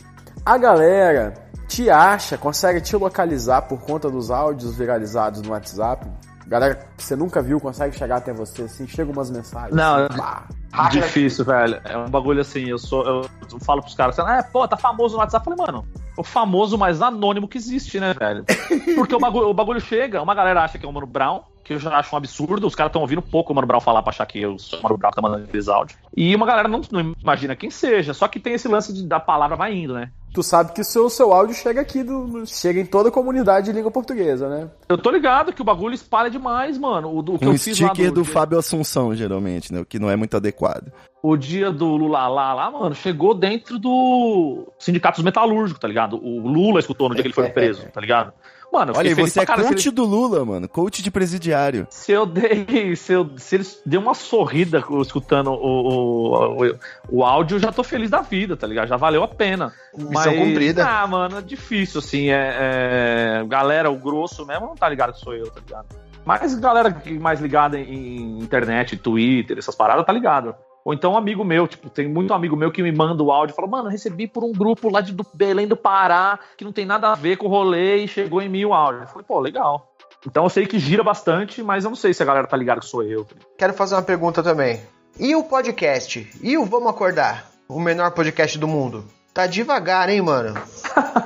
A 0.47 0.57
galera 0.59 1.35
te 1.67 1.91
acha, 1.91 2.39
consegue 2.39 2.81
te 2.81 2.95
localizar 2.95 3.63
por 3.63 3.81
conta 3.81 4.09
dos 4.09 4.31
áudios 4.31 4.77
viralizados 4.77 5.43
no 5.43 5.51
WhatsApp? 5.51 6.07
Galera 6.47 6.77
que 6.97 7.03
você 7.03 7.17
nunca 7.17 7.43
viu 7.43 7.59
consegue 7.59 7.99
chegar 7.99 8.19
até 8.19 8.33
você, 8.33 8.63
assim, 8.63 8.87
chega 8.87 9.11
umas 9.11 9.29
mensagens. 9.29 9.75
Não, 9.75 10.07
assim, 10.07 10.17
pá. 10.17 10.47
Difícil, 10.89 11.45
velho. 11.45 11.81
É 11.83 11.99
um 11.99 12.09
bagulho 12.09 12.43
assim, 12.43 12.69
eu 12.69 12.79
sou. 12.79 13.05
Eu, 13.05 13.29
eu 13.51 13.59
falo 13.59 13.83
pros 13.83 13.97
caras, 13.97 14.17
assim, 14.17 14.31
ah, 14.31 14.41
pô, 14.45 14.69
tá 14.69 14.77
famoso 14.77 15.15
no 15.15 15.21
WhatsApp. 15.21 15.45
Eu 15.49 15.57
falei, 15.57 15.73
mano, 15.73 15.85
o 16.17 16.23
famoso 16.23 16.79
mais 16.79 17.03
anônimo 17.03 17.49
que 17.49 17.59
existe, 17.59 17.99
né, 17.99 18.15
velho? 18.15 18.45
Porque 18.95 19.17
o 19.17 19.19
bagulho, 19.19 19.49
o 19.49 19.55
bagulho 19.55 19.81
chega, 19.81 20.23
uma 20.23 20.35
galera 20.35 20.63
acha 20.63 20.79
que 20.79 20.87
é 20.87 20.89
o 20.89 20.93
Mano 20.93 21.09
Brown, 21.09 21.43
que 21.65 21.75
eu 21.75 21.81
já 21.81 21.99
acho 21.99 22.15
um 22.15 22.19
absurdo, 22.19 22.69
os 22.69 22.75
caras 22.77 22.91
estão 22.91 23.03
ouvindo 23.03 23.21
pouco 23.21 23.53
o 23.53 23.57
Mano 23.57 23.67
Brown 23.67 23.81
falar 23.81 24.01
pra 24.03 24.11
achar 24.11 24.27
que 24.27 24.41
eu 24.41 24.59
sou 24.59 24.79
o 24.79 24.83
Mano 24.85 24.97
Brown 24.97 25.11
que 25.11 25.17
tá 25.17 25.23
mandando 25.23 25.45
aqueles 25.45 25.69
áudios. 25.69 25.99
E 26.17 26.35
uma 26.37 26.47
galera 26.47 26.69
não, 26.69 26.81
não 26.93 27.15
imagina 27.21 27.57
quem 27.57 27.71
seja, 27.71 28.15
só 28.15 28.29
que 28.29 28.39
tem 28.39 28.55
esse 28.55 28.69
lance 28.69 28.93
de, 28.93 29.05
da 29.05 29.19
palavra 29.19 29.57
vai 29.57 29.75
indo, 29.75 29.95
né? 29.95 30.13
Tu 30.37 30.43
sabe 30.43 30.73
que 30.73 30.83
o 30.83 30.85
seu, 30.85 31.09
seu 31.09 31.33
áudio 31.33 31.55
chega 31.55 31.81
aqui, 31.81 32.03
do, 32.03 32.45
chega 32.45 32.79
em 32.79 32.85
toda 32.85 33.09
a 33.09 33.13
comunidade 33.13 33.65
de 33.65 33.73
língua 33.73 33.91
portuguesa, 33.91 34.51
né? 34.51 34.69
Eu 34.87 34.99
tô 34.99 35.11
ligado 35.11 35.51
que 35.51 35.63
o 35.63 35.65
bagulho 35.65 35.95
espalha 35.95 36.29
demais, 36.29 36.77
mano. 36.77 37.17
O, 37.17 37.23
do, 37.23 37.35
o 37.37 37.39
que 37.39 37.47
Um 37.47 37.53
eu 37.53 37.59
fiz 37.59 37.81
lá 37.81 37.89
sticker 37.89 38.13
do 38.13 38.23
dia- 38.23 38.33
Fábio 38.35 38.59
Assunção, 38.59 39.15
geralmente, 39.15 39.73
né? 39.73 39.81
O 39.81 39.87
que 39.87 39.99
não 39.99 40.11
é 40.11 40.15
muito 40.17 40.37
adequado. 40.37 40.93
o 41.23 41.39
dia 41.39 41.73
do 41.73 41.87
Lula 41.87 42.29
lá, 42.29 42.53
lá, 42.53 42.71
mano, 42.71 42.95
chegou 42.95 43.33
dentro 43.33 43.79
do 43.79 44.71
Sindicato 44.79 45.17
dos 45.17 45.25
Metalúrgicos, 45.25 45.81
tá 45.81 45.89
ligado? 45.89 46.17
O 46.23 46.47
Lula 46.47 46.81
escutou 46.81 47.09
no 47.09 47.15
dia 47.15 47.23
que 47.23 47.29
ele 47.29 47.35
foi 47.35 47.49
preso, 47.49 47.87
tá 47.91 47.99
ligado? 47.99 48.31
Mano, 48.77 48.93
eu 48.93 48.99
Olha, 48.99 49.15
você 49.15 49.41
é 49.41 49.47
coach 49.47 49.87
ele- 49.87 49.95
do 49.95 50.05
Lula, 50.05 50.45
mano. 50.45 50.69
Coach 50.69 51.03
de 51.03 51.11
presidiário. 51.11 51.87
Se 51.91 52.13
eu 52.13 52.27
dei. 52.27 52.95
Se, 52.95 53.15
eu, 53.15 53.31
se 53.39 53.55
eles 53.57 53.81
deu 53.87 54.01
uma 54.03 54.13
sorrida 54.13 54.85
escutando 55.01 55.51
o, 55.51 55.55
o, 55.55 56.67
o, 56.67 56.79
o 57.11 57.25
áudio, 57.25 57.57
eu 57.57 57.61
já 57.61 57.73
tô 57.73 57.83
feliz 57.83 58.11
da 58.11 58.21
vida, 58.21 58.55
tá 58.57 58.67
ligado? 58.67 58.87
Já 58.89 58.97
valeu 58.99 59.23
a 59.23 59.29
pena. 59.29 59.73
Missão 59.97 60.35
cumprida. 60.37 60.87
Ah, 60.87 61.07
mano, 61.07 61.39
é 61.39 61.43
difícil, 61.43 62.01
assim. 62.01 62.29
É, 62.31 63.41
é- 63.41 63.45
Galera, 63.49 63.91
o 63.91 63.97
grosso 63.97 64.45
mesmo 64.45 64.67
não 64.67 64.75
tá 64.75 64.89
ligado 64.89 65.15
que 65.15 65.21
sou 65.21 65.35
eu, 65.35 65.51
tá 65.51 65.61
ligado? 65.61 65.87
Mas 66.25 66.55
galera 66.57 66.93
que 66.93 67.17
mais 67.19 67.41
ligada 67.41 67.79
em 67.79 68.41
internet, 68.41 68.97
Twitter, 68.97 69.57
essas 69.59 69.75
paradas, 69.77 70.05
tá 70.05 70.13
ligado. 70.13 70.55
Ou 70.87 70.95
então 70.95 71.15
um 71.15 71.17
amigo 71.17 71.43
meu, 71.43 71.67
tipo, 71.67 71.91
tem 71.91 72.07
muito 72.07 72.33
amigo 72.33 72.55
meu 72.55 72.71
que 72.71 72.81
me 72.81 72.93
manda 72.93 73.21
o 73.21 73.33
áudio 73.33 73.53
e 73.53 73.57
fala, 73.57 73.67
mano, 73.67 73.89
recebi 73.89 74.29
por 74.29 74.45
um 74.45 74.53
grupo 74.53 74.89
lá 74.89 75.01
de 75.01 75.13
do 75.13 75.27
Belém 75.35 75.67
do 75.67 75.77
Pará, 75.77 76.39
que 76.57 76.65
não 76.65 76.71
tem 76.71 76.87
nada 76.87 77.11
a 77.11 77.17
ver 77.17 77.37
com 77.39 77.47
o 77.47 77.49
rolê 77.49 78.05
e 78.05 78.07
chegou 78.07 78.41
em 78.41 78.49
mim 78.49 78.65
o 78.65 78.73
áudio. 78.73 79.01
Eu 79.01 79.09
falei, 79.09 79.25
pô, 79.27 79.41
legal. 79.41 79.93
Então 80.25 80.45
eu 80.45 80.49
sei 80.49 80.65
que 80.65 80.79
gira 80.79 81.03
bastante, 81.03 81.61
mas 81.61 81.83
eu 81.83 81.91
não 81.91 81.97
sei 81.97 82.15
se 82.15 82.23
a 82.23 82.27
galera 82.27 82.47
tá 82.47 82.57
ligada 82.57 82.79
que 82.79 82.87
sou 82.87 83.03
eu. 83.03 83.27
Quero 83.59 83.75
fazer 83.75 83.97
uma 83.97 84.03
pergunta 84.03 84.45
também. 84.45 84.81
E 85.19 85.35
o 85.35 85.43
podcast? 85.43 86.31
E 86.41 86.57
o 86.57 86.65
Vamos 86.65 86.89
Acordar? 86.89 87.51
O 87.69 87.81
menor 87.81 88.13
podcast 88.13 88.57
do 88.57 88.69
mundo? 88.69 89.05
Tá 89.35 89.49
devagar, 89.49 90.09
hein, 90.09 90.23
mano? 90.23 90.55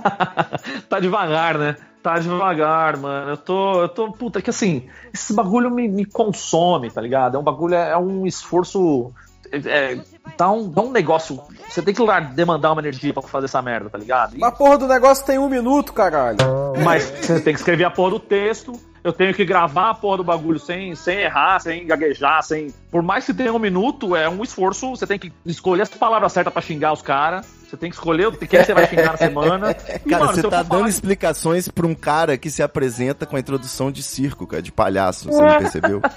tá 0.88 0.98
devagar, 0.98 1.58
né? 1.58 1.76
Tá 2.02 2.18
devagar, 2.18 2.96
mano. 2.96 3.32
Eu 3.32 3.36
tô. 3.36 3.82
Eu 3.82 3.88
tô. 3.90 4.10
Puta, 4.10 4.40
que 4.40 4.48
assim, 4.48 4.88
esse 5.12 5.34
bagulho 5.34 5.70
me, 5.70 5.86
me 5.86 6.06
consome, 6.06 6.90
tá 6.90 7.00
ligado? 7.00 7.36
É 7.36 7.38
um 7.38 7.42
bagulho, 7.42 7.74
é 7.74 7.98
um 7.98 8.26
esforço. 8.26 9.12
É, 9.52 9.98
dá, 10.36 10.50
um, 10.50 10.68
dá 10.68 10.82
um 10.82 10.90
negócio. 10.90 11.40
Você 11.68 11.82
tem 11.82 11.92
que 11.94 12.02
lá 12.02 12.20
demandar 12.20 12.72
uma 12.72 12.80
energia 12.80 13.12
pra 13.12 13.22
fazer 13.22 13.46
essa 13.46 13.60
merda, 13.62 13.90
tá 13.90 13.98
ligado? 13.98 14.36
E- 14.36 14.40
Mas 14.40 14.52
a 14.52 14.56
porra 14.56 14.78
do 14.78 14.86
negócio 14.86 15.24
tem 15.24 15.38
um 15.38 15.48
minuto, 15.48 15.92
caralho. 15.92 16.38
mas 16.84 17.04
você 17.04 17.40
tem 17.40 17.52
que 17.54 17.60
escrever 17.60 17.84
a 17.84 17.90
porra 17.90 18.10
do 18.10 18.20
texto. 18.20 18.72
Eu 19.02 19.14
tenho 19.14 19.32
que 19.32 19.46
gravar 19.46 19.88
a 19.90 19.94
porra 19.94 20.18
do 20.18 20.24
bagulho 20.24 20.58
sem, 20.58 20.94
sem 20.94 21.20
errar, 21.20 21.58
sem 21.58 21.86
gaguejar, 21.86 22.42
sem. 22.42 22.68
Por 22.90 23.02
mais 23.02 23.24
que 23.24 23.32
tenha 23.32 23.50
um 23.50 23.58
minuto, 23.58 24.14
é 24.14 24.28
um 24.28 24.42
esforço. 24.42 24.90
Você 24.90 25.06
tem 25.06 25.18
que 25.18 25.32
escolher 25.46 25.82
as 25.82 25.88
palavras 25.88 26.30
certas 26.34 26.52
pra 26.52 26.60
xingar 26.60 26.92
os 26.92 27.00
caras. 27.00 27.46
Você 27.66 27.78
tem 27.78 27.88
que 27.88 27.96
escolher 27.96 28.26
o 28.26 28.32
que 28.32 28.46
que 28.46 28.62
você 28.62 28.74
vai 28.74 28.86
xingar 28.86 29.12
na 29.12 29.16
semana. 29.16 29.74
E, 30.04 30.10
Cara, 30.10 30.24
mano, 30.26 30.34
você 30.36 30.42
tá 30.42 30.58
for 30.58 30.66
falar 30.66 30.80
dando 30.80 30.88
explicações 30.88 31.68
pra 31.68 31.86
um 31.86 31.94
cara 31.94 32.36
que 32.36 32.50
se 32.50 32.62
apresenta 32.62 33.24
com 33.24 33.36
a 33.36 33.40
introdução 33.40 33.90
de 33.90 34.02
circo, 34.02 34.46
cara, 34.46 34.60
de 34.62 34.70
palhaço, 34.72 35.30
você 35.32 35.40
não 35.40 35.58
percebeu? 35.58 36.02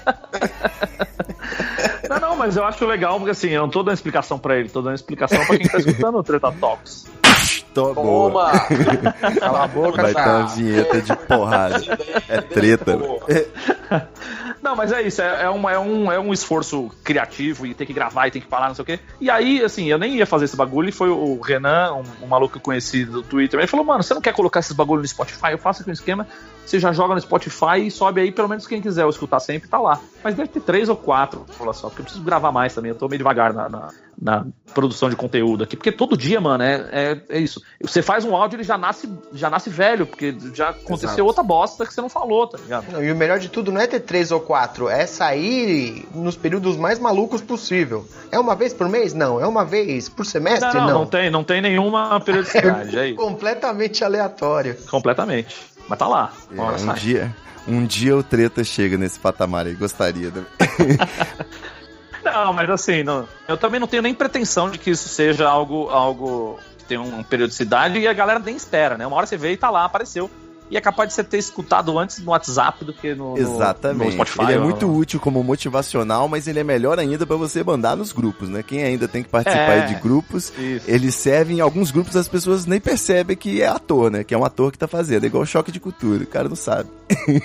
Mas 2.44 2.58
eu 2.58 2.64
acho 2.66 2.84
legal, 2.84 3.16
porque 3.16 3.30
assim, 3.30 3.48
eu 3.48 3.62
não 3.62 3.70
tô 3.70 3.82
dando 3.82 3.94
explicação 3.94 4.38
pra 4.38 4.58
ele, 4.58 4.68
tô 4.68 4.82
dando 4.82 4.96
explicação 4.96 5.42
pra 5.46 5.56
quem 5.56 5.66
tá 5.66 5.78
escutando 5.78 6.18
o 6.18 6.22
Treta 6.22 6.52
Talks. 6.52 7.06
Toma! 7.72 8.52
Cala 9.40 9.64
a 9.64 9.66
boca, 9.66 10.02
Vai 10.02 10.12
dar 10.12 10.40
uma 10.40 10.48
tá? 10.48 10.54
vinheta 10.54 11.00
de 11.00 11.16
porrada. 11.16 11.98
É 12.28 12.42
treta. 12.42 12.98
Não, 14.62 14.76
mas 14.76 14.92
é 14.92 15.00
isso, 15.02 15.22
é, 15.22 15.44
é 15.44 15.50
um, 15.50 15.68
é, 15.68 15.78
um, 15.78 16.12
é 16.12 16.20
um 16.20 16.34
esforço 16.34 16.90
criativo 17.02 17.66
e 17.66 17.72
tem 17.72 17.86
que 17.86 17.94
gravar 17.94 18.26
e 18.26 18.30
tem 18.30 18.42
que 18.42 18.48
falar, 18.48 18.68
não 18.68 18.74
sei 18.74 18.82
o 18.82 18.86
quê. 18.86 19.00
E 19.20 19.30
aí, 19.30 19.62
assim, 19.62 19.90
eu 19.90 19.98
nem 19.98 20.16
ia 20.16 20.26
fazer 20.26 20.44
esse 20.44 20.56
bagulho 20.56 20.90
e 20.90 20.92
foi 20.92 21.08
o 21.08 21.40
Renan, 21.40 21.94
um, 21.94 22.24
um 22.24 22.26
maluco 22.26 22.52
que 22.52 22.58
eu 22.58 22.62
conheci 22.62 23.06
do 23.06 23.22
Twitter, 23.22 23.58
ele 23.58 23.66
falou, 23.66 23.84
mano, 23.84 24.02
você 24.02 24.12
não 24.12 24.22
quer 24.22 24.34
colocar 24.34 24.60
esses 24.60 24.72
bagulho 24.72 25.00
no 25.00 25.08
Spotify? 25.08 25.52
Eu 25.52 25.58
faço 25.58 25.80
aqui 25.80 25.90
um 25.90 25.94
esquema, 25.94 26.26
você 26.64 26.78
já 26.78 26.92
joga 26.92 27.14
no 27.14 27.20
Spotify 27.20 27.86
e 27.86 27.90
sobe 27.90 28.20
aí, 28.20 28.32
pelo 28.32 28.48
menos 28.48 28.66
quem 28.66 28.80
quiser 28.80 29.06
escutar 29.08 29.40
sempre, 29.40 29.68
tá 29.68 29.78
lá. 29.78 30.00
Mas 30.22 30.34
deve 30.34 30.48
ter 30.48 30.60
três 30.60 30.88
ou 30.88 30.96
quatro, 30.96 31.44
fala 31.48 31.72
só, 31.72 31.88
porque 31.88 32.00
eu 32.00 32.04
preciso 32.04 32.24
gravar 32.24 32.50
mais 32.50 32.74
também, 32.74 32.90
eu 32.90 32.94
tô 32.94 33.08
meio 33.08 33.18
devagar 33.18 33.52
na, 33.52 33.68
na, 33.68 33.88
na 34.20 34.46
produção 34.72 35.10
de 35.10 35.16
conteúdo 35.16 35.64
aqui, 35.64 35.76
porque 35.76 35.92
todo 35.92 36.16
dia, 36.16 36.40
mano, 36.40 36.64
é, 36.64 36.88
é, 36.92 37.22
é 37.28 37.38
isso. 37.38 37.62
Você 37.82 38.00
faz 38.00 38.24
um 38.24 38.34
áudio, 38.34 38.56
ele 38.56 38.64
já 38.64 38.78
nasce, 38.78 39.08
já 39.32 39.50
nasce 39.50 39.68
velho, 39.68 40.06
porque 40.06 40.34
já 40.54 40.70
aconteceu 40.70 41.10
Exato. 41.10 41.26
outra 41.26 41.42
bosta 41.42 41.84
que 41.84 41.92
você 41.92 42.00
não 42.00 42.08
falou, 42.08 42.46
tá 42.46 42.58
ligado? 42.58 42.90
Não, 42.90 43.04
e 43.04 43.12
o 43.12 43.16
melhor 43.16 43.38
de 43.38 43.48
tudo 43.48 43.70
não 43.70 43.80
é 43.80 43.86
ter 43.86 44.00
três 44.00 44.30
ou 44.30 44.40
quatro, 44.40 44.88
é 44.88 45.06
sair 45.06 46.08
nos 46.14 46.36
períodos 46.36 46.76
mais 46.76 46.98
malucos 46.98 47.42
possível. 47.42 48.06
É 48.32 48.38
uma 48.38 48.54
vez 48.54 48.72
por 48.72 48.88
mês? 48.88 49.12
Não. 49.12 49.40
É 49.40 49.46
uma 49.46 49.64
vez 49.64 50.08
por 50.08 50.24
semestre? 50.24 50.68
Não, 50.68 50.80
não, 50.80 50.86
Não. 50.86 50.98
não 51.00 51.06
tem, 51.06 51.30
não 51.30 51.44
tem 51.44 51.60
nenhuma 51.60 52.18
periodicidade, 52.20 52.98
é 52.98 53.08
isso. 53.08 53.16
Completamente 53.22 54.02
aleatório. 54.02 54.76
Completamente. 54.90 55.73
Mas 55.88 55.98
tá 55.98 56.06
lá. 56.06 56.32
É, 56.50 56.60
um 56.60 56.94
dia, 56.94 57.36
um 57.68 57.84
dia 57.86 58.16
o 58.16 58.22
treta 58.22 58.62
chega 58.64 58.96
nesse 58.96 59.18
patamar 59.18 59.66
aí, 59.66 59.74
gostaria. 59.74 60.30
Né? 60.30 60.44
Não, 62.24 62.52
mas 62.54 62.70
assim, 62.70 63.02
não- 63.02 63.28
eu 63.46 63.56
também 63.56 63.78
não 63.78 63.86
tenho 63.86 64.02
nem 64.02 64.14
pretensão 64.14 64.70
de 64.70 64.78
que 64.78 64.90
isso 64.90 65.08
seja 65.10 65.46
algo, 65.46 65.90
algo 65.90 66.58
que 66.78 66.84
tenha 66.84 67.02
uma 67.02 67.22
periodicidade 67.22 67.98
e 67.98 68.08
a 68.08 68.12
galera 68.14 68.38
nem 68.38 68.56
espera, 68.56 68.96
né? 68.96 69.06
Uma 69.06 69.16
hora 69.16 69.26
você 69.26 69.36
vê 69.36 69.52
e 69.52 69.56
tá 69.58 69.68
lá, 69.68 69.84
apareceu. 69.84 70.30
E 70.70 70.76
é 70.76 70.80
capaz 70.80 71.08
de 71.10 71.14
você 71.14 71.22
ter 71.22 71.36
escutado 71.38 71.96
antes 71.98 72.18
no 72.20 72.30
WhatsApp 72.30 72.84
do 72.84 72.92
que 72.92 73.14
no, 73.14 73.36
Exatamente. 73.36 74.06
no 74.06 74.12
Spotify. 74.12 74.42
ele 74.44 74.52
é 74.54 74.58
muito 74.58 74.90
útil 74.90 75.20
como 75.20 75.44
motivacional, 75.44 76.26
mas 76.26 76.48
ele 76.48 76.58
é 76.58 76.64
melhor 76.64 76.98
ainda 76.98 77.26
pra 77.26 77.36
você 77.36 77.62
mandar 77.62 77.94
nos 77.96 78.12
grupos, 78.12 78.48
né? 78.48 78.62
Quem 78.62 78.82
ainda 78.82 79.06
tem 79.06 79.22
que 79.22 79.28
participar 79.28 79.72
É. 79.72 79.86
de 79.86 79.94
grupos, 80.00 80.52
Isso. 80.58 80.90
ele 80.90 81.12
serve 81.12 81.52
em 81.54 81.60
alguns 81.60 81.90
grupos 81.90 82.16
as 82.16 82.28
pessoas 82.28 82.64
nem 82.66 82.80
percebem 82.80 83.36
que 83.36 83.60
é 83.60 83.66
ator, 83.68 84.10
né? 84.10 84.24
Que 84.24 84.34
é 84.34 84.38
um 84.38 84.44
ator 84.44 84.72
que 84.72 84.78
tá 84.78 84.88
fazendo. 84.88 85.24
É 85.24 85.26
igual 85.26 85.44
choque 85.44 85.70
de 85.70 85.78
cultura, 85.78 86.24
o 86.24 86.26
cara 86.26 86.48
não 86.48 86.56
sabe. 86.56 86.88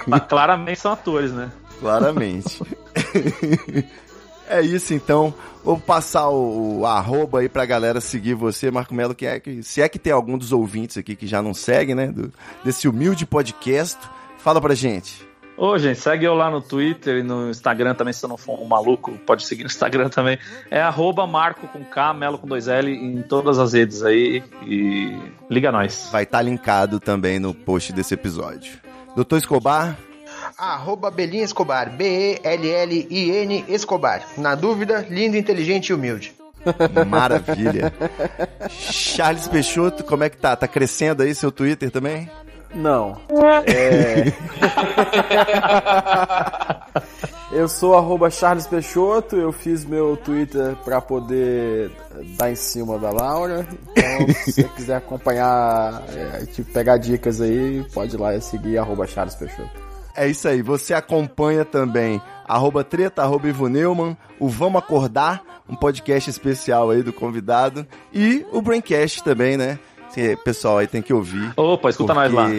Mas 0.08 0.24
claramente 0.28 0.80
são 0.80 0.94
atores, 0.94 1.32
né? 1.32 1.52
Claramente. 1.82 2.62
é 4.50 4.62
isso 4.62 4.94
então. 4.94 5.34
Vou 5.64 5.78
passar 5.78 6.30
o, 6.30 6.80
o 6.80 6.86
arroba 6.86 7.40
aí 7.40 7.50
pra 7.50 7.66
galera 7.66 8.02
seguir 8.02 8.34
você, 8.34 8.72
Marco 8.72 8.94
Melo, 8.94 9.14
que 9.16 9.26
é 9.26 9.40
que 9.40 9.62
se 9.64 9.82
é 9.82 9.90
que 9.90 10.00
tem 10.00 10.12
algum 10.14 10.38
dos 10.38 10.52
ouvintes 10.52 10.98
aqui 10.98 11.16
que 11.16 11.28
já 11.28 11.42
não 11.42 11.54
segue, 11.54 11.94
né? 11.94 12.08
do- 12.08 12.32
desse 12.64 12.88
humilde 12.88 13.26
podcast. 13.26 13.98
Fala 14.40 14.60
pra 14.62 14.74
gente. 14.74 15.28
Ô, 15.58 15.78
gente, 15.78 16.00
segue 16.00 16.24
eu 16.26 16.34
lá 16.36 16.50
no 16.50 16.62
Twitter 16.62 17.18
e 17.18 17.24
no 17.24 17.50
Instagram 17.50 17.94
também, 17.94 18.14
se 18.14 18.22
você 18.22 18.28
não 18.28 18.38
for 18.38 18.58
um 18.62 18.66
maluco, 18.66 19.12
pode 19.26 19.46
seguir 19.46 19.64
no 19.64 19.68
Instagram 19.68 20.08
também. 20.08 20.40
É 20.72 20.82
arroba 20.82 21.28
Marco 21.28 21.68
com 21.68 21.84
K, 21.84 22.14
Melo 22.14 22.38
com 22.38 22.48
dois 22.48 22.70
L 22.70 22.90
em 22.90 23.22
todas 23.24 23.60
as 23.60 23.74
redes 23.74 24.02
aí. 24.02 24.42
E 24.66 25.14
liga 25.50 25.70
nós. 25.70 26.08
Vai 26.14 26.24
estar 26.24 26.42
linkado 26.42 26.98
também 27.02 27.40
no 27.40 27.54
post 27.54 27.92
desse 27.92 28.14
episódio. 28.14 28.80
Doutor 29.18 29.36
Escobar, 29.38 29.98
Arroba 30.60 31.10
Belinha 31.10 31.46
Escobar. 31.46 31.90
B-E-L-L-I-N 31.90 33.64
Escobar. 33.70 34.26
Na 34.38 34.56
dúvida, 34.56 35.06
lindo, 35.10 35.38
inteligente 35.38 35.88
e 35.88 35.94
humilde. 35.94 36.36
maravilha. 37.08 37.94
Charles 38.70 39.48
Peixoto, 39.48 40.04
como 40.04 40.26
é 40.26 40.30
que 40.30 40.36
tá? 40.36 40.54
Tá 40.58 40.68
crescendo 40.68 41.24
aí 41.24 41.34
seu 41.34 41.50
Twitter 41.50 41.90
também? 41.90 42.30
Não. 42.76 43.18
É... 43.66 44.34
eu 47.58 47.70
sou 47.70 47.98
arroba 47.98 48.30
Charles 48.30 48.68
Peixoto, 48.68 49.38
eu 49.38 49.54
fiz 49.54 49.86
meu 49.86 50.18
Twitter 50.18 50.76
pra 50.84 51.00
poder 51.00 51.90
dar 52.38 52.52
em 52.52 52.56
cima 52.56 53.00
da 53.00 53.12
Laura. 53.12 53.66
Então, 53.92 54.28
se 54.36 54.52
você 54.52 54.64
quiser 54.76 54.98
acompanhar, 54.98 56.04
é, 56.14 56.46
tipo, 56.48 56.70
pegar 56.74 56.98
dicas 56.98 57.40
aí, 57.40 57.84
pode 57.94 58.16
ir 58.16 58.20
lá 58.20 58.36
e 58.36 58.42
seguir 58.42 58.78
arroba 58.78 59.08
Charles 59.08 59.36
Peixoto. 59.36 59.89
É 60.20 60.28
isso 60.28 60.50
aí, 60.50 60.62
você 60.62 60.94
acompanha 60.94 61.64
também 61.64 62.22
arroba 62.46 62.84
treta, 62.84 63.22
arroba 63.22 63.48
Ivo 63.48 63.70
Neumann, 63.70 64.18
o 64.38 64.50
Vamos 64.50 64.82
Acordar, 64.84 65.42
um 65.70 65.78
podcast 65.78 66.30
especial 66.30 66.90
aí 66.90 67.02
do 67.02 67.14
convidado, 67.14 67.88
e 68.14 68.46
o 68.52 68.62
Braincast 68.62 69.24
também, 69.24 69.56
né? 69.56 69.80
Que 70.14 70.36
pessoal 70.36 70.80
aí 70.80 70.88
tem 70.88 71.02
que 71.02 71.14
ouvir. 71.14 71.54
Opa, 71.56 71.90
escuta 71.90 72.14
nós 72.14 72.34
lá. 72.34 72.50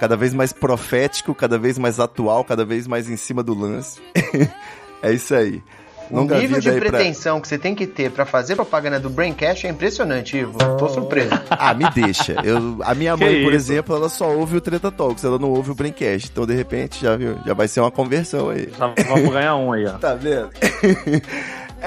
Cada 0.00 0.16
vez 0.16 0.34
mais 0.34 0.52
profético, 0.52 1.32
cada 1.36 1.56
vez 1.56 1.78
mais 1.78 2.00
atual, 2.00 2.42
cada 2.42 2.64
vez 2.64 2.88
mais 2.88 3.08
em 3.08 3.16
cima 3.16 3.44
do 3.44 3.54
lance. 3.54 4.02
é 5.00 5.12
isso 5.12 5.36
aí. 5.36 5.62
O 6.10 6.16
Longa 6.16 6.38
nível 6.38 6.60
de 6.60 6.68
aí 6.70 6.80
pra- 6.80 6.90
pretensão 6.90 7.40
que 7.40 7.48
você 7.48 7.56
tem 7.58 7.74
que 7.74 7.86
ter 7.86 8.10
pra 8.10 8.24
fazer 8.26 8.54
propaganda 8.56 9.00
do 9.00 9.08
Braincast 9.10 9.66
é 9.66 9.70
impressionante, 9.70 10.36
Ivo. 10.36 10.58
Tô 10.78 10.88
surpreso. 10.88 11.30
Ah, 11.50 11.72
me 11.72 11.88
deixa. 11.90 12.34
Eu, 12.44 12.78
a 12.82 12.94
minha 12.94 13.16
Que 13.16 13.24
mãe, 13.24 13.42
por 13.42 13.52
isso? 13.54 13.72
exemplo, 13.72 13.96
ela 13.96 14.08
só 14.08 14.28
ouve 14.30 14.56
o 14.56 14.60
Treta 14.60 14.90
Talks, 14.90 15.24
ela 15.24 15.38
não 15.38 15.50
ouve 15.50 15.70
o 15.70 15.74
Braincast. 15.74 16.28
Então, 16.30 16.44
de 16.46 16.54
repente, 16.54 17.00
já 17.02 17.16
viu? 17.16 17.36
Já 17.46 17.54
vai 17.54 17.66
ser 17.68 17.80
uma 17.80 17.90
conversão 17.90 18.50
aí. 18.50 18.68
Já 18.78 18.92
vamos 19.08 19.32
ganhar 19.32 19.56
um 19.56 19.72
aí, 19.72 19.86
ó. 19.86 19.92
Tá 19.98 20.14
vendo? 20.14 20.50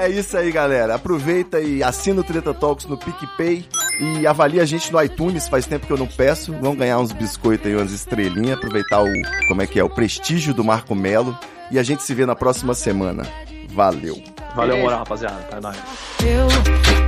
É 0.00 0.08
isso 0.08 0.36
aí, 0.36 0.52
galera. 0.52 0.94
Aproveita 0.94 1.60
e 1.60 1.82
assina 1.82 2.20
o 2.20 2.24
Treta 2.24 2.54
Talks 2.54 2.86
no 2.86 2.96
PicPay 2.96 3.64
e 4.00 4.26
avalia 4.28 4.62
a 4.62 4.64
gente 4.64 4.92
no 4.92 5.02
iTunes. 5.02 5.48
Faz 5.48 5.66
tempo 5.66 5.88
que 5.88 5.92
eu 5.92 5.96
não 5.98 6.06
peço. 6.06 6.52
Vamos 6.60 6.78
ganhar 6.78 7.00
uns 7.00 7.10
biscoitos 7.10 7.66
aí, 7.66 7.74
umas 7.74 7.90
estrelinhas. 7.90 8.58
Aproveitar 8.58 9.02
o, 9.02 9.06
como 9.48 9.60
é 9.60 9.66
que 9.66 9.80
é, 9.80 9.82
o 9.82 9.90
prestígio 9.90 10.54
do 10.54 10.62
Marco 10.62 10.94
Melo. 10.94 11.36
E 11.72 11.80
a 11.80 11.82
gente 11.82 12.04
se 12.04 12.14
vê 12.14 12.24
na 12.24 12.36
próxima 12.36 12.74
semana. 12.74 13.24
Valeu. 13.68 14.20
Valeu, 14.54 14.78
moral, 14.78 14.98
rapaziada. 15.00 15.46
É 15.52 15.60
nóis. 15.60 15.76
Eu 16.20 16.48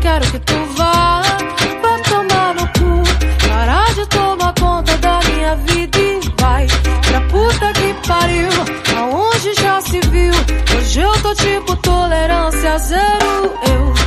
quero 0.01 0.31
que 0.31 0.39
tu 0.41 0.55
vá, 0.77 1.23
vá 1.83 1.99
tomar 2.09 2.55
no 2.55 2.67
cu. 2.69 3.49
Parar 3.49 3.95
de 3.95 4.07
tomar 4.07 4.55
conta 4.55 4.97
da 4.99 5.21
minha 5.29 5.57
vida 5.57 5.99
e 5.99 6.21
vai 6.41 6.67
pra 7.09 7.21
puta 7.23 7.73
que 7.73 8.09
pariu. 8.09 8.51
Aonde 8.99 9.55
já 9.61 9.81
se 9.81 10.01
viu? 10.11 10.33
Hoje 10.77 11.01
eu 11.01 11.13
tô 11.23 11.35
tipo 11.35 11.77
tolerância 11.77 12.79
zero. 12.79 13.53
Eu 13.69 14.00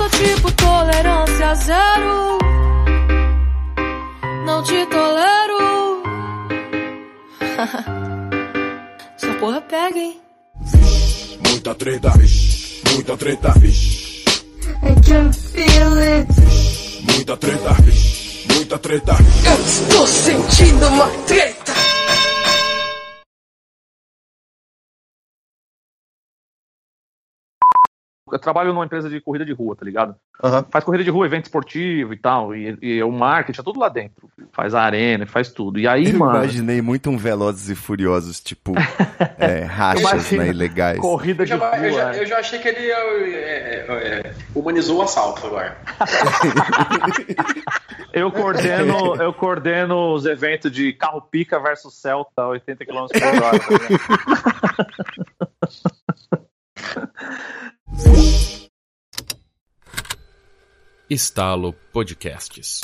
Tô 0.00 0.08
tipo 0.08 0.50
tolerância 0.52 1.54
zero. 1.56 2.38
Não 4.46 4.62
te 4.62 4.86
tolero. 4.86 6.02
Essa 9.14 9.34
porra 9.38 9.60
pega, 9.60 9.98
hein? 9.98 10.18
Muita 11.46 11.74
treta, 11.74 12.12
Muita 12.94 13.16
treta. 13.18 13.52
I 13.58 14.94
can 15.06 15.30
feel 15.34 15.98
it. 15.98 16.32
Muita 17.12 17.36
treta. 17.36 17.76
Muita 18.54 18.78
treta. 18.78 19.16
Eu 19.44 19.60
estou 19.66 20.06
sentindo 20.06 20.86
uma 20.86 21.08
treta. 21.26 21.69
Eu 28.32 28.38
trabalho 28.38 28.72
numa 28.72 28.84
empresa 28.84 29.08
de 29.08 29.20
corrida 29.20 29.44
de 29.44 29.52
rua, 29.52 29.76
tá 29.76 29.84
ligado? 29.84 30.14
Aham. 30.42 30.64
Faz 30.70 30.84
corrida 30.84 31.04
de 31.04 31.10
rua, 31.10 31.26
evento 31.26 31.44
esportivo 31.44 32.12
e 32.12 32.16
tal. 32.16 32.54
E, 32.54 32.76
e 32.80 33.02
o 33.02 33.10
marketing 33.10 33.60
é 33.60 33.64
tudo 33.64 33.78
lá 33.80 33.88
dentro. 33.88 34.28
Faz 34.52 34.74
a 34.74 34.82
arena, 34.82 35.26
faz 35.26 35.50
tudo. 35.50 35.78
E 35.78 35.86
aí, 35.86 36.10
Eu 36.10 36.18
mano. 36.18 36.36
imaginei 36.36 36.80
muito 36.80 37.10
um 37.10 37.16
Velozes 37.16 37.68
e 37.68 37.74
Furiosos, 37.74 38.40
tipo, 38.40 38.72
é, 39.38 39.60
rachas, 39.64 40.30
né, 40.32 40.48
ilegais. 40.48 40.98
Corrida 41.00 41.42
Eu 41.42 41.46
de 41.46 41.50
já, 41.50 41.56
rua. 41.56 41.78
eu, 41.78 41.92
já, 41.92 42.14
é. 42.14 42.20
eu 42.20 42.26
já 42.26 42.38
achei 42.38 42.58
que 42.58 42.68
ele 42.68 42.90
é, 42.90 42.94
é, 42.94 44.26
é, 44.26 44.34
humanizou 44.54 44.98
o 44.98 45.02
assalto 45.02 45.46
agora. 45.46 45.76
Eu 48.12 48.30
coordeno, 48.32 49.14
eu 49.22 49.32
coordeno 49.32 50.12
os 50.12 50.26
eventos 50.26 50.70
de 50.72 50.92
carro 50.92 51.22
pica 51.22 51.60
versus 51.60 51.94
Celta, 51.94 52.44
80 52.44 52.84
km 52.84 53.06
por 53.06 53.22
hora. 53.44 53.60
Estalo 61.08 61.74
Podcasts. 61.92 62.82